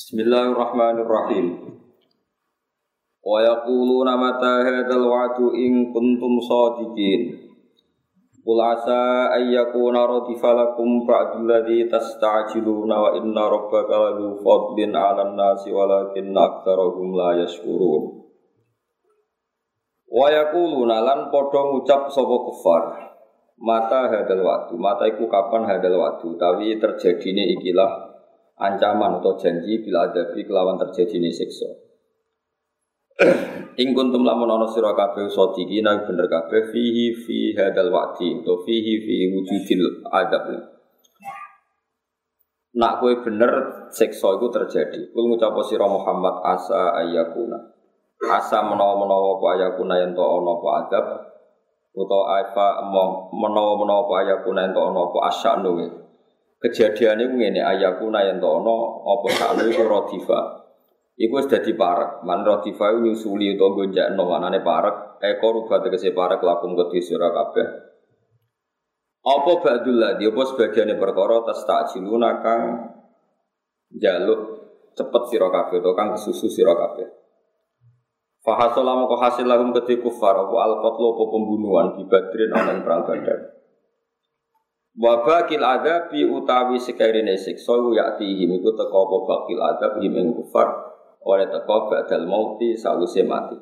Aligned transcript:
Bismillahirrahmanirrahim. 0.00 1.76
Wa 3.20 3.38
yaquluna 3.44 4.16
mata 4.16 4.64
hadzal 4.64 5.04
wa'du 5.04 5.52
in 5.52 5.92
kuntum 5.92 6.40
shadiqin. 6.40 7.36
Qul 8.40 8.58
asa 8.64 9.28
ay 9.36 9.52
yakuna 9.52 10.08
radifa 10.08 10.56
lakum 10.56 11.04
ba'dul 11.04 11.44
ladzi 11.44 11.84
tasta'jiluna 11.92 12.96
wa 12.96 13.10
inna 13.20 13.44
rabbaka 13.44 13.92
ladzu 13.92 14.40
fadlin 14.40 14.96
'alan 14.96 15.36
nasi 15.36 15.68
walakinna 15.68 16.48
aktsarahum 16.48 17.12
la 17.12 17.36
yashkurun. 17.44 18.24
Wa 20.08 20.32
yaquluna 20.32 21.04
lan 21.04 21.28
padha 21.28 21.76
ngucap 21.76 22.08
sapa 22.08 22.36
kufar. 22.48 22.84
Mata 23.60 24.08
hadal 24.08 24.48
waktu, 24.48 24.80
mata 24.80 25.04
iku 25.12 25.28
kapan 25.28 25.68
hadal 25.68 26.00
waktu, 26.00 26.40
tapi 26.40 26.80
terjadine 26.80 27.60
ikilah 27.60 28.10
ancaman 28.60 29.18
atau 29.18 29.40
janji 29.40 29.80
bila 29.80 30.12
adabi 30.12 30.44
kelawan 30.44 30.76
terjadine 30.76 31.32
siksa. 31.32 31.90
Ing 33.80 33.96
kuntum 33.96 34.24
lamun 34.24 34.48
ana 34.48 34.68
sira 34.68 34.92
kabeh 34.92 35.28
sadiqina 35.28 36.04
bener 36.04 36.28
kabeh 36.28 36.68
fihi 36.68 37.16
fi 37.16 37.56
hadal 37.56 37.92
waqti 37.92 38.44
to 38.44 38.52
fihi 38.64 38.94
fi 39.04 39.16
wujudil 39.32 40.04
adab. 40.08 40.44
Nak 42.70 43.02
kowe 43.02 43.12
bener 43.24 43.52
siksa 43.90 44.36
iku 44.36 44.48
terjadi. 44.52 45.10
Kul 45.10 45.26
ngucap 45.32 45.56
sira 45.64 45.88
Muhammad 45.88 46.44
asa 46.44 46.96
ayakuna. 47.00 47.58
Asa 48.20 48.60
menawa-menawa 48.60 49.40
apa 49.40 49.46
ayakuna 49.56 49.96
yen 49.96 50.12
to 50.12 50.20
ana 50.20 50.52
apa 50.60 50.68
adab 50.84 51.06
utawa 51.96 52.36
apa 52.36 52.66
menawa-menawa 53.32 54.06
apa 54.06 54.14
ayakuna 54.22 54.68
yen 54.68 54.72
to 54.76 54.80
ana 54.80 55.00
apa 55.08 55.18
asyanu. 55.32 55.72
Kejadiane 56.60 57.24
ku 57.24 57.40
ngene 57.40 57.64
ayakuna 57.64 58.20
yen 58.28 58.36
to 58.36 58.44
ana 58.44 58.76
apa 59.00 59.28
sakno 59.32 59.64
iku 59.64 59.88
rodifa. 59.88 60.60
Iku 61.16 61.40
wis 61.40 61.48
dadi 61.48 61.72
parek. 61.72 62.20
Man 62.20 62.44
iku 62.44 63.00
nyusuli 63.00 63.56
utawa 63.56 63.80
gonjakno 63.80 64.22
manane 64.28 64.60
parek. 64.60 65.24
Eko 65.24 65.46
rubat 65.56 65.88
tegese 65.88 66.12
parek 66.12 66.44
lakum 66.44 66.76
kedhi 66.76 67.00
sira 67.00 67.32
kabeh. 67.32 67.68
Apa 69.20 69.52
ba'dul 69.60 70.00
ladhi, 70.00 70.32
apa 70.32 70.42
sebagiannya 70.48 70.96
perkara 70.96 71.44
tas 71.44 71.60
takjiluna 71.68 72.40
kang 72.40 72.60
jaluk 73.96 74.40
cepet 74.96 75.22
sira 75.32 75.48
kabeh 75.48 75.80
utawa 75.80 75.96
kang 75.96 76.08
kesusu 76.12 76.48
sira 76.52 76.76
kabeh. 76.76 77.08
Fahasola 78.40 78.96
moko 78.96 79.16
hasil 79.16 79.48
lahum 79.48 79.72
kedhi 79.72 80.00
kufar 80.00 80.36
apa 80.36 80.56
alqatlu 80.56 81.04
apa 81.16 81.24
pembunuhan 81.24 81.86
di 81.96 82.04
Badrin 82.04 82.52
ana 82.52 82.72
ing 82.76 82.80
perang. 82.84 83.04
Wa 85.00 85.24
bakil 85.24 85.64
adabi 85.64 86.28
utawi 86.28 86.76
sekarine 86.76 87.32
siksa 87.32 87.72
yaktihim 87.72 88.52
iku 88.60 88.76
teka 88.76 88.92
apa 88.92 89.16
bakil 89.24 89.58
adab 89.64 89.92
him 89.96 90.12
ing 90.12 90.28
kufar 90.36 90.68
oleh 91.24 91.48
teka 91.48 91.76
ba'dal 91.88 92.28
mauti 92.28 92.76
sawise 92.76 93.24
mati. 93.24 93.56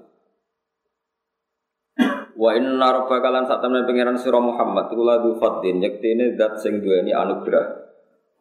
Wa 2.35 2.59
inna 2.59 2.91
rabbaka 2.91 3.31
lan 3.31 3.47
sak 3.47 3.63
temene 3.63 3.87
pangeran 3.87 4.19
sira 4.19 4.43
Muhammad 4.43 4.91
iku 4.91 5.03
ladu 5.07 5.31
faddin 5.39 5.79
yektene 5.79 6.35
zat 6.35 6.59
sing 6.59 6.83
duweni 6.83 7.15
anugerah. 7.15 7.87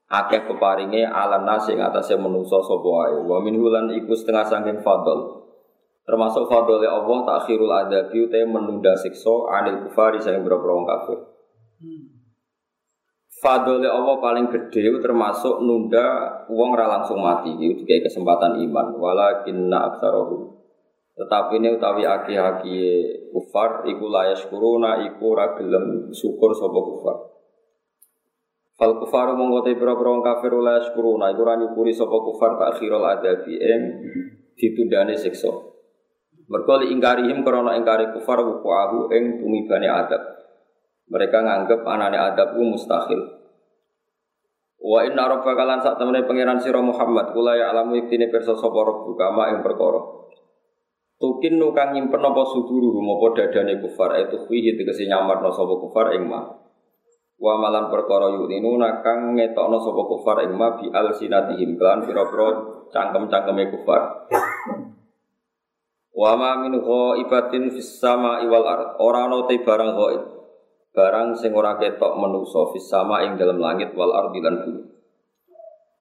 Akeh 0.09 0.49
peparinge 0.49 1.05
ala 1.05 1.45
nasi 1.45 1.77
ing 1.77 1.85
atase 1.85 2.17
menungso 2.17 2.65
sapa 2.65 2.81
wae. 2.81 3.17
Wa 3.21 3.37
minhulan 3.45 3.93
iku 3.93 4.17
setengah 4.17 4.49
saking 4.49 4.81
fadl. 4.81 5.45
Termasuk 6.01 6.49
fadlile 6.49 6.89
Allah 6.89 7.17
takhirul 7.29 7.73
adabi 7.73 8.25
utai 8.25 8.41
menunda 8.49 8.97
siksa 8.97 9.53
anil 9.53 9.85
kufari 9.85 10.17
sing 10.17 10.41
berapa 10.41 10.65
wong 10.65 10.85
kafir. 10.89 11.19
Fadlile 13.37 13.85
Allah 13.85 14.17
paling 14.17 14.49
gede 14.49 14.97
termasuk 14.97 15.61
nunda 15.61 16.41
wong 16.49 16.73
ra 16.73 16.89
langsung 16.89 17.21
mati. 17.21 17.53
Itu 17.53 17.85
dikai 17.85 18.01
kesempatan 18.01 18.57
iman. 18.65 18.97
Walakinna 18.97 19.93
aktsarahum 19.93 20.57
tetapi 21.17 21.57
ini 21.57 21.73
utawi 21.73 22.05
aki-aki 22.05 22.77
kufar 23.33 23.89
iku 23.89 24.05
layas 24.05 24.45
kuruna 24.45 25.01
iku 25.01 25.33
gelem 25.57 26.13
syukur 26.13 26.53
sapa 26.53 26.77
kufar. 26.77 27.17
Fal 28.77 29.01
kufaru 29.01 29.33
mongko 29.33 29.65
te 29.65 29.73
pira-pira 29.73 30.13
kafir 30.21 30.53
layas 30.61 30.93
kuruna 30.93 31.33
iku 31.33 31.41
sapa 31.89 32.17
kufar 32.21 32.51
takhirul 32.61 33.01
adabi 33.01 33.57
ing 33.57 33.81
ditundane 34.53 35.17
siksa. 35.17 35.49
Mergo 36.47 36.85
ingkarihim 36.85 37.41
krana 37.41 37.73
ingkari 37.73 38.13
kufar 38.13 38.37
wuku'ahu 38.45 39.09
ing 39.09 39.41
tumibane 39.41 39.89
adab. 39.89 40.21
Mereka 41.07 41.37
nganggep 41.39 41.87
anane 41.87 42.19
adab 42.19 42.59
ku 42.59 42.63
mustahil. 42.67 43.37
Wa 44.77 45.03
inna 45.03 45.27
rabbaka 45.27 45.63
lan 45.65 45.79
sak 45.81 45.97
temene 45.99 46.23
pangeran 46.23 46.61
sira 46.61 46.79
Muhammad 46.79 47.33
kula 47.33 47.57
ya 47.57 47.75
alamu 47.75 47.97
iktine 47.97 48.29
pirsa 48.29 48.55
sapa 48.55 48.79
rabbuka 48.87 49.33
ma 49.33 49.49
ing 49.51 49.65
perkara. 49.65 49.99
Tukin 51.17 51.57
nu 51.57 51.73
kang 51.73 51.97
nyimpen 51.97 52.21
apa 52.21 52.45
suduru 52.45 52.93
apa 52.93 53.27
dadane 53.41 53.81
kufar 53.81 54.21
itu 54.21 54.37
fihi 54.45 54.77
tegese 54.77 55.09
nyamarno 55.09 55.49
sapa 55.49 55.73
kufar 55.81 56.13
ing 56.13 56.29
ma. 56.29 56.45
Wa 57.41 57.53
malan 57.57 57.89
perkara 57.89 58.29
yuninu 58.37 58.77
nakang 58.77 59.33
ngetokno 59.33 59.81
sapa 59.81 60.01
kufar 60.05 60.45
ing 60.45 60.53
ma 60.53 60.77
bi 60.77 60.93
al 60.93 61.09
sinatihim 61.17 61.73
kan 61.81 62.05
pira-pira 62.05 62.47
cangkem-cangkeme 62.93 63.73
kufar. 63.73 64.29
Wa 66.13 66.31
ma 66.37 66.61
min 66.61 66.77
ghaibatin 66.77 67.73
fis 67.73 67.97
sama 67.97 68.45
wal 68.45 68.65
ard. 68.69 69.01
Ora 69.01 69.25
ana 69.25 69.41
te 69.49 69.57
barang 69.57 69.91
ghaib. 69.97 70.36
Barang 70.97 71.37
sing 71.37 71.53
ora 71.53 71.77
ketok 71.77 72.17
manusa 72.17 72.73
fis 72.73 72.89
sama 72.89 73.21
ing 73.21 73.37
dalam 73.37 73.61
langit 73.61 73.93
wal 73.93 74.09
ard 74.17 74.33
lan 74.33 74.65
bumi. 74.65 74.81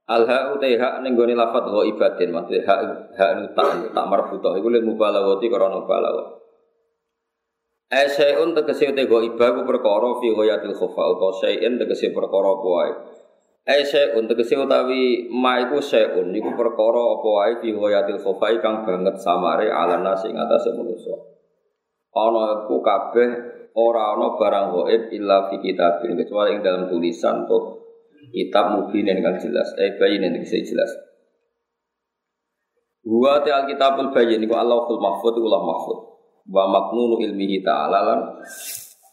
Al 0.08 0.24
ha 0.24 0.56
utai 0.56 0.80
hak 0.80 1.04
ning 1.04 1.12
gone 1.12 1.36
lafat 1.36 1.68
ghaibatin 1.68 2.32
maksud 2.32 2.64
hak 2.64 2.80
nu 3.36 3.44
tak 3.52 3.92
tak 3.92 4.06
marbuta 4.08 4.56
iku 4.56 4.72
lil 4.72 4.88
mubalaghati 4.88 5.52
karena 5.52 5.84
balagha. 5.84 6.40
Asyai'un 7.92 8.56
tegese 8.56 8.96
te 8.96 9.04
ghaibah 9.04 9.52
ku 9.52 9.62
perkara 9.68 10.16
fi 10.16 10.32
ghayatil 10.32 10.72
khofa 10.72 11.02
utawa 11.12 11.36
syai'in 11.44 11.76
tegese 11.76 12.16
perkara 12.16 12.56
apa 12.56 12.66
wae. 12.66 12.92
Asyai'un 13.68 14.24
tegese 14.24 14.56
utawi 14.56 15.28
ma 15.28 15.60
iku 15.60 15.76
syai'un 15.76 16.32
iku 16.32 16.56
perkara 16.56 17.02
apa 17.20 17.28
wae 17.36 17.52
fi 17.60 17.68
ghayatil 17.76 18.22
khofa 18.24 18.48
kang 18.64 18.88
banget 18.88 19.20
samare 19.20 19.68
ala 19.68 20.00
nasi 20.00 20.32
ing 20.32 20.40
atase 20.40 20.72
manusa. 20.72 21.35
Ana 22.16 22.64
iku 22.64 22.80
kabeh 22.80 23.28
ora 23.76 24.16
ana 24.16 24.40
barang 24.40 24.66
gaib 24.72 25.02
illa 25.12 25.52
fi 25.52 25.60
kitabin 25.60 26.16
kecuali 26.16 26.56
ing 26.56 26.64
dalam 26.64 26.88
tulisan 26.88 27.44
tuh 27.44 27.84
kitab 28.32 28.72
mubin 28.72 29.04
yang 29.04 29.36
jelas 29.36 29.68
eh 29.76 30.00
bayin 30.00 30.24
yang 30.24 30.40
bisa 30.40 30.56
jelas. 30.64 30.88
Wa 33.06 33.38
ta'al 33.44 33.70
kitabul 33.70 34.10
bayin 34.10 34.42
iku 34.42 34.56
Allahul 34.56 34.98
mahfud 34.98 35.36
iku 35.36 35.46
Allah 35.46 35.62
mahfud. 35.62 35.98
Wa 36.50 36.64
maknunu 36.72 37.20
ilmihi 37.22 37.60
ta'ala 37.62 37.98
lan 38.02 38.20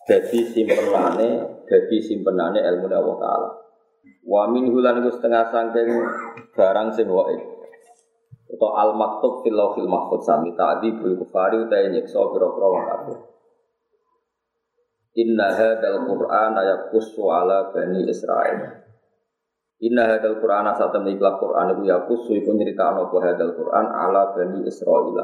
dadi 0.08 0.50
simpenane 0.50 1.30
dadi 1.68 1.97
simpenane 2.02 2.63
ilmu 2.63 2.88
Allah 2.90 3.16
taala. 3.19 3.50
Wa 4.24 4.47
min 4.47 4.72
hulan 4.72 5.03
iku 5.03 5.12
setengah 5.12 5.52
sangking 5.52 5.92
barang 6.56 6.90
sing 6.96 7.12
waib. 7.12 7.53
Atau 8.53 8.69
al 8.69 8.94
maktub 8.94 9.41
fil 9.41 9.58
lauhil 9.58 9.90
mahfud 9.90 10.22
sami 10.22 10.53
ta'dibul 10.53 11.18
kufari 11.18 11.58
utahe 11.58 11.90
nyiksa 11.90 12.22
pira-pira 12.30 12.68
wong 12.69 12.84
kafir. 12.86 13.18
Inna 15.14 15.50
hadzal 15.50 16.06
Qur'an 16.06 16.53
yaqussu 16.58 17.22
ala 17.34 17.74
bani 17.74 18.06
Israil. 18.06 18.62
Inna 19.81 20.06
hadzal 20.06 20.38
Qur'an 20.38 20.69
saat 20.78 20.94
temen 20.94 21.18
ikhlas 21.18 21.42
Qur'an 21.42 21.74
iku 21.74 21.81
yaqussu 21.81 22.38
iku 22.38 22.53
nyritakno 22.53 23.09
apa 23.09 23.18
hadzal 23.25 23.58
Qur'an 23.58 23.90
ala 23.90 24.38
bani 24.38 24.62
Israil. 24.69 25.18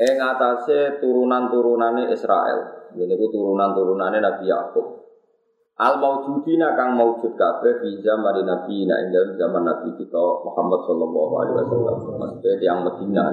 Ing 0.00 0.16
atase 0.20 1.00
turunan-turunane 1.00 2.08
Israel. 2.08 2.88
Ini 2.96 3.14
ku 3.20 3.26
turunan-turunane 3.32 4.20
Nabi 4.20 4.44
Yakub. 4.48 5.03
Al 5.74 5.98
maujudina 5.98 6.78
kang 6.78 6.94
maujud 6.94 7.34
kabeh 7.34 7.82
fi 7.82 7.98
zaman 7.98 8.46
Nabi 8.46 8.86
ina 8.86 8.94
ing 9.02 9.08
dalam 9.10 9.34
zaman 9.34 9.62
Nabi 9.66 9.90
kita 9.98 10.22
Muhammad 10.46 10.80
sallallahu 10.86 11.34
alaihi 11.34 11.54
wasallam. 11.58 12.18
Maksudnya 12.22 12.52
yang 12.62 12.86
Medina. 12.86 13.26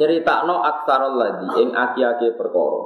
Nyeritakno 0.00 0.64
aksarul 0.64 1.20
ladzi 1.20 1.48
ing 1.60 1.76
aki-aki 1.76 2.40
perkara. 2.40 2.82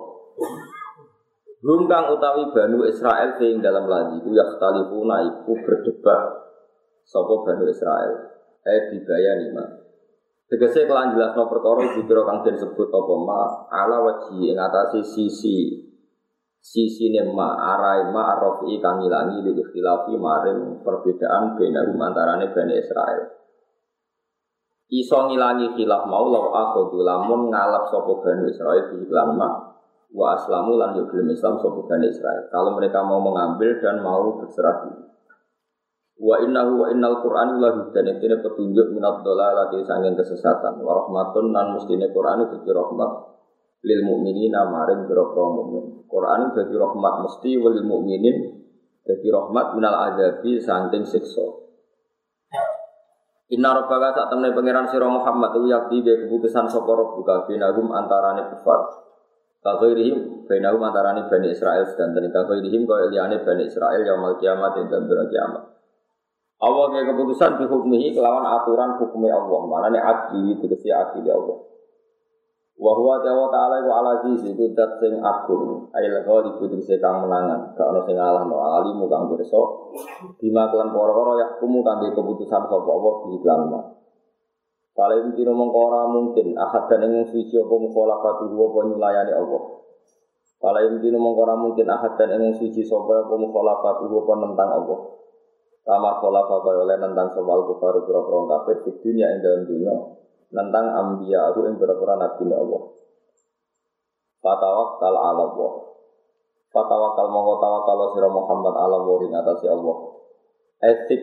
Rum 1.62 1.86
kang 1.86 2.10
utawi 2.10 2.50
Banu 2.50 2.82
Israel 2.90 3.38
ing 3.38 3.62
dalam 3.62 3.86
ladzi 3.86 4.18
ku 4.18 4.34
yakhtalifuna 4.34 5.30
iku 5.30 5.54
berdebat 5.62 6.22
sapa 7.06 7.34
Banu 7.46 7.70
Israel. 7.70 8.34
Eh 8.66 8.90
dibayani 8.90 9.46
ma. 9.54 9.62
Tegese 10.50 10.90
kelan 10.90 11.14
jelasno 11.14 11.46
perkara 11.46 11.86
dikira 11.94 12.26
kang 12.26 12.42
den 12.42 12.58
sebut 12.58 12.90
apa 12.90 13.14
ma 13.14 13.42
ala 13.70 14.02
waji 14.02 14.50
ing 14.50 14.58
atase 14.58 15.06
sisi 15.06 15.89
sisi 16.60 17.08
nema 17.08 17.56
arai 17.56 18.12
ma 18.12 18.36
arrofi 18.36 18.76
kang 18.84 19.00
ngilangi 19.00 19.40
di 19.48 19.52
ikhtilafi 19.56 20.12
maring 20.20 20.84
perbedaan 20.84 21.56
bena 21.56 21.88
antarane 21.88 22.52
Bani 22.52 22.74
Israel. 22.76 23.24
Iso 24.92 25.18
ngilangi 25.32 25.72
khilaf 25.74 26.04
mau 26.04 26.28
law 26.28 26.52
akhudu 26.52 27.00
lamun 27.00 27.48
ngalap 27.48 27.88
sopo 27.88 28.20
Bani 28.20 28.52
Israel 28.52 28.92
di 28.92 29.08
ma 29.08 29.48
wa 30.10 30.26
aslamu 30.36 30.76
lan 30.76 31.00
yuglim 31.00 31.32
Islam 31.32 31.56
sopo 31.64 31.88
Bani 31.88 32.12
Israel. 32.12 32.52
Kalau 32.52 32.76
mereka 32.76 33.00
mau 33.00 33.24
mengambil 33.24 33.80
dan 33.80 34.04
mau 34.04 34.36
berserah 34.36 34.84
diri. 34.84 35.04
Wa 36.20 36.36
innahu 36.44 36.84
wa 36.84 36.86
innal 36.92 37.24
Qur'an 37.24 37.56
la 37.56 37.72
hudan 37.72 38.20
petunjuk 38.20 38.92
minat 38.92 39.24
dolalati 39.24 39.80
sanging 39.88 40.12
kesesatan. 40.12 40.76
Wa 40.84 40.92
rahmatun 40.92 41.48
nan 41.48 41.72
mestine 41.72 42.12
Qur'an 42.12 42.44
itu 42.44 42.60
rahmat 42.60 43.39
lil 43.80 44.00
mukminina 44.04 44.68
maring 44.68 45.08
biro 45.08 45.32
mukmin. 45.32 46.04
Qur'an 46.04 46.52
dadi 46.52 46.74
rahmat 46.76 47.14
mesti 47.24 47.52
lil 47.56 47.86
mukminin 47.86 48.36
dadi 49.04 49.28
rahmat 49.28 49.66
minal 49.76 49.96
azabi 50.12 50.60
saking 50.60 51.04
siksa. 51.08 51.46
Inna 53.50 53.74
rabbaka 53.74 54.14
sak 54.14 54.26
temne 54.30 54.54
pangeran 54.54 54.86
sira 54.86 55.10
Muhammad 55.10 55.50
ku 55.50 55.66
yakti 55.66 56.06
be 56.06 56.22
keputusan 56.22 56.70
sapa 56.70 56.86
rabbuka 56.86 57.50
binahum 57.50 57.90
antarane 57.90 58.46
kufar. 58.46 58.78
Kaghairihim 59.60 60.46
bainahum 60.46 60.80
antarane 60.86 61.26
Bani 61.26 61.50
Israel 61.50 61.82
dan 61.98 62.14
kaghairihim 62.14 62.86
kaya 62.86 63.10
liyane 63.10 63.42
Bani 63.42 63.66
Israel 63.66 64.06
yaumul 64.06 64.38
kiamat 64.38 64.78
dan 64.86 65.02
kiamat. 65.04 65.62
Allah 66.60 66.86
keputusan 66.92 67.58
di 67.58 67.64
hukmihi 67.66 68.14
kelawan 68.14 68.44
aturan 68.44 69.00
hukumnya 69.02 69.34
Allah. 69.34 69.60
Mana 69.66 69.86
nih 69.88 70.02
adli 70.04 70.54
kesi 70.60 70.92
adli 70.92 71.26
Allah. 71.26 71.56
Wahwa 72.80 73.20
jawa 73.20 73.52
ta'ala 73.52 73.84
wa 73.84 73.94
ala 74.00 74.12
itu 74.24 74.64
dat 74.72 74.96
sing 74.96 75.20
agung. 75.20 75.92
Ail 75.92 76.16
ghali 76.24 76.48
butuh 76.56 76.80
kang 76.96 77.28
menangan. 77.28 77.76
Gak 77.76 77.92
ada 77.92 78.00
sing 78.08 78.16
alah 78.16 78.48
no. 78.48 78.56
Alimu 78.56 79.04
kang 79.04 79.28
berso 79.28 79.92
Bima 80.40 80.72
koro-koro 80.72 81.36
yak 81.36 81.60
kumu 81.60 81.84
kang 81.84 82.00
keputusan 82.00 82.62
sopa 82.72 82.88
Allah 82.88 83.14
di 83.28 83.36
iklan 83.36 83.60
ma 83.68 83.80
Kalau 84.96 85.16
mungkin 85.28 85.48
mengkora 85.52 86.02
mungkin 86.08 86.56
Ahad 86.56 86.88
dan 86.88 87.04
ingin 87.04 87.28
suci 87.28 87.60
apa 87.60 87.74
mukholafatu 87.76 88.48
apa 88.48 88.78
nyulayani 88.88 89.32
Allah. 89.36 89.62
Kalau 90.60 90.80
mungkin 90.92 91.14
mengkora 91.20 91.54
mungkin 91.56 91.88
ahad 91.88 92.16
dan 92.16 92.36
ingin 92.36 92.52
suci 92.56 92.80
sopa 92.80 93.28
apa 93.28 93.32
mukholafatu 93.36 94.08
apa 94.08 94.32
nentang 94.40 94.68
Allah. 94.72 95.00
Kama 95.84 96.10
kola 96.20 96.44
kaya 96.48 96.80
oleh 96.80 96.96
nentang 96.96 97.28
soal 97.32 97.60
kufaru 97.64 98.08
pura-pura 98.08 98.40
kafir 98.56 98.88
di 98.88 98.92
dunia 99.00 99.26
yang 99.32 99.40
dalam 99.40 99.62
dunia 99.68 99.96
nentang 100.50 100.86
ambia 100.90 101.50
aku 101.50 101.66
yang 101.66 101.78
pura-pura 101.78 102.18
nabi 102.18 102.50
Allah. 102.50 102.82
Fatawakal 104.40 105.14
ala 105.14 105.42
Allah. 105.46 105.72
Fatawakal 106.70 107.26
mongko 107.30 107.54
tawakal 107.58 107.98
sira 108.14 108.28
Muhammad 108.30 108.74
ala 108.74 108.96
Allah 109.02 109.18
ing 109.26 109.32
atas 109.34 109.62
Allah. 109.66 109.96
Etik 110.80 111.22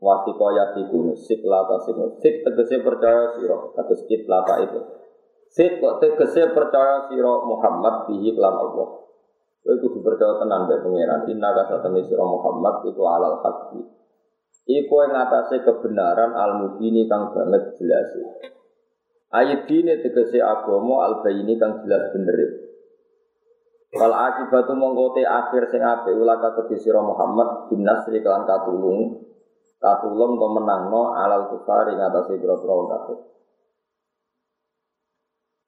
wasiko 0.00 0.46
yasiku 0.52 1.14
sik 1.16 1.40
lata 1.44 1.80
sik 1.84 1.96
sik 2.22 2.34
tegese 2.44 2.80
percaya 2.80 3.36
sira 3.36 3.56
kados 3.76 4.02
kit 4.08 4.24
lata 4.24 4.62
itu. 4.62 4.80
Sik 5.52 5.78
kok 5.78 5.98
tegese 6.02 6.50
percaya 6.50 7.06
sira 7.06 7.32
Muhammad 7.44 8.08
bihi 8.10 8.34
lan 8.34 8.56
Allah. 8.56 8.88
Kowe 9.66 9.74
kudu 9.82 9.98
percaya 10.00 10.38
tenan 10.38 10.70
mbek 10.70 10.80
pangeran. 10.86 11.20
Inna 11.26 11.48
ka 11.54 11.62
satene 11.70 12.00
sira 12.06 12.24
Muhammad 12.24 12.86
iku 12.86 13.02
alal 13.04 13.42
haqqi. 13.42 13.82
Iku 14.66 14.94
yang 15.02 15.14
ngatasi 15.14 15.62
kebenaran 15.62 16.34
al 16.34 16.58
mubini 16.58 17.06
kang 17.06 17.30
banget 17.30 17.74
jelas. 17.78 18.10
Ayat 19.34 19.66
ini 19.66 19.94
tegese 20.06 20.38
agama 20.38 21.02
al 21.02 21.26
ini 21.26 21.58
kang 21.58 21.82
jelas 21.82 22.14
bener. 22.14 22.38
Wal 23.96 24.14
akibatu 24.14 24.76
mongkote 24.76 25.26
akhir 25.26 25.72
sing 25.72 25.82
apik 25.82 26.14
ulaka 26.14 26.54
kedhi 26.62 26.78
sira 26.78 27.00
Muhammad 27.02 27.70
bin 27.70 27.82
Nasri 27.82 28.22
kelan 28.22 28.44
katulung 28.44 29.24
katulung 29.80 30.36
to 30.36 30.46
menangno 30.52 31.16
alal 31.16 31.48
kufar 31.50 31.90
ing 31.90 31.98
atase 31.98 32.38
pira-pira 32.38 32.72
wong 32.74 32.88
kafir. 32.92 33.18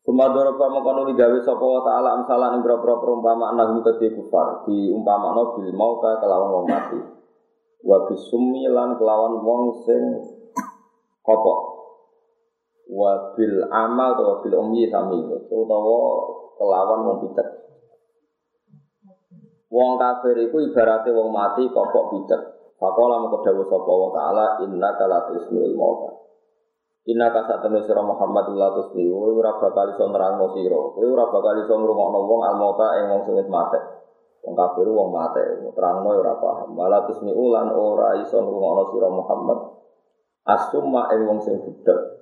Sumadoro 0.05 0.57
pa 0.57 0.67
mengkono 0.73 1.05
digawe 1.13 1.39
sapa 1.45 1.63
wa 1.63 1.83
ta'ala 1.85 2.09
amsalan 2.21 2.59
ing 2.59 2.63
pira-pira 2.65 2.95
perumpamaan 3.01 3.55
nahum 3.55 3.81
kedhi 3.87 4.13
kufar 4.13 4.67
diumpamakno 4.67 5.59
bil 5.59 5.71
mauta 5.73 6.21
kelawan 6.21 6.49
wong 6.53 6.67
mati 6.69 7.01
wa 7.87 7.97
bisummi 8.11 8.67
lan 8.67 8.99
kelawan 8.99 9.39
wong 9.41 9.63
sing 9.87 10.03
kopok 11.23 11.78
wa 12.89 13.37
bil 13.37 13.65
amal 13.69 14.17
atau 14.17 14.41
bil 14.41 14.57
ummi 14.57 14.89
sami 14.89 15.21
utawa 15.29 15.99
kelawan 16.57 17.01
wong 17.05 17.17
picek 17.29 17.49
wong 19.69 20.01
kafir 20.01 20.37
iku 20.49 20.57
ibaratnya 20.73 21.13
wong 21.13 21.29
mati 21.33 21.69
kopok 21.69 22.17
picek 22.17 22.43
Fakola 22.79 23.19
mau 23.19 23.35
kedawa 23.43 23.67
sapa 23.67 23.91
wa 23.91 24.11
ta'ala 24.15 24.45
inna 24.63 24.95
kala 24.95 25.27
tusmiul 25.35 25.75
mauta 25.75 26.15
Inna 27.11 27.27
kasa 27.35 27.59
temen 27.59 27.83
sira 27.83 28.05
Muhammad 28.05 28.55
la 28.55 28.71
tusmi 28.71 29.09
kowe 29.09 29.33
ora 29.35 29.57
bakal 29.59 29.91
iso 29.97 30.07
nerangno 30.13 30.47
sira 30.55 30.79
kowe 30.79 31.03
ora 31.03 31.27
bakal 31.27 31.59
iso 31.59 31.75
ngrungokno 31.75 32.21
wong 32.23 32.41
al 32.47 32.55
mauta 32.55 33.03
ing 33.03 33.11
wong 33.11 33.27
sing 33.27 33.35
mati 33.51 33.81
Wong 34.47 34.55
kafir 34.55 34.87
wong 34.87 35.11
mate, 35.11 35.45
terangno 35.75 36.09
ora 36.15 36.39
paham. 36.39 36.73
Malah 36.79 37.11
tusmi 37.11 37.35
ulan 37.35 37.75
ora 37.75 38.23
iso 38.23 38.39
ngrungokno 38.39 38.83
sira 38.95 39.09
Muhammad. 39.11 39.59
Asuma 40.47 41.11
ing 41.17 41.27
wong 41.27 41.39
sing 41.43 41.59
budek. 41.59 42.18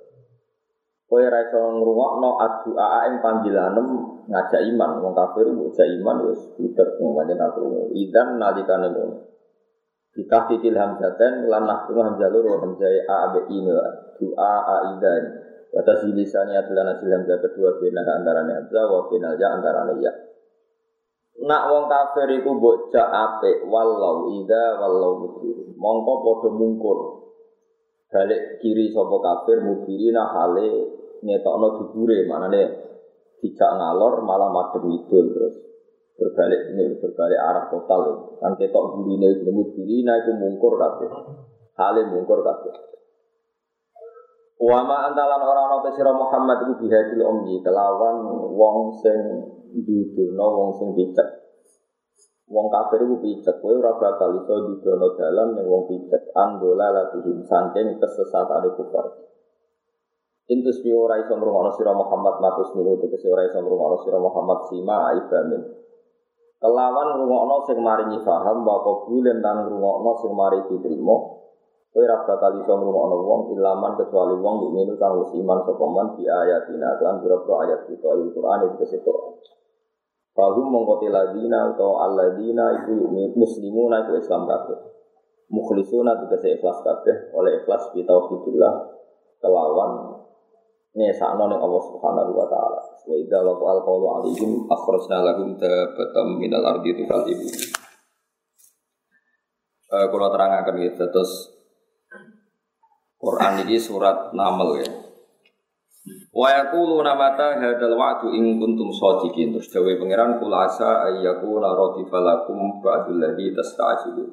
Kowe 1.07 1.23
ora 1.23 1.39
iso 1.39 1.55
ngrungokno 1.55 2.29
addu'a 2.35 3.07
ing 3.07 3.23
panggilanem 3.23 3.87
ngajak 4.27 4.61
iman. 4.75 4.99
Wong 4.99 5.15
kafir 5.15 5.47
ngajak 5.47 5.87
iman 6.03 6.17
wis 6.27 6.41
budek 6.59 6.99
ngomongane 6.99 7.39
aku. 7.39 7.95
Idan 7.95 8.35
nalikane 8.35 8.91
ngono. 8.91 9.15
Kita 10.11 10.49
titil 10.51 10.75
hamzatan 10.75 11.47
lan 11.47 11.63
nahkunu 11.63 12.01
hamzah 12.01 12.27
loro 12.27 12.59
hamzah 12.59 12.89
a 13.07 13.19
b 13.31 13.33
i 13.55 13.57
doa 14.19 14.53
a 14.67 14.75
idan. 14.97 15.23
Batas 15.71 16.03
lisannya 16.11 16.59
adalah 16.59 16.91
nasil 16.91 17.07
hamzah 17.07 17.37
kedua 17.39 17.79
bina 17.79 18.03
antaranya 18.03 18.59
hamzah 18.59 18.83
wa 18.91 19.07
binal 19.07 19.39
ya 19.39 19.47
antaranya 19.55 19.93
ya. 20.03 20.11
Nak 21.37 21.63
wong 21.69 21.85
kafir 21.85 22.33
iku 22.33 22.49
mbok 22.57 22.91
apik 22.97 23.63
walau 23.69 24.27
ida 24.41 24.75
walau 24.81 25.23
mudhir. 25.23 25.71
Mongko 25.77 26.13
padha 26.25 26.49
mungkur. 26.49 26.99
Balik 28.09 28.57
kiri 28.57 28.89
sapa 28.89 29.15
kafir 29.21 29.61
mudhirina 29.61 30.33
hale 30.33 30.96
ngetokno 31.21 31.67
dubure 31.81 32.25
manane 32.29 32.61
dijak 33.41 33.71
ngalor 33.77 34.25
malah 34.25 34.49
madhep 34.49 34.83
idul 34.85 35.25
terus 35.33 35.55
berbalik 36.17 36.73
ini 36.73 36.97
berbalik 36.97 37.37
arah 37.37 37.65
total 37.69 38.33
kan 38.41 38.57
ketok 38.57 38.97
gurine 38.97 39.37
jenenge 39.37 39.53
mudhirina 39.53 40.13
iku 40.25 40.31
mungkur 40.33 40.73
kabeh. 40.81 41.09
Hale 41.77 42.01
mungkur 42.09 42.41
kabeh. 42.41 42.73
Wama 44.57 45.13
antalan 45.13 45.41
orang 45.45 45.69
ana 45.69 45.89
sira 45.93 46.09
Muhammad 46.17 46.65
iku 46.65 46.73
bihadil 46.81 47.21
ummi 47.21 47.61
kelawan 47.61 48.25
wong 48.57 48.97
sing 49.05 49.17
didono 49.85 50.45
wong 50.49 50.69
sing 50.81 50.89
picek. 50.97 51.45
Wong 52.49 52.65
kafir 52.73 53.05
iku 53.05 53.21
picek, 53.21 53.61
kowe 53.61 53.77
ora 53.77 53.93
bakal 54.01 54.33
iso 54.41 54.73
didono 54.73 55.13
dalan 55.13 55.53
ning 55.53 55.65
wong 55.69 55.85
picek. 55.85 56.33
Andola 56.33 56.89
latihim 56.89 57.45
saking 57.45 58.01
kesesatane 58.01 58.73
kufar. 58.73 59.05
Intus 60.47 60.79
bi 60.79 60.95
ora 60.95 61.19
iso 61.19 61.35
ngrungokno 61.35 61.75
sira 61.75 61.91
Muhammad 61.91 62.39
matus 62.39 62.71
minu 62.71 62.95
tegese 63.03 63.27
ora 63.27 63.43
iso 63.43 63.59
ngrungokno 63.59 63.99
sira 64.07 64.15
Muhammad 64.15 64.63
sima 64.71 65.11
ibamin. 65.19 65.59
Kelawan 66.63 67.07
ngrungokno 67.19 67.55
sing 67.67 67.77
maringi 67.83 68.23
paham 68.23 68.63
wa 68.63 68.79
qabulen 68.79 69.43
lan 69.43 69.67
ngrungokno 69.67 70.11
sing 70.23 70.31
mari 70.31 70.63
diterima. 70.71 71.17
Kowe 71.91 71.99
ora 71.99 72.23
bakal 72.23 72.63
iso 72.63 72.73
ngrungokno 72.79 73.15
wong 73.27 73.41
ilaman 73.59 73.99
kecuali 73.99 74.39
wong 74.39 74.55
mukmin 74.63 74.95
kang 74.95 75.19
wis 75.19 75.35
iman 75.35 75.59
sapa 75.67 75.83
man 75.83 76.15
bi 76.15 76.23
ayatina 76.23 76.95
lan 76.95 77.19
pira-pira 77.19 77.55
ayat 77.67 77.81
kita 77.91 78.07
Al-Qur'an 78.07 78.71
iki 78.71 78.97
Quran. 79.03 79.35
Fahum 80.31 80.67
mengkoti 80.71 81.11
ladina 81.11 81.75
atau 81.75 81.99
alladina 81.99 82.71
itu 82.87 83.03
muslimuna 83.35 84.07
itu 84.07 84.15
Islam 84.15 84.47
kabeh. 84.47 84.79
Mukhlisuna 85.51 86.23
tegese 86.23 86.55
ikhlas 86.55 86.79
kabeh 86.87 87.35
oleh 87.35 87.59
ikhlas 87.59 87.91
kita 87.91 88.15
tauhidillah 88.15 88.73
kelawan 89.43 90.16
sakno 91.13 91.45
ning 91.45 91.61
Allah 91.61 91.81
Subhanahu 91.93 92.31
wa 92.33 92.45
taala. 92.49 92.81
Wa 93.05 93.13
idza 93.13 93.37
wa 93.45 93.53
al 93.69 93.81
qawlu 93.85 94.05
alaihim 94.17 94.65
akhrajna 94.65 95.17
lahum 95.21 95.53
tabatam 95.53 96.41
minal 96.41 96.65
ardi 96.65 96.97
tukal 96.97 97.21
ibu. 97.29 97.47
Uh, 99.87 100.05
kalau 100.11 100.27
terangkan 100.33 100.75
gitu 100.83 101.05
terus 101.07 101.31
Quran 103.17 103.65
ini 103.65 103.77
surat 103.77 104.33
Naml 104.33 104.69
ya. 104.81 104.89
Wa 106.31 106.53
yaquluna 106.53 107.17
mata 107.17 107.57
hadzal 107.57 107.97
wa'du 107.97 108.29
in 108.31 108.61
kuntum 108.61 108.93
shadiqin. 108.93 109.57
Terus 109.57 109.73
dawe 109.73 109.91
pangeran 109.97 110.37
kul 110.37 110.53
asa 110.53 111.09
ayyakuna 111.09 111.73
radifalakum 111.73 112.79
ba'dul 112.79 113.17
ladzi 113.17 113.53
tasta'jilun. 113.57 114.29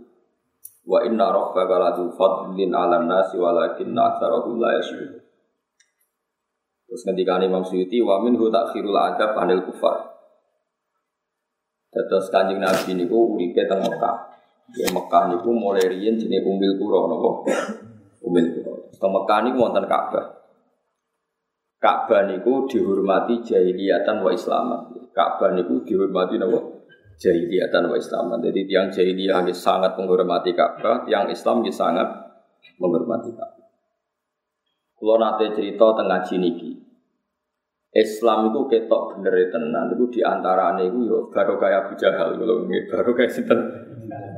Wa 0.85 1.01
inna 1.01 1.33
rabbaka 1.33 1.77
ladu 1.81 2.13
fadlin 2.13 2.77
'alan 2.77 3.09
nasi 3.09 3.41
walakinna 3.41 4.15
aktsarahum 4.15 4.61
la 4.61 4.77
yashkurun. 4.77 5.24
Terus 6.85 7.03
ketika 7.09 7.41
Imam 7.41 7.65
Suyuti 7.65 7.99
wa 8.05 8.21
minhu 8.21 8.53
takhirul 8.53 8.95
adab 8.95 9.35
anil 9.41 9.65
kufar. 9.65 10.15
Terus 11.95 12.27
kanjeng 12.29 12.59
Nabi 12.59 12.99
niku 12.99 13.35
uripe 13.35 13.65
teng 13.65 13.81
Mekah. 13.83 14.17
Ya 14.75 14.91
Mekah 14.91 15.31
niku 15.31 15.55
mulai 15.55 15.87
riyen 15.87 16.19
jenenge 16.19 16.43
Umil 16.43 16.75
Qura 16.81 17.07
napa? 17.07 17.31
Umil 18.25 18.47
Qura. 18.51 18.75
Teng 18.99 19.11
Mekah 19.15 19.39
niku 19.47 19.57
wonten 19.63 19.87
Ka'bah. 19.87 20.27
Ka'bah 21.79 22.27
niku 22.27 22.67
dihormati 22.67 23.47
jahiliyatan 23.47 24.25
wa 24.25 24.31
islaman. 24.35 24.91
Ka'bah 25.15 25.55
niku 25.55 25.87
dihormati 25.87 26.37
napa? 26.37 26.75
jahiliyah 27.19 27.71
dan 27.71 27.87
wa 27.87 27.97
Islaman. 27.99 28.43
Jadi 28.43 28.67
tiang 28.67 28.89
jahiliyah 28.91 29.47
sangat 29.55 29.95
menghormati 29.99 30.51
Ka'bah, 30.55 31.07
tiang 31.07 31.31
Islam 31.31 31.63
sangat 31.71 32.09
menghormati 32.79 33.31
Ka'bah. 33.35 33.54
Kalau 35.05 35.21
nanti 35.21 35.53
cerita 35.53 35.93
tengah 36.01 36.25
niki, 36.41 36.81
Islam 37.93 38.49
itu 38.49 38.61
ketok 38.73 39.13
bener 39.13 39.37
e 39.37 39.45
tenan 39.53 39.93
itu 39.93 40.09
di 40.09 40.21
antara 40.25 40.73
itu 40.81 41.05
yo 41.05 41.29
baru 41.29 41.61
kayak 41.61 41.85
Abu 41.85 41.93
Jahal 41.93 42.41
kalau 42.41 42.65
ini 42.65 42.89
baru 42.89 43.13
kayak 43.13 43.29
sinten 43.29 43.61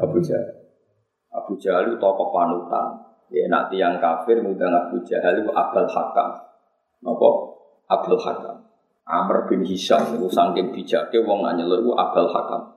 Abu 0.03 0.19
Jahal. 0.19 0.67
Abu 1.31 1.55
Jahal 1.55 1.87
itu 1.87 2.03
tokoh 2.03 2.35
panutan. 2.35 2.99
Ya 3.31 3.47
nak 3.47 3.71
tiang 3.71 4.03
kafir 4.03 4.43
ngundang 4.43 4.75
Abu 4.75 4.99
Jahal 5.07 5.39
itu 5.39 5.55
Abdul 5.55 5.87
Hakam. 5.87 6.35
Napa? 7.07 7.31
Abdul 7.87 8.19
Hakam. 8.19 8.67
Amr 9.07 9.47
bin 9.47 9.63
Hisham 9.63 10.19
itu 10.19 10.27
saking 10.27 10.75
bijaknya 10.75 11.23
wong 11.23 11.47
nanya 11.47 11.63
itu 11.63 11.95
Abdul 11.95 12.27
Hakam. 12.27 12.75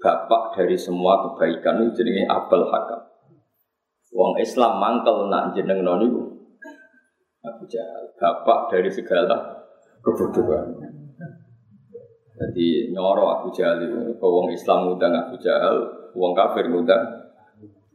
Bapak 0.00 0.56
dari 0.56 0.80
semua 0.80 1.28
kebaikan 1.28 1.84
itu 1.84 2.00
jenenge 2.00 2.24
Abdul 2.24 2.72
Hakam. 2.72 3.04
Wong 4.16 4.40
Islam 4.40 4.80
mangkel 4.80 5.28
nak 5.28 5.52
jeneng 5.52 5.84
non 5.84 6.00
itu 6.02 6.17
Abu 7.44 7.64
Jahal. 7.70 8.10
Bapak 8.18 8.74
dari 8.74 8.90
segala 8.90 9.62
kebodohan. 10.02 10.74
Jadi 12.38 12.94
nyoro 12.94 13.26
Abu 13.42 13.50
Jahal 13.50 13.82
itu, 13.82 14.14
wong 14.22 14.54
Islam 14.54 14.86
ngundang 14.86 15.10
Abu 15.10 15.34
Jahal, 15.42 16.10
wong 16.14 16.32
kafir 16.38 16.70
ngundang 16.70 17.02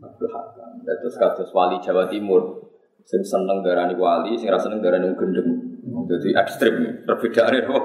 Abdul 0.04 0.32
Hakam. 0.32 0.84
Terus 0.84 1.16
kados 1.16 1.50
wali 1.56 1.80
Jawa 1.80 2.12
Timur, 2.12 2.72
sing 3.08 3.24
seneng 3.24 3.64
darani 3.64 3.96
wali, 3.96 4.36
sing 4.36 4.52
rasa 4.52 4.68
seneng 4.68 4.84
darani 4.84 5.16
gendeng. 5.16 5.48
Jadi 5.84 6.36
ekstrim, 6.36 7.08
perbedaannya 7.08 7.64
kok. 7.64 7.84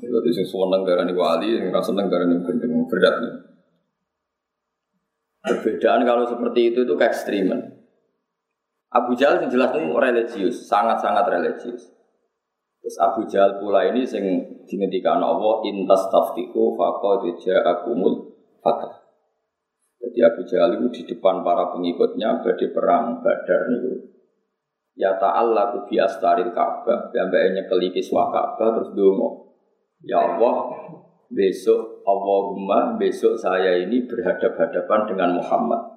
Jadi 0.00 0.30
sing 0.32 0.46
seneng 0.48 0.88
darani 0.88 1.12
wali, 1.12 1.60
sing 1.60 1.68
rasa 1.68 1.92
seneng 1.92 2.08
darani 2.08 2.40
gendeng, 2.40 2.72
berat. 2.88 3.16
Perbedaan 5.44 6.08
kalau 6.08 6.24
seperti 6.24 6.72
itu 6.72 6.88
itu 6.88 6.94
keekstriman. 6.96 7.73
Abu 8.94 9.18
Jahal 9.18 9.42
yang 9.42 9.50
jelas 9.50 9.74
itu 9.74 9.90
religius, 9.90 10.56
sangat-sangat 10.70 11.26
religius. 11.26 11.90
Terus 12.78 12.96
Abu 13.02 13.26
Jahal 13.26 13.58
pula 13.58 13.82
ini 13.90 14.06
sing 14.06 14.22
dingendikan 14.70 15.18
Allah 15.18 15.64
intas 15.66 16.06
taftiku 16.12 16.78
faqad 16.78 17.26
ja'akumul 17.42 18.30
fatah. 18.62 19.02
Jadi 19.98 20.20
Abu 20.20 20.44
Jahal 20.46 20.78
itu 20.78 20.88
di 21.00 21.02
depan 21.16 21.40
para 21.42 21.72
pengikutnya 21.72 22.44
berdi 22.44 22.70
perang 22.70 23.24
Badar 23.24 23.72
nih. 23.72 24.14
Ya 24.94 25.16
ta'ala 25.18 25.74
ku 25.74 25.90
bi 25.90 25.98
astaril 25.98 26.54
Ka'bah, 26.54 27.10
sampai 27.10 27.56
keliki 27.66 27.98
kiswa 27.98 28.30
Ka'bah 28.30 28.78
terus 28.78 28.94
dongo. 28.94 29.58
Ya 30.04 30.22
Allah, 30.22 30.70
besok 31.32 32.04
Allahumma 32.06 32.94
besok 33.00 33.34
saya 33.34 33.80
ini 33.80 34.06
berhadap-hadapan 34.06 35.00
dengan 35.08 35.40
Muhammad. 35.40 35.93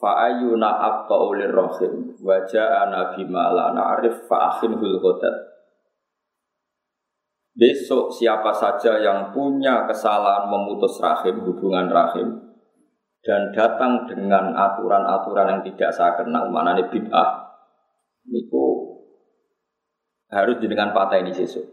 Fa'ayuna 0.00 0.68
abta 0.80 1.16
ulir 1.28 1.52
rohim 1.52 2.16
Wajah 2.24 2.88
nabi 2.88 3.28
ma'la 3.28 3.76
na'rif 3.76 4.24
fa'akhinhul 4.24 4.96
ghodat 4.96 5.36
Besok 7.52 8.08
siapa 8.08 8.48
saja 8.56 8.96
yang 8.96 9.36
punya 9.36 9.84
kesalahan 9.84 10.48
memutus 10.48 10.96
rahim, 11.02 11.44
hubungan 11.44 11.92
rahim 11.92 12.50
dan 13.20 13.52
datang 13.52 14.08
dengan 14.08 14.56
aturan-aturan 14.56 15.52
yang 15.52 15.60
tidak 15.60 15.92
saya 15.92 16.16
kenal 16.16 16.48
mana 16.48 16.72
nih 16.72 16.88
bid'ah 16.88 17.52
niku 18.32 18.96
harus 20.32 20.56
dengan 20.56 20.96
patah 20.96 21.20
ini 21.20 21.28
sesuk 21.28 21.68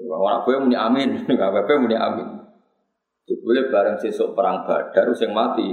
orang 0.00 0.40
gue 0.42 0.56
muni 0.56 0.76
amin 0.78 1.28
nggak 1.28 1.48
apa 1.52 1.60
apa 1.68 1.72
muni 1.78 1.96
amin. 1.98 2.28
Boleh 3.24 3.72
bareng 3.72 3.96
sesuk 3.96 4.36
perang 4.36 4.68
badar 4.68 5.08
yang 5.16 5.32
mati 5.32 5.72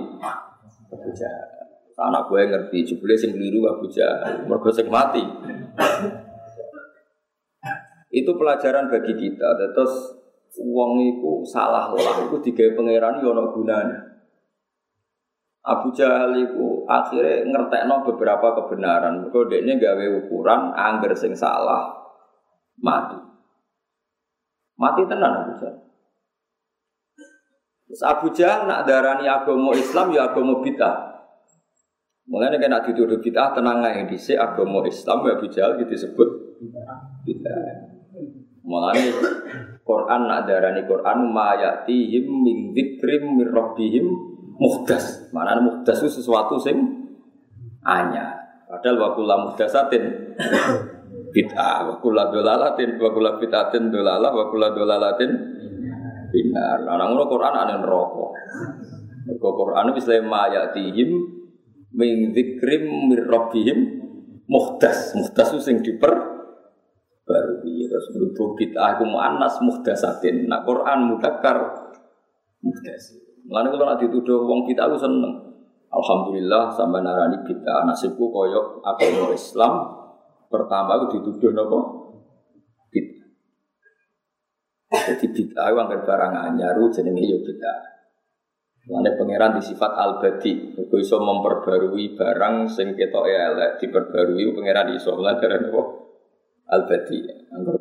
Abu 0.92 1.10
anak 2.02 2.22
gue 2.28 2.42
ngerti 2.50 2.78
jebule 2.84 3.16
sing 3.16 3.32
keliru 3.38 3.64
Abu 3.70 3.88
Jahal 3.88 4.44
mergo 4.50 4.68
sing 4.74 4.90
mati 4.92 5.22
itu 8.12 8.32
pelajaran 8.36 8.92
bagi 8.92 9.14
kita 9.16 9.48
terus 9.72 10.20
uang 10.60 10.92
itu 11.00 11.32
salah 11.48 11.94
lah 11.96 12.16
itu 12.28 12.38
tiga 12.44 12.76
pangeran 12.76 13.24
yo 13.24 13.32
gunanya 13.56 14.12
Abu 15.62 15.94
Jahal 15.94 16.34
itu 16.42 16.90
akhirnya 16.90 17.46
ngertekno 17.46 18.02
beberapa 18.02 18.58
kebenaran. 18.58 19.30
Mereka 19.30 19.62
ini 19.62 19.78
gawe 19.78 20.06
ukuran 20.26 20.74
angger 20.74 21.14
sing 21.14 21.38
salah 21.38 21.86
mati. 22.82 23.18
Mati 24.74 25.06
tenan 25.06 25.46
Abu 25.46 25.54
Jahal. 25.62 25.91
Terus 27.92 28.08
Abu 28.08 28.32
Jahal 28.32 28.72
nak 28.72 28.88
darani 28.88 29.28
agama 29.28 29.76
Islam 29.76 30.16
ya 30.16 30.32
agama 30.32 30.64
bid'ah. 30.64 31.12
Mulanya 32.24 32.56
kena 32.56 32.80
dituduh 32.88 33.20
bid'ah 33.20 33.52
tenang 33.52 33.84
aja 33.84 34.08
di 34.08 34.16
si 34.16 34.32
agama 34.32 34.80
Islam 34.88 35.28
ya 35.28 35.36
Abu 35.36 35.52
Jahal 35.52 35.76
gitu 35.76 35.92
disebut 35.92 36.30
bid'ah. 37.28 37.92
Mulanya 38.64 39.12
Quran 39.84 40.22
nak 40.24 40.48
darani 40.48 40.88
Quran 40.88 41.36
ma 41.36 41.52
ya'tihim 41.60 42.32
min 42.32 42.72
dzikrim 42.72 43.44
rabbihim 43.52 44.08
muhdas. 44.56 45.28
Mana 45.36 45.60
muhdas 45.60 46.00
itu 46.00 46.24
sesuatu 46.24 46.56
sing 46.64 46.80
anya. 47.84 48.40
Padahal 48.72 49.04
wakula 49.04 49.36
muhdasatin 49.52 50.32
bid'ah, 51.36 51.92
wakula 51.92 52.32
dolalatin, 52.32 52.96
wakula 52.96 53.36
bid'atin 53.36 53.92
dolala, 53.92 54.32
wakula 54.32 54.72
dolalatin 54.72 55.60
binar. 56.32 56.88
Nah, 56.88 57.06
ngono 57.12 57.28
Quran 57.28 57.54
ana 57.54 57.76
neraka. 57.78 58.26
Mergo 59.28 59.50
Quran 59.54 59.94
wis 59.94 60.10
le 60.10 60.24
mayatihim 60.26 61.10
min 61.94 62.34
dzikrim 62.34 63.12
mir 63.12 63.28
rabbihim 63.28 63.80
muhdas. 64.50 65.14
Muhdas 65.14 65.54
sing 65.62 65.86
diper 65.86 66.14
baru 67.22 67.64
terus 67.64 68.08
berhubung 68.12 68.58
bid'ah 68.58 68.98
ku 68.98 69.06
muannas 69.06 69.62
muhdasatin. 69.62 70.50
Nah 70.50 70.66
Quran 70.66 71.14
mudzakkar 71.14 71.58
muhdas. 72.66 73.04
Mulane 73.46 73.68
kalau 73.70 73.86
nanti 73.94 74.08
dituduh 74.10 74.48
wong 74.48 74.66
kita 74.66 74.90
aku 74.90 74.98
seneng. 74.98 75.34
Alhamdulillah 75.92 76.72
sampai 76.72 77.04
narani 77.04 77.44
kita 77.44 77.84
nasibku 77.84 78.32
koyok 78.32 78.80
agama 78.80 79.28
Islam 79.36 79.74
pertama 80.48 80.98
aku 80.98 81.20
dituduh 81.20 81.52
nopo 81.52 81.78
kita. 81.78 82.01
Jadi 84.92 85.26
bid'ah 85.32 85.72
itu 85.72 85.78
angker 85.80 86.04
barang 86.04 86.34
anyaru 86.36 86.92
jenenge 86.92 87.24
yo 87.24 87.40
bid'ah. 87.40 87.80
Mulane 88.92 89.16
pangeran 89.16 89.56
di 89.56 89.64
sifat 89.64 89.94
al-badi, 89.94 90.74
kok 90.76 90.92
iso 91.00 91.22
memperbarui 91.22 92.18
barang 92.18 92.68
sing 92.68 92.98
ketok 93.00 93.26
elek 93.30 93.72
diperbarui 93.80 94.52
pangeran 94.52 94.92
iso 94.92 95.16
mulane 95.16 95.40
dari 95.40 95.64
nopo 95.64 95.82
al-badi. 96.68 97.24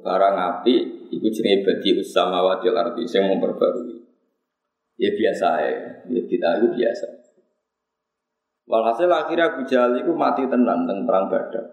Barang 0.07 0.37
api 0.39 0.75
iku 1.11 1.27
jenenge 1.35 1.67
badi 1.67 1.99
usamawati 1.99 2.65
wal 2.71 2.79
ardi 2.79 3.03
sing 3.11 3.27
memperbarui. 3.27 3.97
Ya 5.01 5.11
biasa 5.11 5.49
ya, 5.67 5.71
ya 6.07 6.23
kita 6.29 6.49
itu 6.63 6.69
biasa. 6.79 7.07
Walhasil 8.71 9.11
akhirnya 9.11 9.51
Abu 9.51 9.67
Jahal 9.67 9.99
itu 9.99 10.15
mati 10.15 10.47
tenan 10.47 10.87
tentang 10.87 11.03
perang 11.03 11.27
Badar. 11.27 11.67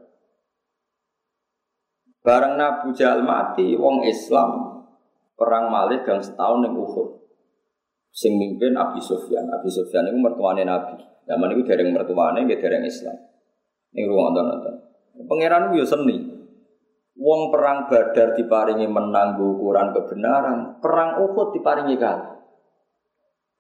Bareng 2.25 2.57
Abu 2.57 2.89
Jahal 2.95 3.21
mati, 3.21 3.77
wong 3.77 4.01
Islam 4.07 4.76
perang 5.37 5.69
Malik 5.69 6.03
gang 6.03 6.19
setahun 6.19 6.65
yang 6.65 6.73
Uhud. 6.73 7.07
Sing 8.09 8.33
mimpin 8.41 8.73
Abi 8.73 8.97
Sufyan. 8.97 9.45
Abi 9.53 9.69
Sufyan 9.69 10.09
itu 10.09 10.17
mertuane 10.17 10.65
Nabi. 10.65 10.97
Zaman 11.29 11.53
itu 11.53 11.61
dereng 11.69 11.93
mertuane, 11.93 12.49
dia 12.49 12.57
dereng 12.57 12.81
Islam. 12.81 13.13
Ini 13.93 14.09
ruang 14.09 14.33
nonton. 14.33 14.75
Pangeran 15.29 15.69
itu 15.69 15.81
ya 15.81 15.85
seni. 15.85 16.17
Wong 17.17 17.49
perang 17.49 17.89
Badar 17.89 18.37
diparingi 18.37 18.85
menang 18.85 19.41
ukuran 19.41 19.89
kebenaran, 19.93 20.77
perang 20.81 21.17
Uhud 21.25 21.53
diparingi 21.53 21.97
kalah. 21.97 22.37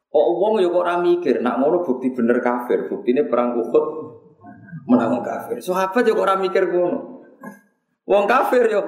Kok 0.07 0.27
uang 0.39 0.61
ya 0.61 0.69
kok 0.69 0.81
ora 0.81 0.95
mikir, 1.01 1.41
nak 1.43 1.59
ngono 1.59 1.83
bukti 1.83 2.13
bener 2.13 2.39
kafir, 2.39 2.85
buktine 2.85 3.25
perang 3.25 3.57
Uhud 3.57 3.85
menang 4.87 5.19
kafir. 5.25 5.57
Sahabat 5.59 6.05
ya 6.05 6.13
kok 6.13 6.25
ora 6.25 6.37
mikir 6.37 6.69
ngono. 6.69 7.25
Wong 8.05 8.23
kafir 8.29 8.65
yo. 8.69 8.81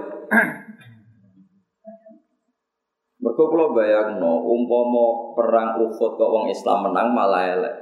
Mergo 3.39 3.55
kula 3.55 3.72
bayangno 3.72 4.43
umpama 4.51 5.31
perang 5.31 5.79
Uhud 5.79 6.12
kok 6.19 6.27
wong 6.27 6.51
Islam 6.51 6.91
menang 6.91 7.15
malah 7.15 7.48
elek. 7.55 7.75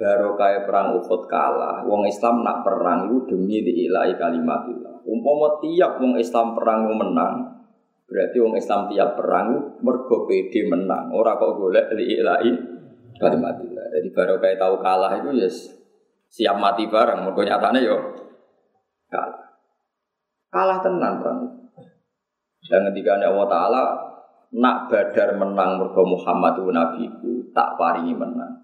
Kayak 0.00 0.64
perang 0.64 0.96
Uhud 0.96 1.28
kalah, 1.28 1.84
wong 1.84 2.08
Islam 2.08 2.40
nak 2.40 2.64
perang 2.64 3.12
itu 3.12 3.36
demi 3.36 3.60
diilai 3.60 4.16
kalimatillah. 4.16 5.04
Umpama 5.04 5.60
tiap 5.60 6.00
wong 6.00 6.16
Islam 6.16 6.56
perang 6.56 6.88
menang, 6.88 7.52
Berarti 8.08 8.36
wong 8.40 8.56
Islam 8.56 8.88
tiap 8.88 9.12
perang 9.12 9.76
mergo 9.84 10.24
PD 10.24 10.64
menang. 10.64 11.12
Ora 11.12 11.36
kok 11.36 11.52
golek 11.52 11.92
li 11.92 12.16
ilahi 12.16 12.56
kalimatillah. 13.20 13.92
Jadi 13.92 14.08
baru 14.08 14.40
kayak 14.40 14.56
tahu 14.56 14.80
kalah 14.80 15.20
itu 15.20 15.36
ya 15.36 15.52
siap 16.32 16.56
mati 16.56 16.88
bareng. 16.88 17.28
Mergo 17.28 17.44
nyatane 17.44 17.84
yo 17.84 18.00
kalah. 19.12 19.52
Kalah 20.48 20.80
tenan 20.80 21.20
perang. 21.20 21.40
Dan 22.72 22.88
ketika 22.88 23.20
Allah 23.20 23.48
Ta'ala 23.52 24.11
nak 24.52 24.92
Badar 24.92 25.40
menang 25.40 25.80
mergo 25.80 26.04
Muhammad 26.04 26.60
itu 26.60 26.68
nabiku, 26.68 27.32
tak 27.56 27.80
paringi 27.80 28.12
menang. 28.12 28.60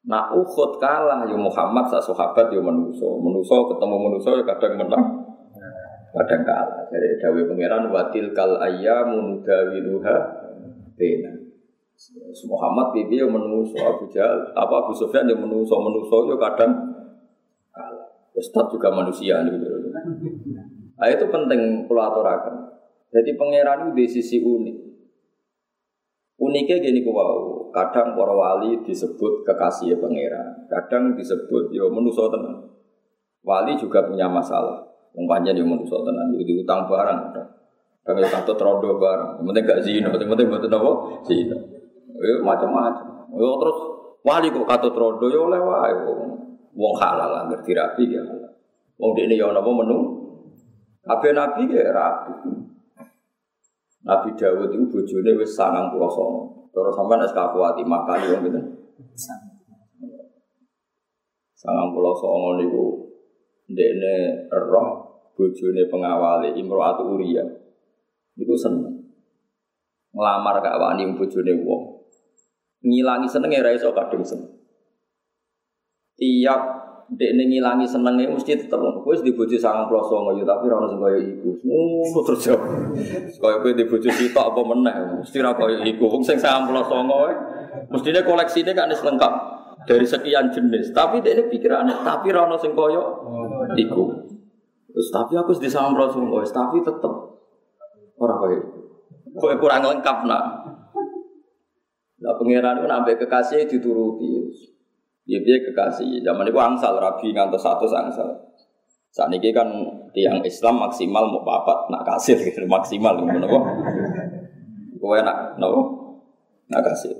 Nak 0.00 0.32
Uhud 0.32 0.80
kalah 0.80 1.28
ya 1.28 1.36
Muhammad 1.36 1.84
sak 1.92 2.00
sahabat 2.00 2.48
ya 2.48 2.60
menuso. 2.64 3.20
Menuso 3.20 3.68
ketemu 3.68 3.96
menuso 4.00 4.32
ya 4.32 4.44
kadang 4.48 4.80
menang. 4.80 5.04
Kadang 6.16 6.42
kalah. 6.48 6.88
Jadi 6.88 7.20
dawuh 7.20 7.44
pangeran 7.52 7.84
watil 7.92 8.32
kal 8.32 8.56
ayyamu 8.64 9.36
nudawiluha 9.36 10.16
bena. 10.96 11.32
Muhammad 12.48 12.96
pipi 12.96 13.20
yang 13.20 13.28
menuso 13.28 13.76
Abu 13.76 14.08
Jahal, 14.08 14.56
apa 14.56 14.74
Abu 14.88 14.96
Sufyan 14.96 15.28
yang 15.28 15.44
menuso 15.44 15.76
menuso 15.84 16.32
ya 16.32 16.36
kadang 16.40 16.72
kalah. 17.76 18.08
Ustaz 18.32 18.72
juga 18.72 18.88
manusia 18.88 19.44
nih. 19.44 19.52
Nah, 20.96 21.08
itu 21.12 21.28
penting 21.28 21.84
aturakan. 21.84 22.72
Jadi 23.12 23.36
pangeran 23.36 23.92
itu 23.92 24.00
di 24.00 24.06
sisi 24.08 24.40
unik. 24.40 24.89
Uniknya 26.40 26.80
gini 26.80 27.04
ku 27.04 27.12
wow. 27.12 27.68
Kadang 27.70 28.16
para 28.16 28.32
wali 28.32 28.80
disebut 28.80 29.44
kekasih 29.44 30.00
pangeran. 30.00 30.64
Kadang 30.72 31.12
disebut 31.12 31.68
yo 31.70 31.92
menuso 31.92 32.32
tenan. 32.32 32.64
Wali 33.44 33.76
juga 33.76 34.08
punya 34.08 34.24
masalah. 34.24 34.80
Umpamanya 35.12 35.52
yo 35.52 35.68
menuso 35.68 36.00
tenan. 36.00 36.32
Yo 36.32 36.40
utang 36.40 36.88
barang. 36.88 37.36
Kadang 38.02 38.24
yo 38.24 38.28
katut 38.32 38.56
rodo 38.56 38.96
barang. 38.96 39.44
Yang 39.44 39.46
penting 39.52 39.64
gak 39.68 39.80
zina. 39.84 40.08
Yang 40.16 40.30
penting 40.32 40.46
buat 40.48 40.64
apa? 40.64 40.90
Zina. 41.28 41.56
Yo 42.16 42.40
macam-macam. 42.40 43.06
Yo 43.36 43.48
terus 43.60 43.78
wali 44.24 44.48
kok 44.48 44.64
katut 44.64 44.96
rodo 44.96 45.28
yo 45.28 45.44
oleh 45.44 45.60
wae. 45.60 45.92
Wong 46.72 46.94
halal 46.96 47.28
lah 47.28 47.42
ngerti 47.52 47.76
rapi 47.76 48.16
ya 48.16 48.24
halal. 48.24 48.52
Wong 48.96 49.12
ini 49.20 49.36
yo 49.36 49.52
napa 49.52 49.68
menu? 49.68 49.98
Kabeh 51.04 51.36
nabi 51.36 51.68
ya 51.68 51.92
rapi. 51.92 52.32
Nabi 54.10 54.34
Dawud 54.34 54.74
itu 54.74 54.84
bojone 54.90 55.30
wis 55.38 55.54
sangang 55.54 55.94
pulau 55.94 56.10
songo. 56.10 56.42
Terus 56.74 56.90
sampai 56.98 57.22
es 57.22 57.30
kakuati 57.30 57.86
makan 57.86 58.18
yang 58.26 58.42
gitu. 58.42 58.58
Sangang 61.54 61.94
pulau 61.94 62.10
songo 62.18 62.58
niku 62.58 62.84
ndekne 63.70 64.50
roh 64.50 64.88
bojone 65.38 65.86
pengawali 65.86 66.58
Imro'atu 66.58 67.06
Uriyah. 67.06 67.46
Niku 68.34 68.58
seneng. 68.58 69.14
Ngelamar 70.10 70.58
kak 70.58 70.74
wani 70.74 71.06
bojone 71.14 71.54
wong. 71.62 71.82
Ngilangi 72.82 73.30
seneng 73.30 73.54
ya 73.54 73.70
iso 73.70 73.94
kadung 73.94 74.26
seneng. 74.26 74.50
Tiap 76.18 76.89
dek 77.10 77.30
ngilangi 77.34 77.82
senengnya 77.90 78.30
mesti 78.30 78.54
tetep 78.54 78.78
kowe 78.78 79.14
di 79.18 79.34
bojo 79.34 79.58
sangang 79.58 79.90
pulau 79.90 80.06
songo 80.06 80.30
ya 80.38 80.46
tapi 80.46 80.70
ora 80.70 80.78
ono 80.78 80.86
sing 80.94 81.00
kaya 81.02 81.18
iku. 81.18 81.50
Ngono 81.66 82.20
terus 82.22 82.40
jawab. 82.46 82.62
Kaya 83.34 83.56
kowe 83.58 83.72
di 83.74 83.84
bojo 83.90 84.08
sitok 84.14 84.44
apa 84.54 84.60
meneh 84.62 84.94
mesti 85.18 85.36
ora 85.42 85.50
kaya 85.58 85.82
iku. 85.82 86.06
Wong 86.06 86.22
sing 86.22 86.38
sangang 86.38 86.70
pulau 86.70 86.86
songo 86.86 87.26
mestinya 87.90 88.22
koleksinya 88.22 88.72
kan 88.78 88.94
lengkap 88.94 89.32
dari 89.90 90.06
sekian 90.06 90.54
jenis. 90.54 90.94
Tapi 90.94 91.18
dek 91.18 91.34
ini 91.34 91.42
pikirannya 91.50 92.06
tapi 92.06 92.30
ora 92.30 92.46
ono 92.46 92.56
sing. 92.62 92.78
Terus 94.90 95.08
tapi 95.10 95.32
aku 95.34 95.50
di 95.58 95.66
sangang 95.66 95.98
songo 96.14 96.38
tapi 96.46 96.78
tetep 96.78 97.12
ora 98.22 98.34
kaya 98.38 98.54
iku. 98.54 98.78
Kurang 99.58 99.82
lengkap 99.82 100.18
nak. 100.30 100.44
Nah 102.20 102.32
pangeran 102.36 102.78
itu 102.78 102.86
nambah 102.86 103.14
kekasih 103.18 103.66
dituruti. 103.66 104.52
Ya 105.30 105.38
dia 105.38 105.62
kekasih. 105.62 106.26
Zaman 106.26 106.50
itu 106.50 106.58
angsal 106.58 106.98
rabi 106.98 107.30
ngantos 107.30 107.62
satu 107.62 107.86
angsal. 107.86 108.50
Saat 109.14 109.30
ini 109.30 109.54
kan 109.54 109.70
tiang 110.10 110.42
Islam 110.42 110.82
maksimal 110.82 111.30
mau 111.30 111.46
papat 111.46 111.86
nak 111.90 112.02
kasih 112.02 112.34
gitu 112.50 112.66
maksimal 112.66 113.14
ngono 113.14 113.46
kok. 113.46 113.64
Kowe 114.98 115.18
nak 115.22 115.54
nopo? 115.62 115.80
Nak 116.66 116.82
kasih. 116.82 117.14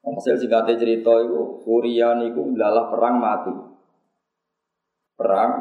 Hasil 0.00 0.36
singkatnya 0.36 0.76
cerita 0.76 1.12
itu 1.20 1.60
Furian 1.64 2.24
itu 2.24 2.40
adalah 2.56 2.92
perang 2.92 3.16
mati. 3.20 3.52
Perang 5.16 5.52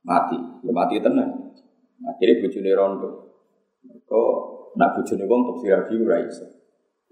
mati. 0.00 0.38
Ya 0.64 0.72
mati 0.72 0.96
tenang. 1.00 1.52
Akhirnya 2.08 2.40
bujuni 2.40 2.72
rondo. 2.72 3.36
Kok 4.08 4.32
nak 4.80 4.96
bujuni 4.96 5.28
wong 5.28 5.40
untuk 5.44 5.56
sirabi 5.60 5.92
ora 6.00 6.24
iso. 6.24 6.44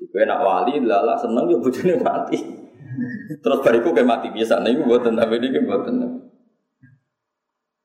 Kowe 0.08 0.24
nak 0.24 0.40
wali 0.40 0.80
lala 0.84 1.16
seneng 1.20 1.52
ya 1.52 1.60
bujuni 1.60 2.00
mati. 2.00 2.63
Terus 3.42 3.58
bariku 3.60 3.92
kayak 3.94 4.08
mati 4.08 4.28
biasa, 4.30 4.62
nih 4.62 4.78
gue 4.78 4.86
buatan 4.86 5.14
tapi 5.18 5.40
ini 5.40 5.48
gue 5.50 5.64
buatan. 5.64 5.94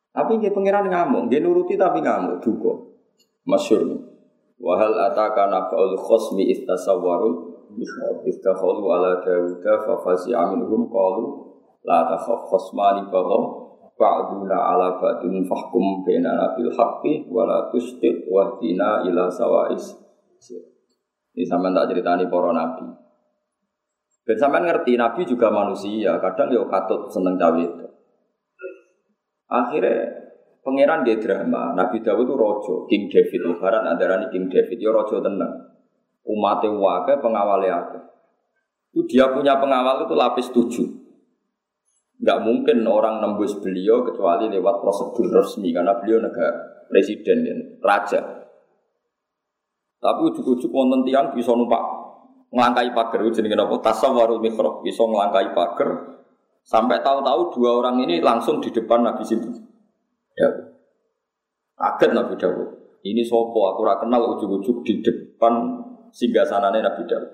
Tapi 0.10 0.32
dia 0.41 0.52
pangeran 0.52 0.89
ngamuk, 0.89 1.30
dia 1.32 1.39
nuruti 1.39 1.78
tapi 1.80 2.02
ngamuk 2.04 2.43
juga. 2.43 2.76
Masyur 3.48 3.82
nih. 3.88 4.02
Wahal 4.60 4.91
ataka 4.91 5.48
nafa'ul 5.48 5.95
khosmi 5.95 6.52
istasawwarul 6.52 7.50
istakhalu 8.28 8.84
ala 8.91 9.24
dawuda 9.24 9.88
fafasi 9.88 10.36
aminhum 10.36 10.91
qalu 10.91 11.56
la 11.88 12.04
takhaf 12.04 12.43
khosmani 12.52 13.08
baghaw 13.08 13.72
ba'duna 13.95 14.58
ala 14.76 15.00
ba'dun 15.00 15.48
fahkum 15.48 16.04
bainana 16.04 16.52
bil 16.60 16.72
haqqi 16.76 17.28
wa 17.32 17.48
la 17.48 17.72
tustit 17.72 18.28
wahdina 18.28 19.08
ila 19.08 19.32
sawa'is. 19.32 19.95
Ini 21.36 21.48
sampean 21.48 21.72
tak 21.72 21.95
ceritani 21.95 22.28
para 22.28 22.52
nabi. 22.52 22.84
Dan 24.30 24.38
sampai 24.38 24.62
ngerti 24.62 24.94
Nabi 24.94 25.26
juga 25.26 25.50
manusia, 25.50 26.22
kadang 26.22 26.54
ya 26.54 26.62
katut 26.70 27.10
seneng 27.10 27.34
cawe 27.34 27.58
itu. 27.58 27.86
Akhirnya 29.50 30.06
pangeran 30.62 31.02
dia 31.02 31.18
drama, 31.18 31.74
Nabi 31.74 31.98
Dawud 32.06 32.30
itu 32.30 32.38
rojo, 32.38 32.86
King 32.86 33.10
David, 33.10 33.42
lebaran 33.42 33.89
antara 33.89 34.22
ini 34.22 34.30
King 34.30 34.46
David, 34.54 34.78
ya 34.78 34.94
rojo 34.94 35.18
tenang. 35.18 35.74
Umatnya 36.30 36.70
wakil, 36.78 37.18
pengawalnya 37.26 37.74
ada. 37.74 38.00
Itu 38.94 39.10
dia 39.10 39.34
punya 39.34 39.58
pengawal 39.58 40.06
itu 40.06 40.13
lapis 40.13 40.54
tujuh. 40.54 40.88
Gak 42.22 42.46
mungkin 42.46 42.86
orang 42.86 43.26
nembus 43.26 43.58
beliau 43.58 44.06
kecuali 44.06 44.46
lewat 44.46 44.76
prosedur 44.86 45.42
resmi 45.42 45.74
karena 45.74 45.98
beliau 45.98 46.22
negara 46.22 46.86
presiden 46.86 47.50
dan 47.50 47.58
raja. 47.82 48.22
Tapi 49.98 50.20
ujuk-ujuk 50.22 50.70
wonten 50.70 51.02
tiang 51.02 51.34
bisa 51.34 51.50
numpak 51.58 51.82
ngelangkai 52.50 52.94
pagar. 52.94 53.20
Itu 53.26 53.42
jenenge 53.42 53.58
apa 53.58 53.76
tasawwarul 53.82 54.42
mikrob 54.42 54.82
bisa 54.86 55.06
ngelangkai 55.06 55.54
pagar. 55.54 56.20
Sampai 56.66 57.02
tahu-tahu 57.02 57.50
dua 57.56 57.82
orang 57.82 58.04
ini 58.06 58.22
langsung 58.22 58.62
di 58.62 58.70
depan 58.70 59.02
Nabi 59.02 59.26
situ 59.26 59.50
ya. 60.38 60.50
Kaget 61.80 62.12
Nabi 62.12 62.36
Dawud. 62.36 62.70
Ini 63.00 63.24
sopo? 63.24 63.72
Aku 63.72 63.88
ora 63.88 63.96
kenal 63.96 64.36
ujuk-ujuk 64.36 64.84
di 64.84 65.00
depan 65.00 65.80
singgasananya 66.12 66.92
Nabi 66.92 67.08
Dawud. 67.08 67.32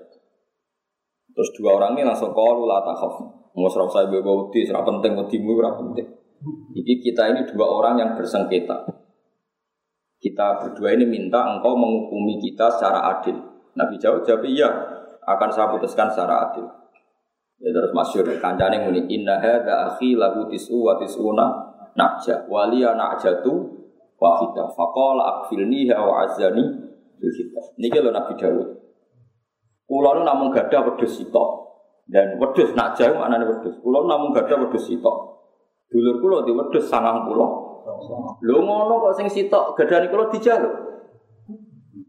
Terus 1.34 1.50
dua 1.58 1.76
orang 1.76 1.98
ini 1.98 2.06
langsung 2.06 2.30
kalu 2.32 2.64
la 2.64 2.80
takhaf. 2.86 3.18
Mau 3.56 3.72
serap 3.72 3.88
saya 3.90 4.06
bawa 4.08 4.46
wedi 4.46 4.68
serap 4.68 4.84
penting 4.84 5.16
wedimu 5.16 5.58
ora 5.58 5.74
penting. 5.74 6.06
Jadi 6.76 6.92
kita 7.02 7.22
ini 7.34 7.40
dua 7.48 7.66
orang 7.66 7.98
yang 7.98 8.10
bersengketa. 8.14 8.86
Kita 10.16 10.46
berdua 10.62 10.96
ini 10.96 11.04
minta 11.04 11.44
engkau 11.44 11.76
menghukumi 11.76 12.40
kita 12.40 12.72
secara 12.72 13.18
adil. 13.18 13.36
Nabi 13.76 14.00
jawab 14.00 14.24
jawab 14.24 14.48
iya 14.48 14.68
akan 15.26 15.48
saya 15.50 15.66
putuskan 15.74 16.06
secara 16.06 16.50
adil. 16.50 16.66
Ya 17.58 17.72
terus 17.72 17.90
masyur 17.90 18.28
kancane 18.38 18.84
muni 18.86 19.10
inna 19.10 19.40
hadza 19.42 19.90
akhi 19.90 20.14
lahu 20.14 20.46
tisu 20.46 20.76
wa 20.86 20.94
tisuna 21.00 21.46
nakja 21.96 22.46
waliya 22.46 22.94
nakjatu 22.94 23.64
wahida 24.20 24.68
faqala 24.76 25.22
akfilni 25.40 25.88
wa 25.90 26.22
azani 26.22 26.64
bil 27.16 27.32
hitam. 27.32 27.64
Niki 27.80 27.98
lho 27.98 28.12
Nabi 28.12 28.36
Dawud. 28.38 28.68
Kula 29.86 30.18
nu 30.18 30.22
namung 30.22 30.50
gadah 30.52 30.82
wedhus 30.92 31.18
sitok. 31.18 31.48
Dan 32.06 32.38
wedhus 32.38 32.76
nakja 32.76 33.10
maknane 33.10 33.48
wedhus. 33.48 33.80
Kula 33.82 34.04
namung 34.04 34.30
gadah 34.36 34.68
wedhus 34.68 34.86
sitok. 34.86 35.16
Dulur 35.90 36.22
kula 36.22 36.38
di 36.44 36.52
wedhus 36.52 36.86
90. 36.86 37.34
Lho 38.46 38.58
ngono 38.62 38.94
kok 39.00 39.14
sing 39.16 39.26
sitok 39.30 39.74
gadani 39.74 40.12
kula 40.12 40.28
dijaluk. 40.28 40.74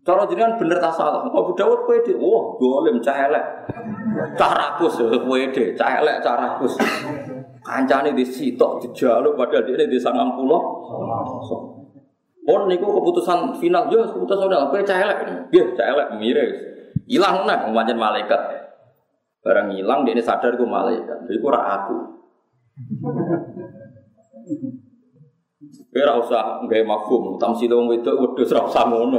Cara 0.08 0.24
jenengan 0.24 0.56
bener 0.56 0.80
tak 0.80 0.96
salah. 0.96 1.28
Abu 1.28 1.52
Dawud 1.52 1.84
kowe 1.84 2.00
dhe, 2.00 2.16
wah 2.16 2.56
dolim 2.56 3.04
cah 3.04 3.28
elek. 3.28 3.44
Cah 4.40 4.52
rakus 4.56 5.04
kowe 5.04 5.36
dhe, 5.52 5.76
cah 5.76 6.00
elek 6.00 6.24
cah 6.24 6.40
rakus. 6.40 6.80
Kancane 7.60 8.16
di 8.16 8.24
sitok 8.24 8.80
dijaluk 8.80 9.36
padahal 9.36 9.68
dia 9.68 9.84
di 9.84 10.00
90. 10.00 10.08
Pun 12.48 12.62
niku 12.72 12.88
keputusan 12.88 13.60
final 13.60 13.92
yo 13.92 14.08
keputusan 14.08 14.48
udah 14.48 14.72
kowe 14.72 14.80
cah 14.80 14.96
elek. 14.96 15.52
Nggih, 15.52 15.76
cah 15.76 15.86
elek 15.92 16.08
mire. 16.24 16.46
Hilang 17.04 17.44
nah 17.44 17.68
pancen 17.68 18.00
malaikat. 18.00 18.40
Barang 19.44 19.76
hilang 19.76 20.08
dia 20.08 20.24
sadar 20.24 20.56
ku 20.56 20.64
malaikat. 20.64 21.28
Iku 21.28 21.52
ora 21.52 21.84
aku. 21.84 21.98
Kowe 25.98 26.06
ora 26.06 26.14
usah 26.22 26.62
nggawe 26.62 26.84
mafhum, 26.86 27.42
tamsil 27.42 27.74
wong 27.74 27.90
wedok 27.90 28.22
wedhus 28.22 28.54
ora 28.54 28.70
usah 28.70 28.86
ngono. 28.86 29.18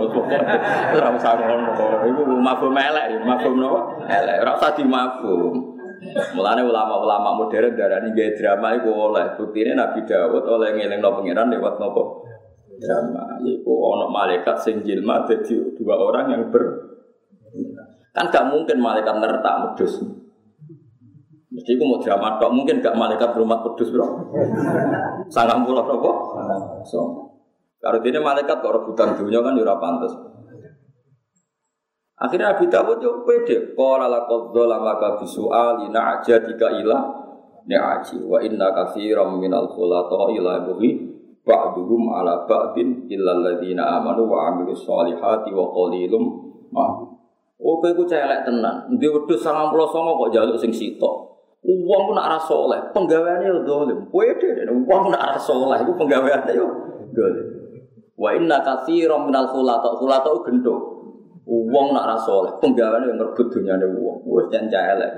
Ora 0.94 1.10
usah 1.10 1.34
ngono. 1.34 1.74
Iku 2.06 2.22
mafhum 2.38 2.70
elek, 2.78 3.18
mafhum 3.26 3.58
napa? 3.58 3.98
Elek, 4.06 4.46
ora 4.46 4.52
usah 4.54 4.70
dimafhum. 4.78 5.74
Mulane 6.38 6.62
ulama-ulama 6.62 7.34
modern 7.34 7.74
darani 7.74 8.14
gawe 8.14 8.30
drama 8.38 8.78
iku 8.78 8.90
oleh. 8.94 9.34
Buktine 9.34 9.74
Nabi 9.74 10.06
Dawud 10.06 10.46
oleh 10.46 10.78
ngelingno 10.78 11.18
pangeran 11.18 11.50
lewat 11.50 11.82
napa? 11.82 12.02
drama. 12.78 13.42
Yaiku 13.42 13.74
ono 13.74 14.06
malaikat 14.08 14.56
sing 14.62 14.86
jilma 14.86 15.26
jadi 15.26 15.74
dua 15.74 15.98
orang 15.98 16.30
yang 16.30 16.42
ber 16.54 16.94
kan 18.14 18.30
gak 18.34 18.50
mungkin 18.50 18.78
malaikat 18.82 19.14
nertak 19.18 19.54
medus. 19.62 20.02
Mesti 21.48 21.80
aku 21.80 21.84
mau 21.88 21.96
drama 21.96 22.36
tok 22.36 22.52
mungkin 22.52 22.84
gak 22.84 22.92
malaikat 22.92 23.32
rumah 23.32 23.64
pedus 23.64 23.88
bro. 23.88 24.04
Sangat 25.32 25.64
pulau 25.64 25.80
apa? 25.80 26.12
So, 26.84 27.00
kalau 27.80 28.04
ini 28.04 28.20
malaikat 28.20 28.60
kok 28.60 28.74
rebutan 28.74 29.16
dunia 29.16 29.40
kan 29.40 29.56
jurah 29.56 29.80
pantas. 29.80 30.12
Akhirnya 32.18 32.52
Abi 32.52 32.66
Dawud 32.68 32.98
yo 33.00 33.22
pede. 33.24 33.72
Qala 33.78 34.10
laqad 34.10 34.50
dzalamaka 34.50 35.22
bisu'alina 35.22 36.18
ajadika 36.18 36.68
ila 36.82 36.98
ni'aji 37.64 38.26
wa 38.26 38.42
inna 38.42 38.74
katsiran 38.74 39.38
minal 39.38 39.70
khulata 39.70 40.34
ila 40.34 40.66
bughi 40.66 40.98
ba'duhum 41.46 42.10
ala 42.10 42.44
ba'din 42.44 43.06
illa 43.06 43.38
alladziina 43.38 44.02
amanu 44.02 44.26
wa 44.26 44.50
'amilus 44.50 44.82
solihati 44.82 45.54
wa 45.54 45.70
qalilum 45.70 46.24
ma. 46.74 47.08
Oh 47.58 47.78
kowe 47.78 47.90
ku 47.94 48.02
celek 48.04 48.42
tenan. 48.44 48.90
Ndi 48.90 49.06
wedhus 49.06 49.46
99 49.46 49.72
kok 49.94 50.30
jaluk 50.34 50.58
sing 50.58 50.74
sitok. 50.74 51.27
Uang 51.58 52.02
pun 52.10 52.14
nak 52.14 52.38
soleh, 52.46 52.80
penggaweannya 52.94 53.50
yo 53.50 53.60
dolim. 53.66 53.98
Pede, 54.08 54.62
uang 54.66 55.10
nak 55.10 55.34
ora 55.34 55.38
soleh, 55.38 55.78
itu 55.82 55.92
penggaweannya 55.96 56.52
yo 56.54 56.66
dolim. 57.10 57.46
Wa 58.18 58.34
inna 58.34 58.58
katsiran 58.66 59.30
minal 59.30 59.46
khulata, 59.46 59.94
khulata 59.94 60.30
gendho. 60.42 60.98
Uang 61.48 61.96
nak 61.96 62.04
rasa 62.04 62.28
oleh 62.28 62.52
penggawean 62.60 63.08
yang 63.08 63.16
rebut 63.16 63.48
dunia 63.48 63.80
ada 63.80 63.88
uang, 63.88 64.20
wes 64.28 64.52
jangan 64.52 65.00
elek. 65.00 65.12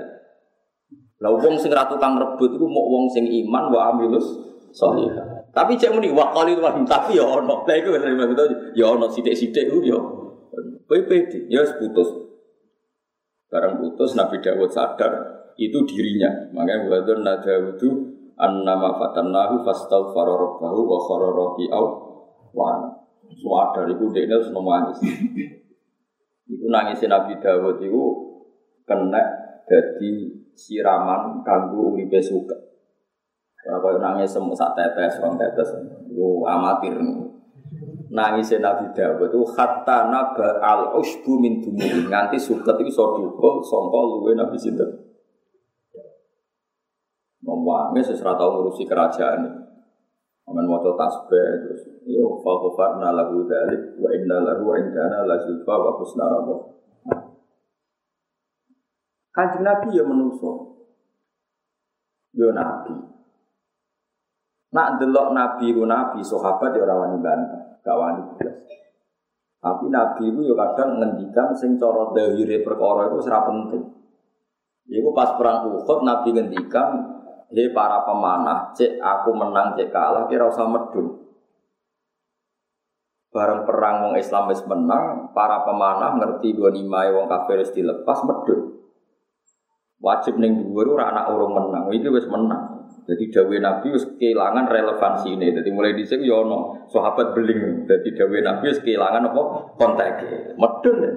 Lah 1.19 1.35
uang 1.35 1.59
sing 1.59 1.67
ratu 1.75 1.99
kang 1.99 2.15
rebut 2.15 2.55
itu 2.55 2.65
mau 2.71 2.87
uang 2.87 3.11
sing 3.11 3.27
iman 3.27 3.67
wa 3.67 3.91
amilus 3.91 4.23
solihah. 4.71 5.51
Tapi 5.51 5.75
cek 5.75 5.91
muni 5.91 6.07
wa 6.07 6.31
kali 6.31 6.55
wahim 6.55 6.87
tapi 6.87 7.19
ya 7.19 7.27
ono. 7.27 7.67
Lah 7.67 7.75
iku 7.75 7.91
wis 7.91 8.07
itu 8.07 8.45
ya 8.79 8.95
ono 8.95 9.11
sithik-sithik 9.11 9.75
ku 9.75 9.83
ya. 9.83 9.99
Kowe 10.87 10.99
pede 11.03 11.51
ya 11.51 11.67
putus. 11.67 12.07
Barang 13.51 13.83
putus 13.83 14.15
Nabi 14.15 14.39
Dawud 14.39 14.71
sadar 14.71 15.40
itu 15.57 15.79
dirinya. 15.87 16.51
Makanya 16.53 16.87
wadon 16.87 17.19
nada 17.25 17.53
itu 17.71 17.89
annama 18.37 18.95
fatannahu 18.99 19.63
fastaghfara 19.65 20.33
rabbahu 20.33 20.79
wa 20.87 20.99
khara 21.07 21.29
raki'au 21.31 21.85
wa 22.55 23.01
Suadar 23.31 23.87
itu 23.87 24.11
dia 24.11 24.27
harus 24.27 24.51
nangis. 24.51 24.99
Iku 26.51 26.67
nangisin 26.67 27.07
Nabi 27.07 27.39
Dawud 27.39 27.79
itu 27.79 28.03
kena 28.83 29.23
jadi 29.63 30.11
siraman 30.51 31.39
kanggo 31.47 31.95
uripe 31.95 32.19
suka. 32.19 32.57
Kalau 33.61 34.01
nangis 34.01 34.35
semua 34.35 34.57
sak 34.57 34.73
tetes, 34.75 35.21
orang 35.21 35.37
tetes, 35.37 35.69
itu 36.11 36.43
amatir. 36.43 36.97
Nangisin 38.11 38.59
Nabi 38.59 38.91
Dawud 38.91 39.31
itu 39.31 39.41
hatta 39.55 40.11
naba 40.11 40.59
al 40.59 40.99
usbu 40.99 41.39
min 41.39 41.63
dumuri 41.63 42.11
nganti 42.11 42.35
suket 42.35 42.75
itu 42.83 42.91
soduko 42.91 43.63
songko 43.63 44.19
luwe 44.19 44.35
Nabi 44.35 44.59
Sinten. 44.59 45.00
Memwangi 47.41 48.01
seserah 48.05 48.37
tahu 48.37 48.61
ngurusi 48.61 48.85
kerajaan. 48.85 49.65
Aman 50.49 50.65
waca 50.67 50.93
tasbih 50.97 51.63
terus 51.63 51.81
yo 52.05 52.41
fa 52.41 52.51
ghafarna 52.59 53.13
lahu 53.13 53.45
dzalik 53.45 53.97
wa 53.97 54.09
inna 54.09 54.37
lahu 54.41 54.73
indana 54.73 55.23
la 55.25 55.37
zulfa 55.37 55.73
wa 55.73 55.91
husna 56.01 56.25
rabbah. 56.27 56.59
Kanjeng 59.31 59.63
Nabi 59.63 59.95
ya 59.95 60.03
menuso. 60.03 60.75
Yo 62.35 62.51
nabi. 62.51 62.93
Nak 64.71 65.03
delok 65.03 65.35
nabi 65.35 65.75
ku 65.75 65.83
nabi 65.83 66.23
sahabat 66.23 66.71
ya 66.75 66.83
ora 66.83 66.95
wani 66.95 67.17
bantah, 67.19 67.63
gak 67.83 67.97
wani. 67.99 68.23
Tapi 69.61 69.85
nabi 69.91 70.23
itu 70.31 70.41
ya 70.47 70.55
kadang 70.55 70.99
ngendikan 70.99 71.51
sing 71.53 71.75
cara 71.75 72.11
dahire 72.15 72.63
perkara 72.63 73.11
itu 73.11 73.19
ora 73.23 73.39
penting. 73.45 73.83
Iku 74.91 75.15
pas 75.15 75.37
perang 75.39 75.69
Uhud 75.69 75.99
nabi 76.03 76.35
ngendikan 76.35 77.20
Hei 77.51 77.67
para 77.75 78.07
pemanah, 78.07 78.71
cek 78.71 78.95
aku 79.03 79.35
menang, 79.35 79.75
cek 79.75 79.91
kalah, 79.91 80.23
kira 80.31 80.47
usah 80.47 80.71
medun. 80.71 81.19
Bareng 83.27 83.67
perang 83.67 84.07
wong 84.07 84.13
Islam 84.15 84.47
wis 84.47 84.63
menang, 84.63 85.35
para 85.35 85.59
pemanah 85.67 86.15
ngerti 86.15 86.55
dua 86.55 86.71
nimai 86.71 87.11
wong 87.11 87.27
kafir 87.27 87.59
wis 87.59 87.75
dilepas 87.75 88.23
medun. 88.23 88.79
Wajib 89.99 90.39
ning 90.39 90.63
dhuwur 90.63 90.95
ora 90.95 91.11
anak 91.11 91.27
urung 91.35 91.51
menang, 91.51 91.91
iki 91.91 92.07
wis 92.07 92.23
menang. 92.31 92.87
Jadi 93.03 93.27
dawe 93.27 93.55
Nabi 93.59 93.87
wis 93.99 94.07
kehilangan 94.15 94.71
relevansi 94.71 95.35
ini. 95.35 95.51
Jadi 95.51 95.69
mulai 95.75 95.91
dhisik 95.91 96.23
yo 96.23 96.47
ono 96.47 96.87
sahabat 96.87 97.35
beling. 97.35 97.83
Jadi 97.83 98.15
dawe 98.15 98.37
Nabi 98.47 98.63
wis 98.71 98.79
kehilangan 98.79 99.27
apa 99.27 99.41
konteke. 99.75 100.55
Medun. 100.55 100.97
Ya. 101.03 101.11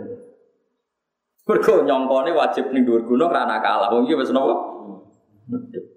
Mergo 1.47 1.75
nyongkone 1.87 2.35
wajib 2.35 2.75
ning 2.75 2.83
dhuwur 2.83 3.07
gunung 3.07 3.31
ora 3.31 3.47
anak 3.47 3.63
kalah. 3.63 3.89
Wong 3.95 4.11
iki 4.11 4.19
wis 4.19 4.35
napa? 4.35 4.55
Medun. 5.47 5.94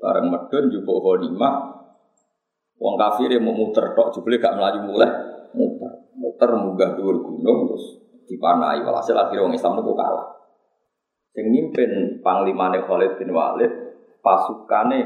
Bareng 0.00 0.32
medun 0.32 0.72
jupuk 0.72 1.04
ghanimah. 1.04 1.54
Wong 2.80 2.96
kafir 2.96 3.36
mau 3.36 3.52
muter 3.52 3.92
tok 3.92 4.16
jebule 4.16 4.40
gak 4.40 4.56
melayu 4.56 4.88
mulai 4.88 5.12
muter. 5.52 5.92
Muter 6.16 6.50
munggah 6.56 6.96
dhuwur 6.96 7.20
gunung 7.20 7.68
terus 7.68 8.00
dipanai 8.24 8.80
walhasil 8.80 9.12
akhirnya 9.12 9.44
wong 9.44 9.54
Islam 9.54 9.84
itu 9.84 9.92
kalah. 9.92 10.28
Sing 11.36 11.46
mimpin 11.52 12.18
panglimane 12.24 12.80
Khalid 12.88 13.20
bin 13.20 13.30
Walid 13.36 13.70
pasukane 14.24 15.00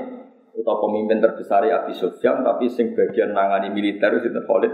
atau 0.55 0.77
pemimpin 0.87 1.19
terbesar 1.19 1.67
Abi 1.67 1.93
Sufyan 1.93 2.47
tapi 2.47 2.71
sing 2.71 2.95
bagian 2.95 3.35
nangani 3.35 3.75
militer 3.75 4.15
itu 4.15 4.31
Khalid. 4.31 4.73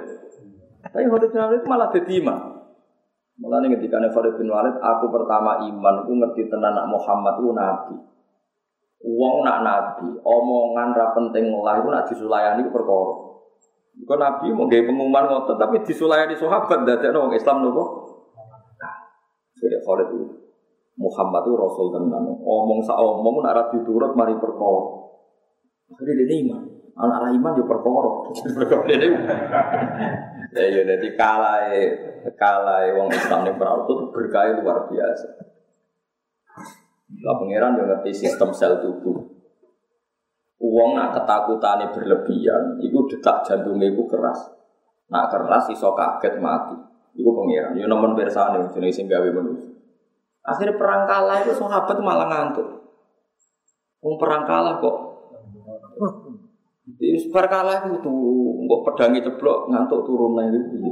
Tapi 0.84 1.08
Khalid 1.08 1.30
bin 1.32 1.40
Walid 1.40 1.62
malah 1.64 1.88
jadi. 1.88 2.16
Malah 3.40 3.58
nih 3.64 3.72
ketika 3.80 3.96
Khalid 3.96 4.36
bin 4.36 4.52
Walid, 4.52 4.76
aku 4.84 5.08
pertama 5.08 5.64
iman, 5.64 6.04
aku 6.04 6.12
ngerti 6.12 6.52
tenan 6.52 6.76
Muhammad 6.92 7.40
itu 7.40 7.50
nabi. 7.56 7.96
Uang 9.00 9.40
nak 9.40 9.64
nabi, 9.64 10.12
omongan 10.20 10.92
ra 10.92 11.16
penting 11.16 11.48
lah 11.56 11.80
itu 11.80 11.88
nak 11.88 12.04
disulayani 12.04 12.60
itu 12.60 12.68
perkara. 12.68 13.14
Kau 14.04 14.16
nabi 14.16 14.52
mau 14.52 14.68
gaya 14.68 14.84
pengumuman 14.84 15.24
ngotot, 15.24 15.56
tapi 15.56 15.80
disulayani 15.84 16.36
sahabat 16.36 16.84
dari 16.84 17.08
orang 17.08 17.32
Islam 17.32 17.64
nopo. 17.64 17.84
Jadi 19.60 19.76
Khalid 19.84 20.08
itu 20.12 20.24
Muhammad 21.00 21.42
itu 21.48 21.56
Rasul 21.56 21.86
tenan. 21.96 22.24
Omong 22.44 22.80
sa 22.84 22.96
omong 23.00 23.40
nak 23.40 23.56
ra 23.56 23.64
diturut 23.72 24.12
mari 24.12 24.36
perkara. 24.36 24.82
Akhirnya 25.96 26.24
dia 26.28 26.36
iman. 26.44 26.60
Anak 27.00 27.18
ra 27.24 27.28
iman 27.32 27.52
yo 27.56 27.64
perkara. 27.64 28.12
Ya 30.50 30.66
ya 30.66 30.82
jadi 30.82 31.14
kalah 31.14 31.62
kalah 32.34 32.82
wong 32.98 33.06
Islam 33.14 33.46
yang 33.46 33.54
perang 33.54 33.86
itu 33.86 34.10
berkah 34.10 34.50
luar 34.58 34.90
biasa. 34.90 35.46
Lah 37.18 37.34
pangeran 37.34 37.74
yang 37.74 37.86
ngerti 37.90 38.14
sistem 38.14 38.54
sel 38.54 38.78
tubuh. 38.78 39.18
Uang 40.60 40.94
nak 40.94 41.16
ketakutan 41.16 41.90
berlebihan, 41.90 42.78
itu 42.84 42.98
detak 43.10 43.42
jantungnya 43.42 43.90
itu 43.90 44.04
keras. 44.06 44.52
Nak 45.10 45.32
keras 45.32 45.72
iso 45.74 45.90
kaget 45.96 46.38
mati. 46.38 46.78
Iku 47.18 47.30
pangeran. 47.34 47.74
Yo 47.74 47.90
nemen 47.90 48.14
persane 48.14 48.70
jenenge 48.70 48.94
sing 48.94 49.10
gawe 49.10 49.26
manusia. 49.34 49.74
Akhirnya 50.46 50.78
perang 50.78 51.04
kalah 51.04 51.42
itu 51.44 51.52
sahabat 51.52 51.98
malah 52.00 52.28
ngantuk. 52.30 52.68
Wong 54.00 54.16
perang 54.16 54.48
kalah 54.48 54.80
kok. 54.80 54.96
Di 56.96 57.12
perang 57.28 57.52
kalah 57.52 57.76
itu 57.84 58.00
turu, 58.00 58.64
kok 58.64 58.82
pedangi 58.88 59.20
ceblok 59.20 59.68
ngantuk 59.68 60.00
turun 60.08 60.40
itu. 60.48 60.90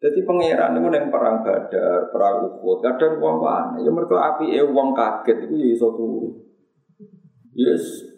Jadi 0.00 0.24
pangeran 0.24 0.80
itu 0.80 0.88
yang 0.96 1.12
perang 1.12 1.44
badar, 1.44 2.08
perang 2.08 2.48
ukut, 2.48 2.80
kadang 2.80 3.20
uang 3.20 3.36
mana? 3.44 3.76
Ya 3.84 3.92
mereka 3.92 4.16
api 4.16 4.48
eh 4.56 4.64
kaget 4.64 5.44
itu 5.44 5.54
ya 5.60 5.68
iso 5.76 5.92
turu. 5.92 6.40
Yes, 7.52 8.08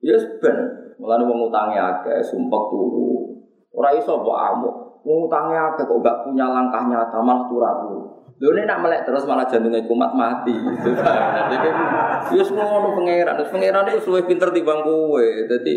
yes 0.00 0.24
ben. 0.40 0.56
Malah 0.96 1.20
uang 1.28 1.52
utangnya 1.52 2.00
agak 2.00 2.24
sumpah 2.24 2.72
turu. 2.72 3.36
Orang 3.76 4.00
iso 4.00 4.16
buat 4.24 4.56
amuk. 4.56 5.04
Uang 5.04 5.28
utangnya 5.28 5.76
agak 5.76 5.84
kok 5.84 6.00
gak 6.00 6.24
punya 6.24 6.48
langkah 6.48 6.88
nyata 6.88 7.20
malah 7.20 7.44
turu 7.52 7.68
turu. 7.84 8.00
Ini 8.40 8.64
nak 8.64 8.80
melek 8.80 9.04
terus 9.04 9.28
malah 9.28 9.44
jantungnya 9.44 9.84
kumat 9.84 10.08
mati. 10.16 10.56
Jadi 10.56 11.68
yes 12.32 12.48
ngono 12.48 12.96
pangeran. 12.96 13.36
Terus 13.44 13.52
pangeran 13.52 13.92
itu 13.92 14.08
lebih 14.08 14.24
pinter 14.32 14.48
timbang 14.56 14.80
kowe. 14.80 15.28
Jadi 15.52 15.74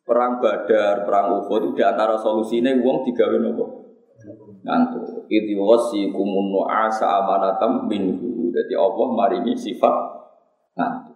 perang 0.00 0.40
badar, 0.40 1.04
perang 1.04 1.44
ukut 1.44 1.60
itu 1.68 1.76
di 1.76 1.84
antara 1.84 2.16
solusinya 2.16 2.72
uang 2.72 3.04
digawe 3.04 3.36
nopo 3.36 3.83
ngantuk. 4.64 5.28
Itu 5.28 5.60
wasikum 5.60 6.28
nu'asa 6.50 7.22
amanatam 7.22 7.86
minhu. 7.86 8.50
Jadi 8.50 8.72
Allah 8.74 9.06
maringi 9.12 9.54
sifat 9.54 9.94
ngantuk. 10.74 11.14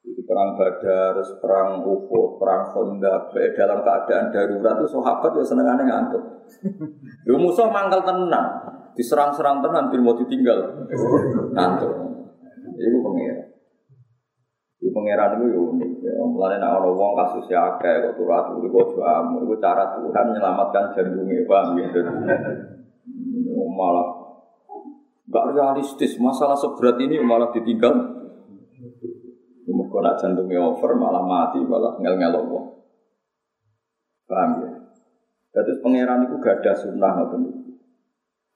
Itu 0.00 0.24
perang 0.24 0.56
Badar, 0.56 1.16
perang 1.38 1.84
Uhud, 1.84 2.40
perang 2.40 2.72
Khandaq, 2.72 3.36
dalam 3.52 3.78
keadaan 3.84 4.32
darurat 4.32 4.80
itu 4.80 4.88
sahabat 4.96 5.30
ya 5.36 5.44
senengannya 5.44 5.84
ngantuk. 5.86 6.22
Yo 7.28 7.36
musuh 7.36 7.68
mangkal 7.68 8.02
tenang, 8.02 8.48
diserang-serang 8.96 9.60
tenang, 9.60 9.92
bil 9.92 10.02
mau 10.02 10.16
ditinggal 10.16 10.88
ngantuk. 11.56 11.92
Itu 12.80 12.98
pengira. 13.04 13.49
Pangeran 14.90 15.38
itu 15.38 15.44
ya 15.50 15.60
unik. 15.60 15.92
Ya, 16.04 16.12
mulane 16.22 16.56
nek 16.58 16.70
ana 16.70 17.08
kasus 17.24 17.46
ya 17.50 17.58
akeh 17.74 17.94
kok 18.04 18.14
turu 18.18 18.30
turu 18.30 18.68
kok 18.70 18.86
jamu. 18.98 19.42
Iku 19.46 19.54
cara 19.58 19.84
Tuhan 19.98 20.24
menyelamatkan 20.30 20.84
jantungnya, 20.94 21.46
paham 21.48 21.78
ya? 21.78 21.88
Malah 23.70 24.08
gak 25.30 25.46
realistis. 25.54 26.18
Masalah 26.20 26.58
seberat 26.58 26.98
ini 27.00 27.18
malah 27.22 27.50
ditinggal. 27.54 27.94
Mereka 29.70 29.98
nak 30.02 30.18
jantungnya 30.18 30.60
over 30.62 30.92
malah 30.98 31.22
mati 31.22 31.62
malah 31.62 31.98
ngel-ngel 31.98 32.34
wong. 32.46 32.66
Paham 34.26 34.50
ya? 34.62 34.70
Jadi 35.50 35.82
pangeran 35.82 36.30
itu 36.30 36.36
gak 36.38 36.62
ada 36.62 36.72
sunnah 36.78 37.10
ngoten 37.18 37.42
iki. 37.50 37.74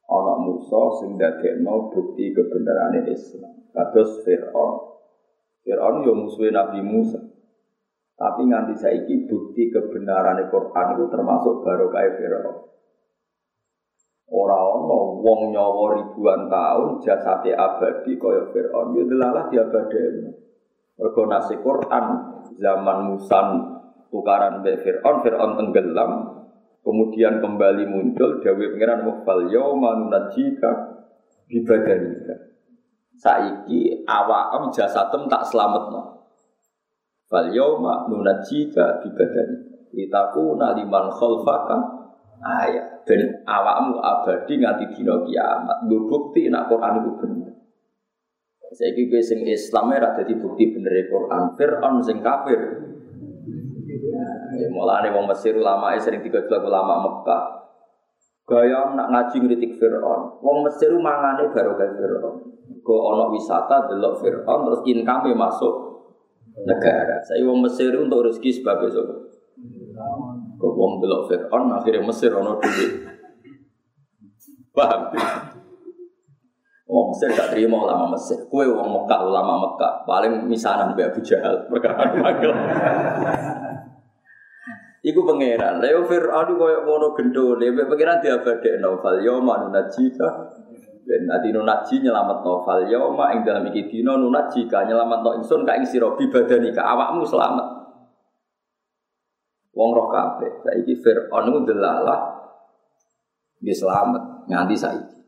Ana 0.05 0.35
Musa 0.39 0.83
sing 1.03 1.19
dadekno 1.19 1.91
bukti 1.91 2.31
kebenaran 2.31 3.03
Islam. 3.09 3.67
Kados 3.75 4.23
Fir'aun. 4.23 4.94
Fir'aun 5.65 6.05
yo 6.05 6.13
musuh 6.13 6.53
Nabi 6.53 6.85
Musa. 6.85 7.19
Tapi 8.15 8.47
nganti 8.47 8.79
saiki 8.79 9.27
bukti 9.27 9.73
kebenaran 9.73 10.39
Quran 10.53 10.87
itu 10.95 11.05
termasuk 11.11 11.65
baru 11.65 11.89
kayak 11.91 12.15
Fir'aun. 12.21 12.57
Orang 14.29 14.65
ono 14.85 15.01
wong 15.25 15.41
nyawa 15.51 15.85
ribuan 15.99 16.47
tahun 16.53 17.01
jasate 17.01 17.57
abadi 17.57 18.13
kaya 18.21 18.53
Fir'aun. 18.53 18.93
Yo 18.95 19.03
delalah 19.09 19.49
diabadeni. 19.49 20.31
Mergo 20.95 21.23
nasi 21.27 21.59
Quran 21.59 22.05
zaman 22.61 22.99
Musa 23.11 23.41
tukaran 24.13 24.63
be 24.63 24.79
Fir'aun, 24.79 25.27
Fir'aun 25.27 25.59
tenggelam, 25.59 26.13
kemudian 26.87 27.43
kembali 27.43 27.89
muncul 27.89 28.39
Dewi 28.39 28.71
Pengiran 28.77 29.03
Wafal 29.03 29.51
Yauma 29.51 29.99
Nunajika 29.99 31.03
Bibadanika 31.51 32.54
saiki 33.19 34.03
awam 34.07 34.71
jasadem 34.75 35.27
tak 35.31 35.47
selametno. 35.47 36.27
Fal 37.31 37.51
yauma 37.51 38.07
nunajjika 38.11 39.01
bi 39.01 39.09
badani. 39.15 39.57
Itaku 39.95 40.59
naliman 40.59 41.07
khalfaka 41.15 41.77
ayat 42.43 43.07
ben 43.07 43.47
awakmu 43.47 44.03
abadi 44.03 44.59
nganti 44.59 44.85
dina 44.91 45.23
kiamat. 45.23 45.87
Nggo 45.87 46.11
bukti 46.11 46.51
nek 46.51 46.67
Quran 46.67 46.99
iku 47.01 47.11
bener. 47.23 47.53
Saiki 48.75 49.07
kowe 49.07 49.23
sing 49.23 49.47
Islam 49.47 49.95
ora 49.95 50.19
dadi 50.19 50.35
bukti 50.35 50.75
bener 50.75 51.07
Quran. 51.07 51.55
Fir'aun 51.55 52.03
sing 52.03 52.19
kafir. 52.21 52.59
Ya 54.55 54.69
mulane 54.71 55.11
wong 55.15 55.31
Mesir 55.31 55.55
ulama 55.59 55.95
sering 55.99 56.23
digojlok 56.23 56.63
ulama 56.67 57.03
Mekah. 57.07 57.45
Gaya 58.45 58.93
nak 58.93 59.09
ngaji 59.15 59.37
ngritik 59.47 59.73
Fir'aun. 59.79 60.43
Wong 60.43 60.67
Mesir 60.67 60.91
mangane 60.99 61.55
kayak 61.55 61.79
Fir'aun. 61.79 62.54
Go 62.85 62.97
ono 63.13 63.33
wisata 63.33 63.89
delok 63.89 64.21
Fir'aun 64.21 64.61
terus 64.69 64.81
income 64.85 65.33
masuk 65.33 65.75
negara. 66.69 67.17
Saya 67.25 67.45
wong 67.49 67.65
Mesir 67.65 67.93
untuk 67.97 68.29
rezeki 68.29 68.61
sebab 68.61 68.85
itu. 68.89 69.03
Go 70.61 70.69
wong 70.77 71.01
delok 71.01 71.33
Fir'aun 71.33 71.73
akhirnya 71.73 72.05
Mesir 72.05 72.33
ono 72.37 72.61
duit. 72.61 72.93
Paham? 74.77 75.17
Wong 76.85 77.07
Mesir 77.17 77.33
gak 77.33 77.57
terima 77.57 77.89
ulama 77.89 78.13
Mesir. 78.17 78.37
Kue 78.53 78.69
wong 78.69 78.89
Mekah 78.93 79.21
ulama 79.25 79.65
Mekah 79.65 80.05
paling 80.05 80.45
misanan 80.45 80.93
be 80.93 81.05
Abu 81.05 81.25
Jahal 81.25 81.65
perkara 81.73 82.13
magel. 82.17 82.53
Iku 85.05 85.21
pangeran. 85.21 85.85
Leo 85.85 86.05
Fir'aun 86.09 86.57
koyo 86.57 86.85
ngono 86.89 87.13
gendone, 87.13 87.77
pangeran 87.77 88.25
diabadekno 88.25 89.05
fal 89.05 89.21
yauma 89.21 89.69
najika 89.69 90.64
Nanti 91.05 91.53
nunaji 91.53 92.01
nyelamat 92.01 92.39
novel 92.41 92.89
yauma 92.89 93.37
ing 93.37 93.45
dalam 93.45 93.69
iki 93.69 93.93
dino 93.93 94.17
nunaji 94.17 94.65
ka 94.65 94.89
nyelamat 94.89 95.21
no 95.21 95.31
ingsun 95.37 95.69
ka 95.69 95.77
ing 95.77 95.85
sira 95.85 96.09
bibadani 96.17 96.73
ka 96.73 96.81
awakmu 96.81 97.29
selamat. 97.29 97.67
Wong 99.75 99.91
roh 99.93 100.09
kabeh 100.09 100.65
saiki 100.65 100.97
Firaun 101.03 101.51
ku 101.51 101.61
delalah 101.69 102.21
dia 103.61 103.75
selamat 103.75 104.49
nganti 104.49 104.77
saiki. 104.79 105.19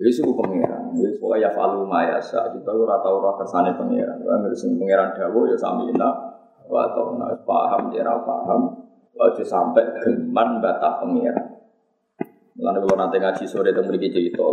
Jadi 0.00 0.10
suku 0.16 0.32
pangeran, 0.32 0.96
jadi 0.96 1.20
pokoknya 1.20 1.44
ya 1.44 1.50
falu 1.52 1.84
mayasa 1.84 2.48
kita 2.56 2.72
ora 2.72 3.04
tau 3.04 3.20
ora 3.20 3.36
kersane 3.36 3.76
pangeran. 3.76 4.16
Kan 4.24 4.48
sing 4.56 4.80
pangeran 4.80 5.12
dawuh 5.12 5.44
ya 5.44 5.56
samina 5.60 6.08
wa 6.64 6.88
tauna 6.96 7.36
paham 7.44 7.92
ya 7.92 8.08
paham. 8.24 8.80
Aja 9.20 9.44
sampai 9.44 9.84
geman 10.00 10.64
bata 10.64 11.04
pangeran. 11.04 11.49
Lalu 12.60 12.78
kalau 12.84 12.96
nanti 13.00 13.16
ngaji 13.16 13.44
sore 13.48 13.72
tentang 13.72 13.88
beri 13.88 14.12
cerita, 14.12 14.44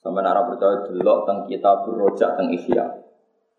sampai 0.00 0.24
nara 0.24 0.48
percaya 0.48 0.80
delok 0.88 1.28
tentang 1.28 1.44
kitab 1.44 1.84
berojak 1.84 2.32
tentang 2.32 2.48
ihya, 2.56 2.84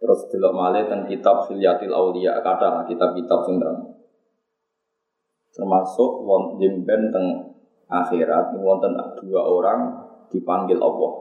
terus 0.01 0.25
delok 0.33 0.53
malih 0.57 0.89
tentang 0.89 1.05
kitab 1.05 1.45
hilyatil 1.45 1.93
aulia, 1.93 2.41
kata 2.41 2.89
kitab-kitab 2.89 3.39
sing 3.45 3.61
termasuk 5.51 6.11
won 6.23 6.57
jemben 6.57 7.11
teng 7.11 7.27
akhirat 7.91 8.55
wonten 8.55 8.95
dua 9.19 9.41
orang 9.45 9.79
dipanggil 10.31 10.79
Allah. 10.79 11.11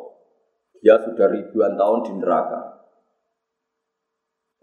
Dia 0.80 0.96
sudah 0.96 1.28
ribuan 1.28 1.76
tahun 1.76 2.00
di 2.08 2.12
neraka. 2.16 2.60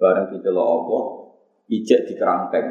Bareng 0.01 0.33
dicelok 0.33 0.65
Allah, 0.65 1.03
ijek 1.69 2.09
di 2.09 2.13
kerangkeng. 2.17 2.67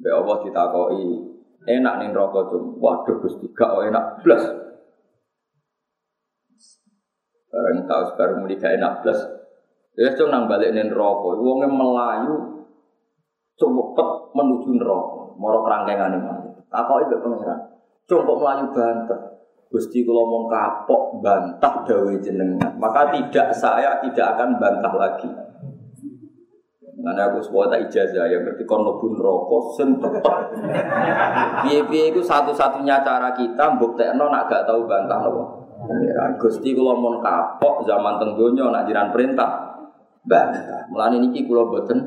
Be 0.00 0.10
Allah 0.12 0.36
ditakoi 0.44 1.29
enak 1.68 1.94
nih 2.00 2.08
rokok 2.14 2.44
tuh. 2.52 2.62
Waduh 2.80 3.16
Gusti 3.20 3.46
gak 3.52 3.92
enak 3.92 4.24
plus. 4.24 4.44
Barang 7.50 7.84
tahu 7.84 8.02
sekarang 8.14 8.36
muni 8.44 8.56
gak 8.56 8.78
enak 8.78 9.04
plus. 9.04 9.20
Ya 9.98 10.14
cuma 10.16 10.32
nang 10.32 10.44
balik 10.48 10.72
nih 10.72 10.88
rokok. 10.88 11.40
Wongnya 11.40 11.68
melayu 11.68 12.64
cepet 13.60 14.08
menuju 14.32 14.70
neraka. 14.80 15.20
Moro 15.36 15.64
kerangkengan 15.64 16.16
ini. 16.16 16.32
Takok 16.70 16.98
itu 17.04 17.16
pengiran. 17.20 17.60
Coba 18.08 18.32
melayu 18.38 18.64
banter. 18.72 19.18
Gusti 19.70 20.02
kalau 20.02 20.26
mau 20.26 20.42
kapok 20.50 21.22
bantah 21.22 21.86
dawe 21.86 22.10
jenengan, 22.18 22.74
maka 22.82 23.14
tidak 23.14 23.54
saya 23.54 24.02
tidak 24.02 24.34
akan 24.34 24.58
bantah 24.58 24.90
lagi. 24.98 25.30
Karena 27.00 27.32
aku 27.32 27.40
sebuah 27.40 27.72
tak 27.72 27.80
ijazah 27.88 28.28
ya 28.28 28.38
berarti 28.44 28.64
kon 28.68 28.84
rokok 28.84 29.64
sen 29.72 29.96
tepat. 29.96 30.52
Biaya 31.64 32.04
itu 32.12 32.20
satu-satunya 32.20 33.00
cara 33.00 33.32
kita 33.32 33.80
buktekno 33.80 34.28
nak 34.28 34.52
gak 34.52 34.68
tahu 34.68 34.84
bantah 34.84 35.18
nopo. 35.24 35.44
Pengiran 35.80 36.36
Gusti 36.36 36.76
kula 36.76 36.92
mon 36.92 37.24
kapok 37.24 37.88
zaman 37.88 38.20
teng 38.20 38.36
nak 38.36 38.84
jiran 38.84 39.08
perintah 39.16 39.80
bantah. 40.28 40.84
Mulane 40.92 41.24
niki 41.24 41.48
kula 41.48 41.72
boten 41.72 41.98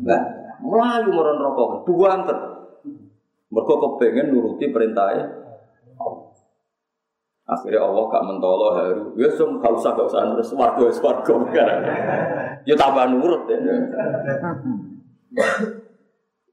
bantah. 0.00 0.64
Melayu 0.64 1.12
meron 1.12 1.36
rokok 1.36 1.84
buanter. 1.84 2.38
Mergo 3.52 3.74
kepengen 3.78 4.32
nuruti 4.32 4.72
perintahnya 4.72 5.45
Akhirnya 7.46 7.78
Allah 7.78 8.04
gak 8.10 8.26
mentolo 8.26 8.74
haru. 8.74 9.14
Ya 9.14 9.30
sum 9.30 9.62
gak 9.62 9.70
usah 9.78 9.94
gak 9.94 10.10
usah 10.10 10.34
terus 10.34 10.50
warga 10.58 10.82
warga 10.82 11.34
sekarang. 11.46 11.80
Ya 12.66 12.74
tambah 12.74 13.06
nurut 13.06 13.46
ya. 13.46 13.58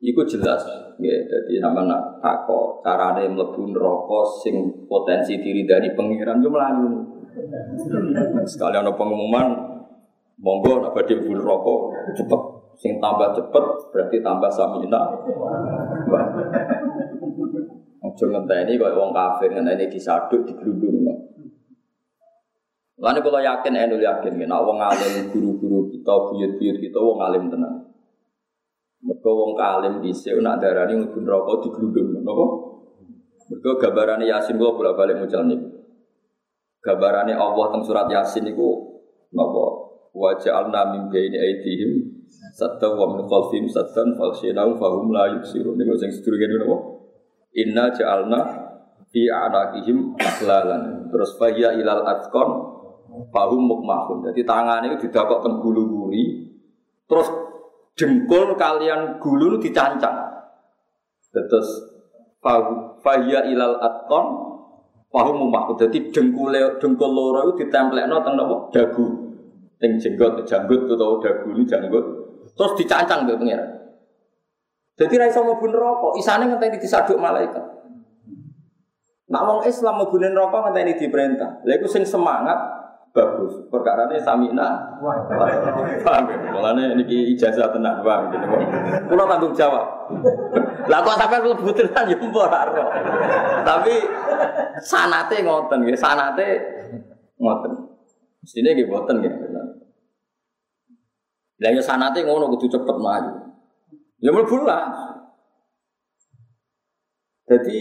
Iku 0.04 0.22
jelas, 0.30 0.62
ya. 1.02 1.16
Jadi 1.26 1.64
nama 1.64 1.88
nak 1.88 2.22
tako 2.22 2.84
carane 2.86 3.26
mlebu 3.26 3.74
neraka 3.74 4.20
sing 4.44 4.86
potensi 4.86 5.40
diri 5.42 5.66
dari 5.66 5.96
pengiran 5.98 6.44
yo 6.44 6.54
melayu. 6.54 6.92
Sekali 8.46 8.78
ada 8.78 8.94
pengumuman, 8.94 9.50
monggo 10.38 10.84
nak 10.84 10.94
badhe 10.94 11.18
mlebu 11.18 11.42
neraka 11.42 11.74
cepet. 12.14 12.42
Sing 12.78 13.02
tambah 13.02 13.34
cepet 13.34 13.66
berarti 13.90 14.18
tambah 14.22 14.52
samina. 14.54 15.02
Ojo 18.04 18.26
ngenteni 18.28 18.76
kok 18.76 18.92
wong 19.00 19.16
kafir 19.16 19.56
ngenteni 19.56 19.88
disaduk 19.88 20.44
diglundung. 20.44 21.08
Lalu 23.04 23.20
kalau 23.20 23.42
yakin, 23.42 23.74
enul 23.76 24.00
yakin, 24.00 24.40
nek 24.40 24.64
wong 24.64 24.80
alim 24.80 25.28
guru-guru 25.28 25.92
kita, 25.92 26.14
buyut-buyut 26.30 26.78
kita 26.80 27.00
wong 27.00 27.20
alim 27.20 27.52
tenan. 27.52 27.84
Mereka 29.04 29.28
wong 29.28 29.60
kalim 29.60 30.00
dhisik 30.00 30.40
nak 30.40 30.64
darani 30.64 31.00
mlebu 31.00 31.20
neraka 31.20 31.68
diglundung, 31.68 32.24
napa? 32.24 32.46
Mereka 33.52 33.70
gambarane 33.76 34.24
Yasin 34.24 34.56
kula 34.56 34.72
bolak-balik 34.72 35.20
mucal 35.20 35.44
niku. 35.44 35.68
Gambarane 36.80 37.36
Allah 37.36 37.66
teng 37.76 37.84
surat 37.84 38.08
Yasin 38.08 38.48
niku 38.48 39.00
napa? 39.36 39.66
Wa 40.16 40.38
ja'alna 40.40 40.96
min 40.96 41.12
baini 41.12 41.36
aydihim 41.36 41.92
sadda 42.56 42.94
wa 42.94 43.18
min 43.18 43.28
khalfihim 43.28 43.68
saddan 43.68 44.16
faghshaynahum 44.16 44.80
fahum 44.80 45.12
la 45.12 45.28
yubsirun. 45.36 45.76
Niku 45.76 46.00
sing 46.00 46.08
sedurunge 46.08 46.48
napa? 46.56 46.93
Inna 47.54 47.94
ja'alna 47.94 48.40
fi 49.14 49.30
anaqihim 49.30 50.18
aklalan. 50.18 51.10
Terus 51.14 51.38
fahya 51.38 51.78
ilal 51.78 52.02
atqan 52.02 52.50
fahum 53.30 53.62
mukmahun. 53.70 54.26
Jadi 54.34 54.42
tangannya 54.42 54.98
itu 54.98 55.08
didakok 55.10 55.46
teng 55.46 55.62
gulu-guri. 55.62 56.50
Terus 57.06 57.30
jengkol 57.94 58.58
kalian 58.58 59.22
gulu 59.22 59.62
dicancang. 59.62 60.18
Terus 61.30 61.70
fahya 63.06 63.46
ilal 63.46 63.78
atqan 63.78 64.26
fahum 65.14 65.46
mukmahun. 65.46 65.78
Jadi 65.78 66.10
jengkol 66.10 66.58
jengkol 66.82 67.12
loro 67.14 67.54
itu 67.54 67.66
ditempelekno 67.70 68.18
teng? 68.26 68.34
Dagu. 68.74 69.06
Yang 69.84 69.94
jenggot, 70.00 70.48
janggut 70.48 70.88
atau 70.88 71.20
dagu 71.20 71.52
ini 71.52 71.68
janggut. 71.68 72.06
Terus 72.56 72.74
dicancang 72.80 73.28
ke 73.28 73.36
pengiran. 73.36 73.83
Jadi 74.94 75.14
ra 75.18 75.26
iso 75.26 75.42
mlebu 75.42 75.66
neraka, 75.74 76.08
isane 76.22 76.46
ngenteni 76.46 76.78
disaduk 76.78 77.18
malaikat. 77.18 77.66
Nak 79.34 79.44
wong 79.50 79.60
Islam 79.66 79.98
mlebu 79.98 80.22
neraka 80.22 80.58
ngenteni 80.70 80.94
diperintah. 81.02 81.66
Lha 81.66 81.74
iku 81.82 81.90
sing 81.90 82.06
semangat 82.06 82.84
bagus. 83.14 83.66
Perkara 83.74 84.10
ini 84.10 84.22
samina. 84.22 84.98
Paham 86.02 86.24
ya? 86.30 86.38
Mulane 86.54 86.98
niki 86.98 87.34
ijazah 87.34 87.74
tenang 87.74 88.06
paham 88.06 88.30
gitu. 88.34 88.46
Kulo 89.10 89.24
tanggung 89.26 89.54
jawab. 89.58 90.14
Lah 90.90 91.00
kok 91.02 91.18
sampai 91.18 91.42
mlebu 91.42 91.72
tenan 91.74 92.10
ya 92.10 92.18
mbok 92.18 92.46
ora 92.50 92.62
Tapi 93.66 93.94
sanate 94.82 95.42
ngoten 95.42 95.86
nggih, 95.86 95.98
sanate 95.98 96.50
ngoten. 97.42 97.72
Mestine 98.46 98.78
nggih 98.78 98.90
boten 98.90 99.26
nggih. 99.26 99.34
Lah 101.62 101.70
ya 101.74 101.82
sanate 101.82 102.22
ngono 102.26 102.54
kudu 102.54 102.78
cepet 102.78 102.98
maju. 103.02 103.53
Ya 104.24 104.32
mlebu. 104.32 104.56
Jadi 107.44 107.80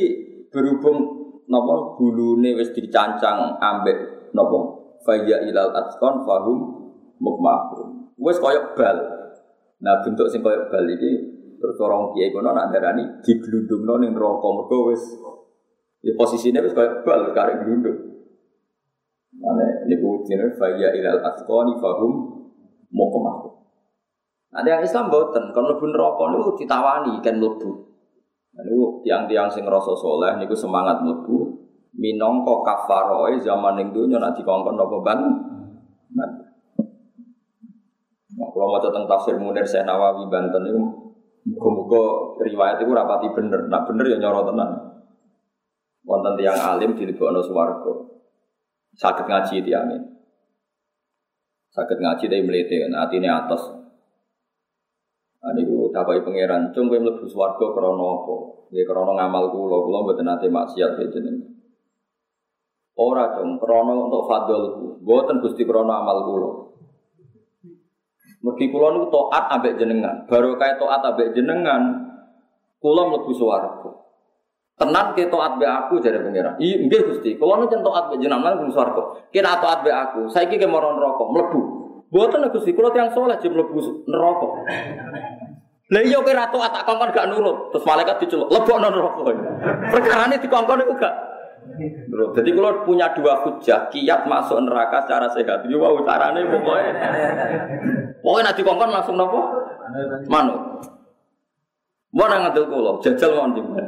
berhubung 0.50 0.98
napa 1.46 1.94
gulune 1.94 2.58
wis 2.58 2.74
dicancang 2.74 3.62
ambek 3.62 4.30
napa 4.34 4.58
faya 5.06 5.38
ilal 5.46 5.70
atqan 5.70 6.26
fahum 6.26 6.58
mukmahum. 7.22 8.10
Wis 8.18 8.42
koyo 8.42 8.74
bal. 8.74 8.98
Nah 9.86 10.02
bentuk 10.02 10.26
sing 10.34 10.42
koyo 10.42 10.66
bal 10.66 10.82
iki 10.90 11.30
terus 11.62 11.78
orang 11.78 12.10
kiai 12.10 12.34
kono 12.34 12.50
nak 12.50 12.74
darani 12.74 13.22
diglundungno 13.22 14.02
ning 14.02 14.10
neraka 14.10 14.48
mergo 14.50 14.90
wis 14.90 15.02
ya 16.02 16.10
posisine 16.18 16.58
wis 16.58 16.74
koyo 16.74 17.06
bal 17.06 17.30
karek 17.30 17.62
glundung. 17.62 18.18
Mane 19.38 19.86
niku 19.86 20.26
jenenge 20.26 20.58
faya 20.58 20.90
ilal 20.90 21.22
atqan 21.22 21.78
fahum 21.78 22.12
mukmahum. 22.90 23.61
Ada 24.52 24.68
yang 24.68 24.82
Islam 24.84 25.08
boten, 25.08 25.48
kalau 25.56 25.72
lebih 25.72 25.96
rokok 25.96 26.28
itu 26.36 26.52
ditawani 26.64 27.24
kan 27.24 27.40
lebu. 27.40 27.88
Niku 28.52 29.00
tiang-tiang 29.00 29.48
sing 29.48 29.64
rasa 29.64 29.96
soleh 29.96 30.36
niku 30.36 30.52
semangat 30.52 31.00
lebu. 31.00 31.56
Minongko 31.92 32.64
kafaroe 32.64 33.36
zaman 33.40 33.76
yang 33.76 33.92
dunia 33.92 34.16
nak 34.16 34.32
dikongkon 34.32 34.80
apa 34.80 34.96
ban? 35.04 35.20
Ban. 36.12 36.30
Nah, 38.32 38.48
kalau 38.48 38.72
mau 38.72 38.80
tentang 38.80 39.04
tafsir 39.04 39.36
Munir 39.36 39.64
saya 39.68 39.84
Nawawi 39.84 40.24
Banten 40.32 40.64
itu 40.64 40.80
muga-muga 41.44 42.04
riwayat 42.40 42.80
itu 42.80 42.92
rapati 42.96 43.28
bener. 43.36 43.68
Nak 43.68 43.84
bener 43.88 44.08
ya 44.08 44.16
nyoro 44.16 44.48
tenan. 44.48 44.70
Wonten 46.08 46.40
tiang 46.40 46.56
alim 46.56 46.96
di 46.96 47.04
dilebokno 47.04 47.44
swarga. 47.44 47.92
Sakit 48.96 49.28
ngaji 49.28 49.60
tiangin. 49.60 50.02
Sakit 51.72 51.98
ngaji 52.00 52.24
tapi 52.24 52.44
melete 52.44 52.88
kan 52.88 53.08
ini 53.12 53.28
atas. 53.28 53.81
Nah, 55.42 55.50
niku 55.58 55.90
tapai 55.90 56.22
pangeran, 56.22 56.70
cung 56.70 56.86
kowe 56.86 57.02
mlebu 57.02 57.26
swarga 57.26 57.74
krana 57.74 58.06
apa? 58.14 58.34
Nggih 58.70 58.86
krana 58.86 59.10
ngamal 59.18 59.50
kula, 59.50 59.76
kula 59.82 59.98
mboten 60.06 60.26
nate 60.30 60.46
maksiat 60.46 61.02
ya 61.02 61.06
jeneng. 61.10 61.58
Ora 62.94 63.34
cung 63.34 63.58
krana 63.58 63.90
untuk 64.06 64.30
fadlku, 64.30 65.02
mboten 65.02 65.42
Gusti 65.42 65.66
krana 65.66 65.98
amal 65.98 66.30
kula. 66.30 66.50
Mergi 68.46 68.70
kula 68.70 68.94
niku 68.94 69.06
taat 69.10 69.50
ambek 69.58 69.82
jenengan, 69.82 70.30
baru 70.30 70.54
kae 70.54 70.78
taat 70.78 71.02
ambek 71.10 71.34
jenengan, 71.34 71.82
kula 72.78 73.10
mlebu 73.10 73.34
swarga. 73.34 73.90
Tenan 74.78 75.10
ke 75.18 75.26
taat 75.26 75.58
be 75.58 75.66
aku 75.66 75.98
jare 75.98 76.22
pangeran. 76.22 76.54
Iya 76.62 76.86
nggih 76.86 77.02
Gusti, 77.10 77.34
kula 77.34 77.58
niku 77.58 77.82
taat 77.82 78.14
be 78.14 78.22
jenengan 78.22 78.62
mlebu 78.62 78.70
swarga. 78.70 79.26
Kira 79.34 79.58
taat 79.58 79.82
be 79.82 79.90
aku, 79.90 80.30
saiki 80.30 80.54
ke 80.54 80.70
moro 80.70 80.94
neraka, 80.94 81.26
mlebu. 81.26 81.81
Buatan 82.12 82.44
Gusti, 82.52 82.76
kalau 82.76 82.92
tiang 82.92 83.08
soleh 83.16 83.40
jadi 83.40 83.56
mlebu 83.56 84.04
neraka. 84.04 84.48
Lah 85.92 86.02
iya 86.04 86.20
kira 86.20 86.44
ratu 86.44 86.60
tak 86.60 86.84
kongkon 86.84 87.08
gak 87.08 87.28
nurut, 87.32 87.72
terus 87.72 87.88
malaikat 87.88 88.20
diceluk, 88.20 88.52
lebokno 88.52 88.92
neraka. 88.92 89.32
Perkarane 89.88 90.36
dikongkon 90.36 90.84
iku 90.84 90.94
gak 91.00 91.14
Nurut. 92.10 92.34
Jadi 92.34 92.50
kalau 92.52 92.82
punya 92.82 93.14
dua 93.14 93.38
hujah, 93.46 93.86
kiat 93.88 94.26
masuk 94.26 94.58
neraka 94.66 95.06
secara 95.06 95.30
sehat. 95.30 95.64
Yo 95.70 95.78
wow 95.78 95.94
carane 96.02 96.42
pokoknya. 96.44 96.92
Pokoknya 98.20 98.44
nanti 98.50 98.60
kongkon 98.66 98.90
langsung 98.92 99.16
nopo? 99.16 99.40
Manut. 100.26 100.60
Mau 102.12 102.28
nang 102.28 102.44
ngadil 102.44 102.68
kulo, 102.68 103.00
jajal 103.00 103.32
mau 103.40 103.48
jemben. 103.56 103.86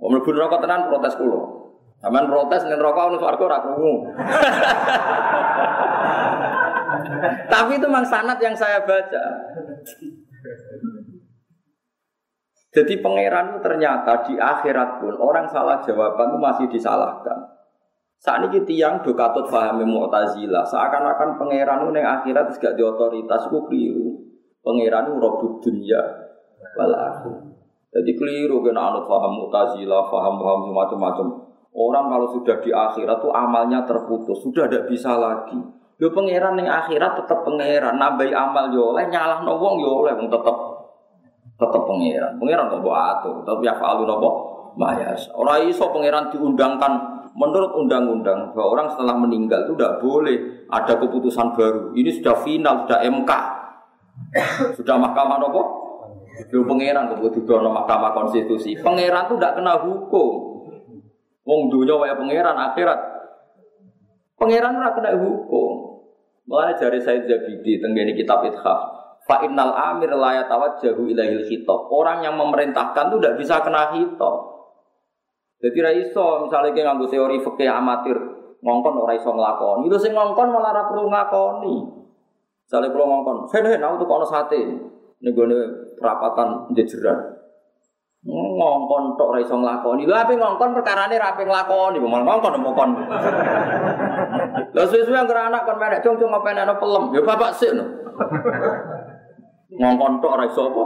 Om 0.00 0.16
neraka 0.16 0.56
tenan 0.64 0.88
protes 0.88 1.18
kulo. 1.18 1.65
Aman 2.04 2.28
protes 2.28 2.68
ning 2.68 2.76
neraka 2.76 3.08
ono 3.08 3.16
swarga 3.16 3.44
ora 3.48 3.58
krungu. 3.64 3.94
Tapi 7.52 7.72
itu 7.80 7.86
memang 7.88 8.04
sanat 8.04 8.36
yang 8.42 8.52
saya 8.52 8.84
baca. 8.84 9.24
Jadi 12.76 13.00
pangeran 13.00 13.56
ternyata 13.64 14.20
di 14.28 14.36
akhirat 14.36 15.00
pun 15.00 15.16
orang 15.16 15.48
salah 15.48 15.80
jawaban 15.80 16.36
itu 16.36 16.38
masih 16.38 16.66
disalahkan. 16.68 17.56
Saat 18.20 18.44
ini 18.52 18.60
tiang 18.68 19.00
do 19.00 19.16
katut 19.16 19.48
pahami 19.48 19.88
mu'tazilah. 19.88 20.60
Seakan-akan 20.68 21.40
pangeran 21.40 21.88
itu 21.88 21.96
yang 21.96 22.20
akhirat 22.20 22.52
gak 22.60 22.76
di 22.76 22.84
otoritas 22.84 23.48
itu 23.48 23.58
keliru. 23.64 24.08
Pangeran 24.60 25.08
itu 25.08 25.16
robot 25.16 25.64
dunia 25.64 26.00
wal 26.76 26.92
Jadi 27.96 28.10
keliru 28.12 28.60
kena 28.60 28.92
anut 28.92 29.08
paham 29.08 29.40
mu'tazilah, 29.40 30.12
paham-paham 30.12 30.68
macam-macam. 30.68 31.45
Orang 31.76 32.08
kalau 32.08 32.32
sudah 32.32 32.56
di 32.64 32.72
akhirat 32.72 33.20
tuh 33.20 33.28
amalnya 33.36 33.84
terputus, 33.84 34.40
sudah 34.40 34.64
tidak 34.64 34.88
bisa 34.88 35.12
lagi. 35.12 35.60
Yo 36.00 36.08
pangeran 36.08 36.56
yang 36.56 36.72
akhirat 36.72 37.20
tetap 37.20 37.44
pangeran, 37.44 38.00
nambahi 38.00 38.32
amal 38.32 38.72
yo 38.72 38.96
oleh 38.96 39.04
nyalah 39.12 39.44
wong 39.44 39.80
yo 39.84 40.04
oleh 40.04 40.16
wong 40.16 40.32
tetap 40.32 40.56
tetap 41.60 41.82
pangeran. 41.84 42.32
Pangeran 42.40 42.72
kok 42.72 42.80
atur, 42.80 43.44
tapi 43.44 43.68
ya 43.68 43.76
falu 43.76 44.08
nopo 44.08 44.28
mayas. 44.80 45.28
Orang 45.36 45.68
iso 45.68 45.88
pangeran 45.92 46.32
diundangkan 46.32 46.92
menurut 47.36 47.76
undang-undang 47.76 48.56
bahwa 48.56 48.80
orang 48.80 48.88
setelah 48.96 49.16
meninggal 49.20 49.68
itu 49.68 49.76
tidak 49.76 50.00
boleh 50.00 50.36
ada 50.72 50.96
keputusan 50.96 51.52
baru. 51.52 51.92
Ini 51.92 52.08
sudah 52.20 52.40
final, 52.40 52.88
sudah 52.88 53.00
MK, 53.04 53.32
sudah 54.80 54.96
mahkamah 54.96 55.44
nopo. 55.44 55.62
Yo 56.48 56.64
pangeran 56.64 57.12
kok 57.12 57.20
butuh 57.20 57.60
mahkamah 57.60 58.16
konstitusi. 58.16 58.80
Pangeran 58.80 59.28
itu 59.28 59.36
tidak 59.36 59.60
kena 59.60 59.76
hukum. 59.80 60.55
Wong 61.46 61.70
dunia 61.70 61.94
wae 61.94 62.10
pangeran 62.10 62.58
akhirat. 62.58 63.00
Pangeran 64.34 64.74
ora 64.76 64.90
kena 64.98 65.14
hukum. 65.14 66.02
Mulane 66.46 66.74
jari 66.78 66.98
Said 66.98 67.26
Zabidi 67.26 67.78
tenggene 67.82 68.14
kitab 68.14 68.46
Ithaf, 68.46 68.80
fa 69.26 69.42
innal 69.42 69.74
amir 69.74 70.14
la 70.14 70.42
yatawajjahu 70.42 71.06
ilaihil 71.10 71.46
khitab. 71.46 71.90
Orang 71.90 72.22
yang 72.22 72.34
memerintahkan 72.38 73.10
itu 73.10 73.16
tidak 73.18 73.34
bisa 73.38 73.54
kena 73.62 73.94
khitab. 73.94 74.36
Jadi 75.56 75.78
ra 75.80 75.90
iso 75.90 76.46
misalnya 76.46 76.70
kayak 76.76 76.84
nganggo 76.84 77.06
teori 77.08 77.40
fikih 77.40 77.70
amatir 77.70 78.18
ngongkon 78.60 78.94
ora 78.98 79.14
iso 79.16 79.30
nglakoni. 79.32 79.88
Itu 79.88 79.98
sing 79.98 80.12
ngongkon 80.12 80.52
malah 80.52 80.70
ora 80.74 80.82
perlu 80.90 81.08
ngakoni. 81.08 81.76
Misalnya 82.66 82.90
kalau 82.90 83.06
ngongkon, 83.06 83.36
"Hen 83.54 83.82
aku 83.82 83.94
tuh 84.02 84.08
kono 84.10 84.26
sate." 84.26 84.60
Ning 85.22 85.32
gone 85.32 85.56
perapatan 85.96 86.74
jejeran. 86.76 87.16
Ngongkon 88.26 89.14
tok 89.14 89.30
ora 89.30 89.40
iso 89.40 89.54
nglakoni. 89.54 90.02
Lha 90.04 90.26
ape 90.26 90.34
ngongkon 90.34 90.74
perkarane 90.74 91.14
ra 91.14 91.32
ape 91.32 91.46
nglakoni, 91.46 92.02
malah 92.02 92.26
ngongkon 92.26 92.58
ngongkon. 92.58 92.90
Lah 94.74 94.84
suwe-suwe 94.90 95.14
anggere 95.14 95.46
anak 95.46 95.62
kon 95.62 95.78
menek 95.78 96.02
cung 96.02 96.18
cung 96.18 96.34
enak 96.34 96.78
pelem. 96.82 97.14
Ya 97.14 97.22
bapak 97.22 97.54
sik 97.54 97.72
no. 97.78 97.84
Ngongkon 99.78 100.18
tok 100.18 100.34
ora 100.34 100.44
iso 100.50 100.62
apa? 100.66 100.84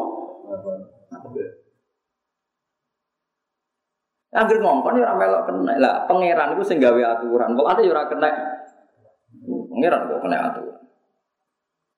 Angger 4.30 4.58
ngongkon 4.60 5.00
ya 5.00 5.08
ora 5.08 5.14
melok 5.16 5.42
kena. 5.48 5.72
Lah 5.80 5.94
pangeran 6.04 6.54
iku 6.54 6.62
sing 6.62 6.76
gawe 6.76 7.00
aturan. 7.00 7.56
Kok 7.56 7.68
ada 7.68 7.80
ya 7.80 7.90
ora 7.96 8.04
kena. 8.04 8.30
Pangeran 9.48 10.06
kok 10.12 10.20
kena 10.28 10.36
aturan. 10.52 10.78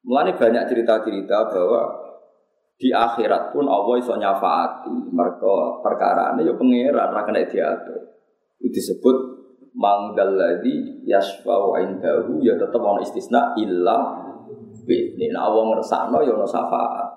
Mulane 0.03 0.35
banyak 0.35 0.67
cerita-cerita 0.67 1.47
bahwa 1.47 2.02
di 2.77 2.91
akhirat 2.91 3.55
pun 3.55 3.69
Allah 3.69 3.95
iso 4.01 4.19
nyafaati 4.19 4.91
mereka 5.15 5.79
perkara 5.85 6.35
ini 6.35 6.49
ya 6.49 6.53
pangeran 6.57 7.15
ora 7.15 7.23
kena 7.23 7.47
diatur. 7.47 8.01
Itu 8.59 8.75
disebut 8.75 9.17
mangdalladzi 9.77 11.07
yasfa'u 11.07 11.79
indahu 11.79 12.43
ya 12.43 12.59
tetep 12.59 12.83
ana 12.83 13.01
istisna 13.01 13.55
illa 13.55 14.19
bi. 14.83 15.15
Nek 15.15 15.39
Allah 15.39 15.63
ngersakno 15.73 16.19
ya 16.27 16.35
ono 16.35 16.47
syafaat. 16.49 17.09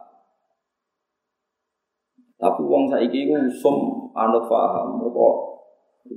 Tapi 2.35 2.61
wong 2.67 2.91
saiki 2.91 3.25
iku 3.25 3.39
usum 3.47 4.11
anut 4.11 4.45
paham 4.45 4.99
kok 5.01 5.35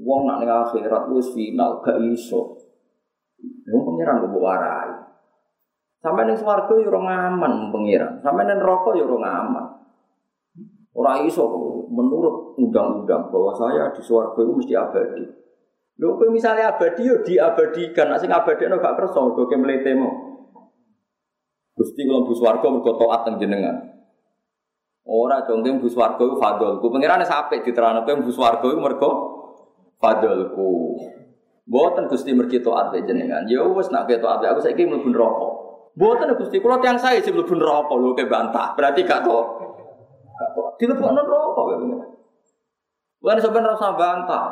wong 0.02 0.20
nak 0.26 0.42
ning 0.42 0.50
akhirat 0.50 1.08
wis 1.14 1.30
final 1.32 1.78
gak 1.80 1.96
iso. 2.04 2.58
Wong 3.70 3.82
pangeran 3.86 4.26
kok 4.26 4.36
warai. 4.36 4.97
Sampai 5.98 6.30
neng 6.30 6.38
swarga 6.38 6.70
yo 6.78 6.94
ora 6.94 7.26
aman 7.26 7.74
pengiran. 7.74 8.22
Sampai 8.22 8.46
neng 8.46 8.62
rokok 8.62 8.94
yo 8.94 9.10
ora 9.10 9.42
aman. 9.42 9.66
Ora 10.94 11.22
iso 11.26 11.46
menurut 11.90 12.58
undang-undang 12.58 13.30
bahwa 13.30 13.50
saya 13.54 13.90
di 13.90 14.02
swarga 14.02 14.38
itu 14.38 14.52
mesti 14.54 14.74
abadi. 14.78 15.24
Lho 15.98 16.14
misalnya 16.30 16.74
abadi 16.74 17.02
yo 17.02 17.18
diabadikan, 17.26 18.14
nek 18.14 18.22
sing 18.22 18.30
abadekno 18.30 18.78
gak 18.78 18.94
kersa 18.94 19.18
mergo 19.18 19.50
ke 19.50 19.58
mletemo. 19.58 20.10
Gusti 21.74 22.06
kula 22.06 22.22
mlebu 22.22 22.34
swarga 22.34 22.66
mergo 22.70 22.94
taat 22.94 23.20
teng 23.26 23.34
jenengan. 23.42 23.76
Ora 25.02 25.42
jongke 25.42 25.70
mlebu 25.74 25.90
swarga 25.90 26.22
iku 26.22 26.38
fadolku. 26.38 26.86
Pangerane 26.94 27.26
sapik 27.26 27.66
diterangno 27.66 28.06
kowe 28.06 28.14
mlebu 28.14 28.30
swarga 28.30 28.66
iku 28.70 28.78
mergo 28.78 29.10
fadolku. 29.98 30.70
Mboten 31.66 32.06
Gusti 32.06 32.30
mergi 32.34 32.62
taat 32.62 32.94
jenengan. 33.02 33.46
Ya 33.50 33.66
wis 33.66 33.90
nak 33.90 34.06
taat 34.06 34.46
aku 34.46 34.62
saiki 34.62 34.86
mlebu 34.86 35.10
neraka. 35.10 35.67
Mboten 35.98 36.30
Gusti 36.38 36.62
kula 36.62 36.78
tiyang 36.78 36.94
sae 36.94 37.18
sing 37.18 37.34
mlebu 37.34 37.58
neraka 37.58 37.90
lho 37.98 38.14
ke 38.14 38.30
bantah. 38.30 38.78
Berarti 38.78 39.02
gak 39.02 39.26
to. 39.26 39.38
Gak 40.38 40.48
to. 40.54 40.62
Dilebokno 40.78 41.26
neraka 41.26 41.48
kowe. 41.58 41.74
Bukan 43.18 43.38
sebenarnya 43.42 43.74
rasa 43.74 43.98
bantah. 43.98 44.46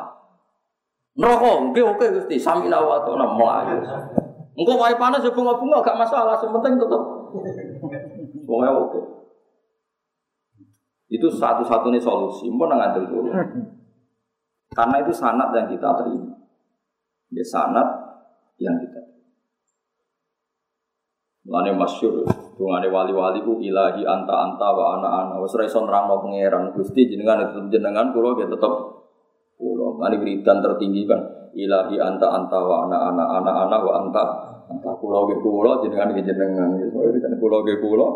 Neraka, 1.15 1.49
oke 1.71 1.81
oke 1.81 2.05
Gusti, 2.19 2.35
sami 2.37 2.67
wa 2.67 2.99
ta'ala 3.07 3.31
melayu. 3.39 3.79
Engko 4.59 4.73
wae 4.75 4.99
panas 4.99 5.23
ya 5.23 5.31
bunga-bunga 5.31 5.81
gak 5.87 5.97
masalah, 5.97 6.35
yang 6.43 6.51
penting 6.59 6.83
tetep. 6.83 7.03
Pokoknya 8.43 8.71
oke. 8.75 9.01
Itu 11.07 11.31
satu-satunya 11.31 12.03
solusi, 12.03 12.51
mau 12.51 12.67
ngantil 12.67 13.07
dulu. 13.07 13.31
Karena 14.75 14.97
itu 14.99 15.13
sanat 15.15 15.55
yang 15.55 15.71
kita 15.71 15.89
terima. 16.03 16.35
Ya 17.31 17.45
sanat 17.47 17.87
yang 18.59 18.77
kita 18.83 18.99
terima. 18.99 19.16
Mulane 21.47 21.79
masyhur, 21.79 22.27
dungane 22.59 22.91
wali-wali 22.91 23.39
ku 23.47 23.63
ilahi 23.63 24.03
anta 24.03 24.35
anta 24.35 24.67
wa 24.75 24.99
ana 24.99 25.09
ana. 25.23 25.35
Wis 25.39 25.55
nerangno 25.55 26.19
pangeran. 26.19 26.75
Gusti 26.75 27.07
jenengan 27.07 27.47
itu 27.47 27.71
jenengan 27.71 28.11
kula 28.11 28.35
ya 28.43 28.51
tetep 28.51 28.73
Kulo, 29.57 29.97
ini 30.05 30.21
wiridan 30.21 30.61
tertinggi 30.61 31.09
kan 31.09 31.17
ilahi 31.57 31.97
anta 31.97 32.29
anta 32.29 32.61
wa 32.61 32.85
ana 32.85 33.09
ana 33.09 33.25
ana 33.41 33.53
ana 33.65 33.77
wa 33.81 33.93
anta 34.05 34.23
anta 34.69 34.91
kulo 35.01 35.33
ge 35.33 35.41
kulo 35.41 35.81
jenengan 35.81 36.13
ge 36.13 36.29
jenengan 36.29 36.77
gitu. 36.77 36.93
Wiridan 36.93 37.41
kulo 37.41 37.65
ge 37.65 37.81
kulo. 37.81 38.09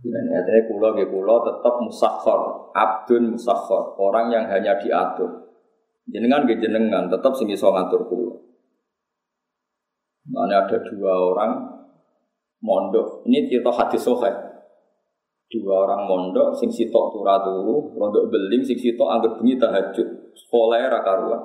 Dan 0.00 0.24
artinya 0.32 0.60
kulo 0.64 0.88
ge 0.96 1.04
kulo 1.12 1.34
tetap 1.44 1.74
musakhor, 1.80 2.72
abdun 2.72 3.36
musakhor, 3.36 3.96
orang 4.00 4.32
yang 4.32 4.44
hanya 4.48 4.80
diatur. 4.80 5.52
Jenengan 6.08 6.48
ge 6.48 6.56
jenengan 6.56 7.12
tetap 7.12 7.36
sing 7.36 7.52
iso 7.52 7.68
ngatur 7.68 8.08
kulo. 8.08 8.32
Mana 10.24 10.64
ada 10.64 10.80
dua 10.88 11.12
orang 11.12 11.73
mondok. 12.64 13.28
Ini 13.28 13.44
cerita 13.52 13.68
hadis 13.68 14.00
soheh 14.00 14.32
dua 15.54 15.86
orang 15.86 16.08
mondok 16.08 16.50
sing 16.56 16.66
sitok 16.66 17.14
turah 17.14 17.38
turu 17.38 17.94
mondok 17.94 18.26
beling 18.26 18.64
sing 18.64 18.80
sitok 18.80 19.06
anggap 19.06 19.36
bengi 19.36 19.60
tahajud. 19.60 20.08
Sekolah 20.32 20.80
ra 20.88 21.04
karuan. 21.04 21.42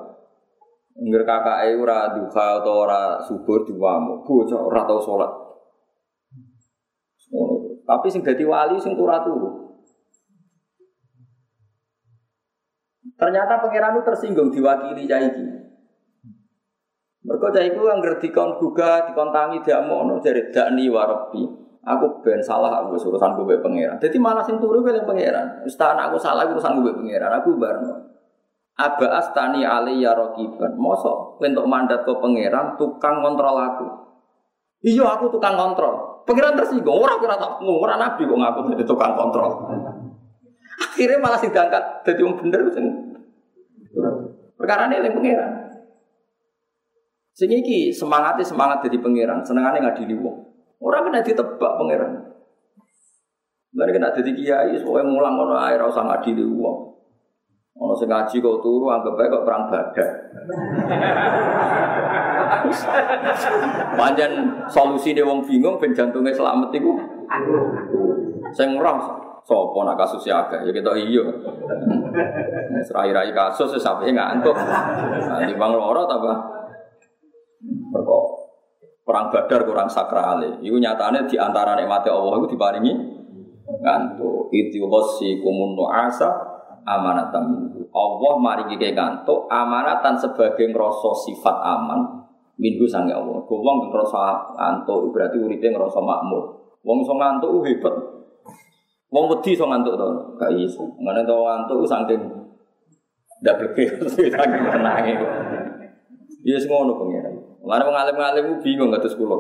Ngger 0.96 1.24
kakake 1.28 1.78
ora 1.78 2.16
duha 2.16 2.64
atau 2.64 2.88
ora 2.88 3.20
subur 3.22 3.68
diwamu. 3.68 4.24
Bocah 4.24 4.58
ora 4.58 4.88
tau 4.88 5.04
salat 5.04 5.50
tapi 7.90 8.06
sing 8.06 8.22
dadi 8.22 8.46
wali 8.46 8.78
sing 8.78 8.94
turah 8.94 9.26
turu 9.26 9.66
Ternyata 13.20 13.60
pangeran 13.60 14.00
itu 14.00 14.02
tersinggung 14.08 14.48
diwakili 14.48 15.04
cah. 15.04 15.20
Mergo 17.30 17.54
cah 17.54 17.62
iku 17.62 17.86
angger 17.86 18.18
dikon 18.18 18.58
gugah, 18.58 19.06
dikon 19.06 19.30
tangi 19.30 19.62
diamono 19.62 20.18
jare 20.18 20.50
dakni 20.50 20.90
warebi. 20.90 21.46
Aku 21.86 22.26
ben 22.26 22.42
salah 22.42 22.82
aku 22.82 22.98
urusan 22.98 23.38
gue 23.38 23.62
pangeran. 23.62 24.02
Jadi 24.02 24.18
malah 24.18 24.42
sing 24.42 24.58
turu 24.58 24.82
gue 24.82 24.98
pangeran. 25.06 25.62
Ustaz 25.62 25.94
aku 25.94 26.18
salah 26.18 26.50
urusan 26.50 26.82
gue 26.82 26.90
pangeran. 26.90 27.30
Aku 27.38 27.54
barno. 27.62 28.18
Aba 28.82 29.22
astani 29.22 29.62
ali 29.62 30.02
ya 30.02 30.18
rokiban. 30.18 30.74
Mosok 30.74 31.38
untuk 31.38 31.70
mandat 31.70 32.02
ke 32.02 32.14
pangeran 32.18 32.74
tukang 32.82 33.22
kontrol 33.22 33.56
aku. 33.62 33.88
Iya 34.82 35.06
aku 35.22 35.30
tukang 35.30 35.54
kontrol. 35.54 36.26
Pangeran 36.26 36.58
tersinggung. 36.58 36.98
Orang 36.98 37.22
kira 37.22 37.38
tak 37.38 37.62
orang 37.62 38.00
nabi 38.02 38.26
kok 38.26 38.38
ngaku 38.42 38.60
jadi 38.74 38.84
tukang 38.90 39.14
kontrol. 39.14 39.70
Akhirnya 40.82 41.22
malah 41.22 41.38
sing 41.38 41.54
diangkat 41.54 41.84
jadi 42.10 42.26
yang 42.26 42.34
bener 42.42 42.60
sing 42.74 42.86
perkara 44.58 44.90
ini 44.90 44.98
yang 44.98 45.14
pangeran. 45.14 45.59
Sing 47.40 47.48
iki 47.56 47.88
semangatnya 47.96 48.44
semangat 48.44 48.84
jadi 48.84 49.00
pangeran, 49.00 49.40
senengane 49.40 49.80
ngadili 49.80 50.12
wong. 50.20 50.44
Orang 50.84 51.08
kena 51.08 51.24
ditebak 51.24 51.72
pangeran. 51.80 52.20
Mereka 53.72 53.96
kena 53.96 54.12
jadi 54.12 54.32
kiai, 54.36 54.76
soalnya 54.76 55.08
mulang 55.08 55.40
kono 55.40 55.56
air, 55.56 55.80
usah 55.80 56.04
di 56.20 56.36
uang. 56.36 56.78
Ono 57.80 57.96
sing 57.96 58.12
ngaji 58.12 58.44
kau 58.44 58.60
turu 58.60 58.92
anggap 58.92 59.16
baik 59.16 59.32
kok 59.32 59.46
perang 59.48 59.72
badak. 59.72 60.10
Panjen 63.96 64.32
solusi 64.68 65.16
dia 65.16 65.24
wong 65.24 65.40
bingung 65.48 65.80
ben 65.80 65.96
selamat 65.96 66.76
iku. 66.76 66.92
Sing 68.52 68.76
roh 68.76 69.00
sapa 69.48 69.80
nak 69.88 69.96
kasus 69.96 70.28
ya 70.28 70.44
agak 70.44 70.68
ya 70.68 70.76
kita 70.76 70.92
iya. 71.00 71.24
Serai-rai 72.84 73.32
kasus 73.32 73.80
sampai 73.80 74.12
ngantuk. 74.12 74.60
Nanti 75.40 75.56
bang 75.56 75.72
loro 75.72 76.04
ta, 76.04 76.20
Pak? 77.94 78.24
Perang 79.06 79.28
Badar 79.34 79.62
kurang 79.66 79.90
sakral. 79.90 80.62
Iku 80.62 80.78
nyatane 80.78 81.26
di 81.26 81.34
antara 81.34 81.74
nikmati 81.74 82.14
Allah 82.14 82.38
itu 82.38 82.54
diparingi 82.54 82.94
ngantuk. 83.82 84.54
Itu 84.54 84.86
hosi 84.86 85.42
kumun 85.42 85.74
nu'asa 85.74 86.30
amanatan 86.86 87.74
Allah 87.90 88.34
mari 88.38 88.70
kita 88.70 88.94
ngantuk 88.94 89.50
amanatan 89.50 90.14
sebagai 90.14 90.70
ngerasa 90.70 91.10
sifat 91.26 91.56
aman 91.58 92.22
minggu 92.62 92.86
sange 92.86 93.14
Allah. 93.16 93.42
Wong 93.42 93.78
ngerasa 93.90 94.54
ngantuk 94.54 95.10
berarti 95.10 95.42
uripe 95.42 95.74
ngerasa 95.74 95.98
makmur. 95.98 96.60
Wong 96.86 97.02
iso 97.02 97.18
ngantuk 97.18 97.66
hebat. 97.66 97.96
Wong 99.10 99.26
wedi 99.26 99.58
iso 99.58 99.66
ngantuk 99.66 99.98
to, 99.98 100.08
gak 100.38 100.54
iso. 100.54 100.86
Ngene 101.02 101.26
to 101.26 101.34
ngantuk 101.34 101.82
saking 101.90 102.22
ndak 103.42 103.58
berke 103.58 103.84
saking 104.14 104.64
tenange. 104.70 105.14
Iya 106.46 106.58
ngono 106.70 106.94
Mana 107.64 107.84
mengalim-ngalim 107.86 108.64
bingung 108.64 108.90
nggak 108.90 109.08
sekolah. 109.08 109.40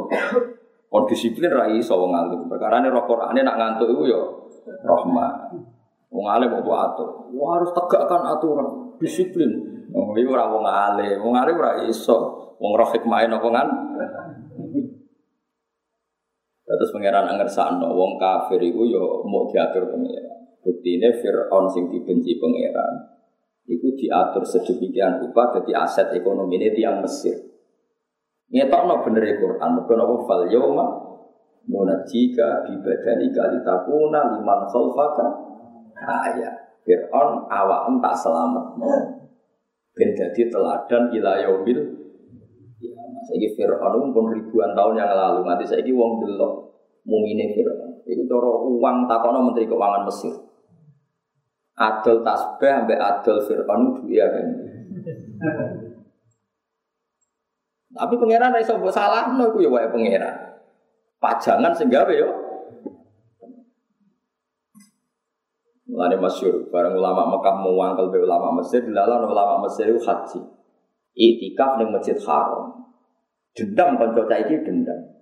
On 0.89 1.05
disiplin 1.05 1.53
rai 1.53 1.77
so 1.79 2.01
wong 2.01 2.17
alim. 2.17 2.49
Ini 2.49 2.89
roh 2.89 3.05
Quran 3.05 3.37
nak 3.45 3.57
ngantuk 3.61 3.93
itu 3.93 4.09
yo 4.09 4.49
rahmat. 4.81 5.53
Wong 6.09 6.25
alim 6.25 6.49
mau 6.49 6.73
atur. 6.73 7.29
Wah 7.37 7.61
harus 7.61 7.69
tegakkan 7.77 8.25
aturan, 8.25 8.97
disiplin. 8.97 9.85
Wong 9.93 10.17
iki 10.17 10.25
ora 10.25 10.49
wong 10.49 10.65
alim, 10.65 11.21
wong 11.21 11.37
alim 11.37 11.61
ora 11.61 11.85
iso. 11.85 12.49
Wong 12.57 12.73
roh 12.73 12.89
hikmah 12.89 13.29
napa 13.29 13.47
kan? 13.53 13.67
Terus 16.69 16.93
pangeran 16.93 17.25
angersakno 17.33 17.97
wong 17.97 18.21
kafir 18.21 18.61
iku 18.61 18.85
yo 18.85 19.25
mau 19.25 19.49
diatur 19.49 19.89
pangeran. 19.89 20.37
Buktine 20.61 21.17
Fir'aun 21.17 21.65
sing 21.69 21.89
dibenci 21.89 22.37
pangeran. 22.37 23.17
Iku 23.69 23.93
diatur 23.93 24.41
sedemikian 24.41 25.21
rupa 25.21 25.53
jadi 25.53 25.85
aset 25.85 26.13
ekonomi 26.17 26.57
ini 26.57 26.73
tiang 26.73 27.01
Mesir. 27.05 27.48
No 28.49 28.95
bener 29.05 29.23
e 29.29 29.33
Quran, 29.37 29.69
mergo 29.77 29.93
napa 29.93 30.15
fal 30.25 30.43
yauma 30.49 30.85
nunajika 31.69 32.65
bi 32.65 32.73
badanika 32.81 33.53
litakuna 33.53 34.19
liman 34.33 34.59
khalfaka 34.65 35.25
ayat. 36.01 36.55
Fir'aun 36.89 37.45
awak 37.45 37.85
tak 38.01 38.15
selamat. 38.17 38.65
Ben 39.93 40.09
dadi 40.17 40.49
teladan 40.49 41.13
ila 41.13 41.37
yaumil 41.43 41.79
ya 42.81 42.97
saiki 43.29 43.53
Fir'aun 43.53 44.09
pun 44.15 44.25
ribuan 44.31 44.73
tahun 44.73 44.97
yang 44.97 45.11
lalu 45.13 45.45
nanti 45.45 45.69
saiki 45.69 45.93
wong 45.93 46.23
delok 46.23 46.73
mumine 47.05 47.53
Fir'aun. 47.53 48.01
Iku 48.09 48.25
cara 48.25 48.49
uang 48.65 49.05
takono 49.05 49.39
menteri 49.45 49.69
keuangan 49.69 50.07
Mesir. 50.09 50.33
Adol 51.77 52.25
tasbih 52.25 52.71
ambek 52.73 52.97
adol 52.97 53.37
Fir'aun 53.45 53.81
duwe 54.01 54.23
kan. 54.25 54.47
Tapi 57.89 58.13
pangeran 58.21 58.53
iso 58.61 58.77
mbok 58.77 58.93
salahno 58.93 59.49
iku 59.49 59.65
ya 59.65 59.69
wae 59.73 59.89
pangeran. 59.89 60.35
Pajangan 61.17 61.73
sing 61.73 61.89
gawe 61.89 62.13
yo. 62.13 62.29
Mulane 65.89 66.21
masyhur 66.21 66.69
bareng 66.69 66.93
ulama 66.93 67.33
Mekah 67.33 67.55
mewangkel 67.65 68.13
be 68.13 68.21
ulama 68.21 68.61
Mesir 68.61 68.85
dilalah 68.85 69.25
ulama 69.25 69.65
Mesir 69.65 69.89
itu 69.89 69.97
haji. 70.05 70.39
Itikaf 71.17 71.81
ning 71.81 71.89
Masjid 71.89 72.15
Haram. 72.21 72.93
Dendam 73.57 73.97
kanca 73.97 74.37
iki 74.37 74.61
dendam. 74.61 75.17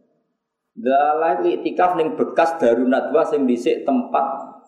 Dalah 0.75 1.39
itikaf 1.39 1.95
ning 1.95 2.19
bekas 2.19 2.59
Darun 2.59 2.91
Nadwa 2.91 3.23
sing 3.23 3.47
dhisik 3.47 3.87
tempat 3.87 4.59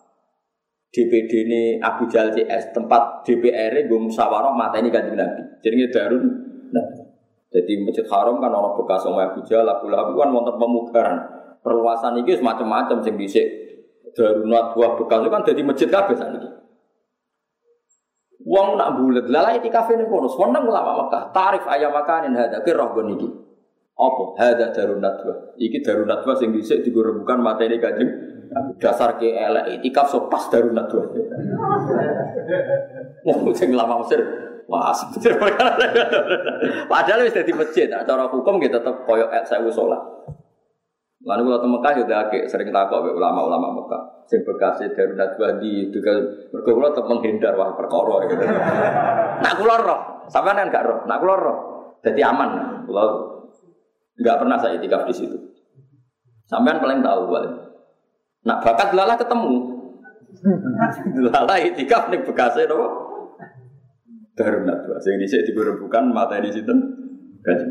DPD 0.90 1.46
ini 1.46 1.62
Abu 1.78 2.10
Jal 2.10 2.34
CS 2.34 2.74
tempat 2.74 3.22
DPR 3.22 3.86
gue 3.86 4.00
musyawarah 4.00 4.50
mata 4.50 4.82
ini 4.82 4.90
kanjeng 4.90 5.14
Nabi. 5.14 5.62
Jadi 5.62 5.86
Darun 5.92 6.24
Nadwa. 6.74 6.99
Jadi 7.50 7.82
masjid 7.82 8.06
haram 8.06 8.38
kan 8.38 8.54
orang 8.54 8.78
bekas 8.78 9.02
omah 9.10 9.34
Abu 9.34 9.42
Jahal, 9.42 9.66
Abu 9.66 9.90
Lahab 9.90 10.14
kan 10.14 10.30
wonten 10.30 10.54
pemugaran. 10.54 11.18
Perluasan 11.60 12.22
ini 12.22 12.38
semacam-macam 12.38 13.02
sing 13.02 13.18
dhisik 13.18 13.46
darunat 14.14 14.74
buah 14.74 14.96
bekas 14.96 15.18
itu 15.22 15.30
kan 15.34 15.42
jadi 15.42 15.60
masjid 15.66 15.88
kabeh 15.90 16.14
saniki. 16.14 16.48
Wong 18.40 18.80
nak 18.80 18.96
bulet, 18.96 19.28
lah 19.28 19.52
itikaf 19.52 19.92
ini 19.92 20.08
kono. 20.08 20.30
Seneng 20.30 20.64
ulama 20.64 21.04
Mekah. 21.04 21.28
Tarif 21.34 21.66
ayam 21.68 21.92
makanin 21.92 22.38
hada 22.38 22.64
ki 22.64 22.72
roh 22.72 22.96
iki. 22.96 23.28
Apa? 24.00 24.24
Hada 24.40 24.72
darun 24.72 25.04
nadwa. 25.04 25.52
Iki 25.60 25.84
darun 25.84 26.08
nadwa 26.08 26.32
sing 26.38 26.56
dhisik 26.56 26.80
digorebukan 26.86 27.36
materi 27.36 27.76
Kanjeng 27.76 28.08
dasar 28.80 29.20
ke 29.20 29.28
elek 29.28 29.76
itikaf 29.78 30.08
so 30.08 30.32
pas 30.32 30.48
darun 30.48 30.72
nadwa. 30.72 31.04
Wong 33.28 33.52
sing 33.52 33.76
lama 33.76 34.00
Mesir 34.00 34.24
Wah, 34.70 34.94
sebenarnya 34.94 35.66
Padahal 36.92 37.26
wis 37.26 37.34
dadi 37.34 37.50
masjid, 37.50 37.90
nah, 37.90 38.06
cara 38.06 38.30
hukum 38.30 38.62
kita 38.62 38.78
tetap 38.78 39.02
koyo 39.02 39.26
saya 39.42 39.66
sholat. 39.66 39.98
Lalu 41.20 41.52
kalau 41.52 41.68
Mekah 41.76 41.92
ya 42.00 42.16
agak 42.24 42.48
sering 42.48 42.72
takut 42.72 43.04
ulama-ulama 43.12 43.82
Mekah. 43.82 44.24
Sing 44.24 44.40
bekas 44.46 44.80
darurat 44.94 45.34
wadi 45.36 45.90
itu 45.90 45.98
kan 46.00 46.16
mergo 46.54 46.80
tetep 46.86 47.04
menghindar 47.04 47.52
wah 47.58 47.74
perkara 47.74 48.30
gitu. 48.30 48.40
Nak 49.42 49.54
kula 49.58 49.74
roh, 49.84 50.00
sampean 50.30 50.56
kan 50.64 50.70
gak 50.70 50.86
roh. 50.86 50.98
Nak 51.04 51.18
kula 51.18 51.34
roh. 51.36 51.58
Jadi 52.00 52.20
aman. 52.24 52.50
Kula 52.86 53.04
enggak 54.16 54.38
pernah 54.38 54.56
saya 54.56 54.78
itikaf 54.80 55.04
di 55.10 55.14
situ. 55.18 55.36
Sampean 56.48 56.80
paling 56.80 57.04
tahu 57.04 57.26
paling. 57.28 57.54
Nak 58.46 58.58
bakat 58.64 58.88
lala 58.96 59.18
ketemu. 59.18 59.52
lala 61.28 61.54
itikaf 61.58 62.08
ning 62.08 62.22
bekase 62.24 62.64
napa? 62.64 62.86
Darurat 64.40 64.80
wa. 64.88 64.96
Sing 64.96 65.20
dhisik 65.20 65.44
diburubukan 65.52 66.08
mata 66.08 66.40
di 66.40 66.48
situ. 66.48 66.72
Kaji. 67.44 67.68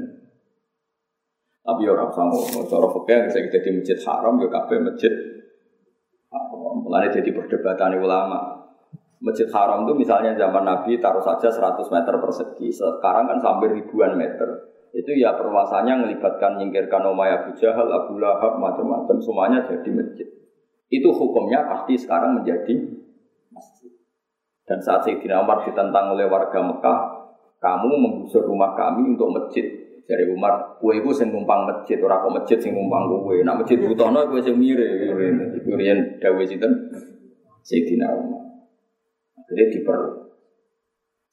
Tapi 1.65 1.83
orang 1.85 2.09
sama 2.13 2.33
cara 2.65 2.87
fakir 2.89 3.29
saya 3.29 3.45
jadi 3.49 3.69
masjid 3.73 3.97
haram 4.05 4.41
ya 4.41 4.49
kafe 4.49 4.81
masjid 4.81 5.13
Mulai 6.79 7.09
jadi 7.13 7.29
perdebatan 7.33 8.01
ulama. 8.01 8.65
Masjid 9.19 9.45
haram 9.51 9.83
itu 9.85 9.93
misalnya 9.93 10.33
zaman 10.33 10.63
Nabi 10.63 10.97
taruh 10.97 11.21
saja 11.21 11.49
100 11.51 11.81
meter 11.91 12.13
persegi. 12.17 12.69
Sekarang 12.71 13.29
kan 13.29 13.37
sampai 13.41 13.77
ribuan 13.77 14.15
meter. 14.15 14.47
Itu 14.89 15.13
ya 15.13 15.37
perluasannya 15.37 16.07
melibatkan 16.07 16.57
nyingkirkan 16.57 17.05
Umayyah 17.05 17.45
Abu 17.45 17.51
Jahal, 17.61 17.85
Abu 17.93 18.17
Lahab, 18.17 18.57
macam-macam 18.57 19.21
semuanya 19.21 19.59
jadi 19.69 19.89
masjid. 19.93 20.25
Itu 20.89 21.13
hukumnya 21.13 21.67
pasti 21.69 21.93
sekarang 21.93 22.41
menjadi 22.41 22.73
masjid. 23.53 23.98
Dan 24.69 24.77
saat 24.85 25.01
Sayyidina 25.01 25.41
Umar 25.41 25.65
ditentang 25.65 26.13
oleh 26.13 26.29
warga 26.29 26.61
Mekah, 26.61 26.97
kamu 27.57 27.89
menggusur 27.89 28.45
rumah 28.45 28.77
kami 28.77 29.17
untuk 29.17 29.33
masjid. 29.33 29.65
Dari 30.05 30.25
Umar, 30.29 30.77
kue 30.81 30.97
itu 30.97 31.09
sing 31.13 31.29
numpang 31.29 31.69
masjid, 31.69 31.97
ora 32.01 32.21
kok 32.21 32.33
masjid 32.33 32.57
sing 32.61 32.77
numpang 32.77 33.09
kue. 33.09 33.41
Nak 33.41 33.65
masjid 33.65 33.81
butono 33.81 34.29
kue 34.29 34.41
sing 34.45 34.61
mire. 34.61 35.09
Iku 35.57 35.73
riyen 35.73 36.21
dawuh 36.21 36.45
sinten? 36.45 36.69
Sayyidina 37.65 38.13
Umar. 38.13 38.45
Jadi 39.49 39.81
diperlu. 39.81 40.29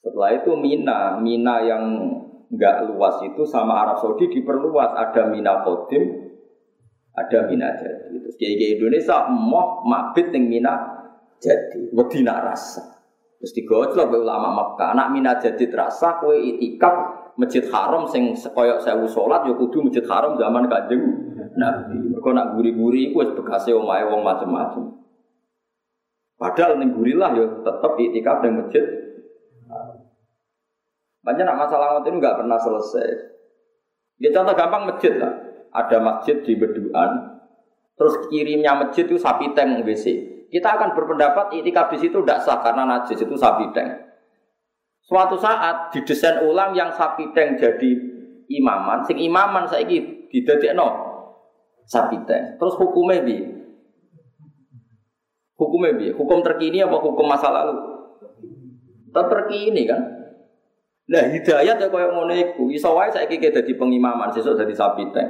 Setelah 0.00 0.30
itu 0.40 0.52
Mina, 0.56 1.20
Mina 1.20 1.60
yang 1.60 1.84
enggak 2.48 2.88
luas 2.88 3.20
itu 3.20 3.44
sama 3.44 3.84
Arab 3.84 4.00
Saudi 4.00 4.32
diperluas. 4.32 4.96
Ada 4.96 5.28
Mina 5.28 5.60
Kodim, 5.60 6.32
ada 7.12 7.44
Mina 7.48 7.76
Jadi. 7.76 8.32
Kayak 8.36 8.80
Indonesia 8.80 9.28
mau 9.28 9.84
mabit 9.84 10.32
yang 10.32 10.48
Mina 10.48 10.74
Jadi. 11.36 11.92
Wedina 11.92 12.40
rasa. 12.40 12.95
Terus 13.36 13.52
digojlok 13.52 14.12
ulama 14.16 14.48
Makkah. 14.52 14.96
Anak 14.96 15.12
Mina 15.12 15.36
Jadi 15.36 15.68
terasa 15.68 16.16
kue 16.18 16.40
itikaf 16.40 16.94
masjid 17.36 17.62
haram 17.68 18.08
sing 18.08 18.32
sekoyok 18.32 18.80
sewu 18.80 19.04
sholat 19.04 19.44
ya 19.44 19.52
kudu 19.52 19.84
masjid 19.84 20.04
haram 20.08 20.36
zaman 20.40 20.66
kanjeng 20.72 21.04
Nabi. 21.56 22.12
Mereka 22.12 22.30
nak 22.32 22.56
guri-guri 22.56 23.12
itu 23.12 23.32
bekasnya 23.36 23.76
omae 23.76 24.04
wong 24.08 24.24
macem-macem. 24.24 24.84
Padahal 26.36 26.80
ning 26.80 26.92
gurilah 26.92 27.32
ya 27.32 27.44
tetep 27.64 27.92
itikaf 27.96 28.44
ning 28.44 28.60
masjid. 28.60 28.84
Banyak 31.24 31.42
nak 31.42 31.58
masalah 31.58 31.96
ngoten 31.96 32.22
nggak 32.22 32.38
pernah 32.38 32.58
selesai. 32.60 33.08
Ya 34.22 34.32
contoh 34.32 34.54
gampang 34.56 34.88
masjid 34.88 35.16
lah. 35.18 35.32
Ada 35.76 36.00
masjid 36.00 36.40
di 36.40 36.56
Beduan, 36.56 37.36
terus 38.00 38.16
kirimnya 38.32 38.72
masjid 38.80 39.04
itu 39.04 39.20
sapi 39.20 39.52
tank 39.52 39.84
WC. 39.84 40.35
Kita 40.46 40.78
akan 40.78 40.94
berpendapat 40.94 41.58
itikaf 41.58 41.90
di 41.90 41.98
situ 41.98 42.22
tidak 42.22 42.42
sah 42.46 42.62
karena 42.62 42.86
najis 42.86 43.18
itu 43.18 43.34
sapi 43.34 43.66
tank. 43.74 44.06
Suatu 45.06 45.38
saat 45.38 45.94
didesain 45.94 46.42
ulang 46.42 46.74
yang 46.74 46.90
sapi 46.90 47.30
teng 47.30 47.54
jadi 47.54 47.90
imaman, 48.50 49.06
sing 49.06 49.18
imaman 49.22 49.66
saya 49.66 49.86
saiki 49.86 50.42
no 50.74 50.88
sapi 51.86 52.18
teng. 52.26 52.58
Terus 52.58 52.74
hukumnya 52.78 53.22
bi? 53.22 53.38
Hukumnya 55.54 55.94
bi? 55.94 56.06
Hukum 56.10 56.42
terkini 56.42 56.82
apa 56.82 56.98
hukum 56.98 57.26
masa 57.26 57.54
lalu? 57.54 57.78
Terkini 59.14 59.82
kan? 59.86 60.02
Nah 61.06 61.22
hidayat 61.30 61.78
ya 61.78 61.86
kaya 61.86 62.10
ngono 62.10 62.34
iku. 62.34 62.66
Iso 62.74 62.90
wae 62.94 63.10
saiki 63.14 63.38
dadi 63.38 63.78
pengimaman, 63.78 64.34
sesuk 64.34 64.58
dadi 64.58 64.74
sapi 64.74 65.06
teng. 65.14 65.26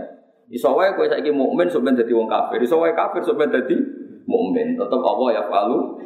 Iso 0.49 0.73
wae 0.73 0.97
kowe 0.97 1.05
saiki 1.05 1.29
mukmin 1.29 1.69
sok 1.69 1.85
ben 1.85 1.97
dadi 1.97 2.17
wong 2.17 2.29
kafir. 2.33 2.65
Iso 2.65 2.81
wae 2.81 2.97
kafir 2.97 3.21
sok 3.25 3.37
ben 3.37 3.53
mukmin. 4.37 4.77
Tetap 4.77 5.01
Allah 5.01 5.29
ya 5.33 5.43
falu 5.49 5.97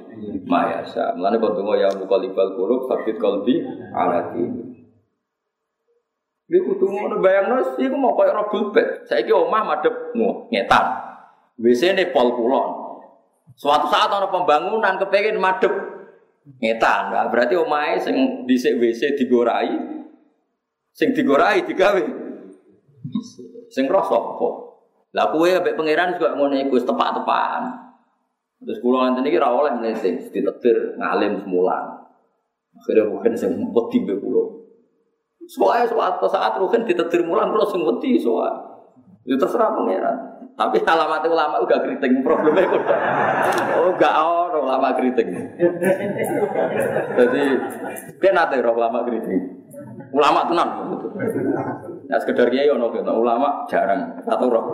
mayasa. 0.46 1.18
Kok 1.18 1.52
donga 1.58 1.74
ya 1.74 1.90
muqallibal 1.98 2.54
qulub 2.54 2.86
sabit 2.86 3.18
qalbi 3.18 3.66
ala 3.90 4.30
dini. 4.30 4.70
Iku 6.50 6.74
kudu 6.74 6.86
ngono 6.90 7.22
bayangno 7.22 7.62
iku 7.78 7.94
mau 7.94 8.14
koyo 8.18 8.34
robul 8.34 8.74
bet. 8.74 9.06
Saiki 9.06 9.30
omah 9.30 9.62
madhep 9.62 10.14
ngetan. 10.50 10.86
WC-ne 11.62 12.10
pol 12.10 12.34
kulon. 12.34 12.68
Suatu 13.54 13.86
saat 13.86 14.10
ana 14.10 14.26
pembangunan 14.26 14.98
kepengin 14.98 15.38
madhep 15.38 15.70
ngetan. 16.58 17.14
Nah, 17.14 17.30
berarti 17.30 17.54
omahe 17.54 18.02
sing 18.02 18.46
dhisik 18.50 18.82
WC 18.82 19.14
digorai 19.14 19.70
sing 20.90 21.14
digorai 21.14 21.62
digawe 21.62 22.02
sing 23.70 23.86
roh 23.86 24.02
sapa? 24.02 24.48
Lah 25.14 25.30
kowe 25.30 25.46
ambek 25.46 25.78
pangeran 25.78 26.18
juga 26.18 26.34
ngono 26.34 26.58
iku 26.58 26.82
tepak-tepakan. 26.82 27.89
Terus 28.60 28.78
pulau 28.84 29.00
nanti 29.08 29.24
ini 29.24 29.32
kira 29.32 29.48
oleh 29.48 29.72
meleting, 29.80 30.20
ditetir 30.28 31.00
ngalim 31.00 31.40
semula. 31.40 31.96
Akhirnya 32.76 33.08
mungkin 33.08 33.32
saya 33.32 33.56
wedi 33.56 33.98
be 34.04 34.14
pulau. 34.20 34.68
Soalnya 35.48 35.88
suatu 35.88 36.28
saat 36.28 36.60
mungkin 36.60 36.84
ditetir 36.84 37.24
mulan 37.24 37.50
terus 37.56 37.72
sing 37.72 37.80
wedi 37.82 38.20
soalnya. 38.20 38.70
Itu 39.24 39.36
terserah 39.40 39.72
pangeran. 39.72 40.16
Tapi 40.60 40.76
alamat 40.84 41.24
ulama 41.24 41.56
juga 41.64 41.80
keriting 41.80 42.20
problemnya 42.20 42.68
kok. 42.68 42.84
Oh 43.80 43.96
gak 43.96 44.14
ono 44.20 44.58
ulama 44.68 44.92
keriting. 44.92 45.28
Jadi 47.16 47.44
dia 48.20 48.60
roh 48.60 48.74
ulama 48.76 49.00
keriting. 49.08 49.40
Ulama 50.12 50.44
tenan 50.52 50.68
gitu. 50.92 51.06
Nah 52.12 52.18
sekedar 52.20 52.52
kiai 52.52 52.68
ono 52.68 52.92
ulama 52.92 53.64
jarang 53.72 54.20
atau 54.20 54.48
roh. 54.52 54.64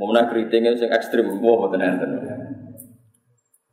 Mau 0.00 0.16
keritingnya 0.16 0.72
yang 0.80 0.92
ekstrim, 0.96 1.28
wah 1.44 1.68
betul 1.68 1.84
enten. 1.84 2.10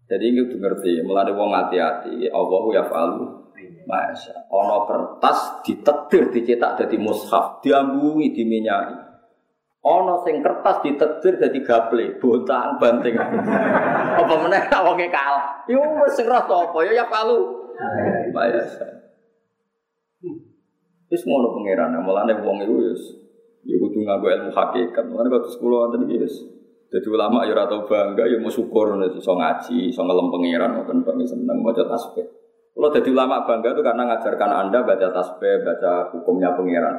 Jadi 0.07 0.23
ini 0.31 0.43
tuh 0.47 0.59
ngerti, 0.59 1.03
melalui 1.03 1.35
wong 1.35 1.51
hati-hati, 1.51 2.31
Allahu 2.31 2.71
ya 2.71 2.83
falu. 2.87 3.47
Masya, 3.87 4.51
ono 4.51 4.83
kertas 4.83 5.63
ditetir 5.63 6.27
dicetak 6.27 6.75
jadi 6.75 6.99
mushaf, 6.99 7.63
diambungi 7.63 8.35
diminyai. 8.35 8.95
Ono 9.87 10.19
sing 10.27 10.43
kertas 10.43 10.83
ditetir 10.83 11.39
jadi 11.39 11.59
gaple, 11.63 12.19
bontang 12.19 12.75
banting. 12.83 13.15
apa 14.19 14.35
meneh 14.43 14.67
wonge 14.67 15.07
kalah. 15.07 15.63
Yo 15.71 15.79
wis 16.03 16.19
sing 16.19 16.27
rasa 16.27 16.67
apa 16.67 16.77
ya 16.83 16.99
ya 16.99 17.05
falu. 17.07 17.71
Masya. 18.35 18.87
Wis 21.07 21.23
ngono 21.23 21.55
pangeran, 21.55 21.95
mulane 22.03 22.35
wong 22.43 22.67
iku 22.67 22.75
wis 22.83 23.26
Ya 23.67 23.75
kudu 23.75 23.99
nganggo 24.07 24.31
ilmu 24.31 24.51
hakikat. 24.55 25.03
Mulane 25.11 25.27
kok 25.27 25.51
sekolah 25.51 25.91
wonten 25.91 26.07
iki 26.07 26.23
wis 26.23 26.35
jadi 26.87 27.07
ulama 27.11 27.43
ya 27.43 27.51
ora 27.51 27.67
bangga 27.67 28.23
ya 28.23 28.39
mau 28.39 28.47
syukur 28.47 28.95
iso 28.95 29.33
ngaji, 29.35 29.91
iso 29.91 30.01
ngelem 30.07 30.31
pangeran 30.31 30.71
ngoten 30.79 31.03
kok 31.03 31.19
seneng 31.27 31.59
maca 31.59 31.83
tasbih. 31.83 32.23
Kalau 32.71 32.93
jadi 32.95 33.09
ulama 33.11 33.43
bangga 33.43 33.75
itu 33.75 33.83
karena 33.83 34.07
ngajarkan 34.07 34.51
Anda 34.55 34.87
baca 34.87 35.07
tasbih, 35.11 35.67
baca 35.67 36.15
hukumnya 36.15 36.55
pangeran. 36.55 36.95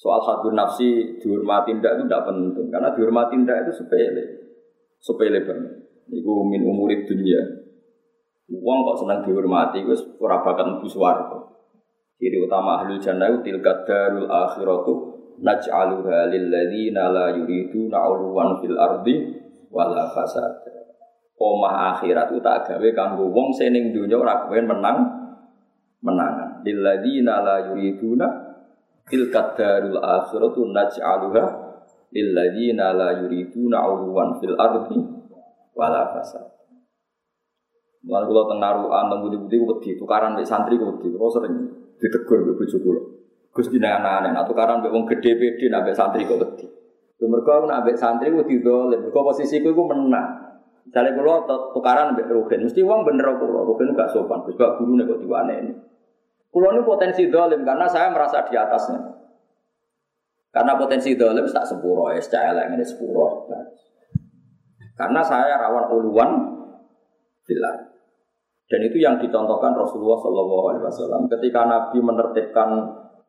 Soal 0.00 0.24
satu 0.24 0.48
nafsi 0.56 1.20
dihormati 1.20 1.76
ndak 1.76 2.00
itu 2.00 2.02
tidak 2.08 2.24
penting 2.24 2.66
karena 2.72 2.88
dihormati 2.96 3.36
ndak 3.36 3.68
itu 3.68 3.84
sepele. 3.84 4.24
Sepele 4.96 5.44
banget. 5.44 5.72
Iku 6.08 6.48
min 6.48 6.64
umurid 6.64 7.04
dunia. 7.04 7.40
Uang 8.48 8.78
kok 8.88 9.04
senang 9.04 9.20
dihormati, 9.28 9.84
wis 9.84 10.00
ora 10.16 10.40
bakal 10.40 10.80
mlebu 10.80 10.88
utama 12.48 12.80
ahli 12.80 12.96
jannah 12.96 13.28
itu 13.28 13.44
tilkat 13.44 13.84
darul 13.84 14.24
akhiratu 14.26 15.19
naj'aluha 15.40 16.28
lil 16.28 16.46
ladzina 16.52 17.08
la 17.08 17.32
yuriduna 17.32 17.98
'uluwan 18.04 18.60
fil 18.60 18.76
ardi 18.76 19.14
wala 19.72 20.12
fasad. 20.12 20.64
Omah 21.40 21.96
akhirat 21.96 22.28
itu 22.28 22.44
tak 22.44 22.68
gawe 22.68 22.88
kanggo 22.92 23.32
wong 23.32 23.48
sing 23.56 23.72
ning 23.72 23.96
donya 23.96 24.20
ora 24.20 24.44
kepen 24.44 24.68
menang 24.68 24.98
menangan. 26.04 26.60
Lil 26.60 26.84
ladzina 26.84 27.40
la 27.40 27.56
yuriduna 27.72 28.28
tilka 29.08 29.56
darul 29.56 29.96
akhiratu 29.96 30.68
naj'aluha 30.68 31.44
lil 32.12 32.28
ladzina 32.36 32.92
la 32.92 33.16
yuriduna 33.24 33.80
'uluwan 33.88 34.36
fil 34.36 34.56
ardi 34.60 35.00
wala 35.72 36.12
fasad. 36.12 36.44
Mulai 38.00 38.24
kalau 38.32 38.48
tenaruan, 38.48 39.12
teng 39.12 39.20
budi-budi 39.28 39.60
wedi, 39.60 39.90
tukaran 40.00 40.32
santri 40.40 40.80
wedi. 40.80 41.12
Kalau 41.12 41.28
sering 41.28 41.52
ditegur 42.00 42.48
bojo 42.56 42.78
kula. 42.80 43.19
Gus 43.50 43.66
dina 43.66 43.98
anak-anak, 43.98 44.30
nah 44.30 44.44
tukaran 44.46 44.78
mbek 44.78 44.94
wong 44.94 45.04
gede 45.10 45.34
pede 45.34 45.66
nak 45.66 45.90
santri 45.90 46.22
kok 46.22 46.38
wedi. 46.38 46.66
Mergo 47.26 47.66
nak 47.66 47.82
mbek 47.82 47.98
santri 47.98 48.30
wedi 48.30 48.62
dolen, 48.62 49.02
mergo 49.02 49.26
posisiku 49.26 49.74
iku 49.74 49.90
menang. 49.90 50.50
Misalnya 50.86 51.18
kula 51.18 51.34
tukaran 51.74 52.14
mbek 52.14 52.30
Ruhin, 52.30 52.66
mesti 52.66 52.80
wong 52.86 53.02
bener 53.02 53.26
kula, 53.42 53.66
Ruhin 53.66 53.90
gak 53.98 54.14
sopan, 54.14 54.46
Gus 54.46 54.54
gak 54.54 54.78
guru 54.78 55.02
kok 55.02 55.18
diwaneni. 55.18 55.74
Kula 56.50 56.74
ini 56.74 56.82
potensi 56.82 57.26
dolim 57.30 57.62
karena 57.62 57.86
saya 57.86 58.10
merasa 58.10 58.42
di 58.46 58.54
atasnya. 58.58 58.98
Karena 60.50 60.74
potensi 60.74 61.14
dolim 61.14 61.46
tak 61.46 61.62
sepuro, 61.62 62.10
ya, 62.10 62.18
secara 62.18 62.58
elek 62.58 62.74
ini 62.74 62.82
sepuro. 62.82 63.46
Karena 64.98 65.22
saya 65.22 65.62
rawan 65.62 65.94
uluan 65.94 66.30
bilang. 67.46 67.78
Dan 68.70 68.86
itu 68.86 69.02
yang 69.02 69.18
dicontohkan 69.18 69.74
Rasulullah 69.74 70.18
Shallallahu 70.22 70.64
Alaihi 70.70 70.84
Wasallam 70.86 71.26
ketika 71.26 71.66
Nabi 71.66 71.98
menertibkan 71.98 72.68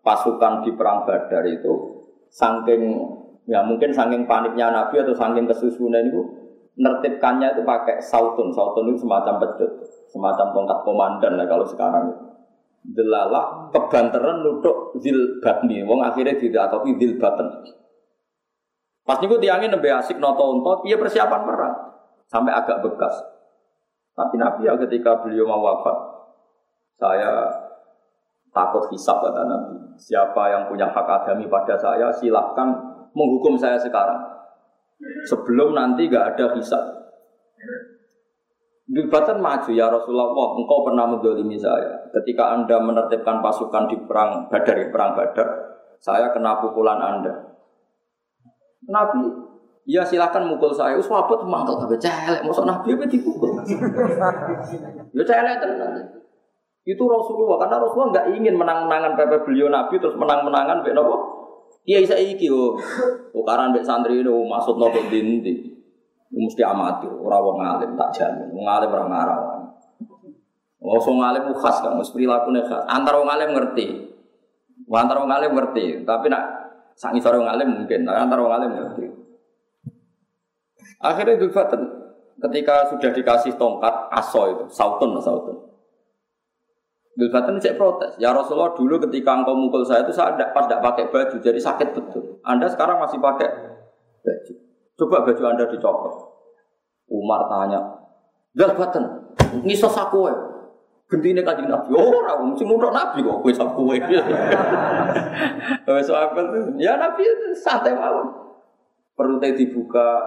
pasukan 0.02 0.66
di 0.66 0.74
perang 0.74 1.06
Badar 1.06 1.46
itu, 1.46 2.04
saking 2.34 2.82
ya 3.46 3.62
mungkin 3.66 3.94
saking 3.94 4.26
paniknya 4.26 4.74
Nabi 4.74 5.02
atau 5.02 5.14
saking 5.14 5.46
kesusunan 5.46 6.02
itu, 6.06 6.22
menertibkannya 6.78 7.54
itu 7.58 7.62
pakai 7.62 8.02
sautun, 8.02 8.50
sautun 8.50 8.90
itu 8.94 9.06
semacam 9.06 9.38
pecut, 9.42 9.72
semacam 10.10 10.46
tongkat 10.54 10.80
komandan 10.82 11.38
lah 11.38 11.46
kalau 11.46 11.66
sekarang 11.66 12.04
itu. 12.12 12.24
Delalah 12.82 13.70
kebanteran 13.70 14.42
nuduk 14.42 14.98
zil 14.98 15.38
batni, 15.38 15.86
wong 15.86 16.02
akhirnya 16.02 16.34
tidak 16.42 16.74
atau 16.74 16.82
zil 16.82 17.22
baten. 17.22 17.46
Pas 19.06 19.22
niku 19.22 19.38
tiangin 19.38 19.70
lebih 19.70 19.94
asik 20.02 20.18
noto 20.18 20.50
untot, 20.50 20.82
iya 20.90 20.98
persiapan 20.98 21.42
perang 21.46 21.76
sampai 22.26 22.54
agak 22.54 22.82
bekas. 22.82 23.14
Tapi 24.18 24.36
Nabi 24.42 24.66
ya 24.66 24.74
ketika 24.82 25.22
beliau 25.22 25.46
mau 25.46 25.62
wafat, 25.62 25.98
saya 26.98 27.61
takut 28.52 28.84
hisap 28.92 29.20
kata 29.20 29.48
Nabi. 29.48 29.76
Siapa 29.96 30.44
yang 30.52 30.64
punya 30.68 30.88
hak 30.92 31.08
adami 31.08 31.48
pada 31.48 31.76
saya, 31.76 32.12
silahkan 32.12 32.68
menghukum 33.16 33.56
saya 33.56 33.80
sekarang. 33.80 34.20
Sebelum 35.26 35.74
nanti 35.74 36.06
gak 36.12 36.36
ada 36.36 36.54
hisap. 36.56 36.84
Dibatan 38.92 39.40
maju 39.40 39.72
ya 39.72 39.88
Rasulullah, 39.88 40.30
engkau 40.36 40.84
pernah 40.84 41.08
mendolimi 41.08 41.56
saya. 41.56 42.12
Ketika 42.12 42.60
anda 42.60 42.76
menertibkan 42.78 43.40
pasukan 43.40 43.88
di 43.88 43.98
perang 44.04 44.52
Badar, 44.52 44.76
ya, 44.76 44.88
perang 44.92 45.16
Badar, 45.16 45.48
saya 45.98 46.30
kena 46.36 46.60
pukulan 46.60 47.00
anda. 47.00 47.34
Nabi 48.92 49.52
Ya 49.90 50.06
silakan 50.06 50.46
mukul 50.46 50.70
saya. 50.70 50.94
Us 50.94 51.10
tuh 51.10 51.42
mangkel 51.50 51.74
tapi 51.82 51.98
celek. 51.98 52.46
Nabi 52.46 52.94
apa 52.94 53.06
dipukul? 53.10 53.58
ya 55.18 55.24
celek 55.26 55.56
tenan. 55.58 55.94
Itu 56.82 57.04
Rasulullah 57.06 57.62
karena 57.62 57.78
Rasulullah 57.78 58.10
nggak 58.10 58.28
ingin 58.42 58.56
menang-menangan 58.58 59.14
pepe 59.14 59.38
beliau 59.46 59.70
Nabi 59.70 60.02
terus 60.02 60.18
menang-menangan 60.18 60.82
be 60.82 60.98
nopo. 60.98 61.16
Iya 61.86 62.02
isa 62.02 62.16
iki 62.18 62.50
oh. 62.50 62.78
Tukaran 63.30 63.74
be 63.74 63.86
santri 63.86 64.22
itu 64.22 64.30
oh, 64.34 64.46
maksud 64.50 64.82
nopo 64.82 64.98
dinti. 65.10 65.70
Mesti 66.32 66.64
amati 66.64 67.06
ora 67.06 67.38
wong 67.38 67.62
alim 67.62 67.94
tak 67.94 68.10
jamin. 68.18 68.50
Wong 68.50 68.66
alim 68.66 68.90
ora 68.90 69.06
ngarawan. 69.06 69.62
Oh, 70.82 70.98
wong 70.98 71.22
alim 71.22 71.54
khas 71.54 71.86
kan, 71.86 71.94
mesti 71.94 72.18
perilakunya 72.18 72.66
khas. 72.66 72.90
Antara 72.90 73.22
wong 73.22 73.30
alim 73.30 73.54
ngerti. 73.54 73.88
Antara 74.90 75.22
wong 75.22 75.30
alim 75.30 75.54
ngerti, 75.54 76.02
tapi 76.02 76.28
nak 76.34 76.44
sang 76.98 77.14
isor 77.14 77.38
wong 77.38 77.46
alim 77.46 77.70
mungkin, 77.70 78.02
tapi 78.02 78.18
antara 78.18 78.42
wong 78.42 78.54
alim 78.58 78.72
ngerti. 78.74 79.06
Akhirnya 81.02 81.38
Fitri 81.38 81.82
ketika 82.42 82.90
sudah 82.90 83.12
dikasih 83.14 83.54
tongkat 83.62 83.94
aso 84.10 84.42
itu, 84.50 84.66
sautun 84.74 85.22
sautun. 85.22 85.71
Fitri 87.12 87.60
cek 87.60 87.76
protes. 87.76 88.16
Ya 88.18 88.32
Rasulullah 88.32 88.72
dulu 88.72 88.96
ketika 89.08 89.36
engkau 89.36 89.56
mukul 89.56 89.84
saya 89.84 90.08
itu 90.08 90.16
saya 90.16 90.32
pas 90.56 90.64
tidak 90.64 90.80
pakai 90.80 91.12
baju, 91.12 91.36
jadi 91.44 91.60
sakit 91.60 91.92
betul. 91.92 92.40
Anda 92.48 92.72
sekarang 92.72 93.04
masih 93.04 93.20
pakai 93.20 93.48
baju. 94.24 94.54
Coba 94.96 95.28
baju 95.28 95.44
Anda 95.44 95.64
dicopot. 95.68 96.14
Umar 97.12 97.44
tanya, 97.52 97.80
Fitri, 98.56 99.04
ngisos 99.68 99.92
aku 99.92 100.32
ya. 100.32 100.38
Gentine 101.12 101.44
kanjeng 101.44 101.68
Nabi, 101.68 101.92
oh 101.92 102.08
ora 102.08 102.40
mesti 102.40 102.64
nuntut 102.64 102.96
Nabi 102.96 103.20
kok 103.20 103.44
kowe 103.44 103.52
sak 103.52 103.76
kowe. 103.76 103.92
Wes 105.92 106.08
apa 106.08 106.40
Ya 106.80 106.96
Nabi 106.96 107.28
santai 107.52 107.92
mawon. 107.92 108.32
Perutnya 109.12 109.52
dibuka, 109.52 110.24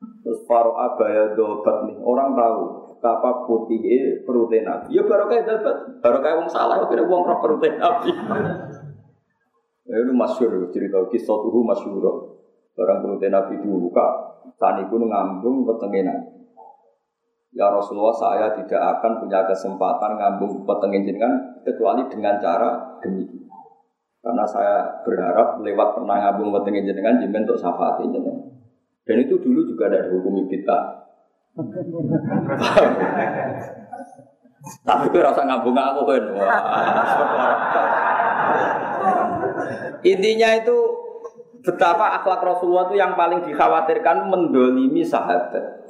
Terus 0.00 0.40
faro 0.48 0.72
abaya 0.76 1.36
dobat 1.36 1.84
nih 1.88 1.96
orang 2.00 2.32
tahu 2.32 2.79
kapa 3.00 3.48
putih 3.48 3.80
perutnya 4.22 4.60
nabi. 4.68 4.96
Ya 4.96 5.02
baru 5.02 5.26
kayak 5.26 5.44
dapat, 5.48 5.76
baru 6.04 6.18
kayak 6.20 6.36
wong 6.44 6.50
salah, 6.52 6.84
kira 6.86 7.02
wong 7.08 7.24
roh 7.24 7.38
perutnya 7.40 7.80
nabi. 7.80 8.12
Ya 9.90 9.98
itu 10.06 10.14
masyur 10.14 10.70
cerita 10.70 11.02
kisah 11.10 11.34
tuh 11.34 11.66
masyur. 11.66 12.04
Barang 12.78 13.02
perutnya 13.02 13.42
nabi 13.42 13.58
dibuka, 13.58 14.06
tani 14.54 14.86
pun 14.86 15.02
ngambung 15.02 15.66
petengin 15.66 16.06
nabi. 16.06 16.40
Ya 17.50 17.66
Rasulullah 17.66 18.14
saya 18.14 18.54
tidak 18.54 18.78
akan 18.78 19.18
punya 19.18 19.42
kesempatan 19.50 20.14
ngambung 20.14 20.62
petengin 20.62 21.02
jenengan 21.02 21.58
kecuali 21.66 22.06
dengan 22.06 22.38
cara 22.38 23.02
demikian. 23.02 23.50
Karena 24.22 24.46
saya 24.46 25.02
berharap 25.02 25.58
lewat 25.58 25.88
pernah 25.98 26.16
ngambung 26.22 26.54
petengin 26.54 26.86
jenengan 26.86 27.18
jimen 27.18 27.42
untuk 27.42 27.58
syafaat 27.58 27.98
jenengan. 28.06 28.38
Dan 29.02 29.26
itu 29.26 29.42
dulu 29.42 29.66
juga 29.66 29.90
ada 29.90 30.06
dihukumi 30.06 30.46
kita. 30.46 30.78
Tapi 34.84 35.04
gue 35.08 35.22
rasa 35.24 35.42
ngabung 35.48 35.76
aku 35.76 36.00
kan. 36.04 36.24
Intinya 40.04 40.48
itu 40.56 40.76
betapa 41.60 42.20
akhlak 42.20 42.40
Rasulullah 42.40 42.88
itu 42.88 42.96
yang 42.96 43.12
paling 43.16 43.44
dikhawatirkan 43.44 44.28
mendolimi 44.32 45.04
sahabat. 45.04 45.80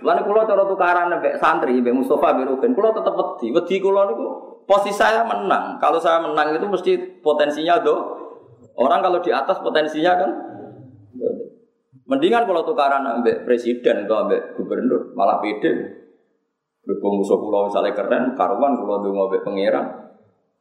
Lalu 0.00 0.20
kalau 0.24 0.48
cara 0.48 0.64
tukaran 0.64 1.12
sampai 1.12 1.36
santri, 1.36 1.76
sampai 1.76 1.92
Mustafa, 1.92 2.32
sampai 2.32 2.48
Ruben, 2.48 2.72
kalau 2.72 2.96
tetap 2.96 3.12
wedi, 3.12 3.52
wedi 3.52 3.76
kalau 3.76 4.08
itu 4.08 4.24
posisi 4.64 4.96
saya 4.96 5.20
menang. 5.20 5.76
Kalau 5.76 6.00
saya 6.00 6.24
menang 6.24 6.56
itu 6.56 6.64
mesti 6.64 6.92
potensinya 7.20 7.76
do. 7.84 7.96
Orang 8.80 9.04
kalau 9.04 9.20
di 9.20 9.28
atas 9.28 9.60
potensinya 9.60 10.16
kan 10.16 10.30
Mendingan 12.10 12.42
kalau 12.42 12.66
tukaran 12.66 13.06
ambek 13.06 13.46
presiden 13.46 14.02
atau 14.02 14.26
ambek 14.26 14.58
gubernur, 14.58 15.14
malah 15.14 15.38
pede. 15.38 16.02
Berhubung 16.82 17.22
musuh 17.22 17.38
pulau 17.38 17.70
misalnya 17.70 17.94
keren, 17.94 18.34
karuan 18.34 18.74
kalau 18.74 18.98
dulu 18.98 19.30
ambek 19.30 19.46
pangeran, 19.46 20.10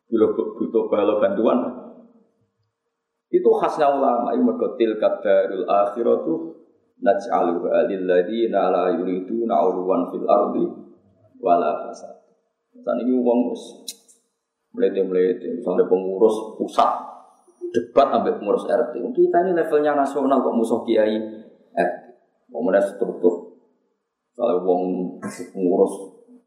butuh 0.06 0.30
butuh 0.62 0.86
balo 0.93 1.18
bantuan. 1.18 1.58
Itu 3.34 3.50
khasnya 3.58 3.89
ulama, 3.89 4.30
ini 4.38 4.45
mergotil 4.45 5.02
kadarul 5.02 5.66
akhiratu 5.66 6.54
naj'alu 7.02 7.66
alil 7.66 8.06
ladina 8.06 8.70
la 8.70 8.93
yuridu 8.93 9.50
na'uluwan 9.50 10.14
fil 10.14 10.30
ardi 10.30 10.66
wala 11.41 11.82
fasad. 11.82 12.14
Saat 12.78 13.02
ini 13.02 13.18
uang 13.18 13.58
melete-melete, 14.78 15.50
misalnya 15.58 15.89
pengurus 15.89 16.62
pusat 16.62 17.09
debat 17.70 18.08
ambek 18.14 18.42
pengurus 18.42 18.66
RT. 18.66 18.94
Kita 19.14 19.38
ini 19.46 19.52
levelnya 19.54 19.94
nasional 19.98 20.42
kok 20.42 20.56
musuh 20.56 20.82
kiai 20.86 21.18
RT. 21.74 22.02
Kemudian 22.50 22.82
struktur. 22.82 23.62
Kalau 24.34 24.64
wong 24.64 24.82
pengurus 25.54 25.94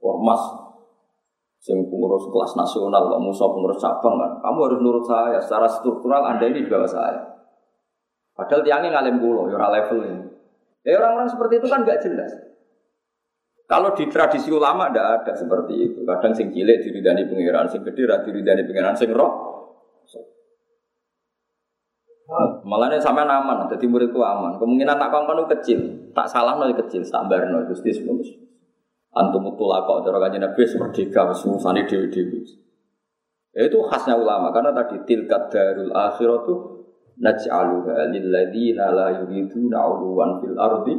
ormas, 0.03 0.43
sing 1.63 1.87
pengurus 1.87 2.27
kelas 2.27 2.53
nasional 2.59 3.07
kok 3.07 3.23
musuh 3.23 3.49
pengurus 3.55 3.79
cabang 3.79 4.19
kan, 4.19 4.31
kamu 4.43 4.59
harus 4.67 4.81
nurut 4.83 5.05
saya. 5.07 5.39
Secara 5.39 5.69
struktural 5.71 6.27
anda 6.27 6.45
ini 6.49 6.67
di 6.67 6.71
bawah 6.71 6.89
saya. 6.89 7.21
Padahal 8.33 8.65
tiangnya 8.65 8.97
ngalim 8.97 9.21
pulau, 9.21 9.47
ya 9.47 9.61
level 9.61 9.99
ini. 10.09 10.25
Ya 10.83 10.99
orang-orang 10.99 11.31
seperti 11.31 11.63
itu 11.63 11.67
kan 11.71 11.87
nggak 11.87 12.01
jelas. 12.03 12.33
Kalau 13.71 13.95
di 13.95 14.05
tradisi 14.11 14.51
ulama 14.51 14.91
tidak 14.91 15.23
ada 15.23 15.33
seperti 15.33 15.75
itu. 15.79 15.99
Kadang 16.03 16.33
sing 16.35 16.51
cilik 16.51 16.83
diridani 16.83 17.25
pengiran, 17.29 17.71
sing 17.71 17.87
gede 17.87 18.05
diridani 18.05 18.67
pengiran, 18.67 18.97
sing 18.99 19.15
roh 19.15 19.62
Malah 22.63 22.97
sampai 23.03 23.27
aman, 23.27 23.67
jadi 23.67 23.85
muridku 23.91 24.23
aman. 24.23 24.57
Kemungkinan 24.57 24.97
tak 24.97 25.11
kongkon 25.11 25.45
kecil, 25.59 25.81
tak 26.15 26.31
salah 26.31 26.57
nol 26.57 26.73
kecil, 26.73 27.03
sabar 27.03 27.45
nol 27.51 27.67
gusti 27.67 27.91
sebelum 27.93 28.23
Antum 29.13 29.45
mutulah 29.45 29.85
kok 29.85 30.09
cara 30.09 30.17
kanjeng 30.25 30.41
Nabi 30.41 30.65
merdeka 30.65 31.29
wis 31.29 31.45
dewi-dewi. 31.45 32.41
Ya, 33.53 33.69
itu 33.69 33.77
khasnya 33.85 34.17
ulama 34.17 34.49
karena 34.49 34.73
tadi 34.73 34.97
tilkat 35.05 35.53
darul 35.53 35.93
akhiratu 35.93 36.81
naj'aluha 37.21 38.09
lil 38.09 38.33
ladzina 38.33 38.89
la 38.89 39.13
yuriduna 39.21 39.85
'uluwan 39.85 40.41
fil 40.41 40.57
ardi 40.57 40.97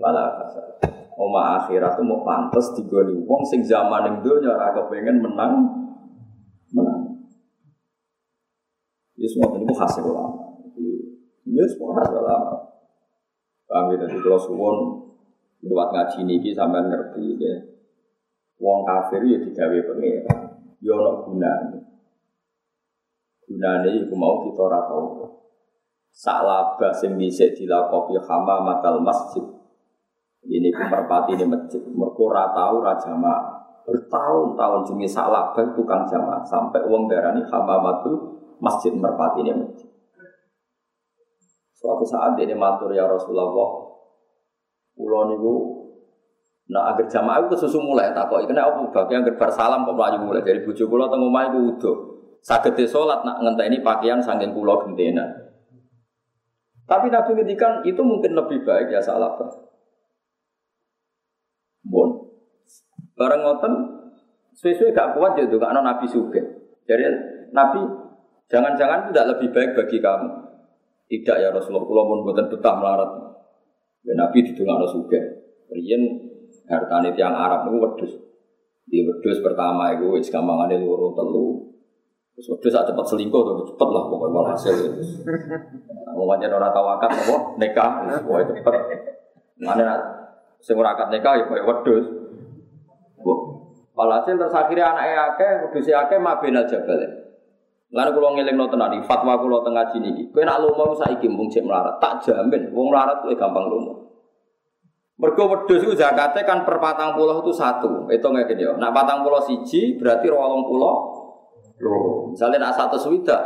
wala 0.00 0.40
fasad. 0.40 0.88
Oma 1.20 1.60
akhirat 1.60 2.00
itu 2.00 2.02
mau 2.02 2.24
pantas 2.24 2.72
digoni 2.74 3.20
wong 3.28 3.44
sing 3.46 3.60
zaman 3.60 4.02
ning 4.08 4.14
donya 4.24 4.56
ora 4.56 4.72
kepengen 4.72 5.20
menang 5.20 5.52
menang. 6.72 7.20
Ya 9.20 9.28
semua 9.28 9.52
ini 9.60 9.68
khasnya 9.68 10.08
ulama. 10.08 10.33
Ya 11.54 11.64
hal 11.70 12.18
lama. 12.18 12.56
Kami 13.70 13.94
dari 13.94 14.18
kalau 14.18 14.38
suwon 14.42 14.76
lewat 15.62 15.88
ngaji 15.94 16.18
niki 16.26 16.50
sampai 16.50 16.82
ngerti 16.90 17.38
ya. 17.38 17.54
Wong 18.58 18.82
kafir 18.82 19.22
ya 19.22 19.38
digawe 19.38 19.78
pengira. 19.86 20.34
Ya 20.82 20.92
ono 20.98 21.22
gunane. 21.22 21.78
Gunane 23.46 23.88
iku 24.02 24.14
mau 24.18 24.42
kita 24.42 24.60
ora 24.66 24.82
tau. 24.90 25.30
Salaba 26.14 26.94
dhisik 26.94 27.58
dilakopi 27.58 28.18
matal 28.22 29.02
masjid. 29.02 29.42
Ini 30.44 30.68
ku 30.70 30.82
merpati 30.86 31.34
ini 31.38 31.46
masjid. 31.48 31.82
Mergo 31.86 32.30
ora 32.30 32.50
tau 32.50 32.82
ora 32.82 32.94
jamaah. 32.98 33.42
Bertahun-tahun 33.84 34.80
jenis 34.90 35.12
salaba 35.12 35.62
tukang 35.74 36.06
jamaah 36.06 36.42
sampai 36.46 36.82
wong 36.88 37.06
darani 37.10 37.42
hamamatul 37.46 38.42
masjid 38.60 38.92
merpati 38.94 39.42
ini 39.44 39.52
masjid. 39.54 39.83
Suatu 41.84 42.04
saat 42.08 42.32
dia 42.40 42.56
matur 42.56 42.88
ya 42.96 43.04
Rasulullah, 43.04 43.52
Pulau 44.96 45.28
niku 45.28 45.84
Nah, 46.64 46.96
agar 46.96 47.04
jamaah 47.04 47.44
itu 47.44 47.60
susu 47.60 47.76
mulai 47.76 48.08
tak 48.16 48.32
kok. 48.32 48.48
Kena 48.48 48.64
apa 48.64 48.88
bagian 48.88 49.20
agar 49.20 49.52
salam 49.52 49.84
kok 49.84 49.92
melayu 49.92 50.24
mulai 50.24 50.40
dari 50.40 50.64
bujuk 50.64 50.88
pulau 50.88 51.12
tengah 51.12 51.28
omah 51.28 51.52
itu 51.52 51.60
udah. 51.76 51.96
Sagete 52.40 52.88
sholat 52.88 53.20
nak 53.20 53.44
ini 53.44 53.84
pakaian 53.84 54.16
sangking 54.16 54.56
pulau 54.56 54.80
gentena. 54.80 55.28
Tapi 56.88 57.08
Nabi 57.08 57.36
ngedikan 57.36 57.84
itu 57.84 58.00
mungkin 58.00 58.36
lebih 58.36 58.64
baik 58.64 58.92
ya 58.92 59.00
salah 59.00 59.36
Bon. 61.84 62.32
Bareng 63.16 63.44
ngoten 63.44 63.72
sesuai 64.56 64.96
gak 64.96 65.16
kuat 65.16 65.36
jadi 65.36 65.52
gak 65.52 65.72
Nabi 65.72 66.08
suge. 66.08 66.40
Jadi 66.88 67.04
Nabi 67.52 67.80
jangan-jangan 68.48 69.12
tidak 69.12 69.36
lebih 69.36 69.48
baik 69.52 69.70
bagi 69.76 70.00
kamu. 70.00 70.43
Tidak 71.04 71.36
ya 71.36 71.52
Rasulullah, 71.52 71.84
kalau 71.84 72.04
pun 72.08 72.20
buatan 72.24 72.46
betah 72.48 72.74
melarat. 72.80 73.10
Ya, 74.04 74.12
Nabi 74.16 74.44
didungakno 74.44 74.88
suge. 74.88 75.20
Rian 75.72 76.02
hartane 76.68 77.12
tiang 77.16 77.32
Arab 77.32 77.68
itu 77.68 77.76
wedus. 77.80 78.12
Di 78.84 79.00
wedus 79.04 79.40
pertama 79.40 79.96
itu 79.96 80.12
wis 80.12 80.28
gampangane 80.28 80.80
loro 80.80 81.16
telu. 81.16 81.72
Terus 82.36 82.56
wedus 82.56 82.72
sak 82.72 82.84
cepet 82.90 83.04
selingkuh 83.04 83.40
tuh 83.46 83.64
cepet 83.72 83.88
lah 83.88 84.04
pokoknya 84.12 84.32
malah 84.32 84.50
hasil. 84.52 84.76
Mau 86.12 86.28
pancen 86.28 86.52
ora 86.52 86.68
tau 86.68 86.88
akad 86.98 87.10
apa 87.16 87.36
nikah 87.56 87.90
wis 88.04 88.48
cepet. 88.52 88.74
Mana 89.60 89.96
sing 90.60 90.76
ora 90.76 90.92
akad 90.92 91.08
nikah 91.08 91.40
ya 91.40 91.44
koyo 91.48 91.64
wedus. 91.64 92.06
Walhasil 93.94 94.34
terus 94.34 94.50
akhirnya 94.50 94.90
anaknya 94.90 95.18
akeh, 95.32 95.52
wedusnya 95.64 96.02
akeh 96.02 96.18
mabena 96.18 96.66
jabal. 96.66 96.98
Lalu 97.94 98.10
kalau 98.10 98.34
ngiling 98.34 98.58
no 98.58 98.66
tenan 98.66 98.98
fatwa 99.06 99.38
kalau 99.38 99.62
tengah 99.62 99.86
sini, 99.94 100.26
kau 100.34 100.42
nak 100.42 100.58
lomo 100.58 100.98
saiki 100.98 101.30
mung 101.30 101.46
cek 101.46 101.62
melarat, 101.62 102.02
tak 102.02 102.26
jamin, 102.26 102.74
wong 102.74 102.90
melarat 102.90 103.22
tuh 103.22 103.30
gampang 103.38 103.70
lomo. 103.70 104.04
Mergo 105.14 105.46
wedhus 105.46 105.86
itu 105.86 105.94
zakatnya 105.94 106.42
kan 106.42 106.66
per 106.66 106.82
patang 106.82 107.14
pulau 107.14 107.38
itu 107.38 107.54
satu. 107.54 108.10
Itu 108.10 108.26
nggak 108.34 108.50
gini 108.50 108.66
ya. 108.66 108.74
Nak 108.74 108.90
patang 108.90 109.22
pulau 109.22 109.38
siji 109.38 109.94
berarti 109.94 110.26
rolong 110.26 110.66
pulau 110.66 110.94
loro. 111.78 112.34
Misalnya 112.34 112.66
nak 112.66 112.74
satu 112.74 112.98
swida 112.98 113.38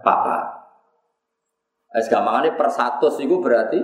papa. 0.00 0.56
Es 1.92 2.08
gampangane 2.08 2.56
per 2.56 2.72
satu 2.72 3.12
itu 3.20 3.36
berarti 3.44 3.76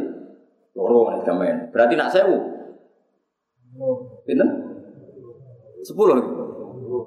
loro 0.72 1.12
nih 1.12 1.20
gamen. 1.20 1.68
Berarti 1.68 1.94
nak 2.00 2.08
sewu. 2.08 2.36
Pinten? 4.24 4.48
Sepuluh. 5.84 6.16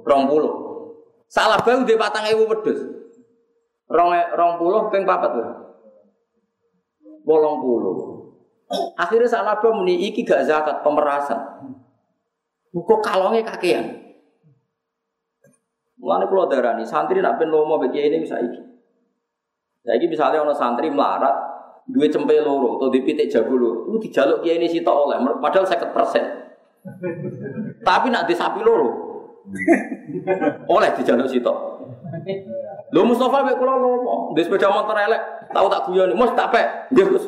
Rong 0.05 0.23
puluh. 0.29 0.66
Salah 1.27 1.59
bau 1.59 1.83
di 1.83 1.99
patang 1.99 2.23
ewu 2.31 2.47
wedhus. 2.47 2.79
Rong 3.87 4.11
rong 4.35 4.59
puluh 4.59 4.91
ping 4.91 5.03
papat 5.03 5.31
tuh. 5.35 5.47
Bolong 7.27 7.59
puluh. 7.59 7.95
Akhirnya 8.99 9.31
salah 9.31 9.55
muni 9.63 10.11
iki 10.11 10.27
gak 10.27 10.43
zakat 10.47 10.83
pemerasan. 10.83 11.39
Kok 12.71 12.99
kalongnya 12.99 13.47
kakean. 13.47 14.07
Mulane 15.97 16.29
kula 16.29 16.45
darani 16.51 16.85
santri 16.85 17.23
nak 17.23 17.39
ben 17.39 17.49
lomo 17.51 17.79
bagi 17.79 18.03
ini 18.03 18.19
bisa 18.21 18.37
iki. 18.37 18.61
Saiki 19.87 20.11
misalnya 20.11 20.43
ono 20.43 20.51
santri 20.51 20.91
melarat 20.91 21.31
duit 21.87 22.11
cempe 22.11 22.35
loro 22.43 22.75
atau 22.75 22.91
dipitik 22.91 23.31
jago 23.31 23.55
loro, 23.55 23.87
itu 23.87 24.11
dijaluk 24.11 24.43
kiai 24.43 24.59
ini 24.59 24.67
sita 24.67 24.91
oleh 24.91 25.15
padahal 25.39 25.63
50%. 25.63 27.87
Tapi 27.87 28.11
nak 28.11 28.27
di 28.27 28.35
sapi 28.35 28.59
loro. 28.59 29.06
Oleh 30.67 30.89
dijaluk 30.99 31.27
sita. 31.29 31.53
Lho 32.91 33.01
Mustafa 33.03 33.43
mek 33.43 33.59
kula 33.59 33.75
lomo, 33.75 34.31
di 34.31 34.43
sepeda 34.43 34.71
motor 34.71 34.95
elek, 34.95 35.51
tahu 35.51 35.67
tak 35.67 35.83
guyoni, 35.87 36.15
mus 36.15 36.31
tak 36.35 36.55
pek. 36.55 36.67
Nggih 36.95 37.05
Gus. 37.11 37.25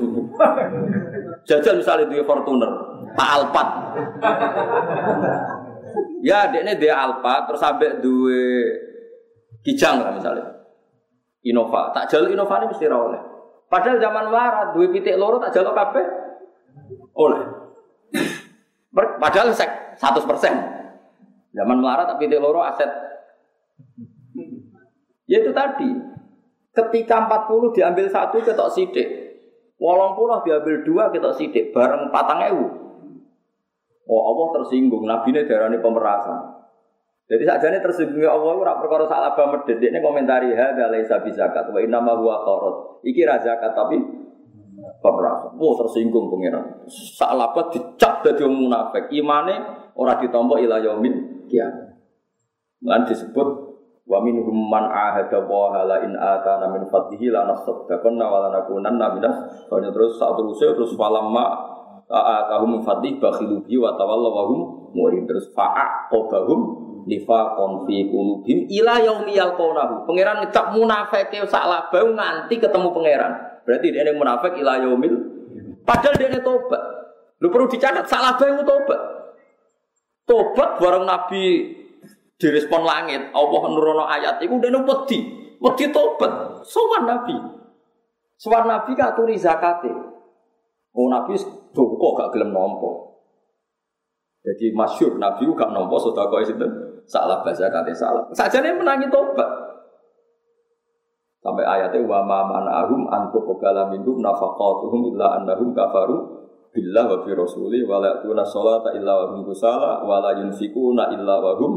Jajal 1.44 1.80
misalnya 1.80 2.08
dia 2.08 2.24
Fortuner, 2.24 2.72
Pak 3.16 3.30
Alpat. 3.36 3.68
ya, 6.24 6.48
ini 6.52 6.80
dia 6.80 6.96
Alpat, 6.96 7.52
terus 7.52 7.60
sampai 7.60 8.00
dua 8.00 8.40
Kijang 9.60 10.00
lah 10.00 10.16
misalnya. 10.16 10.48
Innova, 11.44 11.92
tak 11.92 12.08
jalur 12.08 12.32
Innova 12.32 12.64
ini 12.64 12.72
mesti 12.72 12.88
oleh. 12.88 13.22
Padahal 13.68 14.00
zaman 14.00 14.32
melarat, 14.32 14.68
dua 14.76 14.88
pitik 14.92 15.20
loro 15.20 15.44
tak 15.44 15.52
jalur 15.52 15.76
kafe 15.76 16.02
oleh. 17.20 17.44
Padahal 18.96 19.52
sek 19.52 20.00
100 20.00 20.24
persen. 20.26 20.79
Zaman 21.60 21.84
melarat 21.84 22.08
tapi 22.16 22.32
pitik 22.32 22.40
loro 22.40 22.64
aset. 22.64 22.88
Ya 25.28 25.44
itu 25.44 25.52
tadi, 25.52 25.92
ketika 26.72 27.28
40 27.28 27.76
diambil 27.76 28.08
satu 28.08 28.40
ketok 28.40 28.72
sidik, 28.72 29.30
Wolong 29.80 30.12
puluh 30.20 30.44
diambil 30.44 30.84
dua 30.84 31.08
kita 31.08 31.32
sidik 31.40 31.72
bareng 31.72 32.12
patang 32.12 32.44
ewu. 32.52 32.68
Oh 34.12 34.22
Allah 34.36 34.48
tersinggung, 34.60 35.08
Nabi 35.08 35.32
ini 35.32 35.48
darah 35.48 35.72
pemerasan. 35.72 36.60
Jadi 37.32 37.44
saja 37.48 37.72
ini 37.72 37.80
tersinggung 37.80 38.20
ya 38.20 38.36
Allah 38.36 38.60
ora 38.60 38.76
perkara 38.76 39.08
salah 39.08 39.32
dedek 39.64 39.94
ini 39.94 40.04
komentari 40.04 40.52
hadza 40.52 40.92
laisa 40.92 41.24
bizakat 41.24 41.72
wa 41.72 41.80
inna 41.80 42.04
ma 42.04 42.20
huwa 42.20 42.44
kharat. 42.44 42.76
Iki 43.08 43.22
ra 43.24 43.40
zakat 43.40 43.72
tapi 43.72 44.04
pemerasan. 45.00 45.56
Oh 45.56 45.74
tersinggung 45.80 46.28
pangeran. 46.28 46.84
Salah 47.16 47.56
dicap 47.72 48.28
wong 48.28 48.68
munafik. 48.68 49.08
Imane 49.16 49.88
ora 50.00 50.16
ditampa 50.16 50.56
ila 50.64 50.80
yaumil 50.80 51.44
kiamat. 51.52 52.00
Lan 52.80 53.04
disebut 53.04 53.70
Wa 54.10 54.26
minhum 54.26 54.74
man 54.74 54.90
ahada 54.90 55.38
wa 55.46 55.70
hala 55.70 56.02
in 56.02 56.18
atana 56.18 56.66
min 56.74 56.82
fadlihi 56.90 57.30
la 57.30 57.46
nasaddaqanna 57.46 58.26
wa 58.26 58.50
la 58.50 58.58
minas 59.14 59.38
soalnya 59.70 59.94
terus 59.94 60.18
saat 60.18 60.34
terus 60.34 60.58
terus 60.58 60.98
falamma 60.98 61.46
atahum 62.10 62.74
min 62.74 62.82
fadlihi 62.82 63.22
bakhilu 63.22 63.62
bi 63.70 63.78
wa 63.78 63.94
tawallaw 63.94 64.34
wa 64.34 64.44
hum 64.50 64.60
murid 64.98 65.30
terus 65.30 65.54
fa'aqabahum 65.54 66.90
nifaqan 67.06 67.86
fi 67.86 68.10
qulubihim 68.10 68.66
ila 68.82 68.98
yaumi 68.98 69.38
yalqawnahu. 69.38 70.10
Pangeran 70.10 70.42
ngecap 70.42 70.74
munafike 70.74 71.46
salah 71.46 71.86
bau 71.94 72.10
nganti 72.10 72.58
ketemu 72.58 72.90
pangeran. 72.90 73.62
Berarti 73.62 73.94
dia 73.94 74.10
yang 74.10 74.18
munafik 74.18 74.58
ila 74.58 74.82
yaumil 74.90 75.14
padahal 75.86 76.18
dia 76.18 76.42
tobat. 76.42 76.82
Lu 77.46 77.54
perlu 77.54 77.70
dicatat 77.70 78.10
salah 78.10 78.34
bau 78.42 78.58
tobat. 78.66 79.19
Tobat 80.30 80.78
bareng 80.78 81.10
Nabi 81.10 81.74
direspon 82.38 82.86
langit, 82.86 83.34
Allah 83.34 83.64
nurono 83.66 84.06
ayat 84.06 84.38
itu 84.46 84.62
udah 84.62 84.86
wedi, 84.86 85.20
wedi 85.58 85.86
tobat, 85.90 86.62
sowan 86.62 87.10
Nabi. 87.10 87.34
Sowan 88.38 88.70
Nabi 88.70 88.94
katuri 88.94 89.34
zakate. 89.36 89.90
Oh 90.94 91.10
Nabi 91.10 91.34
kok 91.74 92.14
gak 92.14 92.30
gelem 92.30 92.54
nompo. 92.54 93.20
Jadi 94.46 94.72
masyur 94.72 95.18
Nabi 95.18 95.50
gak 95.50 95.74
nompo 95.74 95.98
sudah 95.98 96.30
kau 96.30 96.40
itu 96.40 96.54
salah 97.10 97.42
bahasa 97.42 97.66
kata 97.68 97.92
salah. 97.92 98.24
Saja 98.32 98.62
nih 98.62 98.78
menangi 98.78 99.10
tobat. 99.10 99.50
Sampai 101.42 101.66
ayatnya 101.66 102.06
wa 102.06 102.22
ma 102.22 102.46
manahum 102.46 103.10
antuk 103.10 103.50
qabala 103.50 103.90
minhum 103.90 104.22
nafaqatuhum 104.22 105.16
illa 105.16 105.40
annahum 105.40 105.74
kafaru 105.74 106.39
billah 106.70 107.06
wa 107.10 107.18
bi 107.26 107.32
rasuli 107.34 107.82
wa 107.86 107.98
la 108.02 108.18
ya'tuna 108.18 108.44
sholata 108.46 108.94
illa 108.94 109.14
wa 109.14 109.26
hum 109.34 109.42
kusala 109.46 110.06
wa 110.06 110.22
la 110.22 110.38
yunfikuna 110.42 111.14
illa 111.14 111.36
wa 111.42 111.54
hum 111.58 111.74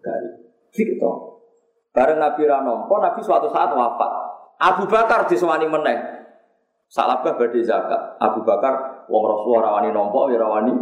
dari. 0.00 0.30
Gitu. 0.72 1.10
Bareng 1.92 2.16
Nabi 2.16 2.48
Ranompo, 2.48 2.96
Nabi 2.96 3.20
suatu 3.20 3.52
saat 3.52 3.68
wafat. 3.76 4.12
Abu 4.56 4.88
Bakar 4.88 5.28
disewani 5.28 5.68
meneh. 5.68 5.98
Salabah 6.88 7.36
badhe 7.36 7.60
zakat. 7.60 8.16
Abu 8.16 8.40
Bakar 8.44 9.04
wong 9.12 9.22
Rasulullah 9.28 9.68
rawani 9.68 9.92
nompo, 9.92 10.32
ya 10.32 10.40
rawani. 10.40 10.72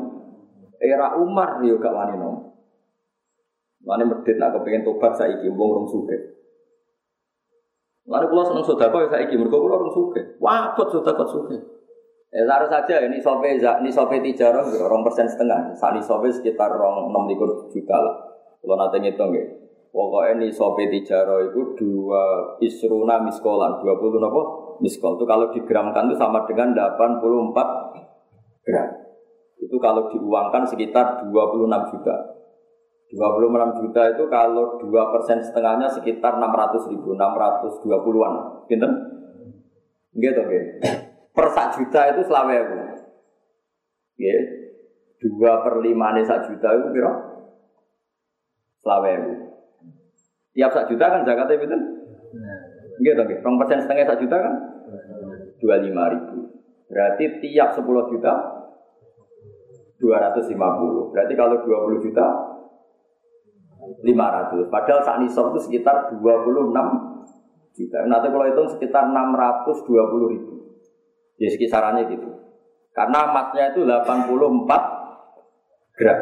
Era 0.78 1.18
Umar 1.18 1.58
ya 1.66 1.74
gak 1.74 1.90
wani 1.90 2.14
nompo. 2.14 2.50
Mane 3.80 4.04
medit 4.04 4.36
nak 4.36 4.60
kepengin 4.60 4.84
tobat 4.84 5.16
saiki 5.16 5.48
wong 5.48 5.70
rong 5.72 5.88
suge. 5.88 6.16
Lalu 8.04 8.26
kalau 8.28 8.44
seneng 8.44 8.64
sodako 8.66 8.96
ya 9.06 9.08
saiki 9.08 9.34
mergo 9.40 9.56
kula 9.56 9.80
rong 9.80 9.92
suge. 9.96 10.36
Wabot 10.36 10.88
sodako 10.92 11.24
suge. 11.24 11.58
Eh 12.30 12.46
taruh 12.46 12.70
saja 12.70 13.02
ini 13.02 13.18
sope 13.18 13.58
ini 13.58 13.90
sope 13.90 14.22
tijarah 14.22 14.62
orang 14.62 15.02
persen 15.02 15.26
setengah. 15.26 15.74
Saat 15.74 15.98
ini 15.98 16.02
sope 16.02 16.30
sekitar 16.30 16.70
orang 16.70 17.10
enam 17.10 17.26
juta 17.66 17.96
lah. 17.98 18.14
Kalau 18.62 18.76
nanti 18.78 19.02
ngitung 19.02 19.34
ya. 19.34 19.42
Pokoknya 19.90 20.38
ini 20.38 20.54
sopi 20.54 20.86
tijaro 20.86 21.50
itu 21.50 21.74
dua 21.74 22.54
isruna 22.62 23.18
miskolan, 23.26 23.82
dua 23.82 23.98
puluh 23.98 24.22
nopo 24.22 24.40
miskol. 24.78 25.18
Itu 25.18 25.26
kalau 25.26 25.50
digramkan 25.50 26.06
itu 26.06 26.14
sama 26.14 26.46
dengan 26.46 26.70
84 26.70 28.62
gram. 28.62 28.88
Itu 29.58 29.76
kalau 29.82 30.06
diuangkan 30.06 30.62
sekitar 30.70 31.26
26 31.26 31.90
juta. 31.90 32.16
26 33.10 33.78
juta 33.82 34.02
itu 34.14 34.24
kalau 34.30 34.78
2 34.78 34.86
persen 35.10 35.42
setengahnya 35.42 35.90
sekitar 35.90 36.38
600 36.38 36.94
ribu, 36.94 37.18
620-an. 37.18 38.34
Pinten? 38.70 38.92
Gitu, 40.14 40.38
oke. 40.38 40.60
Per 41.40 41.48
sak 41.56 41.72
juta 41.80 42.00
itu 42.12 42.20
selawe 42.28 42.52
aku. 42.52 42.76
Ya, 44.20 44.36
2 45.24 45.64
per 45.64 45.74
5 45.80 45.88
nih 45.88 46.24
sak 46.28 46.52
juta 46.52 46.68
itu 46.68 46.92
kira 46.92 47.12
selawe 48.84 49.08
aku. 49.08 49.32
Tiap 50.52 50.70
sak 50.76 50.92
juta 50.92 51.04
kan 51.08 51.24
zakatnya 51.24 51.56
pinten? 51.56 51.80
Gitu, 53.00 53.16
oke. 53.16 53.40
2 53.40 53.60
persen 53.64 53.80
setengah 53.80 54.04
sak 54.04 54.20
juta 54.20 54.36
kan? 54.36 54.54
25 55.64 56.12
ribu. 56.12 56.60
Berarti 56.92 57.24
tiap 57.40 57.72
10 57.72 57.88
juta 58.12 58.32
250. 59.96 61.16
Berarti 61.16 61.32
kalau 61.32 61.56
20 61.64 62.04
juta 62.04 62.26
500. 64.04 64.68
Padahal 64.68 65.00
saat 65.00 65.24
nisab 65.24 65.56
itu 65.56 65.72
sekitar 65.72 66.12
26 66.20 66.20
juta. 67.72 67.98
Nanti 68.04 68.28
kalau 68.28 68.44
hitung 68.44 68.68
sekitar 68.68 69.08
620 69.08 70.36
ribu. 70.36 70.59
Ya 71.40 71.48
sekisarannya 71.48 72.12
gitu. 72.12 72.28
Karena 72.92 73.32
emasnya 73.32 73.72
itu 73.72 73.88
84 73.88 74.68
gram. 75.96 76.20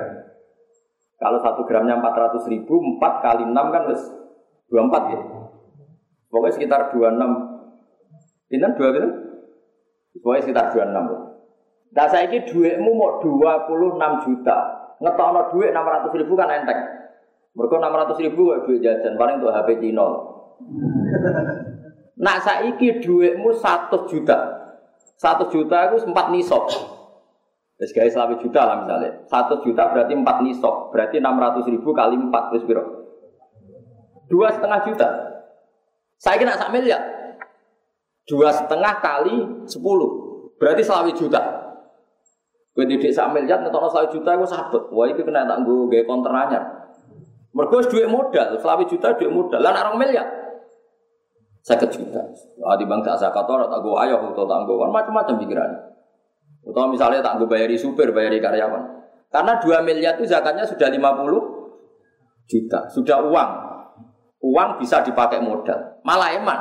Kalau 1.19 1.39
satu 1.43 1.67
gramnya 1.67 1.99
400 1.99 2.47
ribu, 2.47 2.79
4 2.79 3.27
kali 3.27 3.43
6 3.43 3.75
kan 3.75 3.83
harus 3.91 4.03
24 4.71 5.11
ya. 5.11 5.19
Pokoknya 6.31 6.55
sekitar 6.55 6.95
26. 6.95 8.55
Ini 8.55 8.63
2 8.63 8.95
gitu? 8.95 9.09
Pokoknya 10.23 10.43
sekitar 10.47 10.71
26 10.71 10.95
lah. 10.95 11.29
Nah 11.89 12.07
saya 12.07 12.29
ini 12.29 12.45
duitmu 12.45 12.91
mau 12.93 13.17
26 13.19 14.25
juta. 14.29 14.57
Ngetokno 15.01 15.41
duit 15.55 15.73
600 15.73 16.21
ribu 16.21 16.33
kan 16.37 16.53
enteng. 16.53 16.81
Mereka 17.57 17.75
600 17.81 18.25
ribu 18.29 18.55
gak 18.55 18.63
duit 18.69 18.81
jajan, 18.85 19.19
paling 19.19 19.43
untuk 19.43 19.51
HP 19.51 19.83
Cino. 19.83 20.07
Nak 22.19 22.39
saiki 22.45 23.03
duitmu 23.03 23.51
100 23.51 24.11
juta. 24.11 24.39
100 25.19 25.51
juta 25.51 25.79
itu 25.91 25.97
4 26.07 26.35
nisok. 26.35 26.65
Terus 27.79 27.95
guys, 27.95 28.11
selama 28.15 28.39
juta 28.39 28.61
lah 28.63 28.77
misalnya. 28.83 29.13
1 29.27 29.65
juta 29.67 29.83
berarti 29.91 30.13
4 30.15 30.47
nisok. 30.47 30.75
Berarti 30.95 31.17
600 31.19 31.75
ribu 31.75 31.91
kali 31.95 32.15
4. 32.19 32.51
Terus 32.55 32.65
biro. 32.67 32.85
Dua 34.31 34.49
setengah 34.55 34.81
juta. 34.87 35.09
Saya 36.19 36.37
kira 36.39 36.55
sak 36.55 36.71
miliar. 36.71 37.03
Dua 38.27 38.51
setengah 38.51 38.95
kali 39.03 39.67
10. 39.67 40.59
Berarti 40.59 40.83
selama 40.83 41.11
juta. 41.15 41.43
Gue 42.79 42.87
didik 42.87 43.11
sak 43.11 43.35
miliar, 43.35 43.59
ngetok 43.59 43.91
selama 43.91 44.11
juta, 44.11 44.31
gue 44.39 44.47
sabet. 44.47 44.83
Wah, 44.95 45.07
itu 45.11 45.27
kena 45.27 45.43
tak 45.51 45.67
gue 45.67 45.91
gaya 45.91 46.07
konter 46.07 46.31
anyar. 46.31 46.63
Mereka 47.51 47.91
duit 47.91 48.07
modal, 48.07 48.55
selawi 48.63 48.87
juta 48.87 49.19
duit 49.19 49.35
modal. 49.35 49.59
Lah 49.59 49.75
orang 49.75 49.99
miliar. 49.99 50.27
Sakit 51.69 51.91
juta. 51.93 52.25
Ah 52.65 52.81
di 52.81 52.89
bank 52.89 53.05
tak 53.05 53.21
zakat 53.21 53.45
ora 53.45 53.69
tak 53.69 53.85
gue 53.85 53.93
ayo 54.09 54.33
atau 54.33 54.49
tak 54.49 54.65
gue 54.65 54.75
macam-macam 54.89 55.37
pikiran. 55.37 55.71
Atau 56.65 56.89
misalnya 56.89 57.21
tak 57.21 57.37
gue 57.37 57.49
bayari 57.49 57.77
supir, 57.77 58.09
bayari 58.17 58.41
karyawan. 58.41 58.97
Karena 59.29 59.61
2 59.61 59.85
miliar 59.85 60.17
itu 60.17 60.25
zakatnya 60.25 60.65
sudah 60.65 60.89
50 60.89 62.49
juta, 62.49 62.89
sudah 62.89 63.21
uang. 63.29 63.51
Uang 64.41 64.81
bisa 64.81 65.05
dipakai 65.05 65.45
modal. 65.45 66.01
Malah 66.01 66.33
eman. 66.41 66.61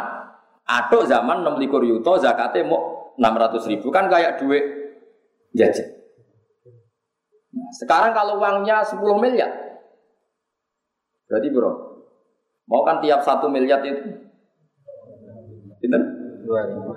Atau 0.68 1.08
zaman 1.08 1.48
6 1.48 1.64
likur 1.64 1.80
yuto 1.88 2.20
zakatnya 2.20 2.68
mau 2.68 3.16
600 3.16 3.72
ribu 3.72 3.88
kan 3.88 4.12
kayak 4.12 4.44
duit 4.44 4.64
jajan. 5.56 5.88
Nah, 7.56 7.72
sekarang 7.80 8.12
kalau 8.12 8.44
uangnya 8.44 8.84
10 8.84 9.00
miliar, 9.24 9.68
Berarti 11.28 11.48
bro, 11.52 11.72
mau 12.72 12.88
kan 12.88 13.04
tiap 13.04 13.20
satu 13.20 13.52
miliar 13.52 13.84
itu? 13.84 14.27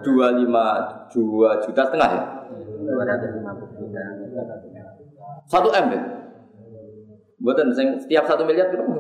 Dua 0.07 0.29
lima 0.39 0.67
dua 1.11 1.59
juta 1.59 1.83
setengah 1.91 2.11
ya? 2.15 2.25
Dua 2.87 3.03
ratus 3.03 3.31
lima 3.35 3.51
puluh 3.59 3.75
juta. 3.83 4.03
Satu 5.51 5.69
m 5.75 5.87
ya? 5.91 6.03
Buatan 7.43 7.75
setiap 7.75 8.25
satu 8.31 8.47
miliar 8.47 8.71
berapa? 8.71 8.95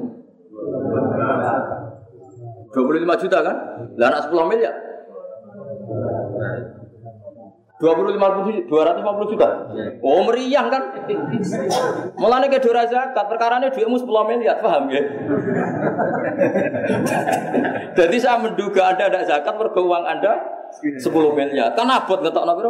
Dua 2.74 2.82
puluh 2.82 2.98
lima 2.98 3.14
juta 3.14 3.38
kan? 3.46 3.56
Lah 3.94 4.06
anak 4.10 4.26
sepuluh 4.26 4.50
miliar. 4.50 4.89
Dua 7.80 7.96
puluh 7.96 8.12
lima 8.12 8.28
puluh 8.28 8.60
dua 8.68 8.84
ratus 8.84 9.00
lima 9.00 9.16
puluh 9.16 9.28
juta. 9.32 9.48
Oh 10.04 10.20
meriang 10.28 10.68
kan? 10.68 11.00
Mulanya 12.20 12.52
ke 12.52 12.60
dua 12.60 12.84
zakat, 12.84 13.24
perkara 13.24 13.56
ini 13.56 13.72
duitmu 13.72 13.96
sepuluh 13.96 14.28
miliar, 14.28 14.60
paham 14.60 14.92
ya? 14.92 15.00
Jadi 17.96 18.16
saya 18.20 18.36
menduga 18.36 18.92
anda 18.92 19.08
ada 19.08 19.24
zakat, 19.24 19.56
mergo 19.56 19.80
uang 19.80 20.04
anda 20.04 20.36
sepuluh 21.00 21.32
miliar. 21.32 21.72
Kan 21.72 21.88
abot 21.88 22.20
ngetok 22.20 22.44
nabi 22.44 22.68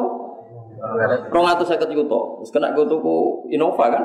Rong 1.28 1.44
atau 1.44 1.66
saya 1.66 1.82
yuto, 1.90 2.40
terus 2.40 2.50
kena 2.54 2.72
gue 2.72 2.86
tuku 2.86 3.50
Innova 3.50 3.90
kan? 3.90 4.04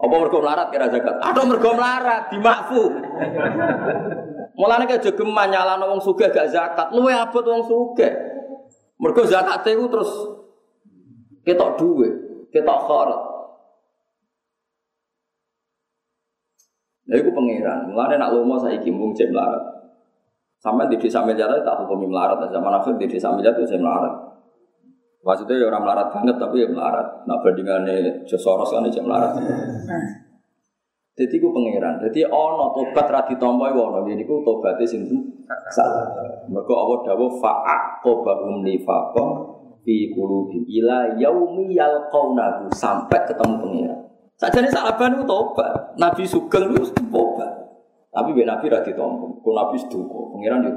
Apa 0.00 0.14
mergo 0.24 0.40
melarat 0.40 0.72
kira 0.72 0.88
zakat? 0.88 1.20
Ada 1.20 1.44
mergo 1.44 1.76
melarat, 1.76 2.32
dimakfu. 2.32 2.96
Mulanya 4.56 4.88
ke 4.88 5.04
jogeman 5.04 5.52
nyala 5.52 5.76
wong 5.84 6.00
suge 6.00 6.32
gak 6.32 6.48
zakat, 6.48 6.96
lu 6.96 7.04
abot 7.12 7.44
wong 7.44 7.62
suge. 7.68 8.37
Mergo 8.98 9.22
zakat 9.22 9.62
itu 9.70 9.86
terus 9.86 10.10
ketok 11.46 11.78
duit, 11.78 12.12
ketok 12.50 12.78
kharat. 12.84 13.20
Nah, 17.08 17.16
itu 17.16 17.32
pangeran. 17.32 17.88
Mulane 17.88 18.20
nak 18.20 18.36
lomo 18.36 18.60
saya 18.60 18.76
mung 18.92 19.16
cek 19.16 19.32
melarat. 19.32 19.64
Sampai 20.60 20.92
di 20.92 21.00
desa 21.00 21.24
miliar 21.24 21.48
tak 21.64 21.80
hukumi 21.80 22.04
melarat. 22.04 22.52
Zaman 22.52 22.68
akhir 22.68 23.00
di 23.00 23.08
desa 23.08 23.32
miliar 23.32 23.56
itu 23.56 23.64
saya 23.64 23.80
melarat. 23.80 24.14
Maksudnya 25.24 25.56
ya 25.56 25.66
orang 25.72 25.82
melarat 25.88 26.08
banget 26.12 26.36
tapi 26.36 26.62
ya 26.62 26.68
melarat. 26.68 27.24
Nah 27.24 27.40
bandingannya 27.40 28.28
Josoros 28.28 28.76
kan 28.76 28.84
ya 28.84 29.00
melarat. 29.00 29.40
Jadi 31.16 31.34
ku 31.40 31.48
pangeran. 31.50 31.96
Jadi 32.04 32.28
ono 32.28 32.76
tobat 32.76 33.06
radi 33.08 33.34
tompo 33.40 33.64
ono. 33.66 34.04
Jadi 34.04 34.22
ku 34.28 34.44
tobatnya 34.44 34.84
sing 34.84 35.08
salah. 35.72 36.06
Mergo 36.48 36.74
Allah 36.74 36.98
dawuh 37.12 37.32
fa'aqobahum 37.38 38.64
nifaqan 38.64 39.28
fi 39.84 40.12
qulubihim 40.12 40.64
ila 40.64 41.16
yaumi 41.20 41.76
yalqaunahu 41.76 42.72
sampai 42.72 43.24
ketemu 43.28 43.54
pangeran. 43.60 44.00
Sajane 44.38 44.68
salaban 44.70 45.18
ku 45.18 45.24
tobat. 45.28 45.98
Nabi 45.98 46.24
Sugeng 46.24 46.72
itu 46.72 46.88
tobat. 47.12 47.52
Tapi 48.08 48.32
ben 48.32 48.48
Nabi 48.48 48.72
ra 48.72 48.80
ditompo. 48.80 49.44
Ku 49.44 49.50
Nabi 49.52 49.76
seduka, 49.76 50.18
pangeran 50.32 50.64
yo 50.64 50.72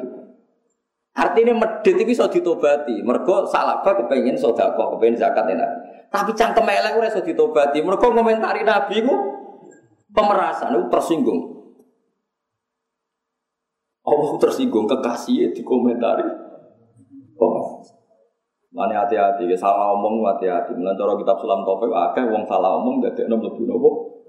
Artinya 1.12 1.52
medit 1.60 1.96
itu 2.00 2.08
bisa 2.08 2.24
ditobati. 2.32 3.04
Mergo 3.04 3.44
salaba 3.44 3.92
kepengen 4.00 4.40
sodako, 4.40 4.96
kepengen 4.96 5.20
zakat 5.20 5.44
ya 5.52 5.60
Nabi. 5.60 5.78
Tapi 6.08 6.32
cangkem 6.36 6.68
elek 6.68 6.96
ora 6.96 7.08
iso 7.12 7.20
ditobati. 7.20 7.84
Mergo 7.84 8.16
komentari 8.16 8.64
Nabi 8.64 9.04
ku 9.04 9.16
pemerasan 10.16 10.76
itu 10.76 10.88
tersinggung. 10.88 11.61
Allah 14.12 14.32
tersinggung 14.36 14.84
kekasih 14.84 15.56
di 15.56 15.64
komentari. 15.64 16.28
Oh. 17.40 17.80
Mana 18.72 19.04
hati-hati, 19.04 19.52
ya 19.52 19.56
salah 19.56 19.96
omong 19.96 20.24
hati-hati. 20.24 20.72
Melantar 20.76 21.12
kitab 21.20 21.36
sulam 21.40 21.64
topik, 21.68 21.92
akeh 21.92 22.24
wong 22.28 22.44
salah 22.48 22.80
omong 22.80 23.04
enam 23.04 23.40
lebih 23.40 23.68
nopo. 23.68 24.24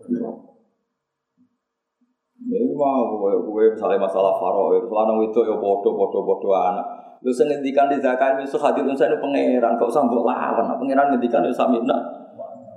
Ini 2.43 2.74
mau 2.74 3.07
gue 3.22 3.64
misalnya 3.70 4.03
masalah 4.03 4.35
faro, 4.35 4.74
lanang 4.74 5.22
itu 5.22 5.41
ya 5.47 5.55
bodoh 5.55 5.95
bodoh 5.95 6.26
bodoh 6.26 6.51
anak. 6.51 6.83
Lu 7.22 7.30
sengendikan 7.30 7.87
di 7.87 8.03
zakat 8.03 8.35
itu 8.43 8.59
hadir 8.59 8.83
saya 8.99 9.14
itu 9.14 9.22
pangeran, 9.22 9.78
kok 9.78 9.95
sambut 9.95 10.26
lawan, 10.26 10.66
pangeran 10.74 11.14
ngendikan 11.14 11.47
itu 11.47 11.55
samina. 11.55 11.95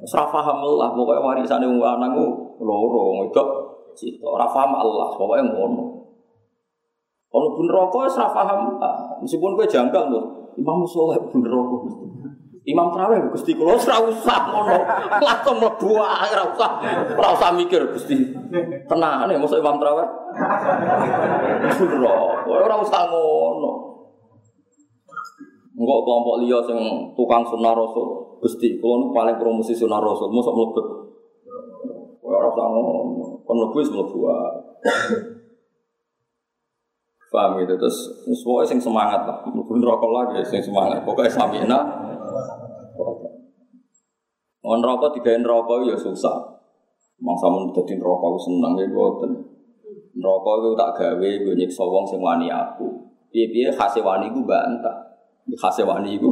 Serah 0.05 0.29
paham 0.29 0.61
lah, 0.61 0.93
pokoknya 0.93 1.17
warisan 1.17 1.65
yang 1.65 1.81
anakku 1.81 2.45
loro 2.61 3.25
itu 3.25 3.43
cita 3.95 4.27
ora 4.27 4.45
Allah 4.45 5.07
pokoke 5.15 5.39
ngono 5.39 5.94
kalau 7.35 7.51
pun 7.51 7.67
rokok 7.67 8.07
ora 8.15 8.31
paham 8.31 8.79
meskipun 9.19 9.59
gue 9.59 9.67
janggal 9.67 10.07
loh 10.07 10.55
Imam 10.55 10.87
Soleh 10.87 11.19
pun 11.19 11.43
rokok 11.43 11.83
Imam 12.65 12.89
Terawih 12.89 13.29
Gusti 13.29 13.53
kula 13.53 13.77
ora 13.77 14.01
usah 14.09 14.49
ngono. 14.49 14.77
Langsung 15.21 15.61
mlebu 15.61 16.01
ora 16.01 16.43
usah. 16.49 16.81
Ora 17.13 17.37
usah 17.37 17.53
mikir 17.53 17.93
Gusti. 17.93 18.33
Tenane 18.89 19.37
mosok 19.37 19.61
Imam 19.61 19.77
pun 19.77 19.85
rokok 22.01 22.49
ora 22.49 22.75
usah 22.81 23.05
ngono. 23.05 23.71
Enggak 25.77 25.99
kelompok 26.07 26.35
liya 26.41 26.57
sing 26.65 26.79
tukang 27.13 27.45
sunah 27.45 27.77
rasul 27.77 28.41
Gusti 28.41 28.81
kula 28.81 28.97
nu 28.97 29.05
paling 29.13 29.37
promosi 29.37 29.77
sunah 29.77 30.01
rasul 30.01 30.33
mosok 30.33 30.53
mlebet. 30.57 30.85
Ora 32.25 32.49
usah 32.49 32.65
ngono. 32.65 33.45
Kon 33.45 33.55
mlebu 33.61 33.77
wis 33.77 33.93
mlebu 33.93 34.17
Paham 37.35 37.59
gitu 37.59 37.75
terus 37.75 37.97
semua 38.31 38.63
sing 38.63 38.79
semangat 38.79 39.27
lah, 39.27 39.43
mlebu 39.43 39.75
rokok 39.83 40.11
lagi 40.15 40.39
sing 40.47 40.63
semangat. 40.63 41.03
Pokoknya 41.03 41.27
samina. 41.27 41.79
On 44.63 44.79
rokok 44.79 45.11
tiga 45.19 45.35
rokok 45.43 45.83
ya 45.83 45.99
susah. 45.99 46.55
Mangsa 47.19 47.47
mun 47.51 47.75
dadi 47.75 47.99
aku 47.99 48.39
seneng 48.39 48.79
ya 48.79 48.87
boten. 48.87 49.31
Neraka 50.15 50.51
iku 50.63 50.71
tak 50.79 50.91
gawe 50.95 51.29
gue 51.43 51.55
nyiksa 51.59 51.83
wong 51.83 52.07
sing 52.07 52.23
wani 52.23 52.47
aku. 52.47 52.87
Piye-piye 53.35 53.67
khase 53.75 53.99
wani 53.99 54.31
iku 54.31 54.47
bantah. 54.47 54.95
Khase 55.59 55.83
wani 55.83 56.15
iku 56.15 56.31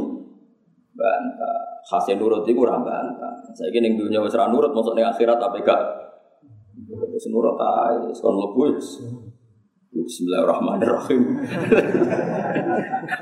bantah. 0.96 1.84
Khase 1.84 2.16
nurut 2.16 2.48
iku 2.48 2.64
ora 2.64 2.80
bantah. 2.80 3.32
Saiki 3.52 3.84
ning 3.84 4.00
dunya 4.00 4.24
wis 4.24 4.32
ora 4.32 4.48
nurut, 4.48 4.72
ning 4.72 5.04
akhirat 5.04 5.36
apa 5.36 5.60
gak? 5.60 5.80
Wis 7.12 7.28
nurut 7.28 7.60
kon 7.60 8.34
mlebu 8.40 8.80
Bismillahirrahmanirrahim. 9.94 11.22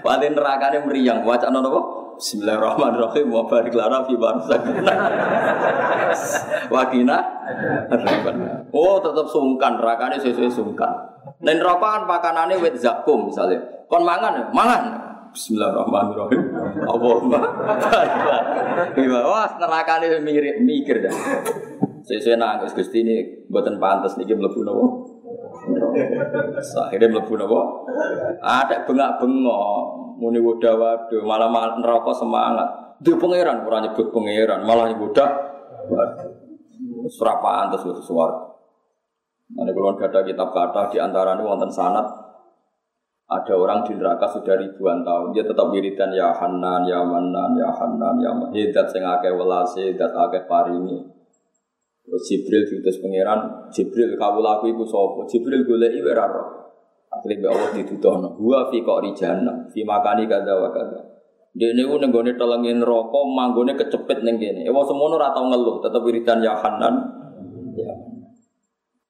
Wali 0.00 0.26
nerakane 0.32 0.80
meriang, 0.88 1.20
wacana 1.20 1.60
napa? 1.60 1.80
Bismillahirrahmanirrahim 2.16 3.28
wa 3.28 3.44
barik 3.44 3.76
lana 3.76 4.00
fi 4.08 4.16
barzakina. 4.16 4.94
Wakina. 6.72 7.18
Oh, 8.72 8.96
tetap 9.04 9.28
sungkan 9.28 9.76
nerakane 9.76 10.16
sesuai 10.16 10.48
sungkan. 10.48 10.96
Nen 11.44 11.60
neraka 11.60 12.00
kan 12.00 12.02
pakanane 12.08 12.56
wit 12.56 12.80
zakum 12.80 13.28
misalnya. 13.28 13.60
Kon 13.92 14.08
mangan, 14.08 14.32
ya? 14.40 14.44
mangan. 14.56 14.82
Bismillahirrahmanirrahim. 15.36 16.42
Allahumma. 16.88 17.38
Wah, 19.28 19.48
nerakane 19.60 20.24
mikir 20.24 20.56
mikir 20.64 20.96
dah. 21.04 21.12
Sesuai 22.08 22.40
nangis 22.40 22.72
Gusti 22.72 23.04
ini 23.04 23.44
buatan 23.52 23.76
pantas 23.76 24.16
niki 24.16 24.32
mlebu 24.32 24.64
napa? 24.64 25.11
Akhirnya 26.86 27.08
mlebu 27.12 27.32
napa? 27.38 27.60
Ada 28.42 28.82
bengak-bengok, 28.82 30.18
muni 30.18 30.42
wadah 30.42 30.74
waduh, 30.74 31.22
malah 31.22 31.78
neraka 31.78 32.12
semangat. 32.14 32.68
Di 33.02 33.14
pangeran 33.18 33.66
ora 33.66 33.82
nyebut 33.82 34.10
pangeran, 34.10 34.66
malah 34.66 34.90
nyebut 34.90 35.14
waduh. 35.14 36.30
Serapaan 37.06 37.70
terus 37.74 38.02
suara. 38.02 38.52
Nanti 39.52 39.70
kalau 39.76 39.92
ada 39.92 40.20
kitab 40.24 40.48
kata 40.54 40.88
di 40.88 40.98
antara 41.02 41.36
ini 41.36 41.44
wonten 41.44 41.68
sanat 41.68 42.22
ada 43.32 43.54
orang 43.56 43.80
di 43.88 43.96
neraka 43.96 44.28
sudah 44.28 44.60
ribuan 44.60 45.00
tahun 45.00 45.32
dia 45.32 45.44
tetap 45.48 45.72
wiridan 45.72 46.12
ya 46.12 46.36
Hanan 46.36 46.84
ya 46.84 47.00
Manan 47.00 47.56
ya 47.56 47.68
Hanan 47.72 48.20
ya 48.20 48.30
Manan 48.32 48.52
hidat 48.52 48.92
sing 48.92 49.00
akeh 49.00 49.32
welase 49.32 49.92
hidat 49.92 50.12
akeh 50.12 50.44
paringi 50.44 51.00
Jibril 52.02 52.66
diutus 52.66 52.98
pangeran, 52.98 53.70
Jibril 53.70 54.18
kau 54.18 54.42
laku 54.42 54.74
iku 54.74 54.82
sapa? 54.82 55.22
Jibril 55.30 55.62
goleki 55.62 56.02
ora 56.02 56.26
roh. 56.26 56.48
Akhire 57.12 57.38
mbek 57.38 57.50
Allah 57.52 57.70
dituduhno, 57.76 58.28
"Wa 58.40 58.72
fi 58.72 58.80
qari 58.80 59.12
jahannam, 59.12 59.68
fi 59.68 59.84
makani 59.84 60.24
kadza 60.24 60.56
wa 60.56 60.72
kadza." 60.72 60.98
Dene 61.52 61.84
ku 61.84 62.00
ning 62.00 62.08
gone 62.08 62.32
telenge 62.32 62.72
neraka, 62.72 63.20
manggone 63.28 63.76
kecepit 63.76 64.24
ning 64.24 64.40
kene. 64.40 64.64
Ewa 64.64 64.80
semono 64.88 65.20
ora 65.20 65.28
tau 65.36 65.52
ngeluh, 65.52 65.84
tetep 65.84 66.00
wiridan 66.00 66.40
ya 66.40 66.56
Hanan. 66.56 66.96
Ya. 67.76 67.92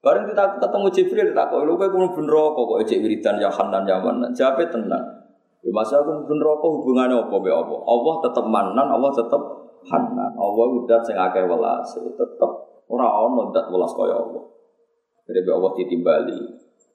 Bareng 0.02 0.26
kita 0.26 0.58
ketemu 0.58 0.86
Jibril, 0.90 1.28
kok 1.30 1.62
lu 1.62 1.78
kowe 1.78 1.86
kudu 1.86 2.06
ben 2.18 2.26
neraka 2.26 2.60
kok 2.66 2.78
ejek 2.82 2.98
wiridan 3.06 3.38
ya 3.38 3.46
Hanan 3.46 3.86
ya 3.86 4.02
Manan. 4.02 4.34
Jawabe 4.34 4.66
tenang. 4.66 5.06
Ya 5.62 5.70
masa 5.70 6.02
aku 6.02 6.26
ben 6.26 6.42
neraka 6.42 6.66
hubungane 6.66 7.14
apa 7.14 7.36
be 7.38 7.50
apa? 7.54 7.74
Allah 7.86 8.14
tetep 8.26 8.44
manan, 8.50 8.86
Allah 8.90 9.10
tetep 9.14 9.42
Hanan. 9.86 10.34
Allah 10.34 10.66
udah 10.82 10.98
sing 11.06 11.14
akeh 11.14 11.46
welase, 11.46 12.02
tetep 12.18 12.50
Ora 12.92 13.08
ono 13.08 13.48
dat 13.56 13.72
welas 13.72 13.96
kaya 13.96 14.20
Allah. 14.20 14.44
Jadi 15.24 15.48
Allah 15.48 15.72
ditimbali 15.80 16.38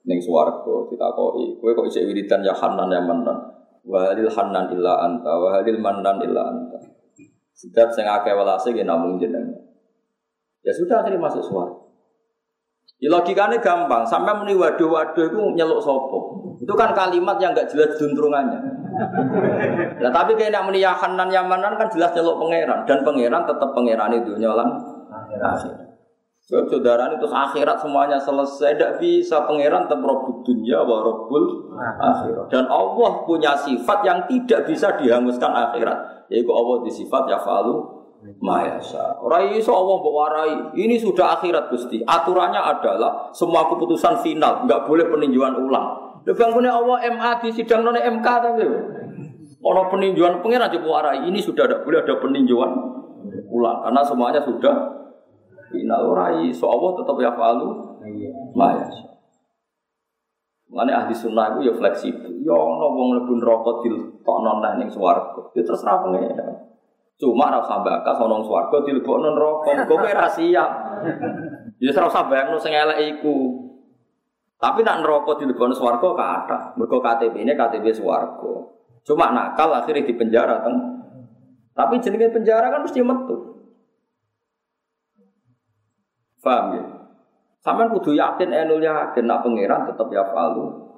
ning 0.06 0.18
swarga 0.22 0.86
ditakoki, 0.86 1.58
kowe 1.58 1.74
kok 1.74 1.90
isih 1.90 2.06
wiridan 2.06 2.46
ya 2.46 2.54
Hanan 2.54 2.86
ya 2.86 3.02
Manan. 3.02 3.38
Wa 3.82 4.06
halil 4.06 4.30
Hanan 4.30 4.70
illa 4.70 4.94
anta 5.02 5.32
wa 5.34 5.50
halil 5.58 5.82
Manan 5.82 6.22
illa 6.22 6.54
anta. 6.54 6.78
Sedat 7.50 7.90
sing 7.90 8.06
akeh 8.06 8.30
welase 8.30 8.70
ge 8.70 8.86
namung 8.86 9.18
jenengan. 9.18 9.58
Ya 10.62 10.70
sudah 10.70 11.02
akhirnya 11.02 11.18
masuk 11.18 11.42
swarga. 11.42 11.82
Ya 12.98 13.10
logikanya 13.14 13.62
gampang, 13.62 14.02
sampai 14.02 14.34
muni 14.38 14.58
waduh-waduh 14.58 15.30
itu 15.30 15.38
nyeluk 15.54 15.78
sopo. 15.82 16.18
Itu 16.58 16.74
kan 16.74 16.90
kalimat 16.94 17.38
yang 17.38 17.54
gak 17.54 17.70
jelas 17.70 17.94
duntrungannya. 17.94 18.58
Nah 20.02 20.10
tapi 20.10 20.34
kayak 20.34 20.50
nak 20.54 20.66
muni 20.66 20.82
ya 20.82 20.94
Hanan 20.94 21.30
ya 21.30 21.42
Manan 21.42 21.74
kan 21.74 21.90
jelas 21.90 22.14
nyeluk 22.14 22.38
pangeran 22.38 22.86
dan 22.86 23.02
pangeran 23.02 23.42
tetap 23.46 23.70
pangeran 23.74 24.14
itu 24.14 24.34
nyolang 24.38 24.78
akhirat. 25.10 25.87
Sebab 26.48 26.64
saudara 26.64 27.12
itu 27.12 27.28
akhirat 27.28 27.76
semuanya 27.76 28.16
selesai, 28.16 28.72
tidak 28.72 28.96
bisa 28.96 29.44
pangeran 29.44 29.84
tetap 29.84 30.00
robul 30.00 30.40
dunia 30.40 30.80
wa 30.80 31.04
akhirat. 32.00 32.48
Dan 32.48 32.64
Allah 32.72 33.20
punya 33.28 33.52
sifat 33.52 34.00
yang 34.00 34.24
tidak 34.24 34.64
bisa 34.64 34.96
dihanguskan 34.96 35.52
akhirat, 35.52 36.24
yaitu 36.32 36.48
Allah 36.48 36.80
di 36.80 36.88
sifat 36.88 37.28
ya 37.28 37.36
falu 37.36 38.00
mayasa. 38.40 39.20
Rai 39.28 39.60
iso 39.60 39.76
Allah 39.76 40.00
warai. 40.00 40.52
Ini 40.72 40.96
sudah 40.96 41.36
akhirat 41.36 41.68
gusti. 41.68 42.00
Aturannya 42.00 42.64
adalah 42.64 43.28
semua 43.36 43.68
keputusan 43.68 44.24
final, 44.24 44.64
nggak 44.64 44.88
boleh 44.88 45.04
peninjauan 45.04 45.52
ulang. 45.52 46.16
Lebang 46.24 46.56
punya 46.56 46.80
Allah 46.80 47.12
MA 47.12 47.44
di 47.44 47.52
sidang 47.52 47.84
non 47.84 48.00
MK 48.00 48.24
tapi. 48.24 48.64
Kalau 49.60 49.84
peninjauan 49.92 50.40
pangeran 50.40 50.72
warai. 50.80 51.28
Ini 51.28 51.44
sudah 51.44 51.68
tidak 51.68 51.84
boleh 51.84 52.00
ada 52.00 52.16
peninjauan 52.16 52.72
ulang 53.52 53.84
karena 53.84 54.00
semuanya 54.00 54.40
sudah 54.40 54.98
Final 55.68 56.04
rai, 56.16 56.48
so 56.52 56.68
Allah 56.72 56.90
tetap 56.96 57.16
ya 57.20 57.32
falu. 57.36 58.00
Maya. 58.56 58.88
Mengenai 60.68 60.96
ahli 61.00 61.14
sunnah 61.16 61.56
itu 61.56 61.72
ya 61.72 61.74
fleksibel. 61.76 62.44
Ya 62.44 62.52
ono 62.52 62.92
wong 62.92 63.08
lebu 63.16 63.40
neraka 63.40 63.80
dilebokno 63.80 64.60
nang 64.60 64.76
ning 64.76 64.92
swarga. 64.92 65.48
Ya 65.56 65.64
terserah 65.64 66.04
pengen. 66.04 66.36
Cuma 67.16 67.48
ora 67.48 67.64
usah 67.64 67.80
bakas 67.80 68.20
ono 68.20 68.44
swarga 68.44 68.84
dilebokno 68.84 69.32
neraka. 69.32 69.88
Kok 69.88 69.96
kowe 69.96 70.12
ra 70.12 70.28
siap. 70.28 70.70
Ya 71.80 71.90
ora 71.96 72.06
usah 72.12 72.28
bayangno 72.28 72.60
sing 72.60 72.76
elek 72.76 73.16
iku. 73.16 73.64
Tapi 74.60 74.84
nak 74.84 75.00
neraka 75.00 75.40
dilebokno 75.40 75.72
swarga 75.72 76.08
kathah. 76.12 76.62
Mergo 76.76 77.00
KTP-ne 77.00 77.56
KTP 77.56 77.88
swarga. 77.96 78.52
Cuma 79.08 79.32
nakal 79.32 79.72
akhirnya 79.72 80.04
di 80.04 80.12
penjara 80.12 80.60
teng. 80.60 80.76
Tapi 81.72 81.96
jenenge 82.04 82.28
penjara 82.28 82.68
kan 82.68 82.84
mesti 82.84 83.00
metu. 83.00 83.47
Paham 86.38 86.66
ya? 86.78 86.84
Sampai 87.58 87.90
kudu 87.90 88.14
yakin 88.14 88.48
enul 88.54 88.80
yakin 88.80 89.26
nak 89.26 89.42
pangeran 89.42 89.84
tetap 89.90 90.08
ya 90.14 90.24
falu. 90.30 90.88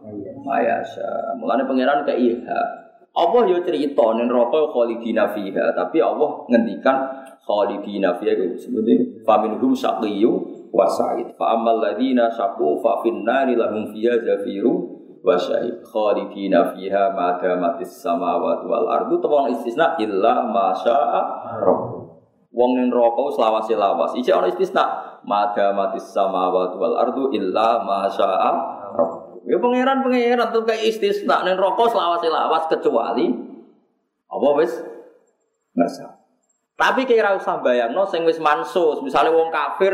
Mayasa. 0.44 1.36
Mulane 1.40 1.64
pangeran 1.64 2.04
ke 2.04 2.14
iha. 2.14 2.62
Allah 3.10 3.42
yo 3.50 3.58
cerita 3.66 4.14
ning 4.14 4.30
neraka 4.30 4.70
khalidina 4.70 5.34
fiha, 5.34 5.74
tapi 5.74 5.98
Allah 5.98 6.46
ngendikan 6.46 7.10
khalidina 7.42 8.14
fiha 8.14 8.38
itu 8.38 8.54
sebenarnya 8.54 9.26
faminhum 9.26 9.74
syaqiyu 9.74 10.30
wa 10.70 10.86
sa'id. 10.86 11.34
Fa 11.34 11.58
ammal 11.58 11.82
ladina 11.82 12.30
syaqu 12.30 12.78
fa 12.78 13.02
fin 13.02 13.26
nari 13.26 13.58
lahum 13.58 13.90
fiha 13.90 14.14
zafiru 14.22 14.72
wa 15.26 15.34
syahid. 15.34 15.82
Khalidina 15.82 16.70
fiha 16.70 17.10
ma 17.10 17.34
damatis 17.42 17.98
samawati 17.98 18.70
wal 18.70 18.86
ardu 18.86 19.18
tawang 19.18 19.58
istisna 19.58 19.98
illa 19.98 20.46
ma 20.46 20.70
syaa 20.70 21.58
rabb. 21.58 21.89
Wong 22.50 22.70
ning 22.74 22.90
neraka 22.90 23.22
selawase 23.38 23.78
lawas. 23.78 24.10
Iki 24.18 24.30
ana 24.34 24.50
istisna 24.50 24.84
mada 25.22 25.70
mati 25.70 26.02
sama 26.02 26.50
wal 26.50 26.98
ardu 26.98 27.30
illa 27.30 27.78
masya'a 27.86 28.52
Ya 29.48 29.56
pangeran 29.56 30.04
pangeran 30.04 30.52
tuh 30.52 30.66
kayak 30.68 30.84
istisna 30.84 31.46
nen 31.46 31.56
rokok 31.56 31.88
selawas 31.88 32.20
selawas 32.20 32.64
kecuali 32.68 33.32
apa 34.30 34.48
wis 34.60 34.72
ngerasa. 35.74 36.06
Tapi 36.76 37.04
kira 37.04 37.36
usah 37.36 37.60
bayangno 37.60 38.08
sing 38.08 38.24
wis 38.24 38.40
mansus, 38.40 39.00
misalnya 39.04 39.36
wong 39.36 39.52
kafir 39.52 39.92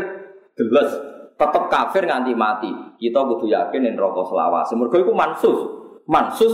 jelas 0.55 0.91
tetep 1.37 1.63
kafir 1.71 2.03
nganti 2.09 2.33
mati. 2.33 2.71
Kita 2.97 3.23
kudu 3.23 3.47
yakin 3.47 3.87
nen 3.87 3.95
rokok 3.95 4.33
selawas. 4.33 4.73
Mergo 4.75 4.97
iku 4.97 5.13
mansus. 5.13 5.59
Mansus 6.07 6.53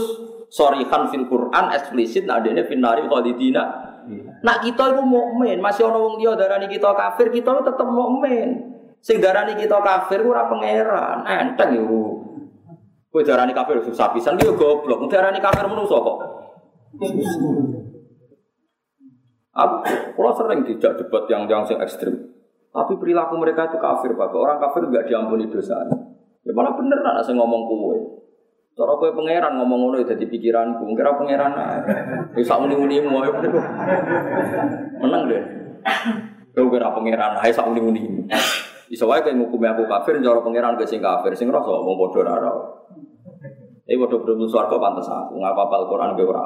sorihan 0.50 1.06
fil 1.10 1.26
Quran 1.30 1.70
eksplisit 1.74 2.26
adene 2.30 2.66
finari 2.66 3.06
khalidina 3.06 3.93
Nak 4.44 4.56
kita 4.64 4.96
itu 4.96 5.02
mukmin, 5.02 5.58
masih 5.60 5.88
ono 5.88 5.98
wong 6.04 6.14
dia 6.20 6.36
darani 6.36 6.68
kita 6.68 6.92
kafir, 6.92 7.32
kita 7.32 7.64
tetap 7.64 7.88
mukmin. 7.88 8.74
Sing 9.04 9.20
darani 9.20 9.52
kita 9.56 9.80
kafir 9.84 10.24
ora 10.24 10.48
pangeran, 10.48 11.28
enteng 11.28 11.76
yo. 11.76 12.24
Kowe 13.12 13.22
darani 13.22 13.52
kafir 13.52 13.78
susah 13.84 14.10
pisan 14.16 14.40
yo 14.40 14.56
goblok. 14.56 15.06
Darani 15.12 15.38
kafir 15.38 15.68
menungso 15.68 16.00
kok. 16.00 16.18
Aku 19.54 20.30
sering 20.34 20.66
tidak 20.66 20.98
debat 20.98 21.24
yang 21.30 21.46
yang 21.46 21.62
ekstrim. 21.78 22.34
Tapi 22.74 22.98
perilaku 22.98 23.38
mereka 23.38 23.70
itu 23.70 23.78
kafir, 23.78 24.18
Bapak. 24.18 24.34
Orang 24.34 24.58
kafir 24.58 24.82
enggak 24.90 25.06
diampuni 25.06 25.46
dosanya. 25.46 25.94
Ya 26.42 26.50
malah 26.50 26.74
bener 26.74 26.98
lah 26.98 27.22
saya 27.22 27.38
ngomong 27.38 27.62
kowe. 27.70 28.23
Cara 28.74 28.90
kowe 28.98 29.10
pangeran 29.14 29.54
ngomong 29.54 29.78
ngono 29.86 29.96
ya 30.02 30.10
dadi 30.10 30.26
pikiranku, 30.26 30.82
kira 30.98 31.14
pangeran 31.14 31.54
ae. 31.54 31.78
Wis 32.34 32.42
sak 32.42 32.58
muni-munimu 32.58 33.22
ayo 33.22 33.30
Menang 34.98 35.30
deh. 35.30 35.42
Kowe 36.50 36.66
kira 36.74 36.90
pangeran 36.90 37.38
ae 37.38 37.54
sak 37.54 37.70
muni-munimu. 37.70 38.26
Iso 38.90 39.06
wae 39.06 39.22
ngukumi 39.22 39.70
aku 39.70 39.86
kafir 39.86 40.18
cara 40.18 40.42
pangeran 40.42 40.74
kowe 40.74 40.82
sing 40.82 40.98
kafir, 40.98 41.30
sing 41.38 41.54
rasa 41.54 41.70
padha 41.70 42.18
ora 42.18 42.32
ora. 42.34 42.52
Tapi 43.84 44.00
waktu 44.00 44.16
belum 44.16 44.48
suarga 44.48 44.80
pantas 44.80 45.06
aku 45.06 45.38
ngapa 45.38 45.62
apal 45.70 45.82
Quran 45.86 46.16
be 46.18 46.24
ora. 46.26 46.42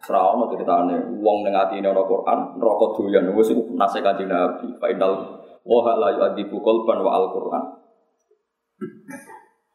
Serawono 0.00 0.48
ceritane 0.48 1.20
wong 1.20 1.44
ning 1.44 1.52
atine 1.52 1.92
ana 1.92 2.00
Quran, 2.06 2.38
neraka 2.56 2.86
doyan 2.96 3.28
wis 3.36 3.52
nase 3.76 4.00
Kanjeng 4.00 4.32
Nabi. 4.32 4.72
Fa 4.80 4.88
innal 4.88 5.42
wa 5.68 5.92
la 6.00 6.16
yu'adibu 6.16 6.56
qalban 6.64 7.04
wa 7.04 7.12
al-Quran. 7.18 7.64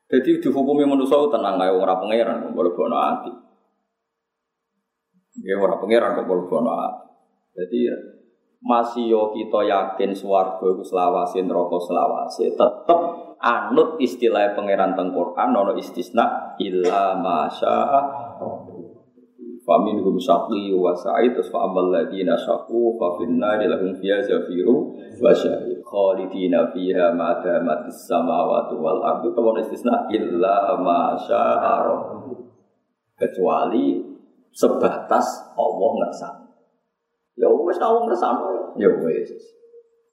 Jadi 0.07 0.39
dihukumi 0.39 0.87
manusia 0.87 1.19
tenang 1.27 1.59
ae 1.59 1.71
ora 1.71 1.99
pangeran 1.99 2.47
kok 2.47 2.55
bono 2.55 2.95
ati. 2.95 3.31
Ya 5.43 5.59
ora 5.59 5.75
pangeran 5.75 6.15
kok 6.15 6.27
bono 6.27 6.71
ati. 6.71 7.07
Jadi 7.59 7.79
masih 8.63 9.05
yo 9.11 9.21
kita 9.35 9.67
yakin 9.67 10.15
swarga 10.15 10.63
iku 10.63 10.81
selawase 10.81 11.45
neraka 11.45 11.77
selawase 11.77 12.45
tetep 12.57 12.99
anut 13.37 14.01
istilah 14.01 14.57
pangeran 14.57 14.97
teng 14.97 15.13
Quran 15.13 15.53
istisna 15.77 16.57
illa 16.57 17.13
masya 17.21 17.77
Famin 19.67 19.99
hum 19.99 20.15
syaqi 20.15 20.71
wa 20.71 20.95
sa'id 20.95 21.35
fa 21.51 21.67
amal 21.67 21.91
ladina 21.91 22.39
syaqu 22.39 22.95
fa 22.95 23.19
finna 23.19 23.59
lahum 23.59 23.91
fiha 23.99 24.23
zafiru 24.23 24.95
wa 25.19 25.27
syahid 25.35 25.83
khalidina 25.83 26.71
fiha 26.71 27.11
ma 27.11 27.43
damatis 27.43 28.07
samawati 28.07 28.79
wal 28.79 29.03
ardu 29.03 29.35
tawon 29.35 29.59
istisna 29.59 30.07
illa 30.07 30.71
ma 30.79 31.19
syaa 31.19 31.83
kecuali 33.19 33.99
sebatas 34.55 35.51
Allah 35.59 35.91
ngersani. 35.99 36.47
Ya 37.35 37.51
wis 37.51 37.75
tau 37.75 38.07
ngersani 38.07 38.79
ya 38.79 38.87
wis. 39.03 39.35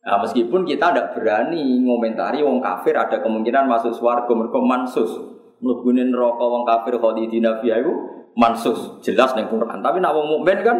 Nah, 0.02 0.18
meskipun 0.18 0.66
kita 0.66 0.90
tidak 0.90 1.14
berani 1.14 1.78
ngomentari 1.78 2.42
wong 2.42 2.58
kafir 2.58 2.98
ada 2.98 3.22
kemungkinan 3.22 3.70
masuk 3.70 3.94
swarga 3.94 4.34
mergo 4.34 4.58
mansus. 4.66 5.14
Mlebune 5.62 6.10
neraka 6.10 6.42
wong 6.42 6.66
kafir 6.66 6.98
khalidina 6.98 7.62
fiha 7.62 7.78
iku 7.78 8.23
mansus 8.34 8.98
jelas 9.02 9.34
ning 9.38 9.46
Quran. 9.50 9.80
Tapi 9.80 9.98
nak 10.02 10.14
wong 10.14 10.38
mukmin 10.38 10.60
kan 10.62 10.76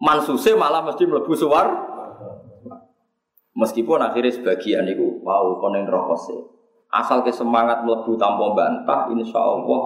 mansuse 0.00 0.52
malah 0.56 0.84
mesti 0.84 1.04
mlebu 1.04 1.32
suwar. 1.36 1.68
Meskipun 3.56 4.04
akhirnya 4.04 4.36
sebagian 4.36 4.84
itu 4.84 5.24
wow 5.24 5.56
konen 5.56 5.88
rokok 5.88 6.18
sih. 6.28 6.40
Asal 6.92 7.24
ke 7.24 7.32
semangat 7.34 7.82
melebu 7.82 8.14
tanpa 8.14 8.56
bantah, 8.56 9.10
insya 9.10 9.36
Allah. 9.42 9.82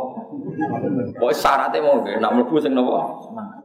Pokoknya 1.17 1.35
syaratnya 1.35 1.79
mau 1.81 2.03
gak, 2.05 2.21
nak 2.23 2.33
melebu 2.35 2.55
sing 2.61 2.75
nopo 2.75 2.99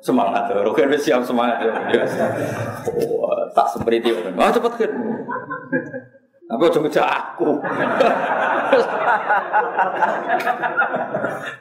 semangat. 0.05 0.49
Roker 0.53 0.85
siap 0.97 1.25
semangat 1.25 1.65
ya. 1.65 1.73
Oh, 3.25 3.33
tak 3.57 3.67
seperti 3.73 4.05
itu. 4.05 4.13
Ah 4.37 4.53
cepet 4.53 4.73
kan. 4.77 4.91
Tapi 6.55 6.79
ngejak 6.79 7.07
aku. 7.07 7.49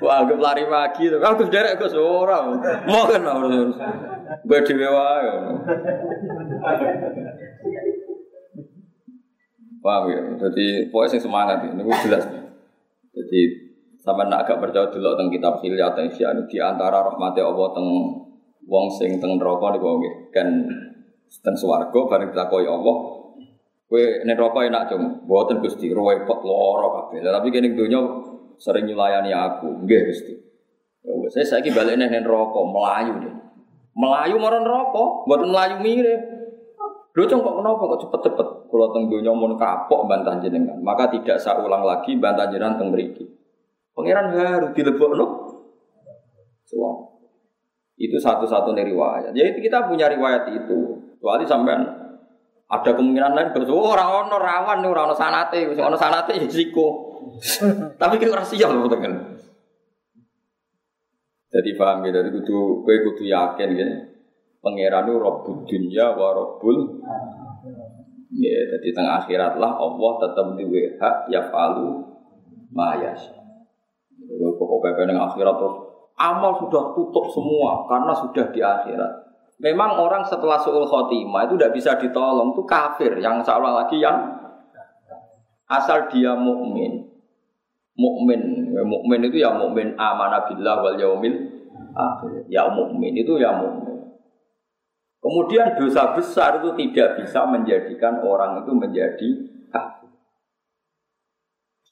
Wah, 0.03 0.14
anggap 0.22 0.38
lari 0.38 0.64
pagi 0.70 1.11
tuh. 1.11 1.18
Aku 1.18 1.45
derek 1.51 1.82
ke 1.82 1.86
seorang. 1.90 2.62
Mau 2.86 3.05
kan 3.11 3.22
harus. 3.26 3.74
Gue 4.47 4.59
dhewe 4.62 4.88
wae. 4.88 5.30
Paham 9.84 10.05
ya? 10.09 10.20
Jadi 10.40 10.88
pokoknya 10.88 11.12
sing 11.12 11.20
semangat 11.20 11.61
ini 11.68 11.84
jelas. 12.09 12.24
Jadi 13.12 13.40
sama 14.05 14.28
nak 14.28 14.45
agak 14.45 14.61
percaya 14.61 14.88
dulu 14.92 15.16
tentang 15.16 15.32
kitab 15.32 15.55
hilya 15.64 15.92
atau 15.92 16.05
isya 16.05 16.36
di 16.45 16.61
antara 16.61 17.01
rahmati 17.01 17.40
Allah 17.40 17.72
teng 17.72 17.88
wong 18.68 18.86
sing 18.92 19.16
teng 19.16 19.40
neraka 19.40 19.72
niku 19.72 19.97
nggih 19.97 20.14
kan 20.28 20.49
teng 21.40 21.57
swarga 21.57 22.01
bareng 22.12 22.28
ditakoki 22.28 22.68
Allah 22.68 22.97
nek 23.93 24.37
neraka 24.37 24.59
enak 24.64 24.82
cung. 24.93 25.05
Mboten 25.28 25.61
Gusti. 25.61 25.93
Repot 25.93 26.41
lara 26.45 26.87
kabeh. 27.11 27.20
Tapi 27.20 27.49
kene 27.53 27.76
donya 27.76 28.01
sering 28.57 28.89
nyulayani 28.89 29.30
aku. 29.35 29.85
Nggih 29.85 30.01
Gusti. 30.09 30.35
Ya 31.05 31.28
saya 31.28 31.45
saiki 31.45 31.72
balik 31.72 32.01
nek 32.01 32.12
neraka 32.12 32.61
melayu 32.64 33.14
deh. 33.20 33.35
Melayu 33.95 34.37
marang 34.41 34.64
neraka 34.66 35.05
mboten 35.28 35.49
melayu 35.53 35.76
mirip. 35.85 36.22
Lho 37.14 37.30
kok 37.30 37.55
kenapa 37.62 37.82
kok 37.95 38.01
cepet-cepet? 38.03 38.49
Kalau 38.66 38.91
teng 38.91 39.07
donya 39.07 39.30
mun 39.30 39.55
kapok 39.55 40.11
bantah 40.11 40.35
jenengan. 40.43 40.82
Maka 40.82 41.07
tidak 41.14 41.39
saya 41.39 41.62
ulang 41.62 41.87
lagi 41.87 42.18
bantah 42.18 42.51
jenengan 42.51 42.74
teng 42.74 42.91
mriki. 42.91 43.22
Pangeran 43.95 44.35
harus 44.35 44.74
dilebokno. 44.74 45.26
Suara. 46.66 47.07
Itu 47.95 48.18
satu-satunya 48.18 48.82
riwayat. 48.82 49.30
Jadi 49.30 49.62
kita 49.62 49.87
punya 49.87 50.11
riwayat 50.11 50.51
itu. 50.51 50.99
Kecuali 51.14 51.47
sampean 51.47 51.93
ada 52.64 52.90
kemungkinan 52.96 53.36
lain 53.36 53.48
betul 53.52 53.76
oh, 53.76 53.92
orang 53.92 54.28
ono 54.28 54.36
rawan 54.40 54.80
nih 54.80 54.88
orang 54.88 55.12
ono 55.12 55.16
sanate, 55.16 55.68
ono 55.68 55.98
sanate 56.00 56.32
ya 56.40 56.48
siko. 56.48 56.86
Tapi 58.00 58.14
kita 58.16 58.40
siap 58.40 58.72
loh 58.72 58.88
kan. 58.88 59.36
Jadi 61.54 61.70
paham 61.78 62.02
ya, 62.02 62.10
jadi 62.18 62.34
kudu 62.34 62.82
kue 62.82 62.96
kudu 63.04 63.30
yakin 63.30 63.70
ya. 63.78 63.86
Pangeran 64.58 65.06
itu 65.06 65.20
Rabbul 65.20 65.68
dunia 65.68 66.16
wa 66.16 66.32
Ya, 68.34 68.58
jadi 68.66 68.88
tengah 68.90 69.22
akhirat 69.22 69.62
lah 69.62 69.78
Allah 69.78 70.12
tetap 70.18 70.58
di 70.58 70.66
hak 70.98 71.30
ya 71.30 71.46
falu 71.54 72.02
mayas. 72.74 73.30
Pokok 74.58 74.82
pepe 74.82 75.06
yang 75.06 75.22
akhirat 75.22 75.54
terus 75.54 75.76
amal 76.18 76.58
sudah 76.58 76.90
tutup 76.98 77.30
semua 77.30 77.86
karena 77.86 78.10
sudah 78.10 78.50
di 78.50 78.58
akhirat. 78.58 79.24
Memang 79.62 79.96
orang 80.02 80.26
setelah 80.26 80.59
suul 80.59 80.82
khotimah 80.82 81.46
itu 81.46 81.55
tidak 81.55 81.74
bisa 81.78 81.94
ditolong, 81.94 82.50
itu 82.52 82.62
kafir 82.66 83.14
yang 83.22 83.38
seolah 83.38 83.86
lagi 83.86 84.02
yang 84.02 84.34
asal 85.70 86.11
dia 86.11 86.34
mukmin. 86.34 87.07
Mukmin, 87.94 88.74
mukmin 88.82 89.20
itu 89.30 89.38
ya 89.38 89.55
mukmin 89.55 89.94
amanah 89.94 90.50
billah 90.50 90.82
wal 90.82 90.98
yaumil 90.98 91.38
akhir. 91.94 92.50
Ya 92.50 92.66
mukmin 92.66 93.14
itu 93.14 93.38
ya 93.38 93.55
mukmin. 93.55 94.18
Kemudian 95.22 95.78
dosa 95.78 96.12
besar 96.12 96.61
itu 96.61 96.74
tidak 96.74 97.22
bisa 97.22 97.46
menjadikan 97.46 98.20
orang 98.26 98.61
itu 98.66 98.74
menjadi 98.74 99.28
kafir. 99.70 100.11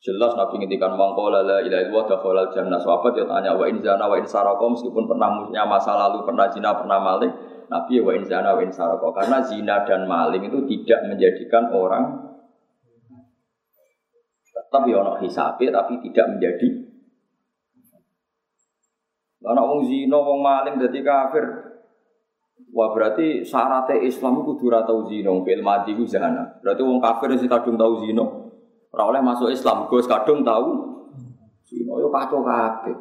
Jelas 0.03 0.35
Nabi 0.35 0.59
ngintikan 0.59 0.99
mangkola 0.99 1.47
la 1.47 1.63
ilaha 1.63 1.87
illallah 1.87 2.07
dakhalal 2.11 2.51
jannah. 2.51 2.83
Sahabat 2.83 3.15
ya 3.15 3.23
tanya 3.23 3.55
wa 3.55 3.71
in 3.71 3.79
zana 3.79 4.11
wa 4.11 4.19
in 4.19 4.27
meskipun 4.27 5.07
pernah 5.07 5.47
punya 5.47 5.63
masa 5.63 5.95
lalu, 5.95 6.27
pernah 6.27 6.51
zina, 6.51 6.75
pernah 6.75 6.99
maling, 6.99 7.31
Nabi 7.73 7.97
ya 7.97 8.03
wa 8.05 8.13
in 8.13 8.29
zana 8.29 8.53
wa 8.53 8.61
in 8.61 8.69
saraka. 8.69 9.09
Karena 9.17 9.41
zina 9.41 9.81
dan 9.89 10.05
maling 10.05 10.45
itu 10.53 10.61
tidak 10.69 11.09
menjadikan 11.09 11.73
orang 11.73 12.29
tetap 14.53 14.85
ya 14.85 15.01
ono 15.01 15.17
hisabe 15.21 15.73
tapi 15.73 16.01
tidak 16.05 16.37
menjadi 16.37 16.69
Karena 19.43 19.59
wong 19.59 19.83
zina, 19.91 20.17
wong 20.23 20.39
maling 20.39 20.79
dadi 20.79 21.03
kafir. 21.03 21.43
Wah 22.71 22.95
berarti 22.95 23.43
syaratnya 23.43 23.99
Islam 23.99 24.47
kudu 24.47 24.71
tau 24.71 25.03
zina, 25.11 25.35
fil 25.43 25.67
mati 25.67 25.99
ku 25.99 26.07
zina. 26.07 26.31
Berarti 26.63 26.83
wong 26.87 27.03
kafir 27.03 27.35
sing 27.35 27.51
kadung 27.51 27.75
tau 27.75 27.99
zina. 27.99 28.23
Ora 28.95 29.03
oleh 29.11 29.19
masuk 29.19 29.51
Islam, 29.51 29.91
Gus 29.91 30.07
kadung 30.07 30.47
tahu. 30.47 30.95
Sino 31.67 31.99
yo 31.99 32.07
kacau 32.07 32.47
kabeh. 32.47 32.95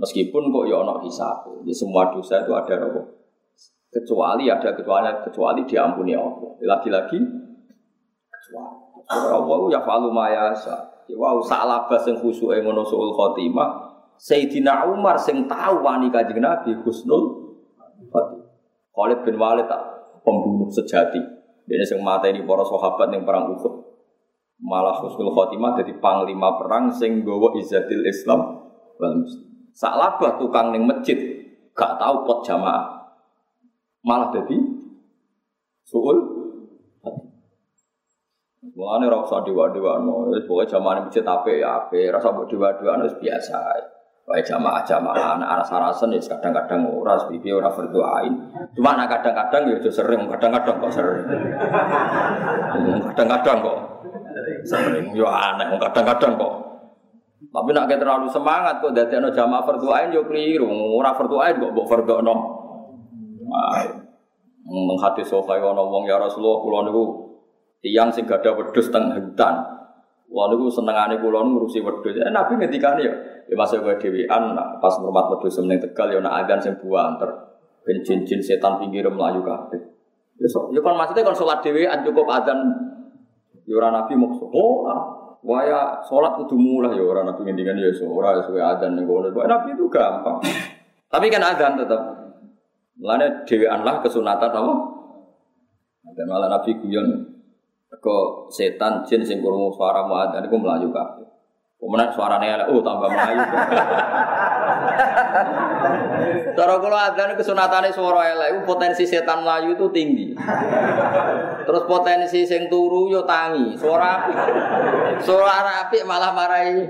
Meskipun 0.00 0.48
kok 0.48 0.64
yo 0.72 0.82
ana 0.82 1.04
hisab. 1.04 1.52
Ya 1.68 1.74
semua 1.76 2.08
dosa 2.10 2.40
itu 2.40 2.56
ada 2.56 2.74
apa? 2.80 3.02
Kecuali 3.94 4.50
ada 4.50 4.74
kecuali 4.74 5.06
kecuali 5.22 5.62
diampuni 5.62 6.18
Allah. 6.18 6.58
Lagi-lagi 6.58 7.18
kecuali. 8.26 8.76
Allah 9.06 9.58
ya 9.70 9.80
falu 9.86 10.10
mayasa. 10.10 11.06
Ya 11.06 11.14
wow 11.14 11.38
salah 11.38 11.86
sing 12.02 12.18
khusyuke 12.18 12.58
ngono 12.64 12.82
suul 12.82 13.14
khotimah. 13.14 13.94
Sayyidina 14.18 14.90
Umar 14.90 15.14
sing 15.14 15.46
tahu 15.46 15.84
wani 15.84 16.10
Kanjeng 16.10 16.42
Nabi 16.42 16.74
husnul. 16.82 17.54
Khalid 18.94 19.26
bin 19.26 19.38
Walid 19.38 19.66
tak 19.70 19.82
pembunuh 20.22 20.70
sejati. 20.70 21.18
Dia 21.64 21.86
sing 21.86 22.02
ini 22.02 22.40
para 22.44 22.62
sahabat 22.66 23.08
yang 23.14 23.22
perang 23.22 23.54
Uhud 23.54 23.94
malah 24.64 24.96
husnul 25.02 25.34
khotimah 25.34 25.76
jadi 25.76 25.98
panglima 26.00 26.56
perang 26.56 26.88
sing 26.88 27.20
gowo 27.20 27.52
izzatil 27.60 28.04
Islam 28.08 28.64
wal 28.96 29.14
muslim. 29.20 29.44
Tukang 30.40 30.72
ning 30.72 30.88
masjid 30.88 31.18
gak 31.74 32.00
tahu 32.00 32.24
pot 32.24 32.46
jamaah. 32.46 33.03
Malah 34.04 34.28
jadi 34.36 34.56
suul 35.88 36.44
Mulane 38.74 39.06
ora 39.06 39.22
usah 39.22 39.44
dewa-dewano, 39.44 40.34
wis 40.34 40.48
pokoke 40.48 40.66
jamaah 40.66 41.04
masjid 41.04 41.20
apik 41.20 41.62
ya 41.62 41.84
apik, 41.84 42.10
rasa 42.10 42.32
mbok 42.32 42.48
dewa-dewano 42.48 43.06
wis 43.06 43.14
biasa. 43.20 43.60
Wae 44.24 44.40
jamaah-jamaah 44.40 45.36
anak 45.36 45.48
aras-arasen 45.52 46.16
ya 46.16 46.20
kadang-kadang 46.24 46.80
ora 46.88 47.20
pipi 47.28 47.52
ora 47.52 47.68
berdoain. 47.68 48.32
Cuma 48.72 48.96
anak 48.96 49.20
kadang-kadang 49.20 49.68
ya 49.68 49.76
sering, 49.92 50.24
kadang-kadang 50.32 50.80
kok 50.80 50.92
sering. 50.96 51.28
Kadang-kadang 53.12 53.56
kok 53.60 53.78
Sering 54.64 55.12
yo 55.12 55.28
aneh 55.28 55.68
kadang-kadang 55.76 56.40
kok. 56.40 56.54
Tapi 57.52 57.70
nak 57.76 57.86
terlalu 57.92 58.26
semangat 58.32 58.80
kok 58.80 58.96
dadi 58.96 59.20
ana 59.20 59.28
jamaah 59.28 59.60
fardhu 59.60 59.92
ain 59.92 60.08
yo 60.08 60.24
keliru. 60.24 60.72
Ora 60.72 61.12
fardhu 61.12 61.36
ain 61.44 61.60
kok 61.60 61.70
mbok 61.76 61.86
fardhono. 61.86 62.53
Nang 64.64 64.96
hati 64.96 65.20
sofa 65.20 65.60
ana 65.60 65.84
wong 65.84 66.08
ya 66.08 66.16
Rasulullah 66.16 66.56
kula 66.64 66.78
niku 66.88 67.04
tiyang 67.84 68.08
sing 68.08 68.24
gadah 68.24 68.56
wedhus 68.56 68.88
teng 68.88 69.12
hutan. 69.12 69.54
Wah 70.32 70.48
niku 70.48 70.72
senengane 70.72 71.20
kula 71.20 71.44
ngurusi 71.44 71.84
wedhus. 71.84 72.16
Ya, 72.16 72.32
Nabi 72.32 72.56
ngendikane 72.56 73.04
ya, 73.04 73.12
ya 73.44 73.54
masuk 73.54 73.84
dhewean 74.00 74.56
nah, 74.56 74.80
pas 74.80 74.96
ngurmat 74.96 75.36
wedhus 75.36 75.60
meneng 75.60 75.84
Tegal 75.84 76.16
ya 76.16 76.18
nak 76.24 76.48
adzan 76.48 76.64
sing 76.64 76.74
buanter. 76.80 77.28
Ben 77.84 78.00
jin-jin 78.00 78.40
setan 78.40 78.80
pinggir 78.80 79.04
melayu 79.12 79.44
kabeh. 79.44 79.76
Ya 80.40 80.48
so, 80.48 80.72
ya 80.72 80.80
kan 80.80 80.96
maksudnya 80.96 81.28
kan 81.28 81.36
salat 81.36 81.60
dhewean 81.60 82.00
cukup 82.00 82.24
adzan 82.24 82.56
ya 83.68 83.76
ora 83.76 83.92
Nabi 83.92 84.16
maksud. 84.16 84.48
Oh, 84.48 84.88
waya 85.44 86.00
salat 86.08 86.40
kudu 86.40 86.56
mulai 86.56 86.96
ya 86.96 87.04
ora 87.04 87.20
Nabi 87.20 87.44
ngendikan 87.44 87.76
ya 87.76 87.92
so 87.92 88.08
ora 88.08 88.40
suwe 88.40 88.64
adzan 88.64 88.96
ning 88.96 89.04
kono. 89.04 89.28
Nabi 89.28 89.76
itu 89.76 89.84
gampang. 89.92 90.40
Tapi 91.12 91.28
kan 91.28 91.44
adzan 91.44 91.76
tetap. 91.76 92.13
Mulane 92.98 93.46
dhewean 93.46 93.82
lah 93.82 93.98
kesunatan 94.02 94.50
apa? 94.54 94.74
Dan 96.14 96.26
malah 96.30 96.46
Nabi 96.46 96.78
guyon 96.78 97.34
Kok 98.04 98.52
setan 98.52 99.00
jin 99.06 99.24
sing 99.24 99.40
krungu 99.40 99.72
suara 99.72 100.04
muadzin 100.04 100.44
iku 100.44 100.60
mlayu 100.60 100.92
kabeh. 100.92 101.24
Kemudian 101.80 102.12
suaranya 102.12 102.60
elek, 102.60 102.68
oh 102.72 102.80
tambah 102.80 103.08
melayu. 103.12 103.44
Cara 106.56 106.74
kula 106.80 107.12
adzan 107.12 107.36
kesunatane 107.36 107.92
suara 107.92 108.28
elek, 108.32 108.64
potensi 108.64 109.04
setan 109.04 109.44
melayu 109.44 109.76
itu 109.76 109.86
tinggi. 109.92 110.36
Terus 111.64 111.84
potensi 111.84 112.44
sing 112.48 112.72
turu 112.72 113.12
yo 113.12 113.24
tangi, 113.28 113.76
suara 113.76 114.20
api. 114.20 114.32
Suara 115.20 115.88
api 115.88 116.04
malah 116.04 116.32
marahi. 116.32 116.84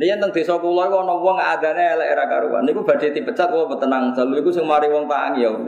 Dia 0.00 0.16
tentang 0.16 0.32
desa 0.32 0.56
kula 0.56 0.88
iku 0.88 1.04
ana 1.04 1.12
wong 1.12 1.36
adane 1.36 1.92
elek 1.92 2.08
era 2.08 2.24
karuan. 2.24 2.64
Niku 2.64 2.80
badhe 2.80 3.12
dipecat 3.12 3.52
kok 3.52 3.76
tenang 3.76 4.16
jalu 4.16 4.40
iku 4.40 4.48
sing 4.48 4.64
mari 4.64 4.88
wong 4.88 5.04
tangi 5.04 5.44
ya. 5.44 5.52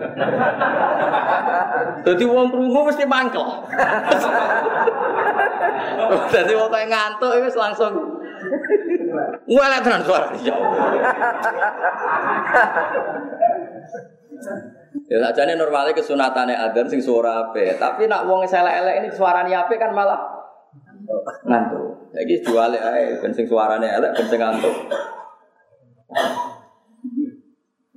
Dadi 2.09 2.25
wong 2.25 2.49
krungu 2.49 2.81
mesti 2.81 3.05
mangkel. 3.05 3.45
Dadi 6.33 6.53
wong 6.57 6.73
kaya 6.73 6.89
ngantuk 6.89 7.45
wis 7.45 7.61
langsung 7.61 7.93
Wala 9.53 9.85
tenan 9.85 10.01
suara. 10.01 10.33
Ya 15.13 15.17
sajane 15.29 15.61
normalnya 15.61 15.93
kesunatane 15.93 16.57
adzan 16.57 16.89
sing 16.89 17.05
suara 17.05 17.53
ape, 17.53 17.77
tapi 17.77 18.09
nak 18.09 18.25
wong 18.25 18.49
elek-elek 18.49 19.05
ini 19.05 19.09
suarane 19.13 19.53
ape 19.53 19.77
kan 19.77 19.93
malah 19.93 20.42
ngantuk. 21.47 22.13
Lagi 22.13 22.37
jual 22.45 22.73
ae 22.77 23.19
ben 23.19 23.33
sing 23.35 23.47
suarane 23.49 23.89
elek 23.89 24.15
ngantuk. 24.17 24.77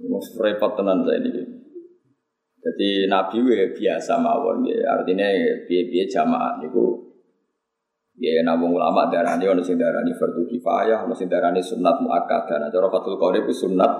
Mus 0.05 0.27
repot 0.39 0.71
tenan 0.79 1.03
ini. 1.03 1.43
Jadi 2.65 3.05
Nabi 3.05 3.37
we 3.45 3.75
biasa 3.77 4.17
mawon 4.17 4.65
ya. 4.65 4.97
Artinya 4.97 5.29
piye-piye 5.69 6.09
jamaah 6.09 6.57
niku 6.57 6.97
ya 8.17 8.41
nabung 8.41 8.73
ulama 8.73 9.05
darani 9.11 9.45
ono 9.45 9.61
sing 9.61 9.77
darani 9.77 10.15
fardu 10.15 10.49
kifayah, 10.49 11.05
ono 11.05 11.13
sing 11.13 11.29
darani 11.29 11.61
sunat 11.61 12.01
muakkadah. 12.01 12.57
Nah 12.57 12.69
cara 12.73 12.89
Fathul 12.89 13.21
Qadir 13.21 13.45
itu 13.45 13.53
sunat 13.53 13.91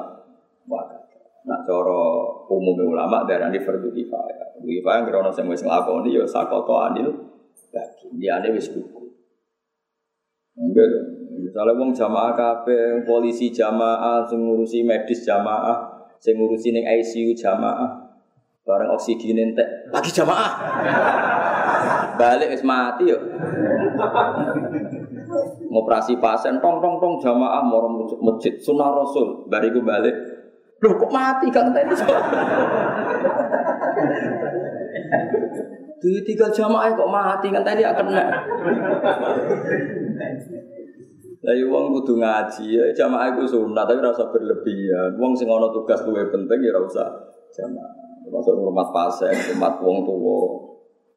muakkadah. 0.66 1.46
Nah 1.46 1.62
cara 1.62 2.02
umum 2.50 2.90
ulama 2.90 3.22
darani 3.30 3.62
fardu 3.62 3.94
kifayah. 3.94 4.58
Fardu 4.58 4.66
kifayah 4.66 5.02
kira 5.06 5.18
ono 5.22 5.30
sing 5.30 5.46
wis 5.46 5.62
nglakoni 5.62 6.18
ya 6.18 6.26
sakoto 6.26 6.74
anil 6.80 7.35
bagi. 7.76 8.08
Liyane 8.16 8.56
wis 8.56 8.72
kuku. 8.72 9.12
Enggak. 10.56 10.88
Misalnya 11.36 11.76
wong 11.76 11.92
jamaah 11.92 12.32
kabeh, 12.32 13.04
polisi 13.04 13.52
jamaah, 13.52 14.24
sing 14.24 14.40
ngurusi 14.40 14.88
medis 14.88 15.28
jamaah, 15.28 16.08
sing 16.16 16.40
ngurusi 16.40 16.72
ning 16.72 16.88
ICU 16.88 17.36
jamaah. 17.36 18.08
Bareng 18.66 18.90
oksigen 18.96 19.38
entek, 19.38 19.68
lagi 19.92 20.10
jamaah. 20.10 20.52
Balik 22.20 22.56
wis 22.56 22.64
mati 22.64 23.12
yo. 23.12 23.20
Ngoperasi 25.70 26.18
pasien 26.24 26.64
tong 26.64 26.80
tong 26.80 27.04
tong 27.04 27.20
jamaah 27.20 27.62
moro 27.62 27.92
masjid 28.24 28.56
sunah 28.58 28.96
rasul, 28.96 29.46
bariku 29.52 29.84
balik. 29.84 30.16
Loh 30.80 30.96
kok 30.96 31.12
mati 31.12 31.52
kan 31.52 31.76
tadi? 31.76 31.92
Di 36.06 36.22
tiga 36.22 36.54
jamaah 36.54 36.94
kok 36.94 37.10
mati 37.10 37.50
kan 37.50 37.66
tadi 37.66 37.82
akan 37.82 38.06
kena. 38.06 38.26
Lah 41.42 41.58
wong 41.66 41.98
kudu 41.98 42.22
ngaji 42.22 42.66
ya 42.78 42.86
jamaah 42.94 43.34
iku 43.34 43.50
sunat 43.50 43.90
tapi 43.90 44.06
rasa 44.06 44.30
berlebihan. 44.30 45.18
Wong 45.18 45.34
sing 45.34 45.50
ana 45.50 45.66
tugas 45.74 46.06
luwih 46.06 46.30
penting 46.30 46.62
ya 46.62 46.78
ora 46.78 46.86
usah 46.86 47.10
jamaah. 47.58 47.94
Masuk 48.30 48.54
rumah 48.54 48.86
pasien, 48.94 49.34
rumah 49.34 49.82
wong 49.82 50.06
tua. 50.06 50.42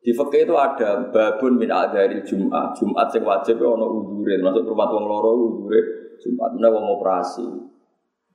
Di 0.01 0.17
fikih 0.17 0.49
itu 0.49 0.57
ada 0.57 1.05
babun 1.13 1.61
min 1.61 1.69
dari 1.69 2.25
Jumat. 2.25 2.73
Jumat 2.73 3.13
sing 3.13 3.21
wajib 3.29 3.61
ana 3.61 3.85
udhure, 3.85 4.41
masuk 4.41 4.65
rumah 4.73 4.89
wong 4.89 5.05
loro 5.05 5.37
udhure 5.37 5.81
Jumat 6.17 6.57
menawa 6.57 6.81
wong 6.81 6.97
operasi. 6.97 7.45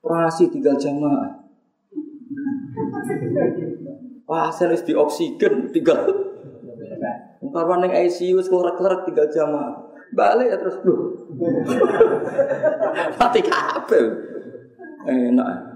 Operasi 0.06 0.54
tinggal 0.54 0.78
jamaah. 0.78 1.34
Pasien 4.22 4.70
wis 4.70 4.86
di 4.86 4.94
oksigen 4.94 5.74
tinggal 5.74 6.33
Karwan 7.52 7.84
yang 7.84 8.08
ICU 8.08 8.40
sekolah-kelar 8.40 9.04
tiga 9.04 9.24
jam 9.28 9.52
balik 10.14 10.46
ya 10.46 10.56
terus 10.56 10.78
lu 10.86 11.10
mati 13.18 13.42
kabel 13.42 14.14
enak 15.04 15.74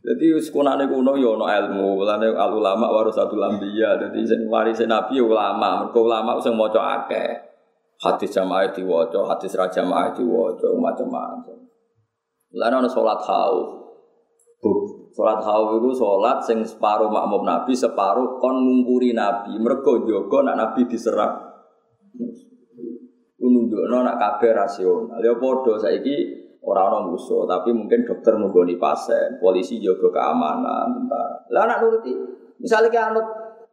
jadi 0.00 0.32
sekunane 0.40 0.88
kuno 0.88 1.12
yo 1.12 1.36
no 1.36 1.44
ilmu, 1.44 2.00
mulane 2.00 2.32
al 2.32 2.56
ulama 2.56 2.88
satu 3.12 3.36
lambiya. 3.36 4.00
Jadi 4.00 4.24
sing 4.24 4.48
waris 4.48 4.80
nabi 4.88 5.20
yo 5.20 5.28
ulama, 5.28 5.84
mergo 5.84 6.08
ulama 6.08 6.40
sing 6.40 6.56
maca 6.56 7.04
akeh. 7.04 7.36
Hadis 8.00 8.32
jamaah 8.32 8.72
diwaca, 8.72 9.28
hadis 9.28 9.52
ra 9.60 9.68
jamaah 9.68 10.16
diwaca, 10.16 10.72
macam-macam. 10.72 11.68
Lan 12.56 12.80
ana 12.80 12.88
salat 12.88 13.20
khauf. 13.20 13.76
Sholat 15.20 15.44
hawa 15.44 15.76
itu 15.76 15.92
sholat 15.92 16.40
sing 16.40 16.64
separuh 16.64 17.12
makmum 17.12 17.44
Nabi, 17.44 17.76
separuh 17.76 18.40
kon 18.40 18.56
ngumpuri 18.56 19.12
Nabi. 19.12 19.52
Mergo 19.60 20.00
jogo 20.08 20.40
nak 20.40 20.56
Nabi 20.56 20.88
diserang. 20.88 21.44
Nunjukno 23.36 24.00
nak 24.00 24.16
kabeh 24.16 24.56
rasional. 24.56 25.20
Ya 25.20 25.36
padha 25.36 25.76
saiki 25.76 26.16
ora 26.64 26.88
ana 26.88 27.04
musuh, 27.04 27.44
tapi 27.44 27.68
mungkin 27.68 28.08
dokter 28.08 28.32
nunggoni 28.40 28.80
pasien, 28.80 29.36
polisi 29.36 29.76
jaga 29.76 30.08
keamanan, 30.08 30.88
tentara. 30.88 31.36
Lah 31.52 31.68
nak 31.68 31.84
nuruti, 31.84 32.16
misalnya 32.56 32.88
kayak 32.88 33.12
anut, 33.12 33.26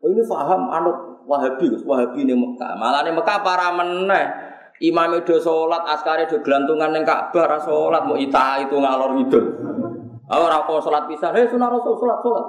oh 0.03 0.07
ini 0.11 0.28
paham 0.28 0.68
anut 0.68 0.98
Wahabi, 1.32 1.72
Wahabi 1.80 2.28
ini 2.28 2.36
Mekah. 2.36 2.76
Malah 2.76 3.07
ini 3.07 3.15
Mekah 3.15 3.40
para 3.40 3.72
meneh. 3.72 4.28
Imam 4.84 5.15
itu 5.15 5.40
sholat, 5.40 5.88
askari 5.88 6.28
itu 6.28 6.44
gelantungan 6.44 6.91
yang 6.91 7.07
Ka'bah, 7.07 7.56
sholat 7.56 8.03
mau 8.03 8.19
ita 8.19 8.60
itu 8.68 8.76
ngalor 8.76 9.15
itu. 10.28 10.36
Ora 10.36 10.68
kok 10.68 10.84
salat 10.84 11.08
pisan, 11.08 11.32
hei 11.32 11.48
sunah 11.48 11.72
Rasul 11.72 11.95
salat 11.95 12.20
salat. 12.20 12.45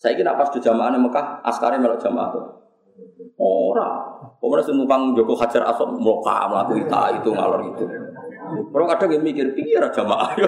Saiki 0.00 0.24
nak 0.24 0.40
pas 0.40 0.48
di 0.50 0.58
jamaah 0.58 0.96
Mekah, 0.96 1.44
askare 1.44 1.76
melok 1.76 2.00
jamaah 2.00 2.28
tuh. 2.32 2.44
Ora. 3.38 4.00
Pemenang 4.40 4.64
sing 4.64 4.76
numpang 4.76 5.16
Joko 5.16 5.32
Hajar 5.40 5.64
Aswad 5.64 5.96
mloka 5.96 6.44
mlaku 6.52 6.76
ita 6.76 7.16
itu 7.16 7.32
ngalor 7.32 7.64
itu. 7.64 7.84
Orang 8.76 8.92
kadang 8.92 9.16
yang 9.16 9.24
mikir 9.24 9.56
pikir 9.56 9.80
jamaah. 9.88 10.36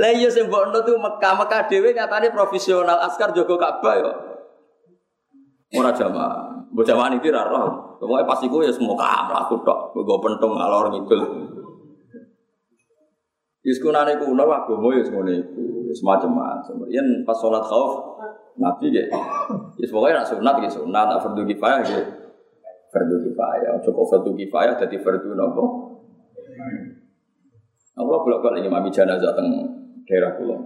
Lah 0.00 0.08
iya 0.08 0.32
sing 0.32 0.48
mbokno 0.48 0.80
tuh 0.80 0.96
Mekah, 0.96 1.32
Mekah 1.36 1.68
dhewe 1.68 1.92
nyatane 1.92 2.32
profesional 2.32 3.04
askar 3.04 3.36
Joko 3.36 3.60
Ka'bah 3.60 3.94
yo. 4.00 4.12
Ora 5.76 5.92
jamaah. 5.92 6.72
Mbok 6.72 6.84
jamaah 6.88 7.12
iki 7.20 7.28
ra 7.28 7.44
roh. 7.44 8.00
Pokoke 8.00 8.24
pas 8.24 8.40
iku 8.40 8.64
ya 8.64 8.72
semua 8.72 9.28
mlaku 9.28 9.60
tok, 9.62 9.92
nggo 9.92 10.16
pentung 10.24 10.56
ngalor 10.56 10.88
ngidul. 10.90 11.22
Yus 13.62 13.78
kunane 13.78 14.18
kuno 14.18 14.42
agama 14.42 14.90
ya 14.90 15.02
semuanya 15.06 15.38
itu 15.38 15.94
semacam-macam. 15.94 16.82
Yen 16.90 17.22
pas 17.22 17.38
sholat 17.38 17.62
khauf 17.62 18.18
Nabi 18.58 18.90
ya. 18.90 19.06
Yus 19.78 19.90
pokoknya 19.94 20.22
nak 20.22 20.26
sunat 20.26 20.54
ya 20.58 20.68
sunat, 20.68 21.06
nak 21.06 21.22
fardu 21.22 21.46
kifayah 21.46 21.80
ya. 21.86 22.02
Fardu 22.90 23.16
kifayah. 23.22 23.78
Cukup 23.86 24.06
fardu 24.10 24.34
kifayah 24.34 24.74
jadi 24.74 24.96
fardu 24.98 25.30
nopo. 25.38 25.64
Allah 27.92 28.18
bolak 28.18 28.40
balik 28.42 28.66
imami 28.66 28.90
jenazah 28.90 29.30
teng 29.36 29.46
daerah 30.10 30.34
pulau. 30.34 30.58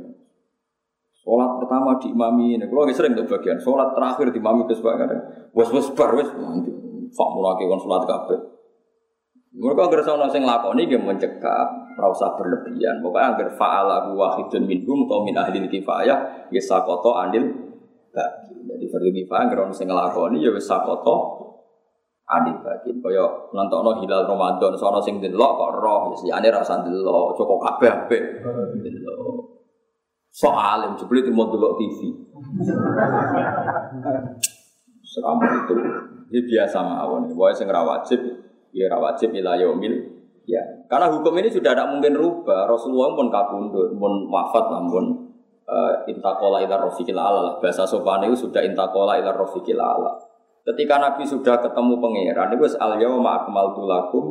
Sholat 1.21 1.59
pertama 1.59 1.99
di 1.99 2.15
imami 2.15 2.55
ini, 2.55 2.65
kalau 2.71 2.87
sering 2.95 3.19
tuh 3.19 3.27
bagian. 3.27 3.59
Sholat 3.59 3.93
terakhir 3.93 4.31
di 4.31 4.39
imami 4.39 4.63
terus 4.71 4.79
kadang. 4.81 5.51
Wes 5.53 5.69
wes 5.75 5.91
bar 5.93 6.15
wes 6.15 6.31
nanti. 6.33 6.71
Fak 7.13 7.29
mulai 7.35 7.67
kon 7.67 7.83
sholat 7.83 8.07
kabeh. 8.07 8.56
Mereka 9.57 9.89
agar 9.89 10.01
sono 10.05 10.29
sing 10.29 10.45
lakoni 10.45 10.85
dia 10.85 11.01
mencekap, 11.01 11.97
rasa 11.97 12.37
berlebihan. 12.37 13.01
Pokoknya 13.01 13.41
agar 13.41 13.49
faala 13.57 14.13
wahidun 14.13 14.69
minhum 14.69 15.09
atau 15.09 15.25
min 15.25 15.33
ahli 15.33 15.65
kifayah, 15.65 16.53
ya 16.53 16.61
sakoto 16.61 17.17
andil 17.17 17.49
bagi. 18.13 18.53
Jadi 18.53 18.85
fardu 18.93 19.11
kifayah 19.17 19.45
agar 19.49 19.59
sing 19.73 19.89
lakoni 19.89 20.45
ya 20.45 20.53
sakoto 20.61 21.17
andil 22.29 22.61
bagi. 22.61 23.01
Kaya 23.01 23.25
nontono 23.57 23.97
hilal 24.05 24.29
Ramadan, 24.29 24.77
sono 24.77 25.01
sing 25.01 25.25
delok 25.25 25.53
kok 25.57 25.71
roh, 25.81 26.13
ya 26.29 26.37
ane 26.37 26.53
rasa 26.53 26.85
delok, 26.85 27.33
cukup 27.41 27.57
kabeh 27.65 27.89
ape. 27.89 28.19
Delok. 28.77 29.57
So 30.37 30.53
alim, 30.53 31.01
jebule 31.01 31.33
mau 31.33 31.49
delok 31.49 31.81
TV. 31.81 32.13
Selama 35.01 35.49
itu 35.49 35.75
ini 36.29 36.41
biasa 36.45 36.77
mawon. 36.85 37.33
Pokoknya 37.33 37.57
sing 37.57 37.73
ra 37.73 37.81
wajib, 37.81 38.21
ya 38.77 38.93
ra 38.93 39.01
wajib 39.01 39.33
ila 39.33 39.57
yaumil 39.57 39.97
ya. 40.45 40.61
Karena 40.87 41.09
hukum 41.09 41.33
ini 41.41 41.49
sudah 41.49 41.73
tidak 41.73 41.89
mungkin 41.89 42.13
rubah. 42.13 42.69
Rasulullah 42.69 43.17
pun 43.17 43.33
kabundut, 43.33 43.97
pun 43.97 44.13
wafat 44.29 44.65
pun 44.69 45.05
uh, 45.65 45.93
intakola 46.05 46.61
ila 46.61 46.77
rofiqil 46.85 47.17
ala 47.17 47.41
lah. 47.41 47.55
Bahasa 47.59 47.89
sopan 47.89 48.29
itu 48.29 48.47
sudah 48.47 48.61
intakola 48.61 49.17
ila 49.17 49.33
rofiqil 49.33 49.81
ala. 49.81 50.13
Ketika 50.67 50.99
Nabi 50.99 51.23
sudah 51.23 51.63
ketemu 51.63 51.95
pangeran, 52.03 52.51
itu 52.53 52.67
al 52.83 52.99
yauma 52.99 53.43
akmaltu 53.43 53.87
lakum 53.87 54.25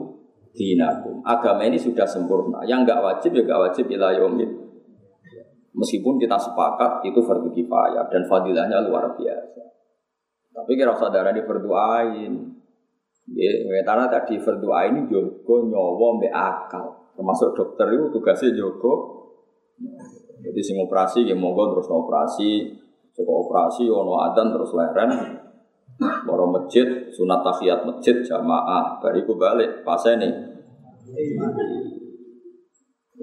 dinakum. 0.51 1.23
Agama 1.23 1.63
ini 1.63 1.79
sudah 1.79 2.03
sempurna. 2.03 2.63
Yang 2.67 2.87
enggak 2.87 2.99
wajib 3.03 3.31
ya 3.35 3.41
enggak 3.43 3.61
wajib 3.71 3.85
ila 3.91 4.11
yaumil. 4.15 4.51
Meskipun 5.75 6.15
kita 6.15 6.39
sepakat 6.39 7.03
itu 7.03 7.19
fardu 7.19 7.51
kifayah 7.51 8.07
dan 8.07 8.23
fadilahnya 8.31 8.79
luar 8.87 9.11
biasa. 9.11 9.63
Tapi 10.55 10.71
kira 10.79 10.95
saudara 10.95 11.35
di 11.35 11.43
berdoain. 11.43 12.54
Ya, 13.33 13.81
karena 13.81 14.05
tadi 14.05 14.37
berdoa 14.37 14.85
ini 14.85 15.09
jogo 15.09 15.65
nyowo 15.65 16.21
mbek 16.21 16.29
akal. 16.29 17.09
Termasuk 17.17 17.57
dokter 17.57 17.89
itu 17.97 18.13
tugasnya 18.13 18.53
jogo. 18.53 19.25
Jadi 20.45 20.61
sing 20.61 20.77
operasi 20.77 21.25
ya 21.25 21.33
monggo 21.33 21.73
terus 21.73 21.89
operasi. 21.89 22.69
Cukup 23.17 23.49
operasi 23.49 23.89
ono 23.89 24.21
adan 24.29 24.53
terus 24.53 24.69
leren. 24.77 25.41
Loro 26.27 26.51
masjid, 26.51 27.07
sunat 27.09 27.41
tahiyat 27.41 27.87
masjid 27.87 28.21
jamaah. 28.21 29.01
Bariku 29.01 29.39
balik 29.39 29.81
pas 29.81 30.03
ini. 30.11 30.29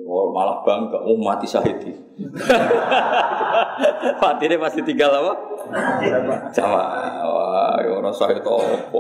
Oh, 0.02 0.32
malah 0.32 0.64
bangga, 0.64 1.04
oh 1.04 1.20
mati 1.20 1.44
syahid. 1.44 1.76
mati 4.24 4.44
ini 4.48 4.56
pasti 4.56 4.80
tinggal 4.80 5.12
apa? 5.12 5.32
Sama, 6.48 6.80
wah, 7.28 7.76
orang 7.76 8.16
syahid 8.16 8.40
apa? 8.40 8.96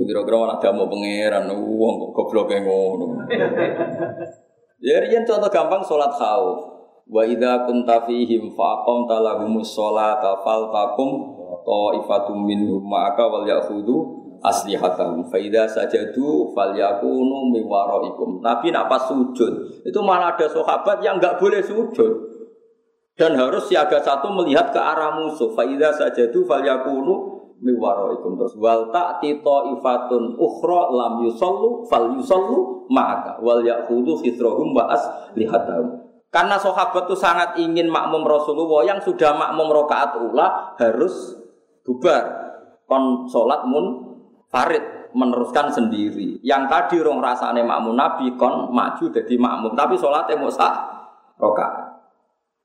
Kira-kira 0.00 0.36
malah 0.40 0.58
mau 0.72 0.88
pangeran, 0.88 1.50
uang 1.52 1.94
kok 2.00 2.10
goblok 2.16 2.48
yang 2.52 2.64
ngono. 2.64 3.06
Ya 4.80 4.96
riyen 4.96 5.28
contoh 5.28 5.52
gampang 5.52 5.84
sholat 5.84 6.08
khauf. 6.16 6.56
Wa 7.04 7.20
idza 7.28 7.68
kunta 7.68 8.08
fihim 8.08 8.48
fa 8.56 8.80
aqamta 8.80 9.20
lahumus 9.20 9.76
sholata 9.76 10.40
faltakum 10.40 11.36
ta'ifatum 11.60 12.48
minhum 12.48 12.80
ma'aka 12.80 13.28
wal 13.28 13.44
ya'khudhu 13.44 14.20
aslihatahum 14.40 15.28
faida 15.28 15.68
sajadu 15.68 16.56
falyakunu 16.56 17.52
miwaraikum. 17.52 18.40
Nabi 18.40 18.72
nak 18.72 18.88
pas 18.88 19.04
sujud 19.04 19.84
itu 19.84 20.00
malah 20.00 20.32
ada 20.32 20.48
sahabat 20.48 21.04
yang 21.04 21.20
nggak 21.20 21.36
boleh 21.36 21.60
sujud 21.60 22.12
dan 23.20 23.36
harus 23.36 23.68
siaga 23.68 24.00
satu 24.00 24.32
melihat 24.32 24.72
ke 24.72 24.80
arah 24.80 25.12
musuh. 25.12 25.52
Faida 25.52 25.92
sajadu 25.92 26.48
falyakunu 26.48 27.39
miwaraikum 27.60 28.40
terus 28.40 28.56
wal 28.56 28.88
ta'ti 28.88 29.40
ifatun 29.40 30.34
ukhra 30.40 30.82
lam 30.90 31.24
yusallu 31.28 31.84
fal 31.86 32.16
yusallu 32.16 32.88
maka 32.88 33.38
wal 33.44 33.60
ya'khudhu 33.60 34.18
khitrahum 34.20 34.72
wa 34.72 34.90
aslihatahum. 34.90 36.08
Karena 36.30 36.56
sahabat 36.56 37.10
itu 37.10 37.16
sangat 37.18 37.58
ingin 37.58 37.90
makmum 37.90 38.22
Rasulullah 38.22 38.86
yang 38.86 39.00
sudah 39.02 39.34
makmum 39.34 39.70
rokaat 39.70 40.14
ula 40.18 40.78
harus 40.78 41.36
bubar 41.82 42.22
kon 42.86 43.26
salat 43.26 43.66
mun 43.66 44.10
Farid 44.50 45.14
meneruskan 45.14 45.70
sendiri. 45.70 46.42
Yang 46.42 46.62
tadi 46.70 46.96
rong 47.02 47.22
rasane 47.22 47.62
makmum 47.62 47.94
Nabi 47.94 48.34
kon 48.34 48.70
maju 48.70 49.04
jadi 49.10 49.34
makmum, 49.38 49.74
tapi 49.74 49.94
sholatnya 49.98 50.38
mau 50.38 50.50
sak 50.50 50.74
roka. 51.38 51.66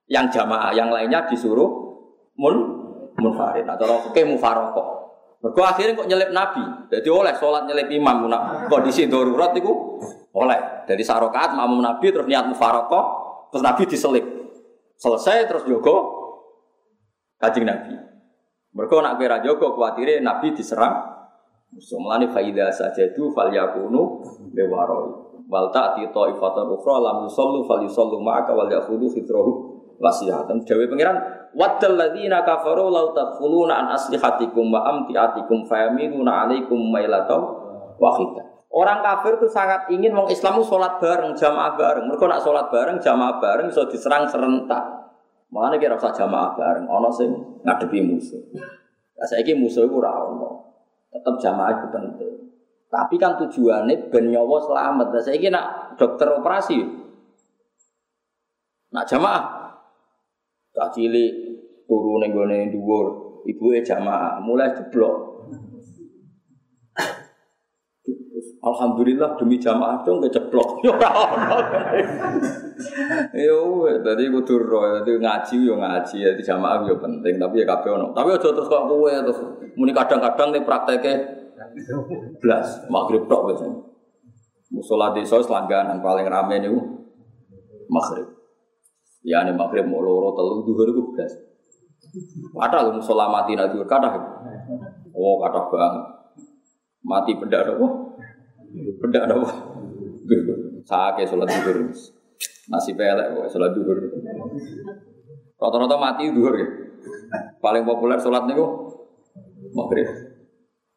Yang 0.05 0.41
jamaah 0.41 0.73
yang 0.73 0.93
lainnya 0.93 1.25
disuruh 1.25 1.69
mun 2.37 2.74
munfarid 3.25 3.65
nah, 3.65 3.73
oke 3.81 4.21
mufaroko. 4.21 4.83
Mergo 5.41 5.61
akhirnya 5.61 5.93
kok 5.93 6.09
nyelip 6.09 6.29
Nabi. 6.33 6.63
Jadi 6.89 7.05
oleh 7.05 7.33
sholat 7.37 7.69
nyelip 7.69 7.89
imam 7.93 8.25
nak 8.29 8.65
kondisi 8.65 9.05
darurat 9.05 9.53
itu 9.53 9.69
oleh. 10.33 10.85
Jadi 10.89 11.01
sarokat 11.05 11.53
makmum 11.53 11.81
Nabi 11.85 12.09
terus 12.09 12.25
niat 12.25 12.45
mufaroko 12.45 13.01
terus 13.53 13.61
Nabi 13.61 13.85
diselip. 13.85 14.25
Selesai 14.97 15.45
terus 15.45 15.65
jogo 15.69 15.95
kajing 17.37 17.65
Nabi. 17.65 17.93
Mereka 18.73 18.93
nak 19.01 19.21
kira 19.21 19.41
jogo 19.45 19.73
khawatirnya 19.77 20.25
Nabi 20.25 20.53
diserang 20.53 21.15
So 21.75 21.99
melani 21.99 22.31
faida 22.31 22.71
saja 22.71 23.03
itu 23.03 23.27
fal 23.35 23.51
yakunu 23.51 24.23
bewaroi. 24.55 25.11
Wal 25.45 25.69
ta'ti 25.75 26.07
ta'ifatan 26.07 26.71
ukhra 26.71 27.03
lam 27.03 27.27
yusallu 27.27 27.67
fal 27.67 27.83
yusallu 27.83 28.17
ma'aka 28.23 28.55
wal 28.55 28.71
fitrahu 29.11 29.74
wasiyatan. 29.99 30.63
Dewi 30.63 30.87
pangeran 30.87 31.17
waddal 31.55 31.95
ladzina 31.95 32.43
kafaru 32.43 32.91
law 32.91 33.15
tadkhuluna 33.15 33.73
an 33.85 33.87
aslihatikum 33.95 34.71
wa 34.71 34.83
amtiatikum 34.85 35.65
fayamiluna 35.65 36.47
alaikum 36.47 36.77
mailatan 36.91 37.41
wahida. 37.99 38.43
Orang 38.75 38.99
kafir 38.99 39.39
itu 39.39 39.47
sangat 39.47 39.87
ingin 39.87 40.11
wong 40.11 40.27
Islam 40.27 40.59
sholat 40.59 40.99
bareng, 40.99 41.31
jamaah 41.31 41.79
bareng. 41.79 42.11
Mereka 42.11 42.27
nak 42.27 42.43
sholat 42.43 42.67
bareng, 42.67 42.99
jamaah 42.99 43.39
bareng, 43.39 43.71
so 43.71 43.87
diserang 43.87 44.27
serentak. 44.27 44.83
Makanya 45.47 45.79
kira 45.79 45.95
usah 45.95 46.11
jamaah 46.11 46.51
bareng, 46.59 46.83
ono 46.83 47.07
sing 47.07 47.31
ngadepi 47.63 48.03
musuh. 48.03 48.41
Nah, 49.15 49.23
saya 49.23 49.47
musuh 49.55 49.87
itu 49.87 49.95
rawon 49.95 50.43
tetap 51.15 51.35
jamaah 51.39 51.71
itu 51.79 51.87
penting. 51.87 52.33
Tapi 52.91 53.15
kan 53.15 53.39
tujuannya 53.39 54.11
ben 54.11 54.27
nyawa 54.27 54.59
selamat. 54.59 55.07
Nah, 55.15 55.23
saya 55.23 55.47
nak 55.47 55.95
dokter 55.95 56.27
operasi. 56.27 56.83
Nak 58.91 59.07
jamaah. 59.07 59.64
Tak 60.75 60.91
cilik 60.91 61.31
turu 61.87 62.19
ning 62.19 62.35
gone 62.35 62.67
dhuwur, 62.67 63.39
ibuke 63.47 63.79
jamaah, 63.79 64.43
mulai 64.43 64.75
jeblok. 64.75 65.35
Alhamdulillah 68.65 69.37
demi 69.37 69.61
jamaah 69.61 70.01
dong 70.01 70.17
keceplok. 70.25 70.81
Yo, 73.37 73.85
tadi 74.01 74.25
kudu 74.33 74.55
ro, 74.57 74.99
tadi 74.99 75.21
ngaji 75.21 75.55
yo 75.69 75.77
ngaji, 75.77 76.17
jadi 76.25 76.41
jamaah 76.41 76.81
yo 76.89 76.97
penting, 76.97 77.37
tapi 77.37 77.61
ya 77.61 77.65
kabeh 77.69 77.93
ono. 77.93 78.09
Tapi 78.11 78.33
aja 78.33 78.49
terus 78.49 78.65
kok 78.65 78.89
kowe 78.89 79.05
terus 79.05 79.39
muni 79.77 79.93
kadang-kadang 79.93 80.49
nih 80.49 80.65
prakteknya 80.65 81.13
blas 82.41 82.89
maghrib 82.89 83.29
tok 83.29 83.53
wis. 83.53 83.61
Musola 84.73 85.13
desa 85.13 85.39
selangganan 85.39 86.01
paling 86.01 86.25
rame 86.25 86.55
niku 86.57 86.81
maghrib. 87.85 88.34
Ya 89.25 89.41
nih 89.41 89.57
maghrib 89.57 89.89
mau 89.89 90.05
loro 90.05 90.37
telu 90.37 90.61
duhur 90.61 90.93
iku 90.93 91.01
blas. 91.17 91.33
Kata 92.53 92.85
lu 92.85 93.01
musola 93.01 93.25
mati 93.25 93.57
duhur 93.57 93.89
kata. 93.89 94.09
Oh 95.17 95.41
kata 95.41 95.59
banget. 95.73 96.03
Mati 97.01 97.31
benda 97.33 97.65
apa? 97.65 97.87
Beda 99.01 99.25
ada 99.25 99.33
apa? 99.41 99.49
Sake 100.85 101.25
sholat 101.25 101.49
duhur. 101.49 101.89
Masih 102.69 102.93
pelek 102.93 103.33
kok 103.33 103.49
sholat 103.49 103.73
duhur. 103.73 103.97
Rata-rata 105.57 105.97
mati 105.97 106.29
duhur 106.29 106.53
ya. 106.53 106.67
Paling 107.57 107.81
populer 107.81 108.21
sholat 108.21 108.45
nih 108.45 108.53
kok 108.53 108.71
maghrib. 109.73 110.07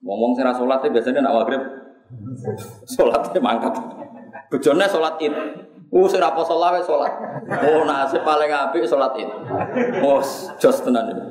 Ngomong 0.05 0.37
sih 0.37 0.45
sholat 0.45 0.85
biasanya 0.85 1.25
nak 1.25 1.37
maghrib. 1.45 1.63
Sholatnya 2.85 3.41
mangkat. 3.41 3.73
Bejone 4.53 4.85
sholat 4.85 5.17
id. 5.25 5.33
Uh, 5.89 6.05
sing 6.05 6.21
ra 6.21 6.37
poso 6.37 6.61
lawe 6.61 6.77
salat. 6.85 7.13
Oh, 7.49 7.89
nasib 7.89 8.21
paling 8.21 8.53
apik 8.53 8.85
salat 8.85 9.17
id. 9.17 9.31
Oh, 10.05 10.21
jos 10.61 10.79
tenan 10.85 11.09
iki. 11.09 11.25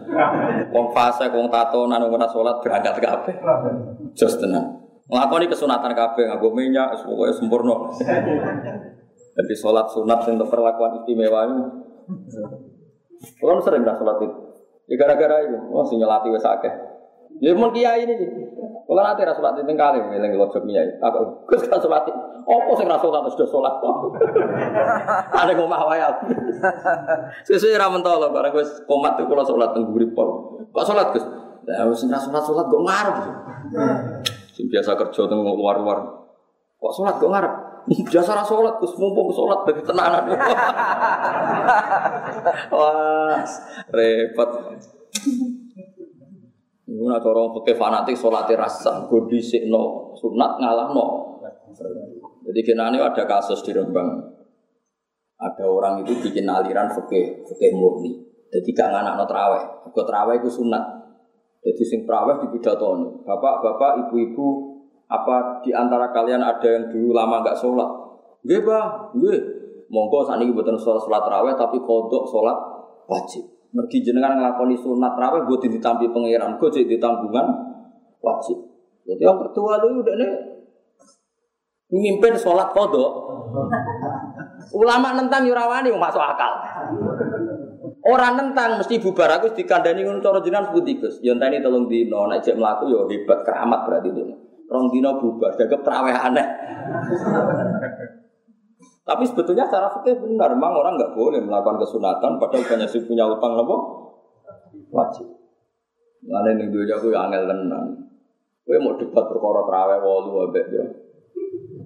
Wong 0.74 0.90
fase, 0.98 1.30
wong 1.30 1.54
tatonan, 1.54 2.02
wong 2.02 2.18
ora 2.18 2.26
salat 2.26 2.58
berangkat 2.66 2.98
kabeh. 2.98 3.36
Jos 4.18 4.42
tenan. 4.42 4.82
Ngelakoni 5.08 5.46
kesunatan 5.48 5.94
kabeh 5.94 6.26
nganggo 6.26 6.50
minyak 6.52 7.00
pokoknya 7.06 7.34
sempurna. 7.38 7.76
Jadi 9.38 9.54
sholat 9.54 9.86
sunat 9.94 10.26
untuk 10.26 10.50
perlakuan 10.50 10.98
istimewa 10.98 11.46
ini. 11.46 11.64
Kalau 13.38 13.62
sering 13.62 13.86
dah 13.86 13.94
sholat 13.94 14.18
itu. 14.26 14.36
Ya 14.90 14.96
gara-gara 14.98 15.46
itu, 15.46 15.58
oh 15.70 15.86
si 15.86 16.02
nyelati 16.02 16.34
wes 16.34 16.42
akeh. 16.42 16.74
Ya 17.46 17.54
mun 17.54 17.70
kiai 17.70 18.10
ini. 18.10 18.16
Kalau 18.88 19.04
nanti 19.04 19.28
rasa 19.28 19.36
sholat 19.44 19.60
itu 19.60 19.68
kali, 19.76 20.00
ngiling 20.00 20.40
lojok 20.40 20.64
kiai. 20.64 20.88
Aku 21.04 21.44
kus 21.44 21.68
kan 21.68 21.76
sholat 21.76 22.08
itu. 22.08 22.16
Apa 22.48 22.72
sing 22.80 22.88
rasa 22.88 23.04
sholat 23.04 23.22
sudah 23.36 23.48
sholat 23.52 23.74
kok? 23.84 23.96
Ada 25.44 25.52
ngomah 25.60 25.82
wae 25.92 26.00
aku. 26.00 26.32
Sesuai 27.44 27.76
ra 27.76 27.92
mentolo 27.92 28.32
barang 28.32 28.56
wis 28.56 28.88
komat 28.88 29.20
tuh 29.20 29.28
kalau 29.28 29.44
sholat 29.44 29.76
teng 29.76 29.92
pol. 30.16 30.56
Kok 30.72 30.86
sholat 30.88 31.12
Gus? 31.12 31.28
Lah 31.68 31.84
wis 31.92 32.08
ora 32.08 32.16
sholat 32.16 32.44
sholat 32.48 32.66
kok 32.72 32.84
ngarep. 32.88 33.18
Sing 34.56 34.72
biasa 34.72 34.96
kerja 34.96 35.22
teng 35.28 35.44
luar-luar. 35.44 36.08
Kok 36.80 36.94
sholat 36.96 37.20
kok 37.20 37.28
ngarep? 37.28 37.54
Biasa 37.92 38.40
ra 38.40 38.44
sholat, 38.48 38.80
Gus 38.80 38.96
mumpung 38.96 39.36
sholat 39.36 39.68
bagi 39.68 39.84
tenanan. 39.84 40.32
Wah, 42.72 43.44
repot. 43.92 44.50
Iku 46.88 47.04
nak 47.04 47.20
orang 47.28 47.52
pakai 47.52 47.76
fanatik 47.76 48.16
sholat 48.16 48.48
rasa, 48.56 49.04
gue 49.12 49.28
no 49.68 50.16
sunat 50.16 50.52
ngalah 50.56 50.96
no. 50.96 51.36
Jadi 52.48 52.60
kena 52.64 52.88
ini 52.96 53.04
ada 53.04 53.28
kasus 53.28 53.60
di 53.68 53.76
Rembang. 53.76 54.08
Ada 55.36 55.68
orang 55.68 56.08
itu 56.08 56.16
bikin 56.24 56.48
aliran 56.48 56.88
fakih, 56.88 57.44
fakih 57.44 57.76
murni. 57.76 58.16
Jadi 58.48 58.72
gak 58.72 58.96
no 59.04 59.28
terawih. 59.28 59.92
Kau 59.92 60.08
terawih 60.08 60.40
itu 60.40 60.48
sunat. 60.48 60.80
Jadi 61.60 61.84
sing 61.84 62.00
terawih 62.08 62.40
di 62.40 62.56
pidato 62.56 62.96
Bapak-bapak, 63.28 64.08
ibu-ibu, 64.08 64.48
apa 65.12 65.60
di 65.60 65.76
antara 65.76 66.16
kalian 66.16 66.40
ada 66.40 66.64
yang 66.72 66.88
dulu 66.88 67.12
lama 67.12 67.44
gak 67.44 67.60
sholat? 67.60 67.90
Gue 68.48 68.64
bah, 68.64 69.12
gue. 69.12 69.36
Monggo 69.92 70.24
saat 70.24 70.40
ini 70.40 70.56
buatan 70.56 70.80
sholat 70.80 71.04
sholat 71.04 71.20
terawih 71.28 71.56
tapi 71.60 71.84
kodok 71.84 72.24
sholat 72.28 72.56
wajib. 73.12 73.57
Mergi 73.78 74.02
jenengan 74.02 74.42
ngelakoni 74.42 74.74
sunat 74.74 75.14
terawih 75.14 75.46
gue 75.46 75.70
ditampi 75.70 76.10
pangeran, 76.10 76.58
gue 76.58 76.70
jadi 76.74 76.98
ditanggungan 76.98 77.46
wajib. 78.26 78.58
Jadi 79.06 79.22
yang 79.22 79.38
kedua 79.38 79.78
lu 79.86 80.02
udah 80.02 80.16
nih 80.18 80.32
mimpin 81.94 82.34
sholat 82.34 82.74
kodok. 82.74 83.12
Ulama 84.74 85.14
nentang 85.14 85.46
yurawani 85.46 85.94
masuk 85.94 86.20
akal. 86.20 86.58
Orang 88.02 88.34
nentang 88.40 88.82
mesti 88.82 88.98
bubar 88.98 89.38
aku 89.38 89.54
dikandani 89.54 90.04
ngono 90.04 90.26
cara 90.26 90.42
jenengan 90.42 90.74
putih 90.74 90.98
Gus. 90.98 91.22
Yo 91.22 91.38
enteni 91.38 91.62
tolong 91.62 91.86
dino 91.86 92.26
nek 92.28 92.42
cek 92.42 92.58
mlaku 92.58 92.90
yo 92.90 93.06
hebat 93.06 93.46
keramat 93.46 93.86
berarti 93.86 94.10
itu. 94.10 94.24
Rong 94.68 94.90
dino 94.92 95.22
bubar 95.22 95.54
jaga 95.56 95.78
terawih 95.86 96.18
aneh. 96.18 96.48
Tapi 99.08 99.24
sebetulnya 99.24 99.64
secara 99.64 99.88
fikih 99.88 100.20
benar, 100.20 100.52
memang 100.52 100.84
orang 100.84 101.00
nggak 101.00 101.16
boleh 101.16 101.40
melakukan 101.40 101.80
kesunatan 101.80 102.36
padahal 102.36 102.68
banyak 102.68 102.92
sih 102.92 103.08
punya 103.08 103.24
utang 103.24 103.56
apa? 103.56 103.76
Wajib. 104.92 105.28
Lalu 106.28 106.60
ini 106.60 106.66
dulu 106.68 106.92
aku 106.92 107.08
angel 107.16 107.48
tenan. 107.48 107.86
Gue 108.68 108.76
mau 108.84 109.00
debat 109.00 109.24
perkara 109.32 109.64
terawih 109.64 110.00
walu 110.04 110.52
abek 110.52 110.66
yo. 110.76 110.84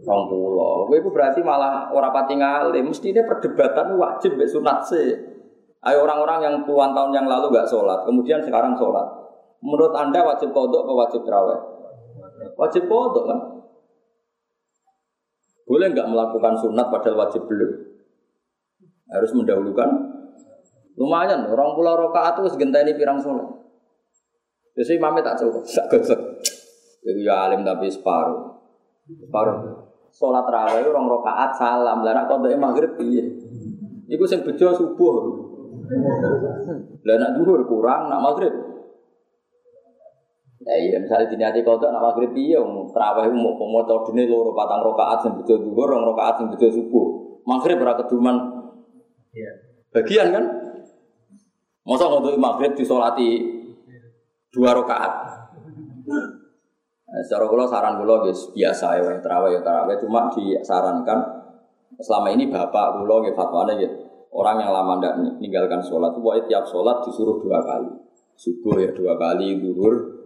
Rong 0.02 0.24
pulau. 0.34 0.90
Gue 0.90 0.98
berarti 1.06 1.46
malah 1.46 1.94
orang 1.94 2.10
pati. 2.10 2.34
Mesti 2.82 3.14
ini 3.14 3.22
perdebatan 3.22 3.94
wajib 4.02 4.42
be 4.42 4.50
sunat 4.50 4.82
sih. 4.82 5.14
Ayo 5.82 6.06
orang-orang 6.06 6.42
yang 6.42 6.56
puluhan 6.66 6.94
tahun 6.94 7.10
yang 7.14 7.26
lalu 7.26 7.54
nggak 7.54 7.66
sholat, 7.66 8.06
kemudian 8.06 8.42
sekarang 8.42 8.74
sholat. 8.78 9.06
Menurut 9.62 9.94
anda 9.94 10.26
wajib 10.26 10.54
kodok 10.54 10.86
atau 10.86 10.94
wajib 10.98 11.22
terawih? 11.22 11.58
Wajib 12.58 12.86
kodok 12.90 13.30
kan? 13.30 13.40
Boleh 15.66 15.88
nggak 15.94 16.10
melakukan 16.10 16.54
sunat 16.58 16.88
padahal 16.90 17.28
wajib 17.28 17.46
belum? 17.48 17.72
Harus 19.12 19.32
mendahulukan. 19.36 19.90
Lumayan, 21.00 21.48
orang 21.48 21.74
pulau 21.76 21.96
rokaat 21.98 22.40
itu 22.40 22.62
ini 22.62 22.92
pirang 22.96 23.20
sholat. 23.20 23.48
Jadi 24.76 25.00
mami 25.00 25.20
tak 25.20 25.40
coba, 25.40 25.60
tak 25.68 25.86
gosok. 25.92 26.20
Itu 27.04 27.20
ya 27.26 27.50
alim 27.50 27.68
tapi 27.68 27.92
separuh. 27.92 28.60
Separuh. 29.08 29.58
Sholat 30.12 30.44
terawih 30.48 30.92
orang 30.92 31.08
rokaat 31.08 31.52
salam, 31.56 32.04
lah 32.04 32.12
nak 32.12 32.28
kodoknya 32.28 32.60
maghrib 32.60 32.96
iya. 33.00 33.24
Iku 34.12 34.24
sing 34.28 34.44
bejo 34.44 34.76
subuh. 34.76 35.16
Lah 37.04 37.16
nak 37.20 37.32
kurang, 37.68 38.12
nak 38.12 38.20
maghrib. 38.20 38.71
Ya 40.62 40.76
iya, 40.78 40.98
misalnya 41.02 41.26
dini 41.26 41.42
hati 41.42 41.66
kau 41.66 41.82
nak 41.82 42.02
maghrib 42.02 42.38
iya, 42.38 42.62
terawih 42.62 43.34
mau 43.34 43.58
pemotor 43.58 44.06
dini 44.10 44.30
loro 44.30 44.54
patang 44.54 44.86
rokaat 44.86 45.26
sing 45.26 45.34
betul 45.34 45.58
duhur, 45.58 45.90
rong 45.90 46.06
rokaat 46.14 46.38
sing 46.38 46.54
betul 46.54 46.70
subuh. 46.70 47.08
Maghrib 47.50 47.82
ora 47.82 47.98
keduman. 47.98 48.38
Iya. 49.34 49.52
Bagian 49.90 50.28
kan? 50.30 50.46
Masa 51.82 52.06
untuk 52.14 52.38
maghrib 52.38 52.78
disolati 52.78 53.42
dua 54.54 54.78
rokaat. 54.78 55.14
Nah, 56.06 57.20
secara 57.26 57.50
kula 57.50 57.66
saran 57.66 57.98
kula 57.98 58.24
guys 58.24 58.54
biasa 58.54 59.02
ya 59.02 59.20
terawih 59.20 59.58
ya 59.58 59.62
terawih 59.66 60.00
cuma 60.00 60.32
disarankan 60.32 61.20
selama 62.00 62.32
ini 62.32 62.48
bapak 62.48 63.02
kula 63.02 63.26
nggih 63.26 63.36
fatwane 63.36 63.74
gitu 63.82 64.12
Orang 64.32 64.64
yang 64.64 64.72
lama 64.72 64.96
tidak 64.96 65.14
meninggalkan 65.20 65.84
sholat 65.84 66.16
itu 66.16 66.48
tiap 66.48 66.64
sholat 66.64 67.04
disuruh 67.04 67.44
dua 67.44 67.60
kali. 67.60 67.92
Subuh 68.40 68.80
ya 68.80 68.88
dua 68.96 69.20
kali, 69.20 69.60
duhur 69.60 70.21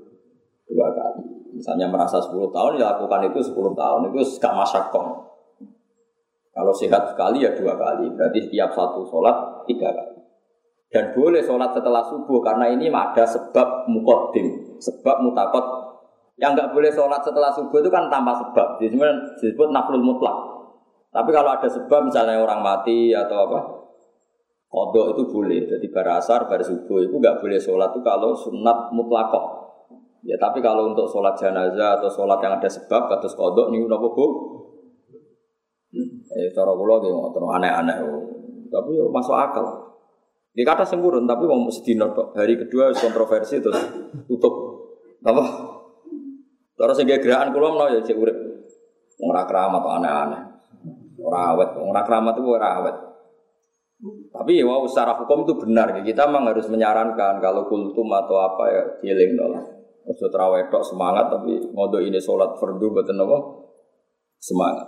dua 0.70 0.88
kali. 0.94 1.24
Misalnya 1.56 1.88
merasa 1.88 2.20
10 2.20 2.52
tahun 2.52 2.76
ya 2.76 2.92
lakukan 2.92 3.32
itu 3.32 3.40
10 3.40 3.72
tahun 3.80 4.12
itu 4.12 4.20
gak 4.44 4.56
masakom. 4.60 5.24
Kalau 6.56 6.72
sehat 6.72 7.12
sekali 7.12 7.44
ya 7.44 7.52
dua 7.52 7.76
kali, 7.76 8.08
berarti 8.16 8.48
setiap 8.48 8.72
satu 8.72 9.04
sholat 9.04 9.68
tiga 9.68 9.92
kali. 9.92 10.16
Dan 10.88 11.12
boleh 11.12 11.44
sholat 11.44 11.76
setelah 11.76 12.00
subuh 12.00 12.40
karena 12.40 12.72
ini 12.72 12.88
ada 12.88 13.28
sebab 13.28 13.92
mukodim, 13.92 14.80
sebab 14.80 15.20
mutakot. 15.20 15.84
Yang 16.40 16.52
nggak 16.56 16.70
boleh 16.72 16.92
sholat 16.96 17.20
setelah 17.28 17.52
subuh 17.52 17.84
itu 17.84 17.92
kan 17.92 18.08
tanpa 18.08 18.40
sebab, 18.40 18.80
disebut 18.80 19.68
naflul 19.76 20.04
mutlak. 20.04 20.36
Tapi 21.12 21.32
kalau 21.36 21.52
ada 21.52 21.68
sebab 21.68 22.08
misalnya 22.08 22.40
orang 22.40 22.64
mati 22.64 23.12
atau 23.12 23.52
apa, 23.52 23.60
Kodok 24.72 25.16
itu 25.16 25.24
boleh, 25.32 25.64
jadi 25.64 25.88
bar 25.88 26.20
asar, 26.20 26.52
bar 26.52 26.60
subuh 26.60 27.00
itu 27.00 27.16
nggak 27.16 27.40
boleh 27.40 27.56
sholat 27.56 27.96
itu 27.96 28.04
kalau 28.04 28.36
sunat 28.36 28.92
mutlakoh. 28.92 29.65
Ya 30.26 30.36
tapi 30.42 30.58
kalau 30.58 30.90
untuk 30.90 31.06
sholat 31.06 31.38
jenazah 31.38 32.02
atau 32.02 32.10
sholat 32.10 32.42
yang 32.42 32.58
ada 32.58 32.66
sebab, 32.66 33.06
kata 33.06 33.30
kodok 33.30 33.70
ini 33.70 33.86
udah 33.86 33.98
bu. 34.02 34.26
Eh, 36.36 36.50
cara 36.52 36.74
pulau 36.74 36.98
gitu, 37.00 37.14
terus 37.30 37.50
aneh-aneh. 37.54 37.96
Tapi 38.74 38.90
ya 38.98 39.06
masuk 39.06 39.38
akal. 39.38 39.66
Di 40.50 40.66
kata 40.66 40.82
sempurna, 40.82 41.30
tapi 41.30 41.46
mau 41.46 41.70
sedino 41.70 42.10
hari 42.34 42.58
kedua 42.58 42.90
kontroversi 42.98 43.62
terus 43.62 43.78
tutup. 44.26 44.56
Apa? 45.22 45.44
Terus 46.76 46.96
sehingga 46.98 47.22
gerakan 47.22 47.54
kulo 47.54 47.78
mau 47.78 47.88
ya 47.88 48.02
cek 48.02 48.18
urip. 48.18 48.36
Ora 49.22 49.46
keramat 49.46 49.84
aneh-aneh. 49.86 50.42
Ora 51.22 51.54
awet, 51.54 51.70
ora 51.78 52.02
keramat 52.02 52.34
itu 52.36 52.50
ora 52.50 52.70
awet. 52.82 52.96
Tapi 54.32 54.60
ya 54.60 54.68
wow, 54.68 54.84
secara 54.90 55.16
hukum 55.22 55.48
itu 55.48 55.54
benar. 55.56 55.96
Kita 56.04 56.28
memang 56.28 56.52
harus 56.52 56.68
menyarankan 56.68 57.40
kalau 57.40 57.70
kultum 57.72 58.12
atau 58.12 58.36
apa 58.42 58.64
ya 58.68 58.84
healing 59.06 59.40
dong. 59.40 59.75
Maksud 60.06 60.30
terawih 60.30 60.70
tok 60.70 60.86
semangat 60.86 61.34
tapi 61.34 61.58
ngodo 61.74 61.98
ini 61.98 62.22
sholat 62.22 62.62
fardu 62.62 62.94
betul 62.94 63.18
apa? 63.26 63.38
Semangat. 64.38 64.88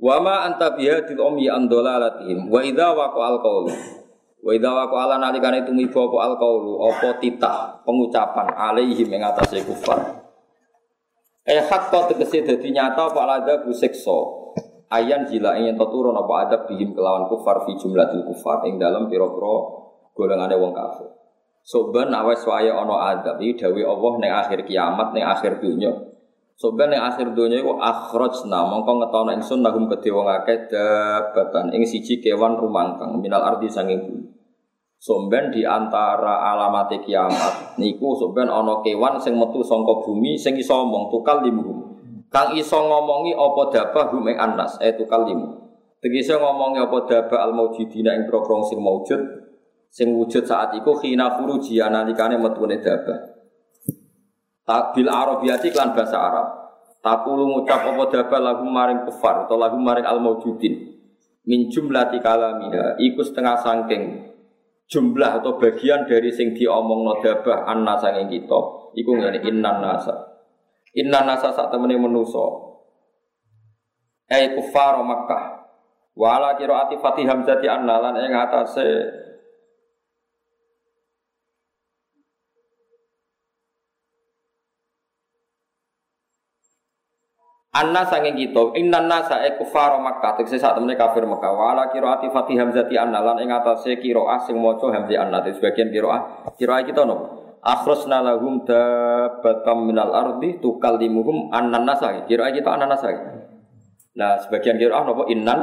Wa 0.00 0.16
ma 0.20 0.48
anta 0.48 0.72
biha 0.72 1.04
til 1.04 1.20
ummi 1.20 1.48
an 1.52 1.68
dolalatihim 1.68 2.48
wa 2.48 2.64
idza 2.64 2.96
waqa 2.96 3.20
al 3.20 3.38
qaulu. 3.44 3.72
Wa 4.40 4.50
idza 4.56 4.70
waqa 4.72 4.96
ala 4.96 5.16
nalikane 5.20 5.64
tumiba 5.68 6.08
apa 6.08 6.18
al 6.24 6.34
qaulu 6.40 6.72
apa 6.88 7.20
titah 7.20 7.84
pengucapan 7.84 8.48
alaihim 8.56 9.08
ing 9.12 9.20
atase 9.20 9.60
kufar. 9.64 10.24
Eh 11.44 11.60
hakka 11.60 12.12
tegese 12.12 12.40
dadi 12.44 12.72
nyata 12.72 13.12
apa 13.12 13.18
alada 13.28 13.60
bu 13.60 13.76
siksa 13.76 14.18
ayan 14.90 15.26
jila 15.26 15.58
ingin 15.58 15.76
turun 15.76 16.14
apa 16.14 16.48
adab 16.48 16.60
bihim 16.70 16.94
kelawan 16.94 17.28
kufar 17.28 17.66
fi 17.68 17.76
jumlatil 17.76 18.24
kufar 18.24 18.64
ing 18.66 18.80
dalam 18.80 19.10
pira-pira 19.10 19.56
golongane 20.16 20.56
wong 20.56 20.72
kafir. 20.72 21.25
Soban 21.66 22.14
awes 22.14 22.46
waya 22.46 22.78
ono 22.78 22.94
adab 22.94 23.42
iki 23.42 23.58
dawuh 23.58 23.82
Allah 23.90 24.12
ning 24.22 24.30
akhir 24.30 24.62
kiamat 24.70 25.10
ning 25.10 25.26
akhir 25.26 25.58
dunya. 25.58 25.90
Soban 26.54 26.94
ning 26.94 27.02
akhir 27.02 27.34
dunya 27.34 27.58
iku 27.58 27.74
akhrajna 27.82 28.70
mongko 28.70 29.02
ngetono 29.02 29.34
ingsun 29.34 29.66
lahum 29.66 29.90
kedhe 29.90 30.14
wong 30.14 30.30
akeh 30.30 30.70
dabatan 30.70 31.74
ing 31.74 31.82
siji 31.82 32.22
kewan 32.22 32.54
rumangkang 32.54 33.18
minal 33.18 33.42
ardi 33.42 33.66
sanging 33.66 33.98
bumi. 33.98 34.30
Somben 34.96 35.50
di 35.50 35.66
antara 35.66 36.54
alamat 36.54 37.02
kiamat 37.02 37.76
niku 37.82 38.14
somben 38.14 38.46
ana 38.46 38.80
kewan 38.80 39.18
sing 39.18 39.34
metu 39.34 39.60
saka 39.60 40.06
bumi 40.06 40.38
sing 40.38 40.54
iso 40.54 40.86
omong 40.86 41.10
tukal 41.10 41.42
limuhum. 41.42 41.98
Kang 42.30 42.54
iso 42.54 42.78
ngomongi 42.78 43.34
apa 43.34 43.62
dabah 43.74 44.14
hum 44.14 44.30
anas 44.30 44.78
itu 44.78 45.02
kalim. 45.10 45.66
Tegese 45.98 46.38
ngomongi 46.38 46.78
apa 46.78 47.10
dabah 47.10 47.42
al 47.42 47.52
maujidina 47.58 48.14
ing 48.14 48.30
prokrong 48.30 48.62
sing 48.64 48.78
maujud 48.78 49.20
sing 49.96 50.12
wujud 50.12 50.44
saat 50.44 50.76
iku 50.76 51.00
khina 51.00 51.40
furuji 51.40 51.80
nalikane 51.80 52.36
metune 52.36 52.76
dabah. 52.84 53.32
Takbil 54.68 55.08
Arabiyati 55.08 55.72
klan 55.72 55.96
bahasa 55.96 56.20
Arab. 56.20 56.48
Takulu 57.00 57.48
ngucap 57.48 57.86
apa 57.86 58.04
dabah 58.12 58.40
lagu 58.44 58.66
maring 58.68 59.08
kufar 59.08 59.48
atau 59.48 59.56
lagu 59.56 59.80
maring 59.80 60.04
al 60.04 60.20
maujudin. 60.20 61.00
Min 61.48 61.72
jumlati 61.72 62.20
kalamiha 62.20 63.00
iku 63.00 63.24
setengah 63.24 63.56
sangking 63.62 64.26
jumlah 64.90 65.40
atau 65.40 65.56
bagian 65.56 66.04
dari 66.04 66.28
sing 66.34 66.52
diomongno 66.52 67.22
dabah 67.22 67.64
anna 67.64 67.96
sanging 67.96 68.28
kita 68.28 68.60
iku 68.98 69.10
ngene 69.16 69.46
innan 69.48 69.80
nasa 69.80 70.36
Inna 70.96 71.28
nasa 71.28 71.52
sak 71.52 71.68
temene 71.68 72.00
menuso. 72.00 72.72
Eh 74.32 74.56
kufar 74.56 74.96
Makkah. 75.04 75.68
Wala 76.16 76.56
ati 76.56 76.96
Fatih 76.96 77.28
Hamzati 77.28 77.68
annalan 77.68 78.16
ing 78.16 78.32
atase 78.32 78.88
Anna 87.76 88.08
sanging 88.08 88.40
kita, 88.40 88.72
inna 88.80 89.04
nasa 89.04 89.44
e 89.44 89.52
kufar 89.60 90.00
Makkah, 90.00 90.40
tegese 90.40 90.56
sak 90.56 90.80
temene 90.80 90.96
kafir 90.96 91.28
Makkah. 91.28 91.52
Wala 91.52 91.92
ati 91.92 92.32
Fatih 92.32 92.56
Hamzati 92.56 92.96
annalan 92.96 93.36
ing 93.44 93.52
atase 93.52 94.00
qiraah 94.00 94.40
sing 94.48 94.56
maca 94.56 94.88
Hamzati 94.88 95.12
anna, 95.12 95.44
sebagian 95.44 95.92
qiraah. 95.92 96.48
Qiraah 96.56 96.80
kita 96.88 97.04
nopo? 97.04 97.46
akhrajna 97.66 98.22
lahum 98.22 98.62
dabatam 98.62 99.90
minal 99.90 100.14
ardi 100.14 100.62
tukallimuhum 100.62 101.50
annan 101.50 101.82
nasa. 101.82 102.14
Kira 102.30 102.54
kita 102.54 102.78
annan 102.78 102.94
nasa. 102.94 103.10
Nah, 104.16 104.38
sebagian 104.38 104.78
kira 104.78 105.02
napa 105.02 105.26
innan 105.26 105.60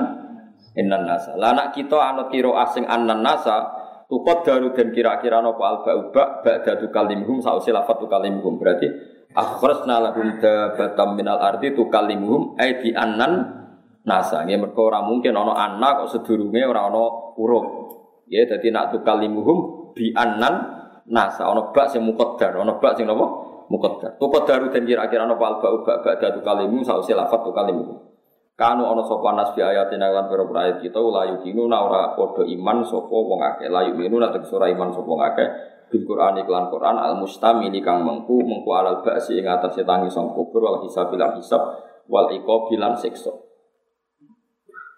innan 0.75 1.07
nasa. 1.07 1.39
Lah 1.39 1.55
anak 1.55 1.71
kita 1.71 1.95
anut 1.95 2.27
kira 2.27 2.51
asing 2.67 2.83
annan 2.85 3.23
nasa 3.23 3.71
tukot 4.11 4.43
daru 4.43 4.75
dan 4.75 4.91
kira-kira 4.91 5.39
nopo 5.39 5.63
alba 5.63 5.95
ubak 5.95 6.45
ba'da 6.45 6.77
tukalimhum 6.77 7.39
sausi 7.39 7.71
lafat 7.73 7.97
tukalimhum 8.03 8.59
berarti 8.59 8.85
akhrajna 9.33 9.99
lahum 9.99 10.37
dabatam 10.37 11.17
minal 11.17 11.41
ardi 11.41 11.73
tukalimhum 11.73 12.55
ai 12.61 12.79
bi 12.79 12.93
annan 12.93 13.65
nasa. 14.05 14.45
Nggih 14.45 14.61
mergo 14.61 14.87
ora 14.87 15.01
mungkin 15.01 15.33
ana 15.33 15.53
anak 15.57 16.05
kok 16.05 16.09
sedurunge 16.17 16.61
ora 16.63 16.87
ana 16.87 17.33
huruf 17.35 17.65
ya 18.29 18.45
dadi 18.45 18.69
nak 18.69 18.93
tukalimhum 18.93 19.91
bi 19.97 20.13
annan 20.13 20.53
nasa. 21.09 21.49
Ana 21.49 21.73
bak 21.73 21.91
sing 21.91 22.05
muqaddar 22.05 22.61
ana 22.61 22.77
bak 22.77 22.95
sing 22.95 23.09
napa? 23.09 23.25
Muqaddar. 23.67 24.21
Tuqaddaru 24.21 24.69
dan 24.69 24.85
kira-kira 24.85 25.25
ana 25.25 25.33
alba 25.33 25.67
ubak 25.73 26.05
ba'da 26.05 26.37
tukalimhum 26.37 26.85
sausi 26.85 27.17
lafat 27.17 27.41
tukalimhum 27.41 28.13
Kanu 28.53 28.85
ana 28.85 29.01
sapa 29.01 29.33
nas 29.33 29.49
bi 29.57 29.65
ayatina 29.65 30.13
lan 30.13 30.29
pira 30.29 30.45
ayat 30.45 30.77
kita 30.77 31.01
la 31.01 31.25
yukinu 31.25 31.65
na 31.65 31.81
ora 31.81 32.13
padha 32.13 32.45
iman 32.45 32.85
sapa 32.85 33.09
wong 33.09 33.41
akeh. 33.41 33.65
La 33.65 33.81
yukinu 33.81 34.21
na 34.21 34.29
ora 34.29 34.67
iman 34.69 34.93
sapa 34.93 35.09
wong 35.09 35.25
akeh 35.25 35.72
bil 35.91 36.03
Qur'an 36.07 36.37
iklan 36.39 36.69
Qur'an 36.71 36.95
al 36.99 37.17
mustamili 37.17 37.79
kang 37.79 38.03
mengku 38.03 38.43
mengku 38.43 38.69
alal 38.71 39.01
ba'si 39.01 39.39
ing 39.39 39.47
atase 39.47 39.83
tangi 39.83 40.11
sang 40.11 40.31
kubur 40.31 40.63
wal 40.63 40.79
hisab 40.83 41.09
bil 41.09 41.23
hisab 41.35 41.61
wal 42.07 42.27
iqab 42.31 42.69
bilan 42.69 42.93
siksa. 42.95 43.31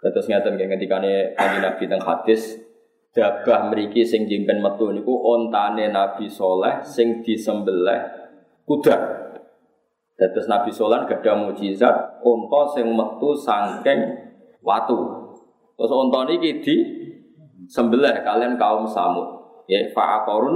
Terus 0.06 0.30
ngaten 0.30 0.53
nggih 0.53 0.70
ngendikane 0.70 1.34
kanjeng 1.34 1.62
Nabi 1.66 1.84
teng 1.90 2.02
hadis 2.06 2.62
dabah 3.16 3.74
mriki 3.74 4.06
sing 4.06 4.30
jimpen 4.30 4.62
metu 4.62 4.94
niku 4.94 5.18
ontane 5.18 5.90
Nabi 5.90 6.30
soleh 6.30 6.86
sing 6.86 7.26
disembelih 7.26 8.06
kuda. 8.70 9.26
Dados 10.16 10.48
Nabi 10.48 10.72
Solan 10.72 11.03
gada 11.03 11.36
mujizat 11.36 12.24
unta 12.24 12.62
sing 12.72 12.88
metu 12.95 13.36
saking 13.36 13.99
watu. 14.64 15.28
Terus 15.76 15.91
unta 15.91 16.24
niki 16.24 16.64
di 16.64 16.76
kalian 18.24 18.56
kaum 18.56 18.88
Samud. 18.88 19.45
Ya 19.66 19.82
fa'aqarun 19.92 20.56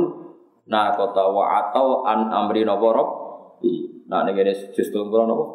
na 0.69 0.93
kota 0.93 1.25
wa 1.33 1.45
atau 1.65 2.05
an 2.05 2.29
amri 2.29 2.61
napa 2.65 2.89
Nah 4.09 4.25
ning 4.25 4.33
kene 4.37 4.53
justru 4.73 5.05
napa? 5.09 5.45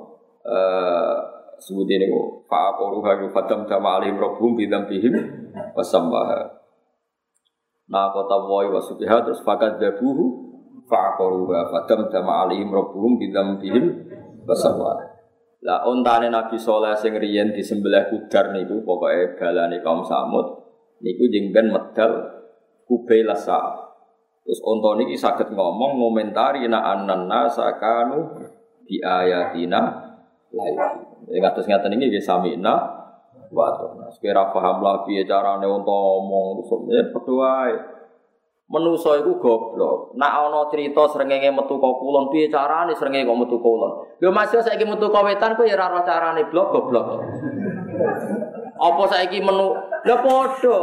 Eh 0.45 1.17
sebut 1.59 1.87
ini 1.87 2.11
kok 2.11 2.51
fa'aqaru 2.51 2.99
ha 3.07 3.13
fatam 3.31 3.65
dama 3.65 4.03
alaihim 4.03 4.19
rabbuhum 4.19 4.59
bi 4.59 4.67
dzambihim 4.67 5.15
wasambaha. 5.75 6.51
Nah 7.91 8.11
kota 8.11 8.37
wa 8.43 8.65
wa 8.67 8.81
subha 8.83 9.23
terus 9.23 9.45
fakat 9.47 9.79
dabuhu 9.79 10.45
fa'aqaruha 10.89 11.73
fadam 11.73 12.09
dama 12.13 12.45
alihim 12.45 12.69
rabbuhum 12.73 13.17
bidambihim 13.17 13.85
basawa 14.45 15.01
lah 15.65 15.81
ontane 15.89 16.29
Nabi 16.29 16.61
Soleh 16.61 16.93
sing 16.93 17.17
riyen 17.17 17.57
disembelih 17.57 18.13
kudar 18.13 18.53
niku 18.53 18.85
pokoke 18.85 19.41
balane 19.41 19.81
kaum 19.81 20.05
Samud 20.05 20.45
niku 21.01 21.25
jeng 21.33 21.57
ben 21.57 21.73
medal 21.73 22.34
kubaila 22.85 23.37
sa 23.37 23.91
terus 24.45 24.61
onto 24.61 25.01
niki 25.01 25.17
saged 25.17 25.53
ngomong 25.53 25.97
ngomentari 25.97 26.69
na 26.69 26.85
ananna 26.95 27.49
sakanu 27.49 28.29
di 28.85 29.01
ayatina 29.01 30.13
lain 30.53 30.77
ya 31.33 31.39
kados 31.51 31.67
ngaten 31.67 31.97
iki 31.97 32.13
nggih 32.13 32.25
samina 32.25 32.75
wa 33.55 33.71
ta'ala 33.73 34.11
sekira 34.13 34.53
paham 34.53 34.85
lah 34.85 35.03
piye 35.09 35.25
carane 35.25 35.65
onto 35.65 35.91
ngomong 35.91 36.61
ya 36.93 37.03
padha 37.11 37.95
Menuso 38.65 39.13
iku 39.21 39.37
goblok. 39.37 40.17
Nak 40.17 40.33
ana 40.41 40.65
cerita 40.73 41.05
srengenge 41.13 41.53
metu 41.53 41.77
kok 41.77 42.01
kulon, 42.01 42.33
piye 42.33 42.49
carane 42.49 42.97
srengenge 42.97 43.29
kok 43.29 43.37
metu 43.45 43.61
kulon? 43.61 44.09
Yo 44.25 44.33
saiki 44.33 44.89
metu 44.89 45.13
kok 45.13 45.21
wetan 45.21 45.53
kok 45.53 45.69
ya 45.69 45.77
ora 45.77 46.01
carane 46.01 46.49
blok 46.49 46.73
goblok. 46.73 47.21
Apa 48.81 49.03
saiki 49.13 49.45
menu? 49.45 49.77
Lah 49.77 50.19
padha. 50.25 50.79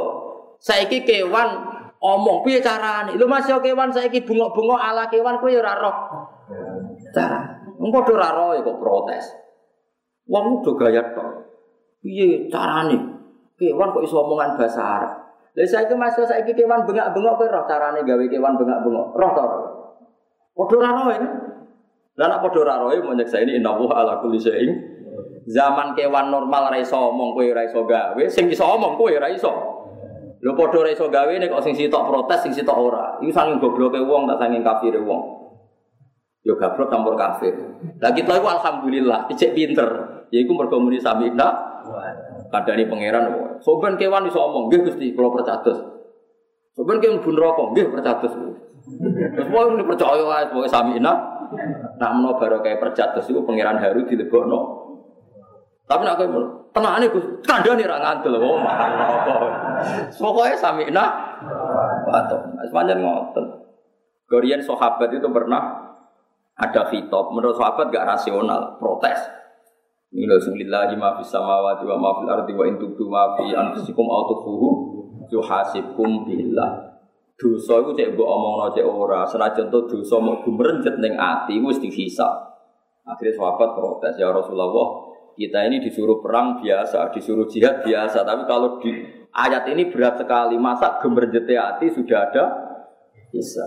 Saiki 0.61 1.01
kewan 1.01 1.70
omong 2.01 2.41
piye 2.41 2.59
carane? 2.59 3.13
Lho 3.13 3.29
Mas 3.29 3.45
yo 3.45 3.61
kewan 3.61 3.93
saiki 3.93 4.25
bungok-bungok 4.25 4.81
ala 4.81 5.05
kewan 5.07 5.37
ya 5.45 5.61
ora 5.61 5.73
roh. 5.77 5.95
Cara. 7.13 7.61
Wong 7.77 7.89
padha 7.93 8.11
ora 8.17 8.29
roh 8.33 8.49
kok 8.57 8.77
protes. 8.81 9.25
Wong 10.25 10.59
udah 10.59 10.73
gaya 10.81 11.03
tok. 11.13 11.29
Piye 12.01 12.49
carane? 12.49 12.97
Kewan 13.55 13.93
kok 13.93 14.03
iso 14.03 14.25
omongan 14.25 14.57
bahasa 14.57 14.81
Arab? 14.81 15.11
Lha 15.53 15.63
saiki 15.69 15.93
Mas 15.93 16.17
saiki 16.17 16.57
kewan 16.57 16.83
bengak-bengok 16.89 17.37
kowe 17.37 17.47
roh 17.47 17.63
carane 17.69 18.01
gawe 18.01 18.25
kewan 18.25 18.57
bengak-bengok. 18.57 19.07
Roh 19.13 19.31
to. 19.37 19.43
Padha 20.57 20.75
ora 20.81 20.89
roh 20.97 21.07
ini. 21.13 21.29
Lah 22.17 22.27
nek 22.27 22.39
padha 22.43 22.59
ora 22.65 22.75
roh 22.81 22.91
mau 23.05 23.13
nyeksa 23.13 23.45
ini 23.45 23.61
innahu 23.61 23.85
ala 23.93 24.17
kulli 24.19 24.41
syai'in. 24.41 24.73
Zaman 25.41 25.97
kewan 25.97 26.29
normal 26.33 26.73
ora 26.73 26.77
iso 26.81 26.97
omong 26.97 27.33
kowe 27.33 27.45
ora 27.45 27.65
iso 27.65 27.81
gawe, 27.85 28.23
sing 28.29 28.49
iso 28.49 28.65
omong 28.65 28.97
kowe 28.97 29.09
ora 29.09 29.29
iso. 29.29 29.80
Lho 30.41 30.57
padha 30.57 30.81
ora 30.81 30.93
gawe 30.93 31.33
nek 31.37 31.49
kok 31.53 31.61
sing 31.61 31.77
sitok 31.77 32.09
protes, 32.09 32.41
sing 32.41 32.53
sitok 32.53 32.77
ora. 32.77 33.05
Iku 33.21 33.29
saking 33.29 33.61
gobloke 33.61 34.01
wong 34.01 34.25
tak 34.25 34.41
saking 34.41 34.65
kafire 34.65 34.97
wong. 34.97 35.21
Yo 36.41 36.57
gablok 36.57 36.89
campur 36.89 37.13
kafir. 37.13 37.53
Lah 38.01 38.09
kita 38.09 38.41
iku 38.41 38.49
alhamdulillah, 38.49 39.29
dicek 39.29 39.53
pinter. 39.53 39.89
Yaiku 40.33 40.57
mergo 40.57 40.81
muni 40.81 40.97
samina 40.97 41.71
Kadani 42.51 42.83
pangeran 42.87 43.57
Soben 43.63 43.95
kewan 43.95 44.27
iso 44.27 44.41
omong, 44.41 44.67
nggih 44.67 44.89
Gusti, 44.89 45.15
kula 45.15 45.31
percados. 45.31 45.77
Soben 46.75 46.99
kewan 46.99 47.23
bun 47.23 47.37
rokok, 47.37 47.67
nggih 47.71 47.87
percados. 47.93 48.33
Terus 48.81 49.47
ini 49.47 49.83
percaya 49.85 50.23
wae 50.25 50.45
pokoke 50.49 50.67
samina. 50.67 51.13
Nak 52.01 52.11
menawa 52.17 52.39
baru 52.41 52.63
kayak 52.65 52.81
percados 52.81 53.29
iku 53.29 53.45
pangeran 53.45 53.77
Haru 53.77 54.09
dilebokno. 54.09 54.80
Tapi 55.91 56.07
nak 56.07 56.15
kowe 56.15 56.27
tenane 56.71 57.11
Gus, 57.11 57.27
kandhane 57.43 57.83
ra 57.83 57.99
ngandel 57.99 58.39
wong 58.39 58.63
Pokoke 60.15 60.55
samina. 60.55 61.35
Wato, 62.07 62.37
sepanjang 62.63 63.03
ngoten. 63.03 63.45
Gorian 64.31 64.63
sahabat 64.63 65.11
itu 65.11 65.27
pernah 65.27 65.91
ada 66.55 66.87
fitop, 66.87 67.35
menurut 67.35 67.59
sahabat 67.59 67.91
gak 67.91 68.07
rasional, 68.07 68.79
protes. 68.79 69.19
Inilah 70.15 70.39
sulillahi 70.39 70.95
ma 70.95 71.19
fis 71.19 71.27
samawati 71.27 71.83
wa 71.83 71.99
ma 71.99 72.09
wa 72.23 72.63
in 72.63 72.79
tubdu 72.79 73.11
ma 73.11 73.35
fi 73.35 73.51
anfusikum 73.51 74.07
aw 74.07 74.31
yuhasibkum 75.27 76.23
billah. 76.23 76.71
Dosa 77.35 77.81
iku 77.83 77.91
cek 77.91 78.13
mbok 78.13 78.27
omongno 78.27 78.69
cek 78.71 78.85
ora, 78.85 79.25
senajan 79.27 79.67
to 79.67 79.89
dosa 79.89 80.21
mau 80.21 80.39
gumrencet 80.39 81.01
ning 81.01 81.17
ati 81.17 81.57
wis 81.59 81.81
dihisab. 81.81 82.53
Akhirnya 83.01 83.33
sahabat 83.33 83.73
protes 83.73 84.13
ya 84.15 84.29
Rasulullah, 84.29 84.69
kita 85.35 85.67
ini 85.67 85.83
disuruh 85.83 86.19
perang 86.19 86.59
biasa, 86.59 87.11
disuruh 87.15 87.47
jihad 87.47 87.83
biasa, 87.83 88.23
tapi 88.23 88.43
kalau 88.45 88.79
di 88.79 89.03
ayat 89.31 89.67
ini 89.71 89.87
berat 89.89 90.19
sekali, 90.19 90.59
masa 90.59 90.99
gemerjete 90.99 91.55
hati 91.55 91.87
sudah 91.91 92.19
ada? 92.29 92.43
Bisa. 93.31 93.63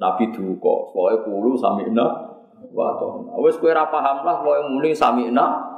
Nabi 0.00 0.32
duka, 0.34 0.90
soalnya 0.90 1.22
kulu 1.22 1.54
samina 1.54 2.06
wa 2.74 2.96
Wes 3.44 3.60
kowe 3.60 3.70
ora 3.70 3.86
paham 3.86 4.26
lah, 4.26 4.42
kowe 4.42 4.58
muni 4.66 4.90
samina 4.96 5.74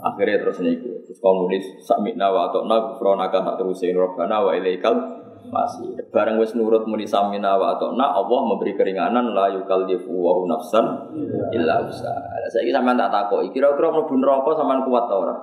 Akhirnya 0.00 0.40
terus 0.40 0.64
niku. 0.64 1.04
Terus 1.04 1.20
kalau 1.20 1.44
nulis 1.44 1.64
samina 1.84 2.32
wa 2.32 2.48
atokna 2.48 2.88
gufronaka 2.92 3.44
tak 3.44 3.56
terusin 3.60 3.92
robbana 3.92 4.40
wa 4.40 4.56
ilaikal 4.56 4.96
masih. 5.50 5.98
Bareng 6.14 6.38
wis 6.38 6.54
nurut 6.54 6.86
muni 6.86 7.04
samina 7.04 7.58
wa 7.58 7.76
atokna 7.76 8.14
Allah 8.14 8.40
memberi 8.46 8.78
keringanan 8.78 9.34
la 9.34 9.50
yukallifu 9.50 10.08
wa 10.08 10.46
nafsan 10.46 10.86
illa 11.52 11.82
usaha. 11.84 12.48
Saiki 12.48 12.70
sampean 12.70 12.96
tak 12.96 13.10
takoki, 13.10 13.50
kira-kira 13.50 13.90
mlebu 13.90 14.14
neraka 14.16 14.56
sampean 14.56 14.86
kuat 14.86 15.04
ta 15.10 15.14
ora? 15.18 15.36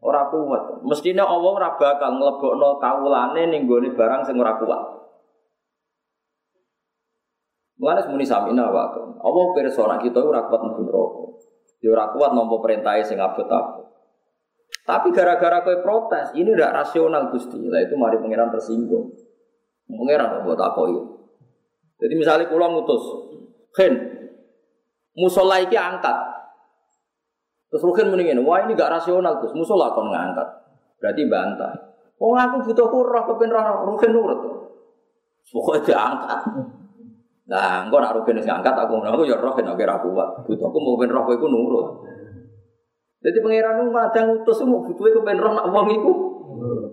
Ora 0.00 0.22
kuat. 0.32 0.82
Mestinya 0.82 1.28
Allah 1.28 1.50
ora 1.52 1.70
bakal 1.76 2.16
nglebokno 2.16 2.80
kawulane 2.80 3.42
ning 3.52 3.68
gone 3.68 3.92
barang 3.92 4.24
sing 4.24 4.40
ora 4.40 4.56
kuat. 4.56 4.82
Mulane 7.80 8.00
muni 8.08 8.24
samina 8.24 8.72
wa. 8.72 8.88
Allah 9.20 9.44
pirsa 9.52 9.84
nek 9.84 10.00
kita 10.02 10.24
ora 10.24 10.48
kuat 10.48 10.60
mlebu 10.64 10.82
neraka. 10.88 11.22
Ya 11.84 11.88
ora 11.92 12.08
kuat 12.16 12.32
nampa 12.32 12.56
perintahe 12.64 13.04
sing. 13.04 13.20
Tapi 14.86 15.14
gara-gara 15.14 15.62
kowe 15.62 15.76
protes, 15.84 16.34
ini 16.34 16.50
udah 16.50 16.74
rasional 16.74 17.30
Gusti. 17.30 17.62
Lah 17.70 17.80
itu 17.84 17.94
mari 17.94 18.18
pangeran 18.18 18.50
tersinggung. 18.50 19.14
Pangeran 19.86 20.42
buat 20.42 20.58
apa 20.58 20.80
itu? 20.90 21.02
Jadi 22.00 22.14
misalnya 22.16 22.48
kula 22.48 22.72
ngutus, 22.72 23.04
"Hen, 23.76 23.94
musola 25.14 25.60
iki 25.60 25.76
angkat." 25.76 26.16
Terus 27.70 27.86
Rukin 27.86 28.10
mendingin, 28.10 28.42
wah 28.42 28.66
ini 28.66 28.74
gak 28.74 28.90
rasional 28.90 29.38
Gus, 29.38 29.54
musola 29.54 29.94
kon 29.94 30.10
ngangkat. 30.10 30.48
Berarti 30.98 31.22
bantah. 31.30 31.74
Oh 32.18 32.34
aku 32.34 32.66
butuh 32.66 32.86
kurang 32.90 33.24
kepen 33.30 33.48
roh 33.54 33.86
Rukin 33.94 34.10
nurut. 34.10 34.40
Pokoknya 35.48 35.80
diangkat. 35.86 36.40
Nah, 37.50 37.82
engko 37.82 37.98
nak 37.98 38.14
rugen 38.14 38.38
ngangkat 38.38 38.74
aku 38.74 38.94
ngono 38.94 39.10
aku 39.10 39.26
ya 39.26 39.34
roh 39.34 39.54
nek 39.58 39.74
ora 39.74 39.96
kuat. 39.98 40.28
Mau 40.46 40.94
ben 40.98 41.10
roh 41.10 41.26
iku 41.26 41.46
nurut. 41.50 41.86
Jadi 43.20 43.38
pangeran 43.44 43.84
itu 43.84 43.92
kadang 43.92 44.24
ngutus 44.32 44.58
mau 44.64 44.80
butuhe 44.80 45.12
kepen 45.12 45.36
roh 45.36 45.52
nak 45.52 45.68
wong 45.68 45.92
iku 45.92 46.12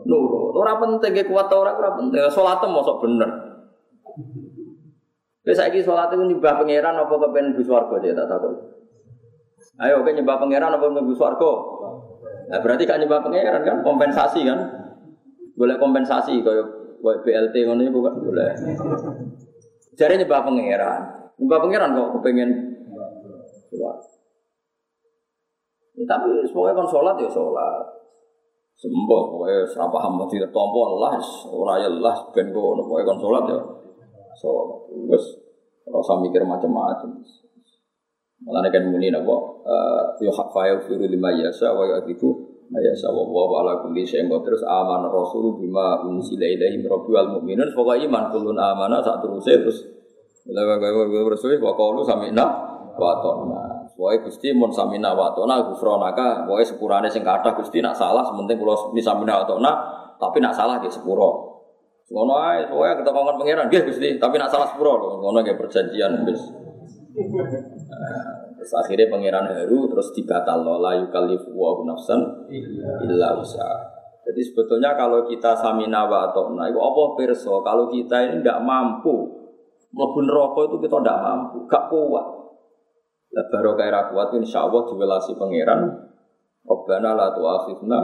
nurut. 0.04 0.60
Ora 0.60 0.76
penting 0.76 1.16
ge 1.16 1.24
kuat 1.24 1.48
ora 1.48 1.72
ora 1.72 1.96
penting. 1.96 2.20
Salat 2.28 2.60
mosok 2.68 3.00
bener. 3.00 3.32
Wis 5.48 5.56
saiki 5.56 5.80
salat 5.80 6.12
iku 6.12 6.28
nyembah 6.28 6.60
pangeran 6.60 7.00
apa 7.00 7.16
kepen 7.16 7.56
bus 7.56 7.72
warga 7.72 7.96
ya 8.04 8.12
tak 8.12 8.28
takut. 8.28 8.60
Ayo 9.80 10.04
oke 10.04 10.12
nyembah 10.12 10.36
pangeran 10.36 10.76
apa 10.76 10.84
kepen 10.84 11.08
bus 11.08 11.20
warga? 11.24 11.52
Nah 12.52 12.60
berarti 12.60 12.84
kan 12.84 13.00
nyembah 13.00 13.24
pangeran 13.24 13.62
kan 13.64 13.78
kompensasi 13.88 14.44
kan? 14.44 14.60
Boleh 15.56 15.80
kompensasi 15.80 16.44
kaya 16.44 16.64
kayak 17.00 17.24
BLT 17.24 17.56
ngono 17.72 17.88
iku 17.88 18.00
kan 18.04 18.14
boleh. 18.20 18.52
Jare 19.96 20.20
nyembah 20.20 20.44
pangeran. 20.44 21.02
Nyembah 21.40 21.60
pangeran 21.64 21.96
kok 21.96 22.10
kepengen 22.20 22.50
sholat. 23.72 24.17
Ya, 25.98 26.06
tapi 26.06 26.30
pokoknya 26.54 26.78
kan 26.78 26.88
sholat 26.88 27.16
ya 27.18 27.30
sholat. 27.30 27.84
Sembah 28.78 29.22
pokoknya 29.34 29.66
serah 29.66 29.90
paham 29.90 30.22
mesti 30.22 30.38
tompo 30.54 31.02
lah, 31.02 31.18
ora 31.50 31.82
ya 31.82 31.90
lah 31.90 32.14
ben 32.30 32.54
kok 32.54 32.62
pokoknya 32.86 33.10
kan 33.10 33.18
sholat 33.18 33.44
ya. 33.50 33.60
Sholat. 34.38 34.68
Wes 35.10 35.26
ora 35.90 36.14
mikir 36.22 36.46
macam-macam. 36.46 37.10
Malah 38.46 38.70
kan 38.70 38.86
muni 38.94 39.10
napa 39.10 39.34
eh 39.66 40.04
yo 40.22 40.30
hak 40.30 40.54
fa'il 40.54 40.78
firu 40.86 41.10
lima 41.10 41.34
yasa 41.34 41.74
wa 41.74 41.90
yatiku 41.90 42.38
yasa 42.70 43.10
wa 43.10 43.26
wa 43.26 43.66
ala 43.66 43.82
kulli 43.82 44.06
syai'in 44.06 44.30
terus 44.46 44.62
aman 44.62 45.10
rasul 45.10 45.58
bima 45.58 46.06
unsila 46.06 46.46
ilaihi 46.46 46.86
rabbi 46.86 47.18
wal 47.18 47.42
mu'minun 47.42 47.74
pokoke 47.74 47.98
iman 48.06 48.30
kulun 48.30 48.62
amana 48.62 49.02
sak 49.02 49.26
teruse 49.26 49.58
terus 49.58 49.80
lha 50.54 50.62
wa 50.64 51.32
rasul 51.34 51.58
wa 51.58 51.74
qalu 51.74 52.06
sami'na 52.06 52.46
wa 52.94 53.12
ta'na 53.26 53.62
Pokoknya 53.98 54.30
Gusti 54.30 54.54
mun 54.54 54.70
samina 54.70 55.18
wa 55.18 55.34
ta'na 55.34 55.66
gufronaka. 55.66 56.46
Pokoknya 56.46 56.70
sepurane 56.70 57.10
sing 57.10 57.26
kathah 57.26 57.58
Gusti 57.58 57.82
nak 57.82 57.98
salah 57.98 58.22
sementing 58.22 58.62
kula 58.62 58.94
ni 58.94 59.02
samina 59.02 59.42
wa 59.42 59.46
ta'na 59.50 59.72
tapi 60.22 60.38
nak 60.38 60.54
salah 60.54 60.78
nggih 60.78 60.94
sepuro. 60.94 61.58
Ngono 62.14 62.34
ae 62.38 62.70
pokoke 62.70 63.02
kita 63.02 63.10
kongkon 63.10 63.36
pangeran 63.42 63.66
nggih 63.74 63.90
Gusti 63.90 64.22
tapi 64.22 64.38
nak 64.38 64.54
salah 64.54 64.70
sepuro. 64.70 65.02
Lho 65.02 65.10
ngono 65.18 65.42
nggih 65.42 65.58
perjanjian 65.58 66.22
wis. 66.30 66.42
Terus 68.62 68.72
akhirnya 68.86 69.10
pangeran 69.10 69.50
Heru 69.50 69.90
terus 69.90 70.14
dibatal 70.14 70.62
loh 70.62 70.78
la 70.78 70.94
yukallifu 71.02 71.50
wa 71.58 71.82
nafsan 71.82 72.22
illa 73.02 73.34
usaha. 73.34 73.98
Jadi 74.30 74.42
sebetulnya 74.46 74.94
kalau 74.94 75.26
kita 75.26 75.58
samina 75.58 76.06
wa 76.06 76.30
ta'na 76.30 76.70
itu 76.70 76.78
apa 76.78 77.02
perso 77.18 77.66
kalau 77.66 77.90
kita 77.90 78.30
ini 78.30 78.46
tidak 78.46 78.62
mampu 78.62 79.38
mlebu 79.98 80.20
neraka 80.22 80.70
itu 80.70 80.78
kita 80.86 80.96
tidak 81.02 81.20
mampu, 81.26 81.58
gak 81.66 81.90
kuat. 81.90 82.26
Baru 83.32 83.78
kaya 83.78 84.10
kuat 84.12 84.34
insya 84.34 84.66
Allah 84.66 84.82
diwelasi 84.88 85.38
pangeran 85.38 86.08
Rabbana 86.68 87.16
la 87.16 87.32
tu'akhidna 87.32 88.00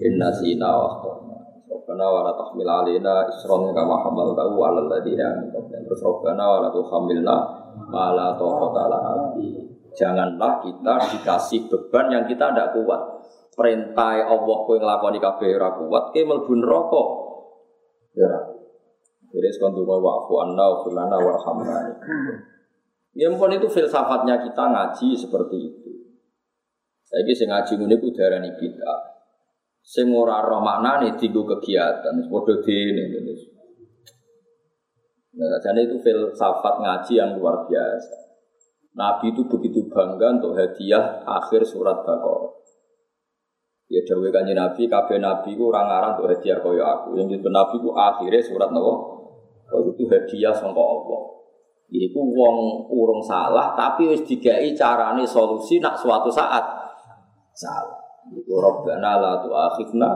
in 0.00 0.16
nasina 0.16 0.68
wa 0.72 0.96
akhtana. 0.96 1.36
Rabbana 1.68 2.06
wa 2.08 2.20
la 2.24 2.32
tahmil 2.32 2.68
alaina 2.68 3.28
isran 3.28 3.68
kama 3.76 3.96
hamaltahu 4.00 4.56
'alal 4.56 4.88
ladzina 4.88 5.44
min 5.44 5.52
qablina. 5.52 5.84
Terus 5.84 6.00
Rabbana 6.00 6.44
wa 6.48 6.58
la 6.64 6.68
tuhammilna 6.72 7.36
ma 7.92 8.16
la 8.16 8.32
taqata 8.32 8.82
lana 8.88 9.36
Janganlah 9.92 10.62
kita 10.62 10.94
dikasih 11.16 11.60
beban 11.68 12.06
yang 12.12 12.24
kita 12.24 12.54
tidak 12.54 12.70
kuat. 12.76 13.02
Perintah 13.58 14.14
Allah 14.22 14.56
kowe 14.62 14.78
nglakoni 14.78 15.18
kabeh 15.18 15.58
ora 15.58 15.74
kuat, 15.74 16.14
kowe 16.14 16.22
mlebu 16.22 16.52
neraka. 16.62 17.04
Ya. 18.14 18.32
Jadi 19.28 19.48
sekontu 19.52 19.82
wa 19.82 19.98
wa'fu 19.98 20.32
anna 20.40 20.64
wa 20.70 21.18
warhamna. 21.18 21.76
Ya 23.18 23.26
ampun 23.26 23.50
itu 23.50 23.66
filsafatnya 23.66 24.46
kita 24.46 24.62
ngaji 24.62 25.18
seperti 25.18 25.56
itu. 25.58 25.90
Saya 27.02 27.34
sing 27.34 27.50
ngaji 27.50 27.72
ngene 27.74 27.98
ku 27.98 28.14
darani 28.14 28.54
kita. 28.54 28.94
Sing 29.82 30.14
ora 30.14 30.38
roh 30.38 30.62
maknane 30.62 31.18
dienggo 31.18 31.42
kegiatan, 31.42 32.14
padha 32.30 32.54
dene 32.62 33.02
ngene. 33.10 33.34
Nah, 35.38 35.58
jadi 35.58 35.90
itu 35.90 35.98
filsafat 35.98 36.78
ngaji 36.78 37.12
yang 37.18 37.34
luar 37.42 37.66
biasa. 37.66 38.28
Nabi 38.94 39.34
itu 39.34 39.46
begitu 39.50 39.90
bangga 39.90 40.38
untuk 40.38 40.54
hadiah 40.54 41.22
akhir 41.26 41.66
surat 41.66 42.02
Baqarah. 42.06 42.54
Ya 43.88 44.04
dawe 44.04 44.28
kanji 44.30 44.52
Nabi, 44.52 44.86
kabeh 44.86 45.18
Nabi 45.18 45.58
ku 45.58 45.74
orang 45.74 45.90
arang 45.90 46.12
untuk 46.18 46.30
hadiah 46.30 46.58
kaya 46.60 46.84
aku. 46.86 47.18
Yang 47.18 47.42
itu 47.42 47.48
Nabi 47.50 47.76
ku 47.82 47.94
akhirnya 47.94 48.42
surat 48.46 48.70
Nabi. 48.70 48.94
Kalau 49.66 49.90
itu 49.90 50.04
hadiah 50.06 50.54
sangka 50.54 50.82
Allah. 50.82 51.37
Iku 51.88 52.20
wong 52.20 52.84
urung 52.92 53.24
salah 53.24 53.72
tapi 53.72 54.12
wis 54.12 54.20
digai 54.28 54.76
carane 54.76 55.24
solusi 55.24 55.80
nak 55.80 55.96
suatu 55.96 56.28
saat 56.28 56.60
salah. 57.56 57.96
Iku 58.28 58.60
Rabbana 58.60 59.16
la 59.16 59.32
tu'akhidna 59.40 60.10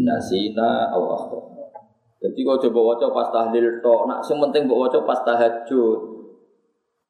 nasina 0.00 0.88
aw 0.88 1.02
akhtana. 1.12 1.64
Jadi 2.24 2.40
kau 2.40 2.56
coba 2.56 2.80
waca 2.94 3.06
pas 3.12 3.28
tahlil 3.28 3.84
tok, 3.84 4.08
nak 4.08 4.24
sing 4.24 4.40
penting 4.40 4.64
mbok 4.64 4.88
waca 4.88 4.98
pas 5.04 5.20
tahajud. 5.20 5.98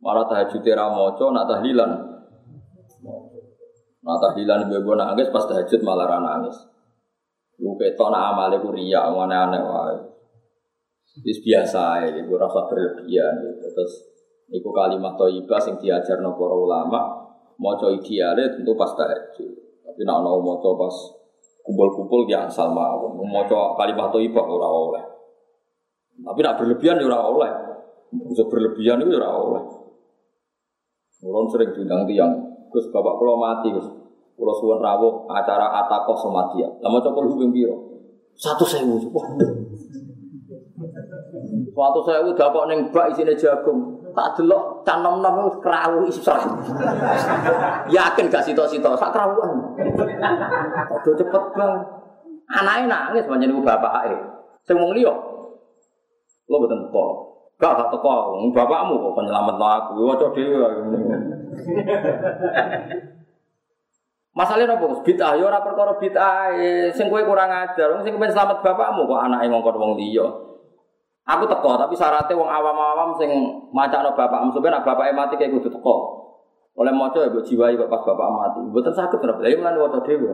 Malah 0.03 0.27
tahajud 0.27 0.67
ora 0.67 0.87
maca 0.91 1.27
nak 1.31 1.47
tahlilan. 1.47 1.91
Nak 4.03 4.19
tahlilan 4.19 4.67
bebo 4.67 4.99
nangis 4.99 5.31
pas 5.31 5.47
tahajud 5.47 5.81
malah 5.87 6.11
ra 6.11 6.19
nangis. 6.19 6.59
Lu 7.63 7.79
ketok 7.79 8.11
nak 8.11 8.35
amale 8.35 8.59
ku 8.59 8.75
riya 8.75 9.07
aneh-aneh 9.07 9.63
wae. 9.63 10.12
Wis 11.21 11.45
biasa 11.45 12.09
ya, 12.09 12.09
ibu 12.25 12.41
rasa 12.41 12.65
berlebihan 12.73 13.45
gitu. 13.45 13.69
Terus 13.69 13.93
iku 14.49 14.73
kalimat 14.73 15.13
thayyibah 15.21 15.61
sing 15.61 15.77
diajarno 15.77 16.33
para 16.33 16.57
ulama, 16.57 17.01
maca 17.61 17.93
ideale 17.93 18.49
tentu 18.57 18.73
pas 18.73 18.97
tahajud. 18.97 19.53
Tapi 19.85 20.01
nak 20.09 20.25
ana 20.25 20.41
maca 20.41 20.71
pas 20.73 20.97
kumpul-kumpul 21.61 22.25
ya 22.25 22.49
asal 22.49 22.73
mawon. 22.73 23.21
Maca 23.29 23.77
kalimat 23.77 24.09
thayyibah 24.09 24.45
ora 24.49 24.69
oleh. 24.73 25.05
Tapi 26.25 26.41
nak 26.41 26.57
berlebihan 26.57 26.97
ya 26.97 27.07
ora 27.13 27.21
oleh. 27.29 27.53
Bisa 28.33 28.49
berlebihan 28.49 29.05
itu 29.05 29.13
ya 29.13 29.21
ora 29.21 29.31
oleh. 29.37 29.65
Orang 31.23 31.47
sering 31.55 31.71
diundang 31.71 32.03
tiang, 32.03 32.35
Gus 32.67 32.91
bapak 32.91 33.15
kalau 33.15 33.39
mati 33.39 33.71
Gus, 33.71 33.87
kalau 34.35 34.55
suwon 34.59 34.83
rawuh 34.83 35.23
acara 35.31 35.71
atakoh 35.87 36.19
somatia, 36.19 36.67
lama 36.83 36.99
cokol 36.99 37.31
hubung 37.31 37.55
biro, 37.55 37.79
satu 38.35 38.67
sewu, 38.67 38.99
suatu 41.73 42.01
sewu 42.05 42.33
dapat 42.33 42.63
neng 42.69 42.79
bak 42.89 43.13
isinya 43.13 43.37
jagung, 43.37 44.01
tak 44.17 44.41
delok 44.41 44.81
canom 44.85 45.21
nom 45.21 45.53
kerawu 45.61 46.09
isra, 46.09 46.41
yakin 47.93 48.33
gak 48.33 48.45
sito 48.45 48.65
sito, 48.65 48.93
sak 48.97 49.13
kerawuan, 49.13 49.77
udah 50.89 51.15
cepet 51.17 51.45
bang, 51.57 51.75
anaknya 52.49 52.89
nangis 52.89 53.29
banyak 53.29 53.53
ibu 53.53 53.61
bapak 53.61 54.13
eh, 54.13 54.21
saya 54.65 54.81
mau 54.81 54.89
ngeliok, 54.93 55.19
lo 56.49 56.57
betul 56.65 56.89
kok. 56.89 57.13
Gak 57.63 57.79
gak 57.79 57.95
teko, 57.95 58.43
bapakmu 58.51 58.99
kok 58.99 59.15
penyelamat 59.23 59.55
aku, 59.55 60.03
waca 60.03 60.27
dhewe. 60.35 60.67
Masalahnya 64.33 64.81
apa? 64.81 65.05
Bid'ah. 65.05 65.37
Ya 65.37 65.45
ora 65.45 65.61
perkara 65.61 65.95
bid'ah, 66.01 66.57
sing 66.91 67.07
kowe 67.07 67.23
kurang 67.23 67.53
ajar, 67.53 68.03
sing 68.03 68.17
kepen 68.17 68.33
selamat 68.33 68.65
bapakmu 68.67 69.07
kok 69.07 69.23
anake 69.29 69.47
ngongkon 69.47 69.79
wong 69.79 69.95
liya. 69.95 70.27
Aku 71.23 71.47
teko, 71.47 71.79
tapi 71.79 71.95
syaratnya 71.95 72.35
wong 72.35 72.51
awam-awam 72.51 73.15
sing 73.15 73.31
macakno 73.71 74.19
bapakmu 74.19 74.51
sampeyan 74.51 74.83
bapake 74.83 75.15
mati 75.15 75.39
kayak 75.39 75.55
kudu 75.55 75.71
teko. 75.71 75.95
Oleh 76.75 76.91
maca 76.91 77.21
ya 77.21 77.31
mbok 77.31 77.47
jiwai 77.47 77.79
pas 77.79 78.03
bapak 78.03 78.29
mati. 78.33 78.61
Mboten 78.65 78.91
saged 78.97 79.21
ora. 79.23 79.39
Lah 79.39 79.53
mulane 79.55 79.79
waca 79.79 79.99
dhewe. 80.03 80.33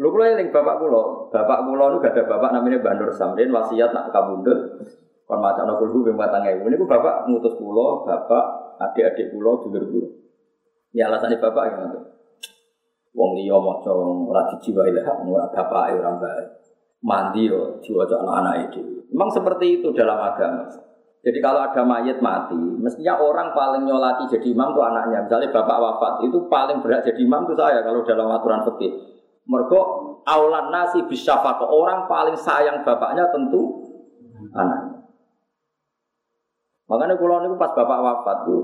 Lho 0.00 0.08
kula 0.08 0.32
eling 0.32 0.48
bapak 0.48 0.80
kula, 0.80 1.28
bapak 1.28 1.58
kula 1.68 1.84
niku 1.92 2.00
gak 2.00 2.16
ada 2.16 2.22
bapak 2.24 2.50
namanya 2.56 2.80
Mbah 2.80 2.94
Nur 2.96 3.12
Samrin 3.12 3.52
wasiat 3.52 3.92
nak 3.92 4.08
kabundut 4.08 4.80
kon 5.28 5.44
macakno 5.44 5.76
kulhu 5.76 6.08
ping 6.08 6.16
4000. 6.16 6.64
Niku 6.70 6.88
bapak 6.88 7.28
ngutus 7.28 7.52
kula, 7.60 8.08
bapak 8.08 8.44
adik-adik 8.80 9.34
kula 9.34 9.60
dulur 9.60 9.84
kula. 9.90 10.08
Ya 10.96 11.12
alasane 11.12 11.36
bapak 11.36 11.76
ngono. 11.76 12.00
Wong 13.12 13.30
liya 13.36 13.58
maca 13.58 13.92
ora 13.92 14.48
dijiwai 14.54 14.94
lah, 14.94 15.18
ora 15.20 15.50
bapake 15.52 15.98
ora 15.98 16.10
mbak. 16.16 16.36
Mandi 17.00 17.48
yo 17.48 17.80
diwaca 17.80 18.20
anak-anak 18.20 18.54
itu. 18.70 18.80
Memang 19.10 19.32
seperti 19.32 19.80
itu 19.80 19.88
dalam 19.96 20.20
agama. 20.20 20.68
Jadi 21.20 21.38
kalau 21.44 21.60
ada 21.60 21.84
mayat 21.84 22.24
mati, 22.24 22.56
mestinya 22.56 23.20
orang 23.20 23.52
paling 23.52 23.84
nyolati 23.84 24.24
jadi 24.28 24.56
imam 24.56 24.72
itu 24.72 24.80
anaknya. 24.80 25.28
Misalnya 25.28 25.52
bapak 25.52 25.78
wafat, 25.80 26.12
itu 26.24 26.48
paling 26.48 26.80
berat 26.80 27.04
jadi 27.04 27.20
imam 27.20 27.44
itu 27.44 27.56
saya 27.60 27.84
kalau 27.84 28.00
dalam 28.08 28.32
aturan 28.32 28.64
fikih. 28.64 28.92
Mergo 29.44 29.80
aulan 30.24 30.72
nasi 30.72 31.04
ke 31.04 31.66
orang 31.68 32.08
paling 32.08 32.36
sayang 32.40 32.84
bapaknya 32.84 33.28
tentu 33.32 33.84
anaknya. 34.56 35.00
Makanya 36.88 37.14
kalau 37.20 37.44
ini 37.44 37.56
pas 37.60 37.72
bapak 37.76 38.00
wafat 38.00 38.36
tuh 38.48 38.60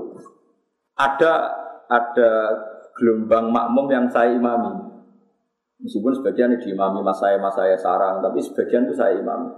ada 0.97 1.33
ada 1.87 2.29
gelombang 2.97 3.53
makmum 3.53 3.85
yang 3.87 4.05
saya 4.09 4.33
imami. 4.33 4.96
Meskipun 5.77 6.13
sebagian 6.17 6.57
diimami 6.57 7.05
mas 7.05 7.21
saya, 7.21 7.37
mas 7.37 7.53
saya 7.53 7.77
sarang, 7.77 8.21
tapi 8.21 8.41
sebagian 8.41 8.89
itu 8.89 8.97
saya 8.97 9.13
imami. 9.13 9.53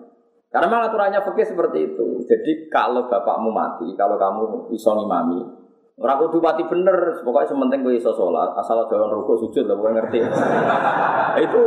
Karena 0.50 0.68
memang 0.68 0.92
aturannya 0.92 1.22
fikih 1.24 1.48
seperti 1.56 1.94
itu. 1.94 2.08
Jadi 2.28 2.68
kalau 2.68 3.08
bapakmu 3.08 3.54
mati, 3.54 3.94
kalau 3.96 4.20
kamu 4.20 4.74
iso 4.76 4.92
imami, 5.00 5.60
Ora 6.00 6.16
kudu 6.16 6.40
pati 6.40 6.64
bener, 6.64 7.20
pokoknya 7.28 7.52
sementing 7.52 7.84
kowe 7.84 7.92
iso 7.92 8.16
salat, 8.16 8.56
asal 8.56 8.88
jalan 8.88 9.20
rukuk 9.20 9.36
sujud 9.36 9.68
lah 9.68 9.76
kowe 9.76 9.92
ngerti. 9.92 10.24
itu 11.44 11.62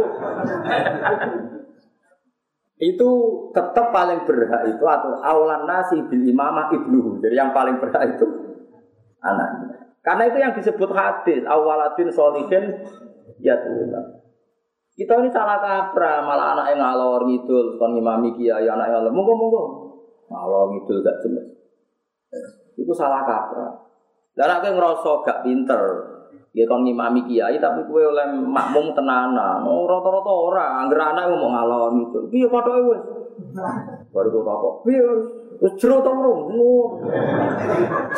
itu 2.81 3.09
tetap 3.53 3.93
paling 3.93 4.25
berhak 4.25 4.73
itu 4.73 4.85
atau 4.89 5.21
awalan 5.21 5.69
nasi 5.69 6.01
bil 6.09 6.25
imamah 6.25 6.73
ibnu. 6.73 7.21
Jadi 7.21 7.35
yang 7.37 7.53
paling 7.53 7.77
berhak 7.77 8.17
itu 8.17 8.25
anaknya. 9.21 9.93
Karena 10.01 10.25
itu 10.25 10.39
yang 10.41 10.57
disebut 10.57 10.91
hadis 10.97 11.45
awaladin 11.45 12.09
solihin 12.09 12.65
ya 13.37 13.61
Tuhan. 13.61 14.22
Kita 14.93 15.13
ini 15.25 15.33
salah 15.33 15.57
kaprah, 15.57 16.21
malah 16.21 16.53
anak 16.53 16.77
yang 16.77 16.85
ngalor 16.85 17.25
ngidul, 17.25 17.81
kon 17.81 17.97
ngimami 17.97 18.37
kiai 18.37 18.69
anak 18.69 18.93
yang 18.93 19.01
ngalor, 19.01 19.13
monggo 19.17 19.35
monggo. 19.41 19.65
Ngalor 20.29 20.69
ngidul 20.77 21.01
gak 21.01 21.17
jelas. 21.25 21.49
Itu 22.77 22.93
salah 22.93 23.25
kaprah. 23.25 23.73
Dan 24.37 24.53
aku 24.53 24.69
ngerasa 24.77 25.11
gak 25.25 25.41
pinter, 25.49 25.83
Ya 26.53 26.69
kon 26.69 26.85
ngimami 26.85 27.25
kiai 27.25 27.57
tapi 27.57 27.81
kue 27.89 28.05
oleh 28.05 28.29
makmum 28.29 28.93
tenanan. 28.93 29.65
Oh 29.65 29.89
rata-rata 29.89 30.29
ora, 30.29 30.85
angger 30.85 31.01
anak 31.01 31.33
ngomong 31.33 31.49
ngalor 31.49 31.89
gitu. 31.97 32.29
Piye 32.29 32.45
pathoke 32.53 32.93
wis? 32.93 33.01
Baru 34.13 34.29
kok 34.29 34.45
takok. 34.45 34.75
Piye 34.85 35.01
wis 35.65 35.73
jero 35.81 36.05
ta 36.05 36.13
urung? 36.13 36.53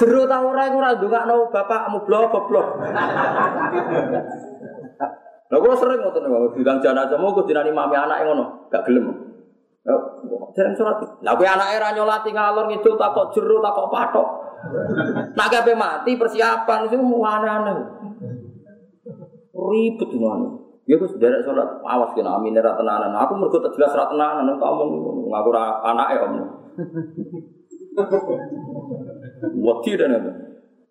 Jero 0.02 0.26
ta 0.26 0.42
ora 0.42 0.66
iku 0.66 0.82
ora 0.82 0.98
ndongakno 0.98 1.46
bapakmu 1.54 1.98
blok 2.02 2.34
blok. 2.50 2.68
Lah 5.52 5.58
kula 5.60 5.76
sering 5.76 6.00
ngoten 6.00 6.24
niku, 6.24 6.56
bilang 6.56 6.80
jenazah 6.80 7.20
mau 7.20 7.36
kok 7.36 7.44
dinani 7.44 7.68
mami 7.68 7.94
anak 7.94 8.24
ngono, 8.24 8.68
gak 8.72 8.88
gelem. 8.88 9.34
Jarang 10.54 10.72
sholat. 10.72 10.96
Lah 11.20 11.36
kowe 11.36 11.44
anake 11.44 11.76
ra 11.76 11.92
nyolati 11.92 12.30
ngalor 12.32 12.64
ngidul 12.72 12.96
takok 12.96 13.36
jero 13.36 13.60
takok 13.60 13.90
patok. 13.92 14.28
Nak 15.36 15.48
gawe 15.52 15.72
mati 15.76 16.16
persiapan 16.16 16.88
itu 16.88 16.96
aneh-aneh. 16.96 17.76
Ribet 19.52 20.10
ngono. 20.16 20.48
Ya 20.84 21.00
wis 21.00 21.16
derek 21.16 21.44
salat 21.44 21.80
awas 21.84 22.12
kena 22.16 22.40
amin 22.40 22.56
ra 22.56 22.76
tenanan. 22.76 23.12
Aku 23.12 23.36
mergo 23.36 23.60
tak 23.60 23.76
jelas 23.76 23.92
ra 23.92 24.08
tenanan 24.08 24.56
tak 24.56 24.68
omong 24.72 25.28
ngaku 25.28 25.50
ra 25.52 25.84
anake 25.84 26.16
om. 26.22 26.32
Wedi 29.60 29.92
dan 30.00 30.16
itu. 30.16 30.32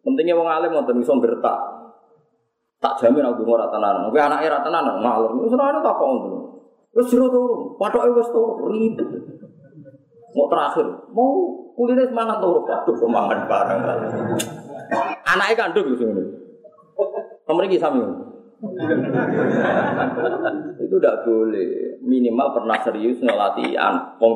Pentingnya 0.04 0.38
wong 0.38 0.50
alim 0.52 0.76
ngoten 0.76 1.02
iso 1.02 1.18
gertak. 1.18 1.58
Tak 2.84 3.00
jamin 3.00 3.24
aku 3.24 3.48
ora 3.48 3.72
tenanan. 3.72 4.12
Kowe 4.12 4.20
anake 4.20 4.52
ra 4.52 4.60
tenanan 4.60 5.00
ngalor. 5.00 5.32
Wis 5.40 5.56
ora 5.56 5.80
tak 5.80 5.96
kok 5.96 6.04
ngono. 6.04 6.40
Wis 6.92 7.08
jero 7.08 7.32
turun. 7.32 7.80
Patoke 7.80 8.12
wis 8.12 8.28
turun 8.28 8.60
ribet. 8.68 9.08
Mau 10.34 10.50
terakhir, 10.50 10.88
mau 11.16 11.32
kulitnya 11.80 12.12
semangat 12.12 12.44
turun. 12.44 12.68
Aduh, 12.68 12.96
semangat 13.00 13.48
bareng. 13.48 13.80
Anaknya 15.24 15.56
kandung 15.56 15.96
gitu. 15.96 16.04
Pemerintah 17.48 17.88
sami. 17.88 18.04
itu 20.84 20.96
tidak 21.00 21.24
boleh. 21.24 22.00
Minimal 22.04 22.48
pernah 22.52 22.78
serius 22.84 23.24
ngelatihan 23.24 24.20
wong. 24.20 24.36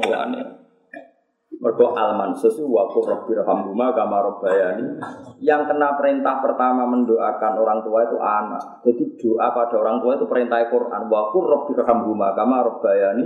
Mergo 1.58 1.98
alman 1.98 2.38
sesu 2.38 2.70
wa 2.70 2.86
rabbi 2.86 3.34
rahmhuma 3.34 3.90
kama 3.98 4.22
rabbayani. 4.22 5.02
Yang 5.42 5.74
kena 5.74 5.98
perintah 5.98 6.38
pertama 6.38 6.86
mendoakan 6.86 7.54
orang 7.58 7.80
tua 7.82 8.06
itu 8.06 8.18
anak. 8.22 8.64
Jadi 8.86 9.04
doa 9.18 9.50
pada 9.50 9.76
orang 9.82 9.98
tua 9.98 10.22
itu 10.22 10.30
perintah 10.30 10.62
Quran 10.70 11.10
wa 11.10 11.34
rabbi 11.34 11.72
rahmhuma 11.74 12.38
kama 12.38 12.62
rabbayani 12.62 13.26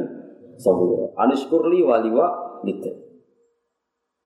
sahura. 0.56 1.12
Aniskurli 1.20 1.84
waliwa 1.84 2.62
gitu. 2.64 3.12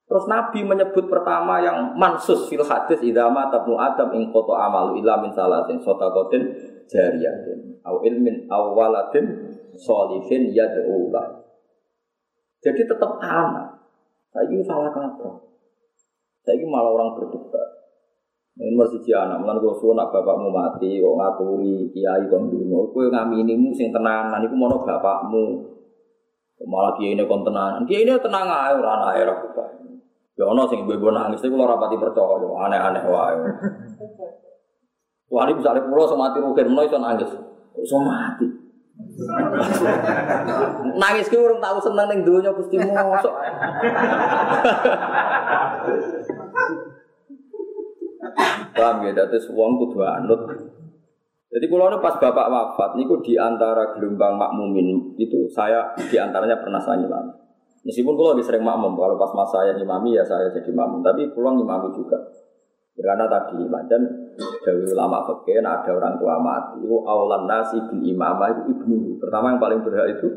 Terus 0.05 0.29
Nabi 0.29 0.61
menyebut 0.61 1.09
pertama 1.09 1.57
yang 1.65 1.97
mansus 1.97 2.45
fil 2.45 2.61
hadis 2.61 3.01
idama 3.01 3.49
tabnu 3.49 3.73
adam 3.73 4.13
ing 4.13 4.29
koto 4.29 4.53
amalu 4.53 5.01
illa 5.01 5.17
min 5.17 5.33
salatin 5.33 5.81
sotakotin 5.81 6.45
jariyatin 6.85 7.81
au 7.81 8.05
ilmin 8.05 8.45
au 8.53 8.77
waladin 8.77 9.25
solihin 9.73 10.53
yad'ula. 10.53 11.41
Jadi 12.61 12.85
tetap 12.85 13.17
anak. 13.17 13.84
Saya 14.35 14.51
ini 14.51 14.59
salah 14.67 14.91
kaprah. 14.91 15.39
Saya 16.43 16.59
ini 16.59 16.67
malah 16.67 16.91
orang 16.91 17.15
berdebat. 17.15 17.69
Ini 18.59 18.75
masih 18.75 18.99
anak, 19.15 19.43
mulan 19.43 19.59
gue 19.59 19.71
suruh 19.79 19.95
nak 19.95 20.11
bapakmu 20.11 20.51
mati, 20.51 20.99
kok 20.99 21.15
ngaturi 21.15 21.91
kiai 21.91 22.23
kon 22.31 22.47
dulu, 22.47 22.87
gue 22.91 23.11
ngaminimu 23.11 23.71
sing 23.75 23.91
tenanan, 23.91 24.39
iku 24.47 24.55
mau 24.55 24.79
bapakmu, 24.79 25.59
malah 26.63 26.95
kiai 26.95 27.19
ini 27.19 27.27
kon 27.27 27.43
tenanan, 27.43 27.83
kiai 27.83 28.07
ini 28.07 28.15
tenang 28.15 28.47
aja, 28.47 28.79
orang 28.79 29.11
air 29.11 29.27
aku 29.27 29.47
Ya 30.35 30.43
ono 30.43 30.67
sing 30.67 30.83
ibu 30.83 31.11
nangis 31.15 31.39
itu 31.39 31.55
kalau 31.55 31.67
rapati 31.67 31.95
percaya, 31.95 32.43
aneh-aneh 32.43 33.03
wae. 33.07 33.39
Wah, 35.31 35.47
ini 35.47 35.59
misalnya 35.59 35.87
pulau 35.87 36.07
sama 36.07 36.27
mati 36.27 36.43
rugen, 36.43 36.75
mau 36.75 36.83
iso 36.83 36.99
nangis, 36.99 37.31
iso 37.79 37.97
mati. 38.03 38.64
Nangis 40.99 41.31
ki 41.31 41.37
urung 41.39 41.63
tahu 41.63 41.79
seneng 41.79 42.07
ning 42.11 42.21
donya 42.27 42.51
Gusti 42.51 42.75
mosok. 42.75 43.35
Paham 48.75 49.07
ya, 49.07 49.11
dadi 49.15 49.37
wong 49.55 49.71
kudu 49.79 50.03
anut. 50.03 50.41
Jadi 51.55 51.65
kalau 51.71 52.03
pas 52.03 52.19
bapak 52.19 52.47
wafat, 52.51 52.99
niku 52.99 53.23
di 53.23 53.39
antara 53.39 53.95
gelombang 53.95 54.35
makmumin 54.35 55.15
itu 55.15 55.47
saya 55.47 55.95
di 55.95 56.19
antaranya 56.19 56.59
pernah 56.59 56.83
saya 56.83 56.99
imam. 56.99 57.31
Meskipun 57.87 58.17
kalau 58.17 58.35
lebih 58.35 58.43
sering 58.43 58.65
makmum, 58.65 58.97
kalau 58.97 59.15
pas 59.15 59.31
masa 59.31 59.63
saya 59.63 59.77
imami 59.79 60.17
ya 60.19 60.25
saya 60.25 60.51
jadi 60.51 60.67
makmum, 60.75 60.99
tapi 60.99 61.31
pulang 61.31 61.55
imami 61.55 61.95
juga. 61.95 62.17
Ya, 62.95 63.11
karena 63.11 63.27
tadi 63.27 63.59
macam 63.67 64.07
dari 64.63 64.87
ulama 64.87 65.19
fakir 65.27 65.59
ada 65.59 65.91
orang 65.91 66.15
tua 66.15 66.39
mati, 66.39 66.79
itu 66.79 66.95
awalan 67.03 67.43
nasi 67.43 67.75
bin 67.91 67.99
imamah 67.99 68.55
itu 68.55 68.71
ibnu. 68.71 69.19
Pertama 69.19 69.51
yang 69.51 69.59
paling 69.59 69.83
berhak 69.83 70.15
itu 70.15 70.31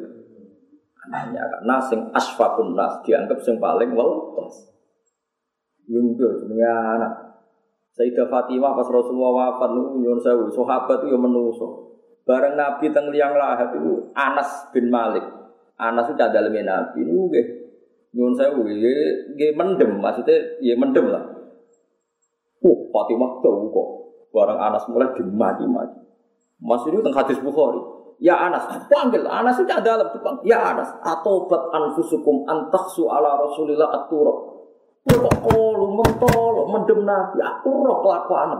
anaknya 1.06 1.46
karena 1.46 1.78
sing 1.78 2.10
asfakun 2.10 2.74
nas 2.74 2.98
dianggap 3.06 3.38
sing 3.46 3.62
paling 3.62 3.94
welas. 3.94 4.74
Yung 5.86 6.18
jenenge 6.18 6.66
anak. 6.66 7.12
Sayyidah 7.94 8.26
Fatimah 8.26 8.74
pas 8.74 8.90
Rasulullah 8.90 9.54
wafat 9.54 9.74
niku 9.78 10.02
nyuwun 10.02 10.18
sewu, 10.18 10.50
sahabat 10.50 11.06
ya 11.06 11.14
menuso. 11.14 11.94
Bareng 12.26 12.58
Nabi 12.58 12.90
teng 12.90 13.14
liang 13.14 13.38
lahat 13.38 13.70
itu 13.78 14.10
Anas 14.18 14.66
bin 14.74 14.90
Malik. 14.90 15.22
Anas 15.78 16.10
itu 16.10 16.18
daleme 16.18 16.66
Nabi 16.66 17.06
niku 17.06 17.30
nggih 17.30 17.46
nyuwun 18.18 18.34
sewu 18.34 18.66
nggih 18.66 19.54
mendem 19.54 20.02
maksudnya 20.02 20.58
ya 20.58 20.74
mendem 20.74 21.06
lah. 21.06 21.37
Oh, 22.64 22.78
Fatimah 22.90 23.38
kok. 23.42 23.88
Barang 24.34 24.60
Anas 24.60 24.84
mulai 24.90 25.08
dimaki-maki. 25.16 25.98
Mas 26.58 26.82
ini 26.90 26.98
tentang 27.00 27.22
hadis 27.22 27.38
Bukhari. 27.38 27.78
Ya 28.18 28.34
Anas, 28.34 28.66
panggil 28.90 29.22
Anas 29.22 29.62
itu 29.62 29.70
dalam 29.70 30.10
depan. 30.10 30.42
Ya 30.42 30.74
Anas, 30.74 30.90
atobat 31.06 31.70
anfusukum 31.70 32.42
antaksu 32.50 33.06
ala 33.06 33.38
Rasulillah 33.38 33.94
aturok. 33.94 34.58
Kok 35.06 35.36
kolu 35.40 35.86
mentol, 35.96 36.66
mendem 36.68 37.06
nabi, 37.06 37.38
aku 37.40 37.70
roh 37.80 38.02
kelakuan. 38.04 38.58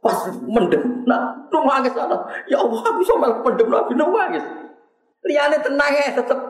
Pas 0.00 0.32
mendem, 0.48 1.04
nah, 1.06 1.36
nangis 1.52 1.94
anak. 1.94 2.20
Ya 2.50 2.58
Allah, 2.58 2.80
aku 2.82 3.02
malah 3.20 3.38
mendem 3.44 3.68
nabi, 3.68 3.92
nangis. 3.94 4.44
Liane 5.28 5.60
tenang 5.60 5.92
ya, 5.92 6.16
tetep. 6.16 6.40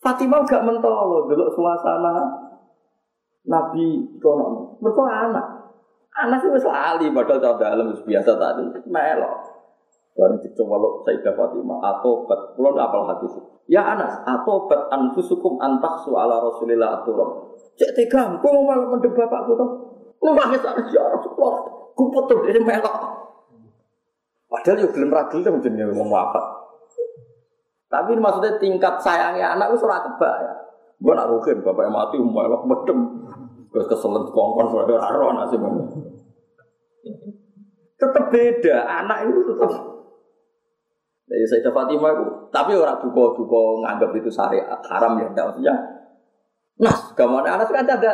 Fatimah 0.00 0.46
gak 0.46 0.62
mentol, 0.62 1.26
dulu 1.26 1.50
suasana 1.50 2.46
Nabi 3.46 4.18
kono. 4.18 4.76
Mereka 4.82 5.02
anak. 5.02 5.46
Anak 6.16 6.40
itu 6.48 6.64
lali 6.64 7.12
padahal 7.12 7.40
tahu 7.44 7.54
dalam 7.60 7.92
biasa 7.92 8.30
tadi 8.40 8.64
melok. 8.88 9.56
Barang 10.16 10.40
dicoba 10.40 10.80
lo 10.80 11.04
Sayyidah 11.04 11.36
atau 11.36 12.24
bat 12.24 12.56
pulau 12.56 12.72
apal 12.72 13.04
hadis. 13.04 13.36
Ya 13.68 13.84
Anas 13.84 14.24
atau 14.24 14.64
bat 14.64 14.88
anfusukum 14.88 15.60
antaksu 15.60 16.16
ala 16.16 16.40
Rasulillah 16.40 17.04
aturah. 17.04 17.52
Cek 17.76 17.92
tega, 17.92 18.40
gue 18.40 18.48
mau 18.48 18.64
malah 18.64 18.88
mendem 18.96 19.12
bapakku 19.12 19.52
tuh. 19.52 19.70
Lu 20.24 20.32
nangis 20.32 20.64
anak 20.64 20.88
ya 20.88 21.04
Rasulullah. 21.04 21.68
Gue 21.92 22.08
potong 22.08 22.48
dari 22.48 22.60
melok. 22.64 22.96
Padahal 24.48 24.88
yuk 24.88 24.96
gelem 24.96 25.12
ragil 25.12 25.44
tuh 25.44 25.60
jenenge 25.60 25.92
mau 25.92 26.08
wafat. 26.08 26.44
Tapi 27.92 28.16
maksudnya 28.16 28.56
tingkat 28.56 28.96
sayangnya 29.04 29.52
anak 29.52 29.76
itu 29.76 29.84
surat 29.84 30.00
ya. 30.16 30.54
Gue 30.96 31.12
nak 31.12 31.28
rugen 31.28 31.60
bapaknya 31.60 31.92
mati 31.92 32.16
melok 32.16 32.64
mendem. 32.64 32.98
Gue 33.76 33.84
keselet 33.84 34.24
kongkon 34.32 34.72
surat 34.72 34.88
raro 34.88 35.36
nasib. 35.36 35.60
Tetap 38.00 38.24
beda, 38.32 38.76
anak 38.88 39.28
itu 39.28 39.40
tetap 39.52 39.72
Jadi 41.26 41.42
Sayyidah 41.42 41.74
Fatimah 41.74 42.10
itu, 42.14 42.24
tapi 42.54 42.72
orang 42.78 43.02
duko-duko 43.02 43.82
nganggap 43.82 44.14
itu 44.14 44.30
syariat 44.30 44.78
haram 44.86 45.18
ya, 45.18 45.26
enggak 45.26 45.44
maksudnya. 45.50 45.74
Nas, 46.78 47.12
gamane 47.18 47.50
anak 47.50 47.66
kan 47.66 47.82
ada. 47.82 48.12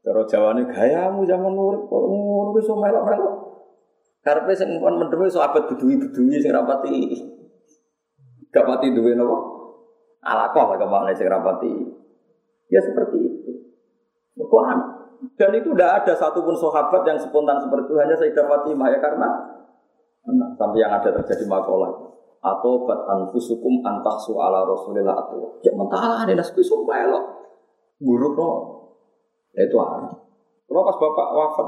Cara 0.00 0.22
jawane 0.24 0.62
gayamu 0.70 1.26
zaman 1.26 1.52
urip 1.52 1.82
kok 1.90 2.02
ngono 2.08 2.50
wis 2.54 2.70
melok-melok. 2.70 3.34
Karepe 4.22 4.54
sing 4.54 4.78
kon 4.78 5.02
mendem 5.02 5.26
iso 5.26 5.42
abad 5.42 5.66
bedui-bedui 5.66 6.38
sing 6.38 6.54
rapati. 6.54 7.18
Gak 8.54 8.64
pati 8.64 8.94
duwe 8.94 9.18
napa? 9.18 9.36
Alaqah 10.22 10.78
ke 10.78 10.86
mana 10.86 11.10
sing 11.12 11.26
rapati. 11.26 11.74
Ya 12.70 12.78
seperti 12.80 13.18
itu. 13.18 13.31
Quran. 14.36 14.78
Dan 15.38 15.50
itu 15.54 15.70
tidak 15.72 16.02
ada 16.02 16.12
satupun 16.18 16.56
sahabat 16.58 17.02
yang 17.06 17.18
spontan 17.20 17.62
seperti 17.62 17.86
itu. 17.92 17.94
Hanya 18.00 18.16
Sayyidah 18.18 18.46
Fatimah 18.48 18.88
ya 18.90 18.98
karena 18.98 19.28
nah, 20.26 20.50
sampai 20.58 20.82
yang 20.82 20.92
ada 20.92 21.14
terjadi 21.14 21.46
makalah 21.46 22.10
atau 22.42 22.82
bat 22.82 23.06
anfusukum 23.06 23.86
antaksu 23.86 24.34
ala 24.34 24.66
rasulillah 24.66 25.14
atau 25.14 25.62
ya 25.62 25.70
mentala 25.78 26.26
ada 26.26 26.34
nasbi 26.34 26.58
sumpah 26.58 27.06
lo 27.06 27.20
buruk 28.02 28.34
no. 28.34 28.50
Ya 29.54 29.70
itu 29.70 29.78
anak 29.78 30.10
kalau 30.66 30.82
pas 30.82 30.96
bapak 30.98 31.28
wafat 31.38 31.66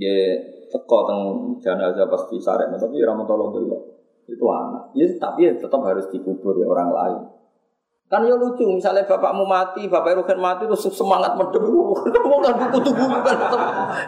ya 0.00 0.40
teko 0.72 0.98
teng 1.04 1.20
jenazah 1.60 2.08
pasti 2.08 2.40
sarek 2.40 2.72
tapi 2.80 3.02
ramadhan 3.04 3.52
dulu 3.52 3.98
itu 4.28 4.44
anak. 4.44 4.92
Ya, 4.92 5.08
tapi 5.16 5.48
ya 5.48 5.52
tetap 5.56 5.80
harus 5.82 6.04
dikubur 6.12 6.52
ya 6.60 6.68
orang 6.68 6.92
lain. 6.92 7.22
Kan 8.08 8.24
ya 8.24 8.32
lucu, 8.40 8.64
misalnya 8.64 9.04
bapakmu 9.04 9.44
mati, 9.44 9.84
bapak 9.84 10.16
Rukin 10.16 10.40
mati 10.40 10.64
terus 10.64 10.88
semangat 10.96 11.36
mendem, 11.36 11.60
kamu 11.60 12.36
kan 12.44 12.54
buku 12.56 12.78
tubuh 12.80 13.04
kan 13.20 13.36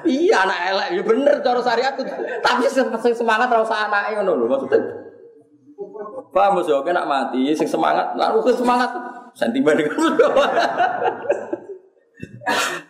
Iya 0.09 0.49
anak 0.49 0.61
elek, 0.73 0.89
ya 0.97 1.03
bener 1.05 1.37
cara 1.45 1.61
syariat. 1.61 1.93
Tapi 2.41 2.65
semangat 3.13 3.53
rasa 3.53 3.93
anak 3.93 4.17
ngono 4.17 4.41
lho 4.41 4.47
maksudnya. 4.49 4.81
Paham 6.33 6.57
Mas, 6.57 6.73
oke 6.73 6.89
nak 6.97 7.05
mati, 7.05 7.53
sing 7.53 7.69
semangat, 7.69 8.17
lalu 8.17 8.41
ke 8.41 8.57
semangat 8.57 8.89
sentimen 9.37 9.77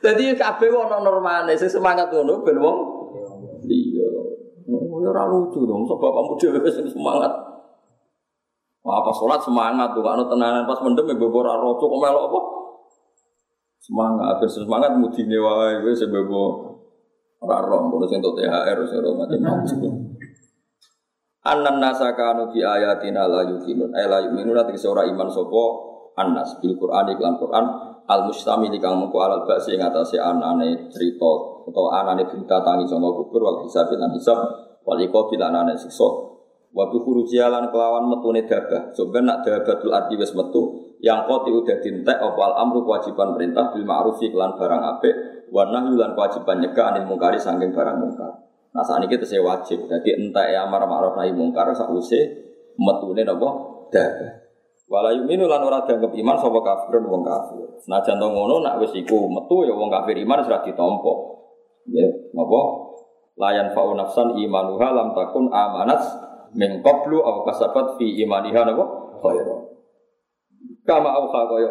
Jadi 0.05 0.25
kabeh 0.39 0.69
ono 0.71 1.03
normale, 1.03 1.59
sing 1.59 1.67
semangat 1.67 2.07
ngono 2.15 2.47
ben 2.47 2.55
wong 2.63 2.79
iya. 3.67 4.07
Oh, 4.71 5.03
ora 5.03 5.27
lucu 5.27 5.67
dong, 5.67 5.83
sebab 5.83 5.99
bapakmu 5.99 6.39
dhewe 6.39 6.71
semangat. 6.87 7.35
Wah, 8.81 9.05
apa 9.05 9.11
sholat 9.13 9.41
semangat 9.45 9.93
tuh, 9.93 10.01
kalau 10.01 10.25
tenanan. 10.25 10.65
Pas 10.65 10.81
mendem 10.81 11.05
ya 11.13 11.15
bebo 11.21 11.45
roto 11.45 11.85
kok 11.85 12.01
melok 12.01 12.25
apa? 12.33 12.41
Semangat, 13.81 14.25
habis 14.37 14.57
semangat 14.57 14.93
mudi 14.97 15.25
wae 15.25 15.81
gue 15.85 15.93
sebebo 15.97 16.69
raro, 17.41 17.89
kalau 17.89 18.07
sing 18.09 18.21
THR 18.21 18.79
sing 18.85 19.01
macam-macam. 19.01 19.93
Anan 21.41 21.81
nasa 21.81 22.13
kanu 22.13 22.53
bi 22.53 22.61
ayatina 22.61 23.25
la 23.25 23.49
yuqinun 23.49 23.97
ay 23.97 24.05
la 24.05 24.21
yuqinun 24.21 24.53
ati 24.61 24.77
ora 24.85 25.09
iman 25.09 25.29
sapa? 25.33 25.65
Annas 26.21 26.61
bil 26.61 26.77
Qur'an 26.77 27.09
iklan 27.09 27.41
Qur'an. 27.41 27.65
Al 28.11 28.27
mustamil 28.29 28.75
kang 28.77 29.01
mengko 29.01 29.23
alal 29.23 29.49
ba'si 29.49 29.79
ing 29.79 29.87
atase 29.87 30.21
anane 30.21 30.91
cerita 30.93 31.31
utawa 31.65 32.03
anane 32.05 32.27
berita 32.27 32.59
tangi 32.61 32.85
sama 32.85 33.07
kubur 33.15 33.41
wal 33.41 33.59
hisab 33.63 33.87
lan 33.95 34.11
hisab 34.13 34.37
wal 34.83 34.99
lan 34.99 35.53
anane 35.55 35.79
siksa 35.79 36.09
Waktu 36.71 36.97
huru 37.03 37.27
jalan 37.27 37.67
kelawan 37.75 38.07
metune 38.07 38.47
dabah. 38.47 38.95
Sebenarnya 38.95 39.27
nak 39.27 39.39
dabatul 39.43 39.91
arti 39.91 40.15
wes 40.15 40.31
metu 40.39 40.95
yang 41.03 41.27
koti 41.27 41.51
udah 41.51 41.83
dintek 41.83 42.23
opal 42.23 42.55
amru 42.55 42.87
kewajiban 42.87 43.35
perintah 43.35 43.75
bil 43.75 43.83
ma'rufi 43.83 44.31
kelan 44.31 44.55
barang 44.55 44.83
apik 44.97 45.15
wa 45.51 45.67
nahyu 45.67 45.99
lan 45.99 46.15
kewajiban 46.15 46.63
nyegah 46.63 46.95
anil 46.95 47.11
mungkari 47.11 47.43
saking 47.43 47.75
barang 47.75 47.97
mungkar. 47.99 48.33
Nah 48.71 48.87
saat 48.87 49.03
ini 49.03 49.11
kita 49.11 49.27
wajib. 49.43 49.91
Jadi 49.91 50.15
entah 50.15 50.47
ya 50.47 50.71
amar 50.71 50.87
ma'ruf 50.87 51.19
nahi 51.19 51.35
mungkar 51.35 51.75
sakwise 51.75 52.39
metune 52.79 53.27
napa 53.27 53.49
dabah. 53.91 54.31
Wala 54.91 55.11
yuminu 55.15 55.51
lan 55.51 55.63
ora 55.67 55.83
dianggap 55.87 56.15
iman 56.15 56.37
sapa 56.39 56.59
kafir 56.63 57.03
wong 57.03 57.23
kafir. 57.27 57.67
Senajan 57.83 58.19
to 58.19 58.27
ngono 58.31 58.63
nak 58.63 58.79
wis 58.79 58.95
iku 58.95 59.27
metu 59.27 59.67
ya 59.67 59.75
wong 59.75 59.91
kafir 59.91 60.19
iman 60.23 60.39
sudah 60.43 60.63
ditampa. 60.63 61.15
Ya, 61.91 62.07
napa? 62.31 62.63
Layan 63.39 63.75
fa'u 63.75 63.95
nafsan 63.99 64.39
imanuha 64.39 64.95
lam 64.95 65.17
takun 65.19 65.51
amanat 65.51 66.30
min 66.55 66.83
qablu 66.83 67.23
aw 67.23 67.47
kasabat 67.47 67.97
fi 68.01 68.07
imaniha 68.23 68.67
napa? 68.67 68.85
Khaira 69.21 69.71
kama 70.87 71.11
au 71.13 71.31
kaya 71.31 71.71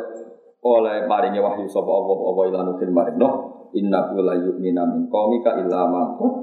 oleh 0.60 1.08
maringi 1.08 1.40
wahyu 1.40 1.68
sapa 1.68 1.88
Allah 1.88 2.18
apa 2.20 2.42
ila 2.52 2.60
nukin 2.68 2.92
marino 2.92 3.30
inna 3.76 4.12
la 4.16 4.36
yu'minu 4.36 4.84
min 4.86 5.02
qaumika 5.08 5.56
illa 5.60 5.88
man 5.88 6.16
qad 6.20 6.34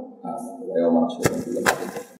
amana 0.77 1.09
wa 1.09 2.07